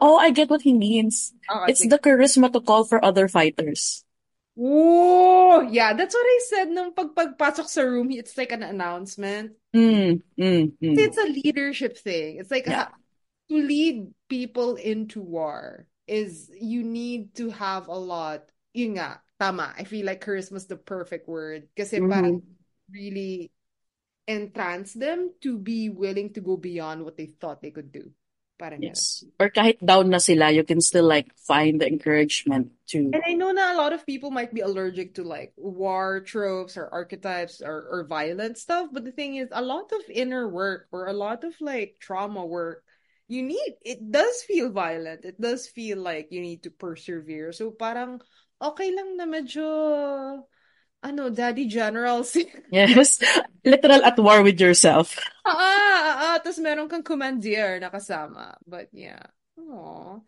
Oh, 0.00 0.16
I 0.16 0.30
get 0.30 0.48
what 0.48 0.62
he 0.62 0.72
means. 0.72 1.34
Oh, 1.50 1.64
it's 1.66 1.86
the 1.86 1.98
charisma 1.98 2.52
to 2.52 2.60
call 2.60 2.84
for 2.84 3.04
other 3.04 3.26
fighters. 3.26 4.04
Oh, 4.58 5.62
yeah, 5.70 5.94
that's 5.94 6.14
what 6.14 6.26
I 6.26 6.38
said 6.48 6.68
nung 6.70 6.92
pagpagpasok 6.92 7.66
sa 7.66 7.82
room, 7.82 8.10
it's 8.10 8.36
like 8.36 8.52
an 8.52 8.62
announcement. 8.62 9.52
Mm, 9.74 10.22
mm, 10.38 10.72
mm. 10.74 10.96
It's 10.98 11.18
a 11.18 11.30
leadership 11.30 11.96
thing. 11.96 12.38
It's 12.38 12.50
like 12.50 12.66
yeah. 12.66 12.90
to 13.48 13.56
lead 13.56 14.10
people 14.28 14.74
into 14.74 15.22
war 15.22 15.86
is 16.06 16.50
you 16.50 16.82
need 16.82 17.34
to 17.36 17.50
have 17.50 17.86
a 17.86 17.96
lot. 17.96 18.50
Yun 18.74 18.98
nga, 18.98 19.22
tama. 19.38 19.72
I 19.78 19.84
feel 19.84 20.06
like 20.06 20.24
charisma 20.24 20.58
is 20.58 20.66
the 20.66 20.76
perfect 20.76 21.30
word. 21.30 21.70
Kasi 21.76 21.98
mm-hmm. 21.98 22.10
parang 22.10 22.42
really 22.90 23.50
entrance 24.26 24.94
them 24.94 25.30
to 25.42 25.58
be 25.58 25.90
willing 25.90 26.34
to 26.34 26.40
go 26.42 26.56
beyond 26.56 27.04
what 27.04 27.16
they 27.16 27.26
thought 27.26 27.62
they 27.62 27.70
could 27.70 27.90
do. 27.90 28.10
Parang 28.60 28.84
yes. 28.84 29.24
Or 29.40 29.48
kahit 29.48 29.80
down 29.80 30.12
na 30.12 30.20
sila, 30.20 30.52
you 30.52 30.68
can 30.68 30.84
still 30.84 31.08
like 31.08 31.32
find 31.48 31.80
the 31.80 31.88
encouragement 31.88 32.76
to. 32.92 33.08
And 33.08 33.24
I 33.24 33.32
know 33.32 33.48
that 33.56 33.72
a 33.72 33.80
lot 33.80 33.96
of 33.96 34.04
people 34.04 34.28
might 34.28 34.52
be 34.52 34.60
allergic 34.60 35.16
to 35.16 35.24
like 35.24 35.56
war 35.56 36.20
tropes 36.20 36.76
or 36.76 36.92
archetypes 36.92 37.64
or, 37.64 37.88
or 37.88 38.04
violent 38.04 38.60
stuff. 38.60 38.92
But 38.92 39.08
the 39.08 39.16
thing 39.16 39.40
is, 39.40 39.48
a 39.50 39.64
lot 39.64 39.88
of 39.96 40.04
inner 40.12 40.44
work 40.44 40.92
or 40.92 41.08
a 41.08 41.16
lot 41.16 41.40
of 41.48 41.56
like 41.64 41.96
trauma 42.04 42.44
work, 42.44 42.84
you 43.32 43.40
need, 43.40 43.80
it 43.80 44.12
does 44.12 44.44
feel 44.44 44.68
violent. 44.68 45.24
It 45.24 45.40
does 45.40 45.64
feel 45.64 45.96
like 45.96 46.28
you 46.28 46.44
need 46.44 46.64
to 46.64 46.70
persevere. 46.70 47.56
So 47.56 47.72
parang 47.72 48.20
okay 48.60 48.92
lang 48.92 49.16
na 49.16 49.24
medyo 49.24 50.44
ano, 51.02 51.30
Daddy 51.30 51.66
generals. 51.66 52.36
yes. 52.72 53.20
Literal 53.64 54.04
at 54.04 54.18
war 54.18 54.42
with 54.42 54.60
yourself. 54.60 55.16
Ah, 55.44 55.52
ah, 55.52 56.14
ah, 56.16 56.36
tapos 56.40 56.60
meron 56.60 56.88
kang 56.88 57.04
commandeer 57.04 57.80
na 57.80 57.90
kasama. 57.90 58.56
But 58.66 58.88
yeah. 58.92 59.24
Oh. 59.58 60.22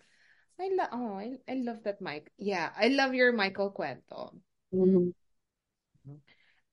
I 0.61 0.71
love 0.77 0.89
oh, 0.93 1.15
I, 1.19 1.39
I 1.49 1.55
love 1.55 1.83
that 1.85 2.01
Mike. 2.01 2.31
Yeah, 2.39 2.71
I 2.77 2.89
love 2.89 3.15
your 3.15 3.33
Michael 3.33 3.73
kwento. 3.73 4.37
Mm-hmm. 4.73 5.11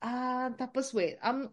Ah, 0.01 0.45
uh, 0.45 0.49
tapos 0.53 0.93
wait. 0.93 1.17
Um 1.23 1.49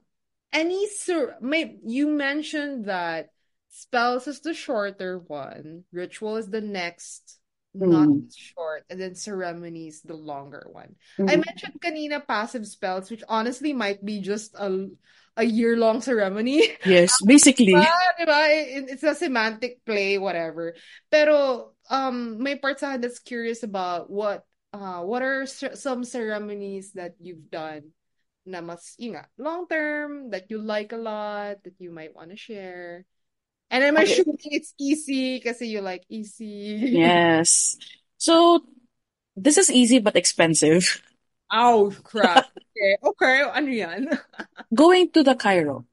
any 0.52 0.88
sur 0.88 1.36
may 1.40 1.78
you 1.84 2.08
mentioned 2.08 2.86
that 2.86 3.30
spells 3.70 4.28
is 4.28 4.40
the 4.40 4.54
shorter 4.54 5.18
one, 5.18 5.84
ritual 5.92 6.36
is 6.36 6.48
the 6.48 6.60
next 6.60 7.38
not 7.80 8.08
Mm. 8.08 8.28
short, 8.32 8.84
and 8.90 9.00
then 9.00 9.14
ceremonies, 9.14 10.02
the 10.02 10.16
longer 10.16 10.66
one. 10.72 10.96
I 11.20 11.36
Mm. 11.36 11.44
mentioned 11.44 11.76
kanina 11.80 12.20
passive 12.26 12.66
spells, 12.66 13.10
which 13.10 13.22
honestly 13.28 13.72
might 13.72 14.04
be 14.04 14.20
just 14.20 14.54
a 14.56 14.88
a 15.36 15.44
year-long 15.44 16.00
ceremony. 16.00 16.64
Yes, 16.84 17.12
basically. 17.26 17.76
Diba? 17.76 17.92
Diba? 18.16 18.40
It's 18.88 19.04
a 19.04 19.14
semantic 19.14 19.84
play, 19.84 20.16
whatever. 20.16 20.72
Pero 21.12 21.72
um, 21.92 22.40
may 22.40 22.56
part 22.56 22.80
sa 22.80 22.96
that's 22.96 23.20
curious 23.20 23.62
about 23.62 24.08
what 24.08 24.48
uh 24.72 25.04
what 25.04 25.22
are 25.22 25.46
some 25.46 26.04
ceremonies 26.04 26.92
that 26.96 27.14
you've 27.20 27.52
done 27.52 27.92
na 28.46 28.62
mas, 28.62 28.94
yun 28.96 29.18
long 29.36 29.66
term, 29.66 30.30
that 30.30 30.48
you 30.48 30.62
like 30.62 30.92
a 30.94 31.00
lot, 31.00 31.58
that 31.66 31.74
you 31.78 31.90
might 31.90 32.14
want 32.14 32.30
to 32.30 32.38
share. 32.38 33.04
And 33.70 33.84
I'm 33.84 33.96
Okay. 33.96 33.96
assuming 33.98 34.38
it's 34.44 34.74
easy 34.78 35.40
kasi 35.40 35.66
you 35.66 35.80
like 35.80 36.04
easy. 36.08 36.90
Yes. 36.90 37.76
So 38.18 38.64
this 39.36 39.58
is 39.58 39.70
easy 39.70 39.98
but 40.00 40.16
expensive. 40.16 41.02
Oh 41.52 41.92
crap. 42.04 42.46
Okay, 42.76 42.92
okay, 43.02 43.36
ano 43.54 43.70
yan? 43.70 44.02
Going 44.74 45.10
to 45.12 45.22
the 45.22 45.34
chiro. 45.34 45.84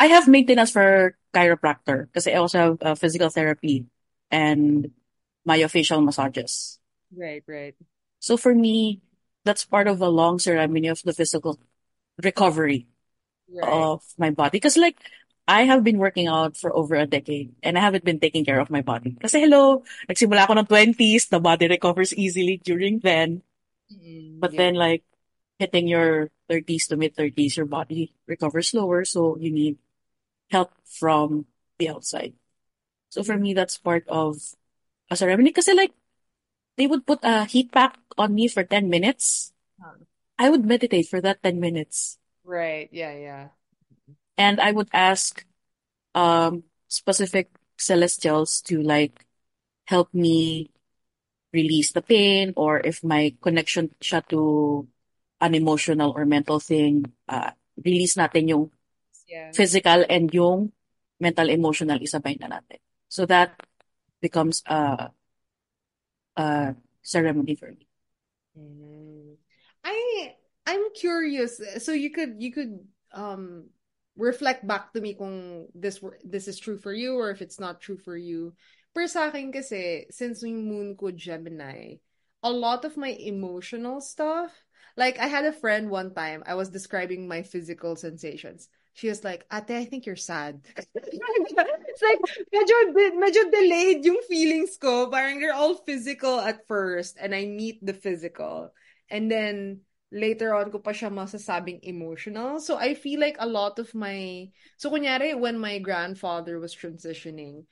I 0.00 0.06
have 0.08 0.28
maintenance 0.28 0.72
for 0.72 1.16
chiropractor 1.34 2.06
because 2.06 2.26
I 2.28 2.34
also 2.34 2.58
have 2.58 2.78
uh, 2.82 2.96
physical 2.96 3.30
therapy 3.30 3.86
and 4.30 4.92
myofascial 5.48 6.04
massages. 6.04 6.80
Right, 7.16 7.42
right. 7.46 7.74
So 8.18 8.36
for 8.36 8.54
me, 8.54 9.00
that's 9.44 9.64
part 9.64 9.88
of 9.88 10.00
a 10.00 10.08
long 10.08 10.38
ceremony 10.38 10.88
of 10.88 11.02
the 11.02 11.12
physical 11.12 11.58
recovery 12.22 12.88
Right. 13.48 13.90
of 13.90 14.04
my 14.18 14.30
body. 14.30 14.50
Because 14.58 14.76
like, 14.76 14.98
I 15.50 15.66
have 15.66 15.82
been 15.82 15.98
working 15.98 16.30
out 16.30 16.54
for 16.54 16.70
over 16.70 16.94
a 16.94 17.10
decade 17.10 17.50
and 17.66 17.74
I 17.74 17.82
haven't 17.82 18.06
been 18.06 18.22
taking 18.22 18.46
care 18.46 18.62
of 18.62 18.70
my 18.70 18.86
body. 18.86 19.18
Kasi 19.18 19.42
hello, 19.42 19.82
nagsimula 20.06 20.46
ako 20.46 20.62
ng 20.62 20.70
20s, 20.70 21.26
the 21.26 21.42
body 21.42 21.66
recovers 21.66 22.14
easily 22.14 22.62
during 22.62 23.02
then. 23.02 23.42
Mm, 23.90 24.38
But 24.38 24.54
yeah. 24.54 24.62
then 24.62 24.74
like, 24.78 25.02
hitting 25.58 25.90
your 25.90 26.30
30s 26.48 26.86
to 26.88 26.96
mid 26.96 27.18
30s, 27.18 27.58
your 27.58 27.66
body 27.66 28.14
recovers 28.30 28.70
slower. 28.70 29.04
So 29.04 29.36
you 29.42 29.50
need 29.52 29.76
help 30.54 30.70
from 30.86 31.46
the 31.78 31.90
outside. 31.90 32.32
So 33.10 33.22
for 33.26 33.36
me, 33.36 33.52
that's 33.52 33.76
part 33.76 34.06
of 34.08 34.38
a 35.10 35.16
ceremony. 35.16 35.52
Kasi 35.52 35.74
like, 35.74 35.92
they 36.78 36.86
would 36.86 37.04
put 37.06 37.20
a 37.26 37.44
heat 37.44 37.72
pack 37.72 37.98
on 38.16 38.34
me 38.34 38.48
for 38.48 38.64
10 38.64 38.88
minutes. 38.88 39.52
Huh. 39.82 40.00
I 40.38 40.48
would 40.48 40.64
meditate 40.64 41.08
for 41.10 41.20
that 41.20 41.42
10 41.42 41.60
minutes. 41.60 42.16
Right, 42.44 42.88
yeah, 42.92 43.12
yeah. 43.12 43.44
And 44.40 44.56
I 44.60 44.72
would 44.72 44.88
ask 44.96 45.44
um 46.16 46.64
specific 46.88 47.52
celestials 47.76 48.60
to 48.72 48.80
like 48.80 49.26
help 49.86 50.08
me 50.14 50.70
release 51.52 51.92
the 51.92 52.02
pain 52.02 52.54
or 52.56 52.80
if 52.80 53.02
my 53.04 53.34
connection 53.42 53.90
siya 54.00 54.22
to 54.32 54.86
an 55.40 55.54
emotional 55.54 56.12
or 56.16 56.24
mental 56.24 56.60
thing, 56.60 57.10
uh, 57.28 57.50
release 57.84 58.14
natin 58.16 58.48
yung 58.48 58.64
Yeah. 59.26 59.50
physical 59.52 60.04
and 60.08 60.30
yung 60.34 60.72
mental 61.20 61.48
emotional 61.50 61.98
isabay 62.00 62.38
na 62.40 62.60
natin. 62.60 62.80
So 63.08 63.26
that 63.26 63.56
becomes 64.20 64.62
a 64.66 65.10
a 66.36 66.74
ceremony 67.02 67.54
for 67.54 67.70
me. 67.72 67.86
Mm. 68.58 69.36
I 69.84 70.34
I'm 70.66 70.92
curious. 70.94 71.60
So 71.78 71.92
you 71.92 72.10
could 72.10 72.36
you 72.38 72.52
could 72.52 72.78
um 73.12 73.70
reflect 74.16 74.66
back 74.66 74.92
to 74.92 75.00
me 75.00 75.14
kung 75.14 75.66
this 75.74 76.00
this 76.24 76.48
is 76.48 76.58
true 76.58 76.78
for 76.78 76.92
you 76.92 77.16
or 77.16 77.30
if 77.30 77.42
it's 77.42 77.60
not 77.60 77.80
true 77.80 77.98
for 77.98 78.16
you. 78.16 78.52
Pero 78.90 79.06
sa 79.06 79.30
akin 79.30 79.54
kasi, 79.54 80.10
since 80.10 80.42
yung 80.42 80.66
moon 80.66 80.98
ko 80.98 81.14
Gemini, 81.14 82.02
a 82.42 82.50
lot 82.50 82.82
of 82.82 82.98
my 82.98 83.14
emotional 83.22 84.02
stuff, 84.02 84.50
like 84.96 85.18
I 85.22 85.30
had 85.30 85.46
a 85.46 85.54
friend 85.54 85.90
one 85.90 86.10
time, 86.10 86.42
I 86.46 86.58
was 86.58 86.74
describing 86.74 87.28
my 87.28 87.42
physical 87.42 87.94
sensations. 87.94 88.68
She 88.94 89.06
was 89.08 89.22
like, 89.22 89.46
Ate, 89.52 89.78
I 89.78 89.84
think 89.86 90.04
you're 90.04 90.18
sad. 90.18 90.60
it's 90.76 92.02
like, 92.02 92.20
medyo, 92.50 92.76
medyo 93.14 93.42
delayed 93.54 94.04
yung 94.04 94.20
feelings 94.26 94.76
ko. 94.76 95.06
Parang 95.06 95.38
they're 95.38 95.54
all 95.54 95.78
physical 95.86 96.40
at 96.40 96.66
first 96.66 97.16
and 97.20 97.34
I 97.34 97.46
meet 97.46 97.78
the 97.80 97.94
physical. 97.94 98.74
And 99.08 99.30
then, 99.30 99.86
later 100.10 100.54
on 100.54 100.70
ko 100.74 100.82
pa 100.82 100.90
siya 100.90 101.10
masasabing 101.10 101.80
emotional. 101.86 102.58
So 102.58 102.76
I 102.76 102.94
feel 102.94 103.22
like 103.22 103.38
a 103.38 103.46
lot 103.46 103.78
of 103.78 103.94
my 103.94 104.50
so 104.76 104.90
kunyari 104.90 105.38
when 105.38 105.58
my 105.58 105.78
grandfather 105.78 106.58
was 106.58 106.74
transitioning, 106.74 107.66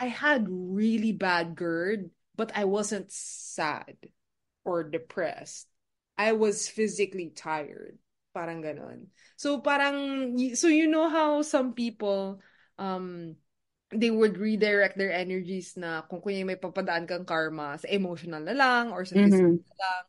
I 0.00 0.08
had 0.08 0.48
really 0.48 1.12
bad 1.12 1.56
GERD, 1.56 2.10
but 2.36 2.52
I 2.56 2.64
wasn't 2.64 3.12
sad 3.12 3.96
or 4.64 4.84
depressed. 4.84 5.68
I 6.16 6.32
was 6.32 6.68
physically 6.68 7.32
tired. 7.36 7.96
Parang 8.32 8.60
ganon. 8.64 9.12
So 9.36 9.60
parang 9.60 10.32
so 10.56 10.68
you 10.68 10.88
know 10.88 11.08
how 11.08 11.40
some 11.40 11.72
people 11.72 12.40
um 12.76 13.36
they 13.94 14.10
would 14.10 14.36
redirect 14.36 14.98
their 14.98 15.12
energies 15.12 15.76
na 15.76 16.02
kung 16.04 16.20
kunya 16.20 16.44
may 16.44 16.58
papadaan 16.58 17.06
kang 17.06 17.24
karma 17.24 17.78
sa 17.78 17.88
emotional 17.88 18.42
na 18.42 18.52
lang 18.52 18.90
or 18.92 19.04
sa 19.06 19.16
physical 19.16 19.52
Mhm. 19.52 19.64
na 19.64 19.76
lang. 19.80 20.02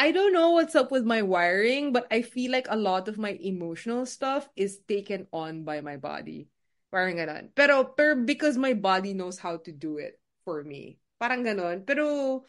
I 0.00 0.16
don't 0.16 0.32
know 0.32 0.56
what's 0.56 0.72
up 0.72 0.88
with 0.88 1.04
my 1.04 1.20
wiring, 1.20 1.92
but 1.92 2.08
I 2.08 2.24
feel 2.24 2.56
like 2.56 2.72
a 2.72 2.80
lot 2.80 3.04
of 3.04 3.20
my 3.20 3.36
emotional 3.36 4.08
stuff 4.08 4.48
is 4.56 4.80
taken 4.88 5.28
on 5.28 5.68
by 5.68 5.84
my 5.84 6.00
body. 6.00 6.48
Parang 6.88 7.20
ganon. 7.20 7.52
Pero, 7.52 7.84
pero 7.84 8.16
because 8.16 8.56
my 8.56 8.72
body 8.72 9.12
knows 9.12 9.36
how 9.36 9.60
to 9.60 9.68
do 9.68 10.00
it 10.00 10.16
for 10.48 10.64
me. 10.64 10.96
Parang 11.20 11.44
ganon. 11.44 11.84
Pero, 11.84 12.48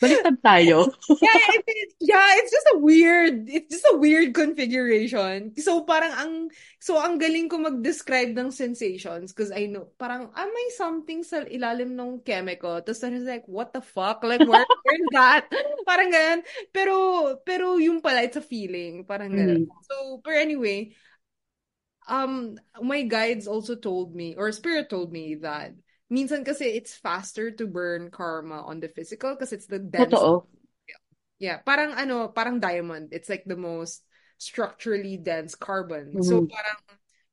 Baliktad 0.00 0.40
tayo. 0.40 0.88
yeah, 1.20 1.36
it, 1.52 1.62
it- 1.68 1.94
yeah, 2.00 2.40
it's 2.40 2.48
just 2.48 2.68
a 2.72 2.78
weird, 2.80 3.44
it's 3.52 3.68
just 3.68 3.84
a 3.92 3.96
weird 4.00 4.32
configuration. 4.32 5.52
So 5.60 5.84
parang 5.84 6.12
ang, 6.16 6.32
so 6.80 6.96
ang 6.96 7.20
galing 7.20 7.52
ko 7.52 7.60
mag-describe 7.60 8.32
ng 8.32 8.48
sensations 8.48 9.36
because 9.36 9.52
I 9.52 9.68
know, 9.68 9.92
parang, 10.00 10.32
ah, 10.32 10.48
may 10.48 10.68
something 10.72 11.20
sa 11.20 11.44
ilalim 11.44 11.92
ng 12.00 12.24
chemical. 12.24 12.80
Tapos 12.80 13.04
I 13.04 13.12
was 13.12 13.28
like, 13.28 13.44
what 13.44 13.76
the 13.76 13.84
fuck? 13.84 14.24
Like, 14.24 14.48
where, 14.48 14.64
where's 14.82 15.08
that? 15.12 15.44
Parang 15.88 16.08
ganun. 16.08 16.40
Pero, 16.72 16.94
pero 17.44 17.76
yung 17.76 18.00
pala, 18.00 18.24
it's 18.24 18.40
a 18.40 18.44
feeling. 18.44 19.04
Parang 19.04 19.36
ganun. 19.36 19.60
Mhm. 19.60 19.68
So, 19.84 20.20
but 20.24 20.32
anyway, 20.40 20.96
um, 22.08 22.58
my 22.82 23.02
guides 23.02 23.46
also 23.46 23.74
told 23.76 24.14
me, 24.14 24.34
or 24.36 24.50
spirit 24.52 24.88
told 24.90 25.12
me 25.12 25.36
that 25.36 25.74
minsan 26.10 26.44
kasi 26.44 26.66
it's 26.76 26.94
faster 26.94 27.50
to 27.50 27.66
burn 27.66 28.10
karma 28.10 28.62
on 28.66 28.80
the 28.80 28.88
physical 28.90 29.34
because 29.34 29.52
it's 29.54 29.66
the 29.66 29.78
dense 29.78 30.26
Totoo. 30.26 30.46
Yeah, 31.40 31.64
parang 31.64 31.96
ano, 31.96 32.28
parang 32.28 32.60
diamond. 32.60 33.16
It's 33.16 33.28
like 33.32 33.44
the 33.48 33.56
most 33.56 34.04
structurally 34.36 35.16
dense 35.16 35.54
carbon. 35.56 36.20
So 36.20 36.44
Mhm. 36.44 36.50
parang 36.52 36.78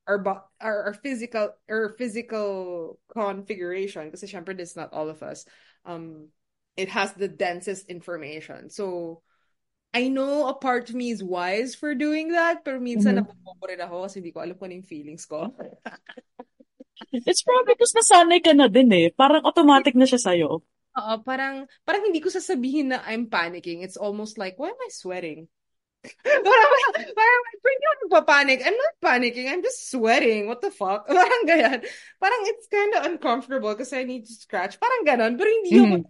our 0.08 0.20
bo- 0.24 0.48
our, 0.64 0.78
our 0.92 0.96
physical 0.96 1.52
our 1.68 1.92
physical 2.00 3.00
configuration 3.12 4.08
kasi 4.12 4.24
syempre 4.32 4.56
this 4.56 4.72
is 4.72 4.80
not 4.80 4.96
all 4.96 5.12
of 5.12 5.20
us. 5.24 5.44
Um 5.84 6.32
it 6.80 6.88
has 6.88 7.12
the 7.20 7.28
densest 7.28 7.92
information. 7.92 8.70
So 8.72 9.20
I 9.94 10.08
know 10.08 10.48
a 10.48 10.56
part 10.56 10.90
of 10.90 10.96
me 10.96 11.12
is 11.12 11.24
wise 11.24 11.76
for 11.76 11.96
doing 11.96 12.32
that, 12.38 12.64
pero 12.64 12.80
minsan 12.80 13.18
Mhm. 13.18 13.20
nabobobo 13.20 13.66
rin 13.68 13.82
ako 13.84 14.08
kasi 14.08 14.22
hindi 14.24 14.32
ko 14.32 14.40
alam 14.46 14.56
kung 14.56 14.72
ano 14.72 14.78
yung 14.80 14.88
feelings 14.88 15.26
ko. 15.28 15.52
It's 17.14 17.46
probably 17.46 17.76
because 17.78 17.94
nasanay 17.94 18.42
ka 18.42 18.52
na 18.58 18.68
din 18.68 18.90
eh. 18.94 19.08
Parang 19.14 19.46
automatic 19.46 19.94
na 19.94 20.10
siya 20.10 20.18
sa'yo. 20.18 20.62
Oo, 20.98 21.14
parang 21.22 21.70
parang 21.86 22.04
hindi 22.10 22.18
ko 22.18 22.34
sasabihin 22.34 22.90
na 22.90 23.06
I'm 23.06 23.30
panicking. 23.30 23.86
It's 23.86 24.00
almost 24.00 24.42
like, 24.42 24.58
why 24.58 24.74
am 24.74 24.82
I 24.82 24.90
sweating? 24.90 25.46
parang, 26.24 26.72
parang, 27.14 27.42
hindi 27.52 27.86
ako 27.86 27.96
nagpa-panic. 28.08 28.60
I'm 28.64 28.78
not 28.80 28.96
panicking. 29.04 29.46
I'm 29.52 29.60
just 29.62 29.92
sweating. 29.92 30.48
What 30.48 30.64
the 30.64 30.72
fuck? 30.72 31.04
Parang 31.12 31.44
ganyan. 31.44 31.84
Parang 32.22 32.42
it's 32.48 32.70
kind 32.72 32.92
of 32.96 33.02
uncomfortable 33.12 33.74
because 33.76 33.92
I 33.92 34.08
need 34.08 34.24
to 34.24 34.34
scratch. 34.34 34.80
Parang 34.80 35.04
ganon. 35.04 35.36
Pero 35.36 35.50
hindi 35.52 35.76
ako, 35.76 35.96
Mhm. 36.00 36.04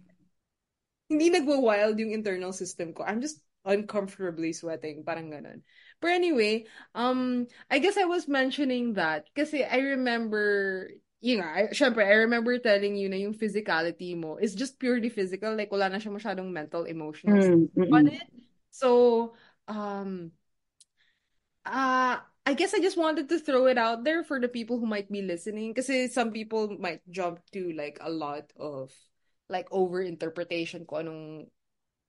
hindi 1.08 1.26
nagwa-wild 1.32 1.96
yung 1.98 2.12
internal 2.14 2.52
system 2.52 2.92
ko. 2.94 3.02
I'm 3.02 3.18
just 3.24 3.40
uncomfortably 3.64 4.52
sweating. 4.54 5.02
Parang 5.02 5.32
ganon. 5.32 5.64
But 6.00 6.10
anyway, 6.12 6.66
um, 6.94 7.46
I 7.70 7.78
guess 7.78 7.96
I 7.98 8.04
was 8.04 8.28
mentioning 8.28 8.94
that 8.94 9.26
kasi 9.34 9.64
I 9.64 9.98
remember, 9.98 10.90
yun 11.20 11.42
nga, 11.42 11.48
I, 11.50 11.62
syempre, 11.74 12.06
I 12.06 12.22
remember 12.26 12.58
telling 12.58 12.94
you 12.96 13.08
na 13.08 13.16
yung 13.18 13.34
physicality 13.34 14.14
mo 14.16 14.36
is 14.38 14.54
just 14.54 14.78
purely 14.78 15.08
physical. 15.10 15.54
Like, 15.58 15.72
wala 15.72 15.90
na 15.90 15.98
siya 15.98 16.14
masyadong 16.14 16.54
mental, 16.54 16.84
emotional 16.86 17.40
stuff 17.42 17.58
Mm, 17.58 17.90
on 17.90 18.06
it. 18.06 18.22
So, 18.70 19.34
um, 19.66 20.30
uh, 21.66 22.18
I 22.46 22.54
guess 22.54 22.72
I 22.74 22.80
just 22.80 22.96
wanted 22.96 23.28
to 23.28 23.38
throw 23.38 23.66
it 23.66 23.76
out 23.78 24.04
there 24.04 24.24
for 24.24 24.40
the 24.40 24.48
people 24.48 24.78
who 24.78 24.86
might 24.86 25.10
be 25.10 25.22
listening. 25.22 25.74
Kasi 25.74 26.08
some 26.08 26.32
people 26.32 26.76
might 26.78 27.02
jump 27.10 27.40
to 27.52 27.72
like 27.76 27.98
a 28.00 28.10
lot 28.10 28.52
of 28.56 28.92
like 29.48 29.68
over-interpretation 29.72 30.84
kung 30.88 31.08
anong 31.08 31.24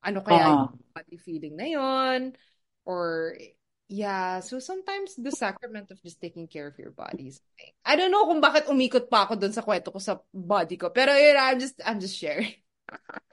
ano 0.04 0.20
kaya 0.24 0.48
Oo. 0.48 0.56
yung 0.56 0.72
body 0.96 1.18
feeling 1.20 1.56
na 1.60 1.68
yon 1.68 2.22
or 2.88 3.36
Yeah, 3.90 4.40
so 4.46 4.62
sometimes 4.62 5.18
the 5.18 5.34
sacrament 5.34 5.90
of 5.90 5.98
just 6.06 6.22
taking 6.22 6.46
care 6.46 6.70
of 6.70 6.78
your 6.78 6.94
body 6.94 7.34
is 7.34 7.42
thing. 7.58 7.74
I 7.82 7.98
don't 7.98 8.14
know 8.14 8.30
kung 8.30 8.38
bakit 8.38 8.70
umikot 8.70 9.10
pa 9.10 9.26
ako 9.26 9.34
dun 9.34 9.50
sa 9.50 9.66
kwento 9.66 9.90
ko 9.90 9.98
sa 9.98 10.22
body 10.30 10.78
ko. 10.78 10.94
Pero 10.94 11.10
yun, 11.18 11.34
I'm 11.34 11.58
just, 11.58 11.82
I'm 11.82 12.00
just 12.00 12.16
sharing. 12.16 12.54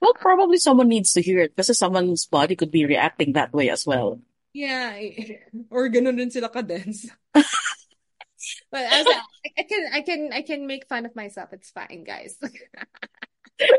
Well, 0.04 0.12
probably 0.12 0.60
someone 0.60 0.92
needs 0.92 1.16
to 1.16 1.24
hear 1.24 1.40
it 1.40 1.56
kasi 1.56 1.72
someone's 1.72 2.28
body 2.28 2.60
could 2.60 2.68
be 2.68 2.84
reacting 2.84 3.32
that 3.40 3.56
way 3.56 3.72
as 3.72 3.88
well. 3.88 4.20
Yeah, 4.52 4.92
or 5.72 5.88
ganun 5.88 6.20
din 6.20 6.28
sila 6.28 6.52
ka-dense. 6.52 7.08
But 8.70 8.84
as 8.84 9.06
I, 9.08 9.20
I 9.58 9.62
can, 9.64 9.82
I 9.92 10.00
can, 10.04 10.20
I 10.32 10.42
can 10.42 10.66
make 10.68 10.86
fun 10.86 11.08
of 11.08 11.16
myself. 11.16 11.56
It's 11.56 11.72
fine, 11.72 12.04
guys. 12.04 12.36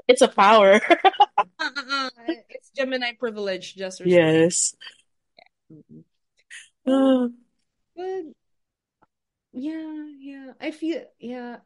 It's 0.08 0.22
a 0.22 0.28
power. 0.28 0.82
Uh-uh. 1.60 2.10
It's 2.50 2.72
Gemini 2.74 3.14
privilege, 3.14 3.76
just. 3.76 4.02
Yes. 4.04 4.76
Mm-mm. 5.72 6.02
Uh, 6.02 6.07
But 7.96 8.24
yeah, 9.54 10.06
yeah. 10.20 10.52
I 10.62 10.72
feel 10.72 11.04
yeah. 11.20 11.58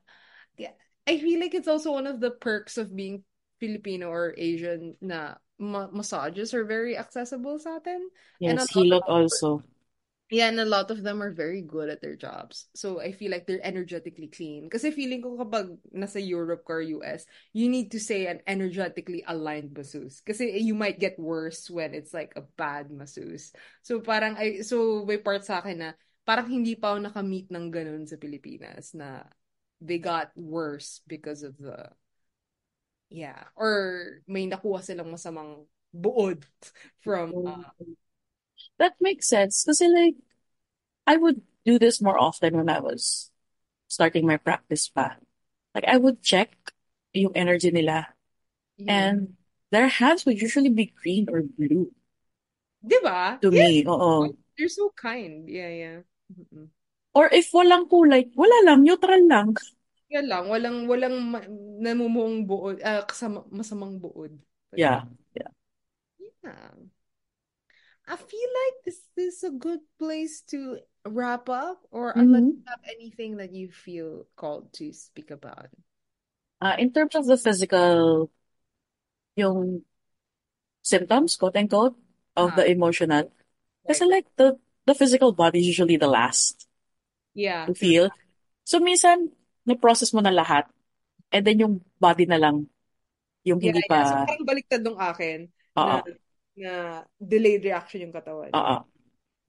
Yeah. 0.57 0.73
I 1.07 1.17
feel 1.19 1.39
like 1.39 1.53
it's 1.53 1.67
also 1.67 1.91
one 1.91 2.07
of 2.07 2.19
the 2.19 2.31
perks 2.31 2.77
of 2.77 2.95
being 2.95 3.23
Filipino 3.59 4.09
or 4.09 4.33
Asian 4.37 4.95
na 5.01 5.35
ma 5.59 5.87
massages 5.91 6.53
are 6.53 6.65
very 6.65 6.97
accessible 6.97 7.59
sa 7.59 7.77
atin. 7.77 8.09
And 8.41 8.57
yes, 8.57 8.75
lot 8.75 8.85
Hilot 8.85 9.03
also. 9.07 9.63
Yeah, 10.31 10.47
and 10.47 10.59
a 10.59 10.65
lot 10.65 10.89
of 10.89 11.03
them 11.03 11.21
are 11.21 11.35
very 11.35 11.61
good 11.61 11.91
at 11.91 11.99
their 11.99 12.15
jobs. 12.15 12.71
So 12.73 13.03
I 13.03 13.11
feel 13.11 13.29
like 13.29 13.45
they're 13.45 13.59
energetically 13.59 14.31
clean. 14.31 14.71
Kasi 14.71 14.95
feeling 14.95 15.19
ko 15.19 15.35
kapag 15.35 15.75
nasa 15.91 16.23
Europe 16.23 16.63
or 16.71 16.79
US, 16.79 17.27
you 17.51 17.67
need 17.67 17.91
to 17.91 17.99
say 17.99 18.31
an 18.31 18.39
energetically 18.47 19.27
aligned 19.27 19.75
masseuse. 19.75 20.23
Kasi 20.23 20.55
you 20.63 20.71
might 20.71 21.03
get 21.03 21.19
worse 21.19 21.67
when 21.67 21.91
it's 21.91 22.15
like 22.15 22.31
a 22.39 22.47
bad 22.55 22.95
masseuse. 22.95 23.51
So 23.83 23.99
parang 23.99 24.39
I 24.39 24.63
so 24.63 25.03
may 25.03 25.19
part 25.19 25.43
sa 25.43 25.59
akin 25.59 25.83
na 25.83 25.89
parang 26.23 26.47
hindi 26.47 26.79
pa 26.79 26.95
ako 26.95 27.11
nakamit 27.11 27.51
ng 27.51 27.67
ganun 27.67 28.07
sa 28.07 28.15
Pilipinas 28.15 28.95
na 28.95 29.27
they 29.83 29.99
got 29.99 30.31
worse 30.39 31.03
because 31.11 31.43
of 31.43 31.59
the 31.59 31.91
yeah 33.11 33.51
or 33.59 34.23
may 34.31 34.47
nakuha 34.47 34.79
silang 34.79 35.11
masamang 35.11 35.67
buod 35.91 36.47
from 37.03 37.35
uh, 37.43 37.67
That 38.79 38.95
makes 39.01 39.27
sense. 39.29 39.63
Kasi 39.65 39.87
like, 39.87 40.15
I 41.07 41.17
would 41.17 41.41
do 41.65 41.79
this 41.79 42.01
more 42.01 42.17
often 42.19 42.57
when 42.57 42.69
I 42.69 42.79
was 42.79 43.31
starting 43.87 44.27
my 44.27 44.37
practice 44.37 44.89
pa. 44.89 45.17
Like, 45.75 45.85
I 45.87 45.97
would 45.97 46.23
check 46.23 46.53
yung 47.13 47.33
energy 47.35 47.71
nila. 47.71 48.09
yeah. 48.77 49.15
And 49.17 49.35
their 49.71 49.87
hands 49.89 50.25
would 50.25 50.41
usually 50.41 50.69
be 50.69 50.93
green 50.95 51.27
or 51.29 51.43
blue 51.43 51.91
Diba? 52.83 53.41
to 53.41 53.51
Yeah, 53.51 53.69
me. 53.69 53.85
Oo. 53.87 54.33
they're 54.57 54.69
so 54.69 54.91
kind. 54.95 55.49
Yeah, 55.49 55.69
yeah. 55.69 55.99
Mm-mm. 56.33 56.69
Or 57.19 57.25
if 57.39 57.47
walang 57.55 57.85
kulay, 57.91 58.21
wala 58.39 58.57
lang, 58.67 58.79
neutral 58.83 59.23
lang. 59.31 59.49
Yan 60.13 60.25
lang, 60.31 60.43
walang 60.51 60.77
walang 60.91 61.15
namumuong 61.83 62.35
buod, 62.49 62.77
ah, 62.83 63.01
kasama, 63.09 63.39
masamang 63.57 63.95
buod. 64.03 64.33
But 64.69 64.83
Yeah. 64.83 65.03
yeah. 65.35 65.47
I 68.07 68.15
feel 68.15 68.49
like 68.65 68.83
this 68.85 69.01
is 69.17 69.43
a 69.43 69.49
good 69.49 69.79
place 69.97 70.41
to 70.53 70.79
wrap 71.05 71.49
up, 71.49 71.87
or 71.91 72.11
unless 72.11 72.43
Mhm. 72.43 72.63
you 72.65 72.71
have 72.71 72.79
anything 72.95 73.37
that 73.37 73.53
you 73.53 73.71
feel 73.71 74.27
called 74.35 74.71
to 74.73 74.93
speak 74.93 75.31
about. 75.31 75.69
Uh, 76.61 76.75
in 76.77 76.93
terms 76.93 77.15
of 77.15 77.25
the 77.25 77.37
physical, 77.37 78.29
yung 79.35 79.83
symptoms, 80.83 81.35
quote 81.37 81.55
unquote, 81.57 81.95
of 82.35 82.53
Ah, 82.53 82.55
the 82.55 82.65
emotional. 82.69 83.31
Kasi 83.87 84.05
right. 84.05 84.09
like 84.09 84.27
the 84.37 84.57
the 84.87 84.95
physical 84.95 85.31
body 85.33 85.59
is 85.61 85.67
usually 85.67 85.97
the 85.97 86.09
last 86.09 86.67
Yeah, 87.33 87.69
to 87.69 87.73
feel. 87.75 88.09
So 88.65 88.79
minsan, 88.81 89.33
na-process 89.67 90.13
mo 90.15 90.21
na 90.23 90.33
lahat. 90.33 90.69
And 91.33 91.45
then 91.47 91.59
yung 91.61 91.75
body 92.01 92.25
na 92.27 92.39
lang, 92.41 92.67
yung 93.45 93.61
Yeah, 93.61 93.73
hindi 93.73 93.83
yeah. 93.93 94.03
So 94.09 94.17
pa, 94.17 94.25
parang 94.25 94.45
baliktad 94.47 94.81
nung 94.81 94.97
akin 94.97 95.45
oo, 95.75 96.01
na 96.01 96.01
na 96.61 97.03
delayed 97.17 97.65
reaction 97.65 98.05
yung 98.05 98.13
katawan. 98.15 98.53
oo, 98.53 98.75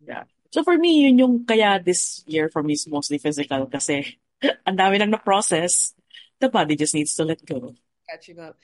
Yeah. 0.03 0.25
yeah. 0.25 0.25
So 0.53 0.65
for 0.65 0.77
me, 0.77 1.09
yun 1.09 1.17
yung, 1.21 1.35
kaya 1.49 1.81
this 1.81 2.25
year 2.29 2.49
for 2.53 2.61
me 2.65 2.75
is 2.77 2.85
mostly 2.89 3.17
physical 3.17 3.65
kasi 3.69 4.21
ang 4.69 4.77
dami 4.77 4.99
nang 5.01 5.13
na-process. 5.13 5.95
The 6.43 6.51
body 6.51 6.75
just 6.75 6.93
needs 6.93 7.15
to 7.17 7.25
let 7.25 7.41
go. 7.47 7.73
Catching 8.11 8.43
up. 8.43 8.59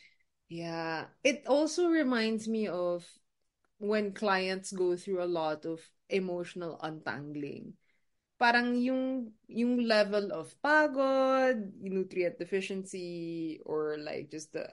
Yeah. 0.51 1.07
It 1.23 1.47
also 1.47 1.89
reminds 1.89 2.49
me 2.51 2.67
of 2.67 3.07
when 3.79 4.13
clients 4.13 4.75
go 4.75 4.97
through 4.99 5.23
a 5.23 5.31
lot 5.31 5.63
of 5.65 5.79
emotional 6.11 6.75
untangling. 6.83 7.79
Parang 8.39 8.75
yung 8.79 9.35
yung 9.51 9.87
level 9.87 10.31
of 10.35 10.51
pagod, 10.63 11.75
nutrient 11.79 12.39
deficiency, 12.39 13.59
or 13.67 13.99
like 13.99 14.31
just 14.31 14.51
the 14.55 14.67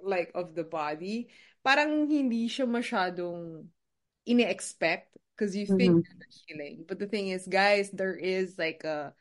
like 0.00 0.32
of 0.34 0.54
the 0.56 0.64
body, 0.64 1.28
parang 1.64 2.06
hindi 2.06 2.46
siya 2.46 2.68
masyadong 2.68 3.64
ine-expect 4.28 5.16
because 5.34 5.56
you 5.56 5.66
think 5.66 5.98
Mhm. 5.98 6.04
you're 6.04 6.28
healing. 6.46 6.84
But 6.86 6.98
the 7.00 7.08
thing 7.08 7.28
is, 7.28 7.48
guys, 7.48 7.90
there 7.90 8.14
is 8.16 8.58
like 8.58 8.84
a 8.84 9.12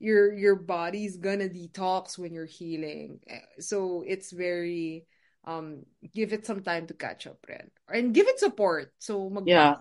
your 0.00 0.32
your 0.32 0.56
body's 0.56 1.16
gonna 1.20 1.48
detox 1.48 2.16
when 2.18 2.32
you're 2.32 2.48
healing. 2.48 3.20
Eh, 3.28 3.44
So 3.60 4.02
it's 4.06 4.32
very 4.32 5.04
um 5.44 5.84
give 6.12 6.32
it 6.32 6.44
some 6.46 6.64
time 6.64 6.88
to 6.88 6.94
catch 6.96 7.26
up 7.28 7.38
rin. 7.48 7.70
And 7.88 8.14
give 8.16 8.28
it 8.28 8.40
support. 8.40 8.92
So 8.98 9.28
Yeah. 9.44 9.76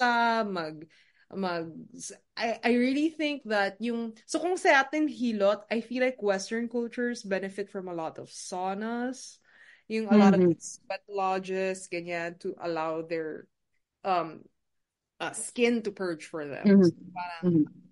magbasa, 0.00 0.46
mag 0.50 0.86
mag 1.30 1.70
I 2.36 2.58
I 2.62 2.72
really 2.74 3.10
think 3.14 3.46
that 3.46 3.78
yung 3.78 4.18
so 4.26 4.42
kung 4.42 4.58
sa 4.58 4.82
atin 4.82 5.06
hilot, 5.06 5.62
I 5.70 5.80
feel 5.80 6.02
like 6.02 6.18
Western 6.22 6.66
cultures 6.66 7.22
benefit 7.22 7.70
from 7.70 7.86
a 7.86 7.94
lot 7.94 8.18
of 8.18 8.28
saunas, 8.30 9.38
yung 9.90 10.06
a 10.08 10.16
lot 10.18 10.34
of 10.38 10.46
sweat 10.58 11.02
lodges, 11.10 11.88
ganyan, 11.90 12.38
to 12.40 12.54
allow 12.62 13.02
their 13.02 13.48
um 14.06 14.44
uh, 15.20 15.32
skin 15.34 15.82
to 15.84 15.92
purge 15.92 16.26
for 16.26 16.46
them. 16.46 16.82
So 16.82 16.94
Mhm. 16.94 17.10
parang 17.14 17.52
Mhm. 17.52 17.90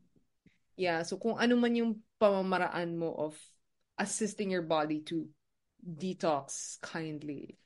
yeah, 0.77 1.03
so 1.03 1.17
kung 1.19 1.37
ano 1.39 1.57
man 1.59 1.75
yung 1.75 1.93
pamamaraan 2.21 2.95
mo 2.97 3.11
of 3.15 3.35
assisting 3.99 4.51
your 4.51 4.63
body 4.63 5.03
to 5.11 5.27
detox 5.83 6.79
kindly, 6.83 7.59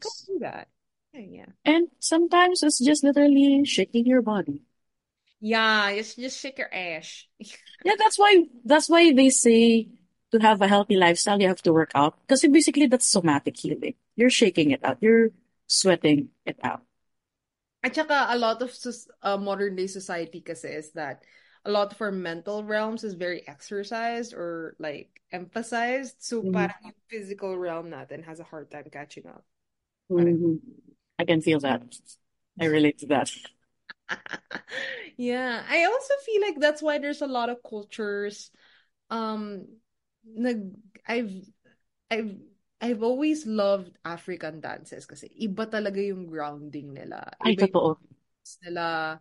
go 0.00 0.10
Yes. 0.10 0.26
do 0.26 0.38
that. 0.40 0.68
Yeah, 1.14 1.26
yeah. 1.46 1.52
And 1.62 1.90
sometimes 1.98 2.62
it's 2.62 2.78
just 2.82 3.04
literally 3.04 3.66
shaking 3.66 4.06
your 4.06 4.22
body. 4.22 4.62
Yeah, 5.40 5.94
just 5.94 6.16
just 6.18 6.40
shake 6.40 6.58
your 6.58 6.72
ass. 6.72 7.26
Yeah, 7.84 7.92
that's 7.98 8.18
why 8.18 8.44
that's 8.64 8.88
why 8.88 9.12
they 9.12 9.30
say 9.30 9.88
to 10.34 10.40
have 10.40 10.60
a 10.62 10.68
healthy 10.68 10.96
lifestyle, 10.96 11.40
you 11.40 11.48
have 11.48 11.62
to 11.62 11.72
work 11.72 11.92
out. 11.94 12.18
Because 12.26 12.42
basically 12.42 12.86
that's 12.86 13.06
somatic 13.08 13.56
healing. 13.56 13.94
You're 14.16 14.30
shaking 14.30 14.70
it 14.72 14.84
out. 14.84 14.98
You're 15.00 15.30
sweating 15.66 16.30
it 16.46 16.58
out. 16.62 16.82
At 17.84 17.94
saka 17.94 18.26
a 18.30 18.36
lot 18.36 18.60
of 18.62 18.74
uh, 19.22 19.36
modern 19.36 19.76
day 19.76 19.86
society 19.86 20.40
kasi 20.40 20.68
is 20.74 20.90
that 20.98 21.22
a 21.64 21.70
lot 21.70 21.92
of 21.92 22.02
our 22.02 22.10
mental 22.10 22.64
realms 22.64 23.04
is 23.04 23.14
very 23.14 23.46
exercised 23.46 24.34
or 24.34 24.74
like 24.80 25.22
emphasized. 25.30 26.16
So 26.18 26.42
Mhm. 26.42 26.52
parang 26.52 26.82
yung 26.82 26.98
physical 27.08 27.56
realm 27.56 27.90
natin 27.90 28.24
has 28.24 28.40
a 28.40 28.44
hard 28.50 28.70
time 28.72 28.90
catching 28.90 29.26
up. 29.28 29.44
Mhm. 30.10 30.60
I 31.18 31.24
can 31.24 31.40
feel 31.40 31.60
that. 31.60 31.82
I 32.60 32.66
relate 32.66 32.98
to 32.98 33.06
that. 33.08 33.30
Yeah, 35.16 35.62
I 35.68 35.84
also 35.84 36.14
feel 36.26 36.40
like 36.42 36.60
that's 36.60 36.82
why 36.82 36.98
there's 36.98 37.22
a 37.22 37.26
lot 37.26 37.48
of 37.48 37.58
cultures. 37.68 38.50
Um, 39.10 39.66
I've 41.06 41.32
I've 42.10 42.32
I've 42.80 43.02
always 43.02 43.46
loved 43.46 43.96
African 44.04 44.60
dances 44.60 45.06
kasi 45.08 45.30
iba 45.40 45.64
talaga 45.68 46.00
yung 46.00 46.28
grounding 46.28 46.92
nila. 46.92 47.24
Ay, 47.40 47.56
Iba 47.56 47.64
totoo. 47.64 47.96
nila. 48.64 49.18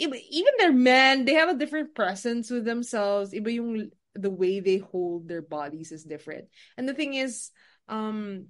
Iba, 0.00 0.16
even 0.30 0.54
their 0.58 0.72
men, 0.74 1.24
they 1.24 1.34
have 1.34 1.48
a 1.52 1.58
different 1.58 1.94
presence 1.94 2.50
with 2.50 2.64
themselves. 2.64 3.30
Iba 3.36 3.52
yung 3.52 3.90
the 4.14 4.30
way 4.30 4.60
they 4.60 4.78
hold 4.78 5.28
their 5.28 5.42
bodies 5.42 5.92
is 5.92 6.04
different. 6.06 6.48
And 6.78 6.88
the 6.88 6.94
thing 6.94 7.14
is, 7.14 7.50
um, 7.88 8.48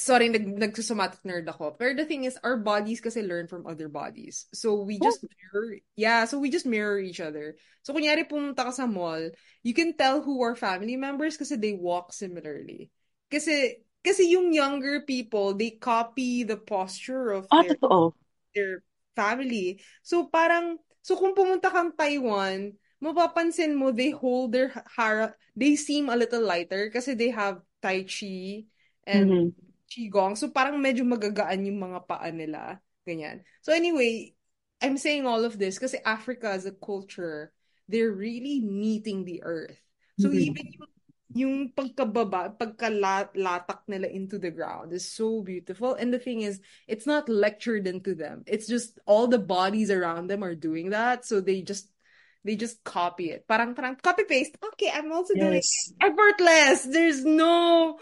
sorry, 0.00 0.28
nag 0.32 0.46
nagsusomatic 0.56 1.20
nerd 1.28 1.44
ako. 1.48 1.76
Pero 1.76 1.92
the 1.92 2.08
thing 2.08 2.24
is, 2.24 2.38
our 2.40 2.56
bodies 2.56 3.00
kasi 3.04 3.20
learn 3.20 3.46
from 3.46 3.68
other 3.68 3.88
bodies. 3.92 4.48
So 4.56 4.80
we 4.80 4.96
Oh, 5.00 5.04
just 5.04 5.20
mirror, 5.22 5.76
yeah, 5.96 6.24
so 6.24 6.40
we 6.40 6.48
just 6.48 6.64
mirror 6.66 6.98
each 6.98 7.20
other. 7.20 7.56
So 7.84 7.92
kunyari 7.92 8.24
pumunta 8.24 8.64
ka 8.64 8.72
sa 8.72 8.88
mall, 8.88 9.30
you 9.62 9.74
can 9.76 9.92
tell 9.96 10.22
who 10.24 10.40
are 10.42 10.56
family 10.56 10.96
members 10.96 11.36
kasi 11.36 11.56
they 11.60 11.76
walk 11.76 12.12
similarly. 12.16 12.88
Kasi 13.28 13.84
kasi 14.00 14.32
yung 14.32 14.50
younger 14.56 15.04
people, 15.04 15.52
they 15.52 15.76
copy 15.76 16.42
the 16.48 16.56
posture 16.56 17.36
of 17.36 17.46
ah, 17.50 17.62
their 17.62 17.76
totoo. 17.80 18.14
their 18.54 18.82
family. 19.16 19.80
So 20.02 20.26
parang 20.28 20.78
so 21.04 21.16
kung 21.18 21.34
pumunta 21.36 21.70
kang 21.70 21.92
Taiwan, 21.94 22.74
mapapansin 23.02 23.74
mo 23.76 23.90
they 23.92 24.10
hold 24.12 24.52
their 24.52 24.72
hara 24.96 25.34
they 25.56 25.74
seem 25.76 26.08
a 26.08 26.16
little 26.18 26.42
lighter 26.44 26.90
kasi 26.92 27.14
they 27.16 27.30
have 27.32 27.60
Tai 27.82 28.04
Chi 28.04 28.64
and 29.06 29.32
Mhm. 29.32 29.52
Qigong. 29.90 30.38
So 30.38 30.54
parang 30.54 30.78
medyo 30.78 31.02
magagaan 31.02 31.66
yung 31.66 31.82
mga 31.82 32.06
paa 32.06 32.30
nila. 32.30 32.78
Ganyan. 33.02 33.42
So 33.60 33.74
anyway, 33.74 34.32
I'm 34.78 34.96
saying 34.96 35.26
all 35.26 35.44
of 35.44 35.58
this 35.58 35.76
because 35.76 35.98
Africa 36.06 36.48
as 36.48 36.64
a 36.64 36.72
culture, 36.72 37.50
they're 37.90 38.14
really 38.14 38.62
meeting 38.62 39.26
the 39.26 39.42
earth. 39.42 39.76
So 40.16 40.30
Mhm. 40.30 40.40
even 40.46 40.66
yung, 40.78 40.90
yung 41.30 41.54
pagkababa, 41.74 42.54
pagkalatak 42.54 43.86
nila 43.90 44.06
into 44.06 44.38
the 44.38 44.50
ground 44.50 44.94
is 44.94 45.10
so 45.10 45.42
beautiful. 45.42 45.94
And 45.98 46.14
the 46.14 46.22
thing 46.22 46.42
is, 46.42 46.62
it's 46.86 47.06
not 47.06 47.28
lectured 47.28 47.86
into 47.90 48.14
them. 48.14 48.46
It's 48.46 48.70
just 48.70 48.98
all 49.06 49.26
the 49.26 49.42
bodies 49.42 49.90
around 49.90 50.30
them 50.30 50.46
are 50.46 50.54
doing 50.54 50.90
that. 50.90 51.26
So 51.26 51.40
they 51.42 51.62
just 51.62 51.90
they 52.40 52.56
just 52.56 52.80
copy 52.84 53.30
it. 53.30 53.44
Parang 53.44 53.74
parang 53.76 54.00
copy 54.00 54.24
paste. 54.24 54.56
Okay, 54.72 54.88
I'm 54.88 55.12
also 55.12 55.34
doing 55.36 55.60
it. 55.60 55.66
Yes. 55.66 55.92
Effortless. 56.00 56.78
There's 56.88 57.20
no 57.24 57.98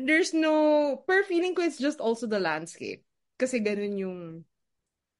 there's 0.00 0.32
no 0.32 1.02
per 1.06 1.24
feeling 1.24 1.54
ko 1.54 1.62
it's 1.62 1.78
just 1.78 2.00
also 2.00 2.26
the 2.26 2.40
landscape. 2.40 3.04
Kasi 3.36 3.60
ganun 3.60 3.98
yung 3.98 4.20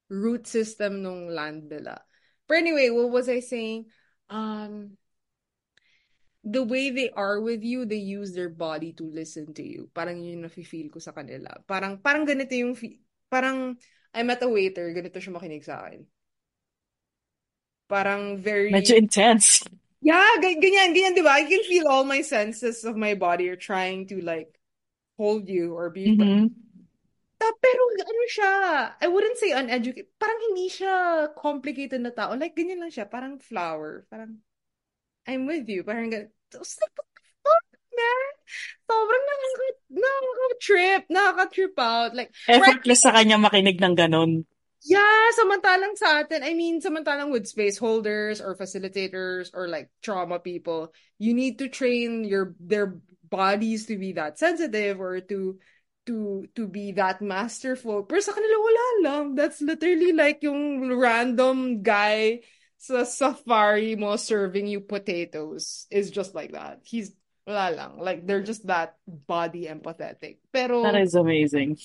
root 0.09 0.47
system 0.47 1.01
nung 1.01 1.27
land 1.29 1.69
nila. 1.69 2.01
But 2.47 2.61
anyway, 2.61 2.89
what 2.89 3.09
was 3.09 3.27
I 3.27 3.39
saying? 3.39 3.89
Um, 4.29 4.97
the 6.43 6.63
way 6.63 6.91
they 6.91 7.09
are 7.09 7.39
with 7.39 7.63
you, 7.63 7.85
they 7.85 8.03
use 8.03 8.35
their 8.35 8.51
body 8.51 8.91
to 8.99 9.07
listen 9.07 9.53
to 9.55 9.63
you. 9.63 9.89
Parang 9.95 10.19
yun 10.19 10.39
yung 10.39 10.45
nafe-feel 10.47 10.91
ko 10.91 10.99
sa 10.99 11.15
kanila. 11.15 11.49
Parang, 11.63 12.03
parang 12.03 12.27
ganito 12.27 12.51
yung, 12.51 12.75
parang, 13.31 13.79
I 14.13 14.21
met 14.23 14.43
a 14.43 14.49
waiter, 14.51 14.91
ganito 14.91 15.17
siya 15.23 15.33
makinig 15.33 15.63
sa 15.63 15.87
akin. 15.87 16.03
Parang 17.87 18.37
very, 18.37 18.75
Medyo 18.75 18.99
intense. 18.99 19.63
yeah, 20.03 20.35
ga- 20.43 20.59
ganyan, 20.59 20.91
ganyan, 20.91 21.15
di 21.15 21.23
ba? 21.23 21.39
I 21.39 21.47
can 21.47 21.63
feel 21.63 21.87
all 21.87 22.03
my 22.03 22.21
senses 22.21 22.83
of 22.83 22.99
my 22.99 23.15
body 23.15 23.47
are 23.47 23.59
trying 23.59 24.07
to 24.11 24.19
like, 24.19 24.51
hold 25.23 25.47
you 25.47 25.71
or 25.71 25.87
be, 25.87 26.11
Mhm. 26.11 26.51
Ah, 27.39 27.55
pero 27.59 27.81
ano 27.99 28.23
siya, 28.31 28.51
I 29.03 29.07
wouldn't 29.11 29.35
say 29.35 29.51
uneducated. 29.51 30.07
Parang 30.15 30.39
hindi 30.51 30.67
siya 30.71 31.27
complicated 31.35 31.99
na 31.99 32.11
tao. 32.11 32.35
Like, 32.39 32.55
ganyan 32.55 32.79
lang 32.79 32.87
siya. 32.91 33.03
Parang 33.03 33.35
flower. 33.35 34.07
Parang, 34.07 34.39
I'm 35.27 35.43
with 35.43 35.67
you. 35.67 35.83
Parang 35.83 36.07
ganyan. 36.07 36.31
Like, 36.31 36.63
what 36.63 36.91
the 36.95 37.03
fuck, 37.43 37.67
man? 37.91 38.27
Sobrang 38.87 39.23
nakaka, 39.27 39.67
nakaka-trip. 39.91 41.01
Nakaka-trip 41.11 41.75
out. 41.83 42.11
Like, 42.15 42.31
right, 42.47 42.63
Effortless 42.63 43.03
sa 43.03 43.11
kanya 43.11 43.35
makinig 43.35 43.75
ng 43.75 43.95
ganun. 43.99 44.47
yeah, 44.87 45.31
samantalang 45.35 45.95
sa 45.95 46.23
atin, 46.23 46.43
I 46.47 46.55
mean, 46.55 46.79
samantalang 46.79 47.31
with 47.31 47.47
space 47.47 47.75
holders 47.79 48.39
or 48.43 48.55
facilitators 48.55 49.51
or 49.55 49.67
like 49.67 49.87
trauma 50.03 50.39
people, 50.39 50.91
you 51.19 51.31
need 51.35 51.59
to 51.59 51.67
train 51.71 52.23
your 52.27 52.51
their 52.59 52.99
bodies 53.33 53.89
to 53.89 53.97
be 53.97 54.13
that 54.13 54.37
sensitive 54.37 55.01
or 55.01 55.17
to 55.25 55.57
to 56.05 56.45
to 56.53 56.69
be 56.69 56.93
that 56.93 57.25
masterful. 57.25 58.05
Pero 58.05 58.21
sa 58.21 58.37
kanila 58.37 58.57
wala 58.61 58.85
lang. 59.01 59.23
That's 59.33 59.57
literally 59.65 60.13
like 60.13 60.45
yung 60.45 60.93
random 60.93 61.81
guy 61.81 62.45
sa 62.77 63.07
safari 63.07 63.97
mo 63.97 64.19
serving 64.19 64.69
you 64.69 64.85
potatoes 64.85 65.89
is 65.89 66.13
just 66.13 66.37
like 66.37 66.53
that. 66.53 66.85
He's 66.85 67.09
wala 67.49 67.73
lang. 67.73 67.91
Like 67.97 68.27
they're 68.27 68.45
just 68.45 68.67
that 68.69 69.01
body 69.07 69.65
empathetic. 69.65 70.45
Pero 70.53 70.85
That 70.85 71.01
is 71.01 71.17
amazing. 71.17 71.81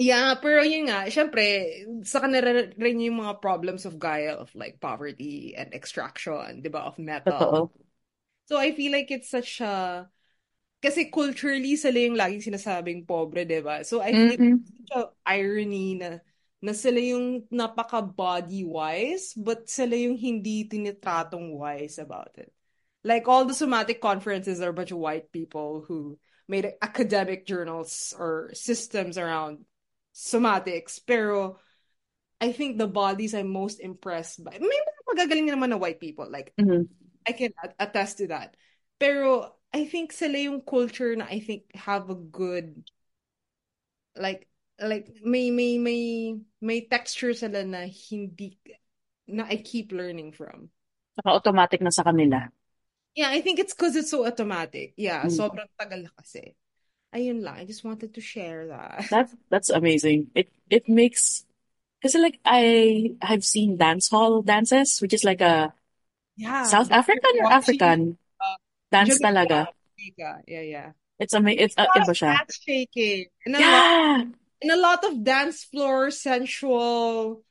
Yeah, 0.00 0.32
pero 0.40 0.64
yun 0.64 0.88
nga, 0.88 1.12
syempre, 1.12 1.84
sa 2.08 2.24
kanila 2.24 2.72
rin 2.72 3.04
yung 3.04 3.20
mga 3.20 3.36
problems 3.36 3.84
of 3.84 4.00
Gaia 4.00 4.32
of 4.32 4.48
like 4.56 4.80
poverty 4.80 5.52
and 5.52 5.76
extraction, 5.76 6.64
di 6.64 6.72
ba, 6.72 6.88
of 6.88 6.96
metal. 6.96 7.68
Totoo. 7.68 7.84
So 8.48 8.56
I 8.56 8.72
feel 8.72 8.96
like 8.96 9.12
it's 9.12 9.28
such 9.28 9.60
a, 9.60 10.08
kasi 10.80 11.12
culturally 11.12 11.76
sila 11.76 12.00
yung 12.00 12.16
laging 12.16 12.52
sinasabing 12.52 13.04
pobre, 13.04 13.44
di 13.44 13.60
ba? 13.60 13.84
So 13.84 14.00
I 14.00 14.16
feel 14.16 14.40
Mhm. 14.40 14.64
it's 14.64 14.72
such 14.72 14.92
a 14.96 15.02
irony 15.28 16.00
na, 16.00 16.18
na 16.64 16.72
sila 16.72 17.00
yung 17.00 17.44
napaka-body 17.52 18.64
wise, 18.64 19.36
but 19.36 19.68
sila 19.68 19.96
yung 19.96 20.16
hindi 20.16 20.64
tinitratong 20.64 21.52
wise 21.56 22.00
about 22.00 22.32
it. 22.40 22.52
Like 23.04 23.28
all 23.28 23.44
the 23.44 23.56
somatic 23.56 24.00
conferences 24.00 24.60
are 24.60 24.72
a 24.72 24.76
bunch 24.76 24.92
of 24.92 25.00
white 25.00 25.32
people 25.32 25.84
who 25.88 26.18
made 26.48 26.68
academic 26.82 27.46
journals 27.46 28.12
or 28.16 28.50
systems 28.52 29.16
around 29.16 29.64
somatics. 30.12 31.00
Pero 31.00 31.60
I 32.40 32.52
think 32.52 32.76
the 32.76 32.88
bodies 32.88 33.36
I'm 33.36 33.52
most 33.52 33.80
impressed 33.80 34.40
by. 34.44 34.56
May 34.56 34.68
mga 34.68 35.02
magagaling 35.12 35.48
naman 35.48 35.68
na 35.72 35.80
white 35.80 36.00
people. 36.00 36.28
Like 36.28 36.52
Mhm. 36.58 36.88
I 37.28 37.32
can 37.32 37.52
attest 37.78 38.18
to 38.18 38.28
that. 38.32 38.56
Pero 38.98 39.59
I 39.72 39.84
think 39.86 40.12
sila 40.12 40.38
yung 40.38 40.62
culture 40.62 41.14
na 41.16 41.26
I 41.30 41.40
think 41.40 41.70
have 41.74 42.10
a 42.10 42.14
good 42.18 42.82
like 44.16 44.48
like 44.80 45.08
may 45.22 45.50
may 45.50 45.78
may 45.78 46.36
may 46.60 46.80
texture 46.86 47.34
sila 47.34 47.62
na 47.64 47.86
hindi 47.86 48.56
na 49.28 49.46
I 49.46 49.60
keep 49.62 49.92
learning 49.92 50.32
from. 50.32 50.70
Saka 51.16 51.30
automatic 51.38 51.80
na 51.82 51.92
sa 51.94 52.02
kanila. 52.08 52.38
Yeah, 53.14 53.28
I 53.30 53.40
think 53.40 53.58
it's 53.58 53.74
because 53.74 53.96
it's 53.96 54.10
so 54.10 54.26
automatic. 54.26 54.94
Yeah, 54.96 55.26
Mm. 55.26 55.34
sobrang 55.34 55.68
tagal 55.78 56.06
na 56.06 56.12
kasi. 56.16 56.54
Ayun 57.14 57.42
lang. 57.42 57.58
I 57.58 57.64
just 57.66 57.84
wanted 57.84 58.14
to 58.14 58.22
share 58.22 58.68
that. 58.70 59.04
That's 59.10 59.34
that's 59.50 59.70
amazing. 59.70 60.30
It 60.34 60.48
it 60.70 60.88
makes 60.88 61.44
because 62.00 62.14
like 62.16 62.38
I 62.44 63.14
have 63.22 63.44
seen 63.44 63.76
dance 63.76 64.08
hall 64.08 64.42
dances, 64.42 65.00
which 65.00 65.14
is 65.14 65.24
like 65.24 65.40
a 65.40 65.74
Yeah. 66.36 66.64
South 66.64 66.90
African 66.92 67.32
or 67.40 67.52
African 67.52 68.18
dance 68.90 69.18
Jamaica. 69.18 69.26
talaga. 69.26 69.58
Yeah, 70.46 70.62
yeah. 70.66 70.88
It's 71.20 71.34
ama 71.34 71.50
it's 71.52 71.76
A 71.76 71.84
uh, 71.84 71.86
lot 71.92 71.96
iba 72.08 72.14
siya. 72.16 72.32
ass 72.40 72.56
shaking. 72.64 73.26
And 73.46 73.56
a 73.56 73.60
lot 73.60 73.64
Yeah. 73.64 74.16
and 74.62 74.70
a 74.72 74.80
lot 74.80 75.00
of 75.04 75.12
dance 75.24 75.64
floor 75.64 76.10
sensual, 76.10 77.44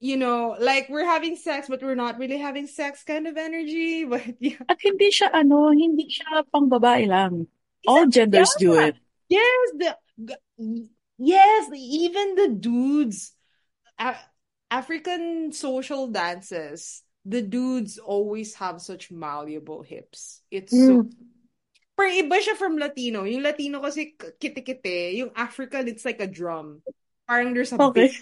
you 0.00 0.16
know, 0.16 0.56
like 0.58 0.88
we're 0.88 1.04
having 1.08 1.36
sex 1.36 1.68
but 1.68 1.82
we're 1.84 1.94
not 1.98 2.16
really 2.18 2.38
having 2.40 2.66
sex 2.66 3.04
kind 3.04 3.28
of 3.28 3.36
energy. 3.36 4.04
But 4.08 4.36
yeah. 4.40 4.60
At 4.68 4.80
hindi 4.80 5.12
siya 5.12 5.28
ano, 5.32 5.70
hindi 5.72 6.08
siya 6.08 6.44
pang 6.48 6.72
babae 6.72 7.04
lang. 7.08 7.46
All 7.84 8.06
genders 8.08 8.52
do 8.58 8.78
it. 8.78 8.96
Yes, 9.28 9.64
the 9.76 9.90
yes, 11.18 11.62
even 11.74 12.34
the 12.36 12.48
dudes, 12.54 13.32
African 14.70 15.52
social 15.52 16.08
dances, 16.08 17.02
the 17.24 17.42
dudes 17.42 17.98
always 17.98 18.54
have 18.58 18.82
such 18.82 19.10
malleable 19.10 19.82
hips. 19.82 20.42
It's 20.50 20.74
so 20.74 21.06
Mm. 21.06 21.10
Pero 21.92 22.08
iba 22.08 22.40
siya 22.40 22.56
from 22.56 22.80
Latino. 22.80 23.28
Yung 23.28 23.44
Latino 23.44 23.78
kasi 23.78 24.16
k- 24.16 24.32
kite-kite. 24.40 25.12
Yung 25.20 25.30
African, 25.36 25.86
it's 25.86 26.08
like 26.08 26.18
a 26.18 26.26
drum. 26.26 26.80
Parang 27.28 27.52
there's 27.52 27.70
a 27.70 27.78
Okay. 27.78 28.08
beat. 28.08 28.16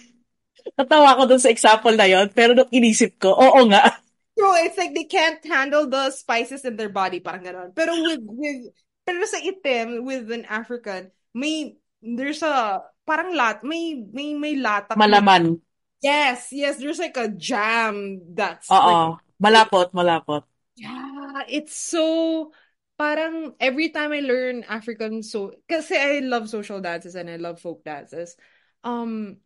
Natawa 0.75 1.15
ko 1.17 1.23
dun 1.25 1.39
sa 1.41 1.49
example 1.49 1.95
na 1.95 2.03
yon, 2.05 2.27
pero 2.35 2.51
nung 2.51 2.67
inisip 2.69 3.15
ko, 3.17 3.31
oo 3.31 3.61
nga. 3.71 3.95
So 4.35 4.43
it's 4.59 4.75
like 4.75 4.91
they 4.93 5.07
can't 5.07 5.39
handle 5.47 5.87
the 5.87 6.11
spices 6.11 6.67
in 6.67 6.75
their 6.75 6.91
body. 6.91 7.23
Parang 7.23 7.47
ganon. 7.47 7.71
Pero 7.71 7.95
with, 7.95 8.21
with, 8.27 8.75
pero 9.07 9.23
sa 9.25 9.39
itim, 9.39 10.03
with 10.03 10.27
an 10.29 10.43
African, 10.51 11.09
may, 11.31 11.79
there's 12.03 12.43
a, 12.43 12.83
parang 13.07 13.33
lat, 13.33 13.63
may, 13.63 14.03
may, 14.03 14.35
may 14.35 14.59
latak. 14.59 14.99
na- 14.99 15.07
Malaman. 15.07 15.57
Yes, 16.01 16.49
yes, 16.51 16.77
there's 16.77 16.99
like 16.99 17.17
a 17.17 17.27
jam 17.29 18.21
that's 18.33 18.81
like, 18.83 18.99
Oo. 18.99 19.19
Malapot, 19.41 19.87
malapot. 19.97 20.43
yeah, 20.75 21.43
it's 21.49 21.75
so, 21.75 22.51
parang 22.97 23.53
every 23.59 23.89
time 23.89 24.11
I 24.11 24.19
learn 24.21 24.63
African, 24.67 25.23
so, 25.23 25.53
kasi 25.69 25.95
I 25.97 26.19
love 26.19 26.49
social 26.49 26.79
dances 26.81 27.15
and 27.15 27.29
I 27.29 27.35
love 27.37 27.59
folk 27.59 27.83
dances, 27.83 28.35
um, 28.83 29.37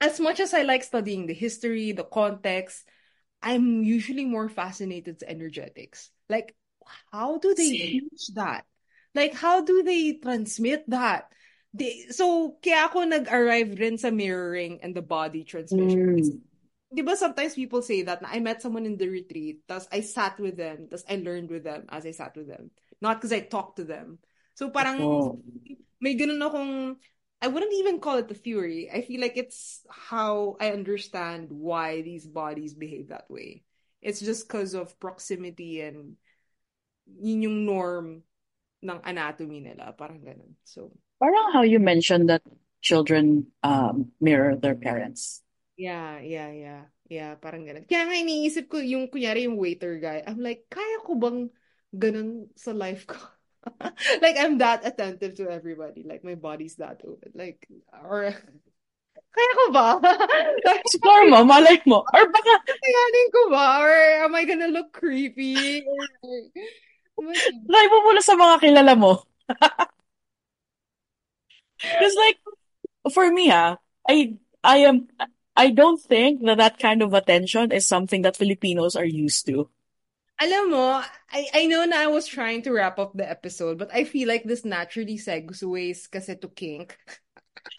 as 0.00 0.20
much 0.20 0.40
as 0.40 0.54
I 0.54 0.62
like 0.62 0.84
studying 0.84 1.26
the 1.26 1.34
history, 1.34 1.92
the 1.92 2.04
context, 2.04 2.88
I'm 3.42 3.84
usually 3.84 4.24
more 4.24 4.48
fascinated 4.48 5.20
to 5.20 5.30
energetics. 5.30 6.10
Like, 6.28 6.54
how 7.12 7.38
do 7.38 7.54
they 7.54 7.74
Same. 7.78 7.92
teach 7.92 8.28
that? 8.34 8.66
Like, 9.14 9.34
how 9.34 9.62
do 9.64 9.82
they 9.82 10.14
transmit 10.14 10.84
that? 10.90 11.32
They, 11.72 12.12
so, 12.12 12.56
kaya 12.60 12.84
ako 12.92 13.08
nag-arrive 13.08 13.72
rin 13.80 13.96
sa 13.96 14.12
mirroring 14.12 14.84
and 14.84 14.92
the 14.92 15.00
body 15.00 15.44
transmission. 15.44 16.20
Mm. 16.20 16.40
Di 16.92 17.00
ba 17.00 17.16
sometimes 17.16 17.56
people 17.56 17.80
say 17.80 18.04
that 18.04 18.20
na 18.20 18.28
I 18.28 18.44
met 18.44 18.60
someone 18.60 18.84
in 18.84 19.00
the 19.00 19.08
retreat, 19.08 19.64
tas 19.64 19.88
I 19.88 20.04
sat 20.04 20.36
with 20.36 20.60
them, 20.60 20.92
tas 20.92 21.08
I 21.08 21.16
learned 21.16 21.48
with 21.48 21.64
them 21.64 21.88
as 21.88 22.04
I 22.04 22.12
sat 22.12 22.36
with 22.36 22.52
them. 22.52 22.68
Not 23.00 23.16
because 23.16 23.32
I 23.32 23.40
talked 23.40 23.80
to 23.80 23.88
them. 23.88 24.20
So 24.52 24.68
parang 24.68 25.00
Oo. 25.00 25.40
may 26.04 26.12
ganun 26.12 26.44
akong, 26.44 27.00
I 27.40 27.48
wouldn't 27.48 27.72
even 27.72 27.96
call 27.96 28.20
it 28.20 28.28
the 28.28 28.36
theory. 28.36 28.92
I 28.92 29.00
feel 29.00 29.24
like 29.24 29.40
it's 29.40 29.80
how 29.88 30.60
I 30.60 30.76
understand 30.76 31.48
why 31.48 32.04
these 32.04 32.28
bodies 32.28 32.76
behave 32.76 33.08
that 33.08 33.32
way. 33.32 33.64
It's 34.04 34.20
just 34.20 34.44
because 34.44 34.76
of 34.76 35.00
proximity 35.00 35.80
and 35.80 36.20
yun 37.08 37.42
yung 37.42 37.58
norm 37.64 38.06
ng 38.84 39.00
anatomy 39.00 39.64
nila. 39.64 39.96
Parang 39.96 40.20
ganun. 40.20 40.60
So, 40.66 40.92
Parang 41.22 41.54
how 41.54 41.62
you 41.62 41.78
mentioned 41.78 42.26
that 42.34 42.42
children 42.82 43.46
um, 43.62 44.10
mirror 44.18 44.58
their 44.58 44.74
parents. 44.74 45.38
Yeah, 45.78 46.18
yeah, 46.18 46.50
yeah. 46.50 46.82
Yeah, 47.06 47.38
parang 47.38 47.62
ganun. 47.62 47.86
Kaya 47.86 48.08
nga 48.08 48.16
iniisip 48.18 48.66
ko 48.66 48.82
yung 48.82 49.06
kunyari 49.06 49.46
yung 49.46 49.60
waiter 49.60 50.02
guy. 50.02 50.24
I'm 50.26 50.42
like, 50.42 50.66
kaya 50.66 50.98
ko 51.06 51.14
bang 51.14 51.52
ganun 51.94 52.50
sa 52.58 52.74
life 52.74 53.06
ko? 53.06 53.20
Like 54.24 54.34
I'm 54.34 54.58
that 54.58 54.82
attentive 54.82 55.38
to 55.38 55.46
everybody. 55.46 56.02
Like 56.02 56.26
my 56.26 56.34
body's 56.34 56.82
that 56.82 56.98
open. 57.06 57.30
Like 57.38 57.62
or 57.94 58.34
Kaya 59.36 59.52
ko 59.54 59.64
ba? 59.70 59.88
Explore 60.82 61.30
mo, 61.30 61.46
malay 61.46 61.78
mo. 61.86 62.02
Or 62.02 62.26
baka, 62.26 62.52
Kayanin 62.66 63.28
ko 63.30 63.42
ba? 63.54 63.66
Or 63.86 63.94
am 64.26 64.34
I 64.34 64.42
gonna 64.42 64.72
look 64.74 64.90
creepy? 64.90 65.86
Or, 65.86 66.02
oh 67.22 67.30
try 67.70 67.84
mo 67.86 67.98
muna 68.02 68.20
sa 68.24 68.34
mga 68.34 68.56
kilala 68.58 68.94
mo. 68.98 69.22
Because 71.82 72.14
like, 72.16 72.38
for 73.12 73.30
me, 73.30 73.50
ah, 73.50 73.76
I, 74.08 74.38
I 74.62 74.78
am, 74.88 75.08
I 75.56 75.70
don't 75.70 76.00
think 76.00 76.44
that 76.46 76.58
that 76.58 76.78
kind 76.78 77.02
of 77.02 77.12
attention 77.12 77.72
is 77.72 77.86
something 77.86 78.22
that 78.22 78.36
Filipinos 78.36 78.96
are 78.96 79.04
used 79.04 79.46
to. 79.46 79.68
Alam 80.40 80.70
mo, 80.70 81.02
I, 81.30 81.46
I 81.54 81.66
know 81.66 81.84
na 81.84 82.02
I 82.02 82.06
was 82.08 82.26
trying 82.26 82.62
to 82.62 82.72
wrap 82.72 82.98
up 82.98 83.14
the 83.14 83.28
episode, 83.28 83.78
but 83.78 83.94
I 83.94 84.04
feel 84.04 84.26
like 84.26 84.42
this 84.42 84.64
naturally 84.64 85.18
segues 85.18 85.62
kasi 86.10 86.34
to 86.36 86.48
kink. 86.48 86.98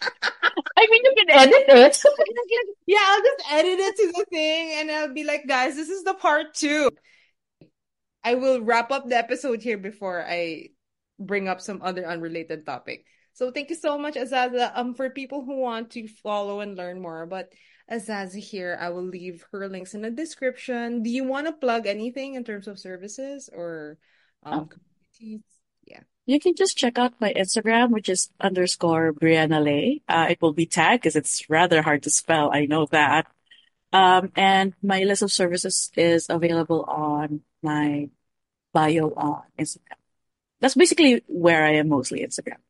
I 0.76 0.86
mean, 0.88 1.02
you 1.04 1.14
can 1.16 1.30
edit 1.30 1.64
it. 1.68 1.98
Yeah, 2.86 3.00
I'll 3.00 3.22
just 3.22 3.52
edit 3.52 3.78
it 3.80 3.96
to 3.96 4.06
the 4.12 4.26
thing 4.30 4.72
and 4.76 4.90
I'll 4.90 5.14
be 5.14 5.24
like, 5.24 5.48
guys, 5.48 5.74
this 5.74 5.88
is 5.88 6.04
the 6.04 6.14
part 6.14 6.54
two. 6.54 6.90
I 8.22 8.36
will 8.36 8.60
wrap 8.60 8.90
up 8.90 9.08
the 9.08 9.16
episode 9.16 9.62
here 9.62 9.78
before 9.78 10.24
I 10.24 10.70
bring 11.18 11.48
up 11.48 11.60
some 11.60 11.80
other 11.82 12.06
unrelated 12.06 12.66
topic. 12.66 13.04
So 13.34 13.50
thank 13.50 13.68
you 13.68 13.76
so 13.76 13.98
much, 13.98 14.14
Azaza. 14.14 14.70
Um, 14.74 14.94
for 14.94 15.10
people 15.10 15.44
who 15.44 15.58
want 15.58 15.90
to 15.92 16.06
follow 16.06 16.60
and 16.60 16.76
learn 16.76 17.02
more 17.02 17.22
about 17.22 17.46
Azaza 17.90 18.38
here, 18.38 18.78
I 18.80 18.90
will 18.90 19.04
leave 19.04 19.44
her 19.50 19.68
links 19.68 19.92
in 19.94 20.02
the 20.02 20.10
description. 20.10 21.02
Do 21.02 21.10
you 21.10 21.24
want 21.24 21.46
to 21.46 21.52
plug 21.52 21.86
anything 21.86 22.34
in 22.34 22.44
terms 22.44 22.68
of 22.68 22.78
services 22.78 23.50
or 23.52 23.98
um 24.44 24.68
communities? 24.68 25.44
Yeah. 25.84 26.00
You 26.26 26.40
can 26.40 26.54
just 26.54 26.78
check 26.78 26.96
out 26.96 27.20
my 27.20 27.34
Instagram, 27.34 27.90
which 27.90 28.08
is 28.08 28.30
underscore 28.40 29.12
Brialanae. 29.12 30.02
Uh, 30.08 30.28
it 30.30 30.40
will 30.40 30.54
be 30.54 30.66
tagged 30.66 31.02
because 31.02 31.16
it's 31.16 31.50
rather 31.50 31.82
hard 31.82 32.04
to 32.04 32.10
spell. 32.10 32.50
I 32.52 32.66
know 32.66 32.86
that. 32.92 33.26
Um, 33.92 34.32
and 34.34 34.74
my 34.82 35.02
list 35.02 35.22
of 35.22 35.30
services 35.30 35.90
is 35.96 36.26
available 36.30 36.82
on 36.82 37.42
my 37.62 38.08
bio 38.72 39.12
on 39.14 39.42
Instagram. 39.58 40.00
That's 40.60 40.74
basically 40.74 41.22
where 41.26 41.64
I 41.64 41.74
am 41.74 41.88
mostly 41.88 42.24
Instagram. 42.24 42.63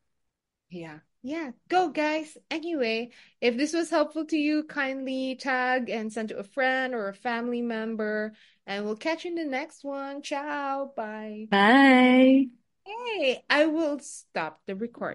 Yeah. 0.74 0.98
Yeah. 1.22 1.52
Go, 1.68 1.88
guys. 1.88 2.36
Anyway, 2.50 3.10
if 3.40 3.56
this 3.56 3.72
was 3.72 3.90
helpful 3.90 4.26
to 4.26 4.36
you, 4.36 4.64
kindly 4.64 5.36
tag 5.36 5.88
and 5.88 6.12
send 6.12 6.30
to 6.30 6.38
a 6.38 6.42
friend 6.42 6.94
or 6.94 7.08
a 7.08 7.14
family 7.14 7.62
member. 7.62 8.34
And 8.66 8.84
we'll 8.84 8.96
catch 8.96 9.24
you 9.24 9.30
in 9.30 9.36
the 9.36 9.44
next 9.44 9.84
one. 9.84 10.20
Ciao. 10.22 10.90
Bye. 10.96 11.46
Bye. 11.50 12.46
Hey, 12.84 13.44
I 13.48 13.66
will 13.66 14.00
stop 14.00 14.60
the 14.66 14.74
recording. 14.74 15.12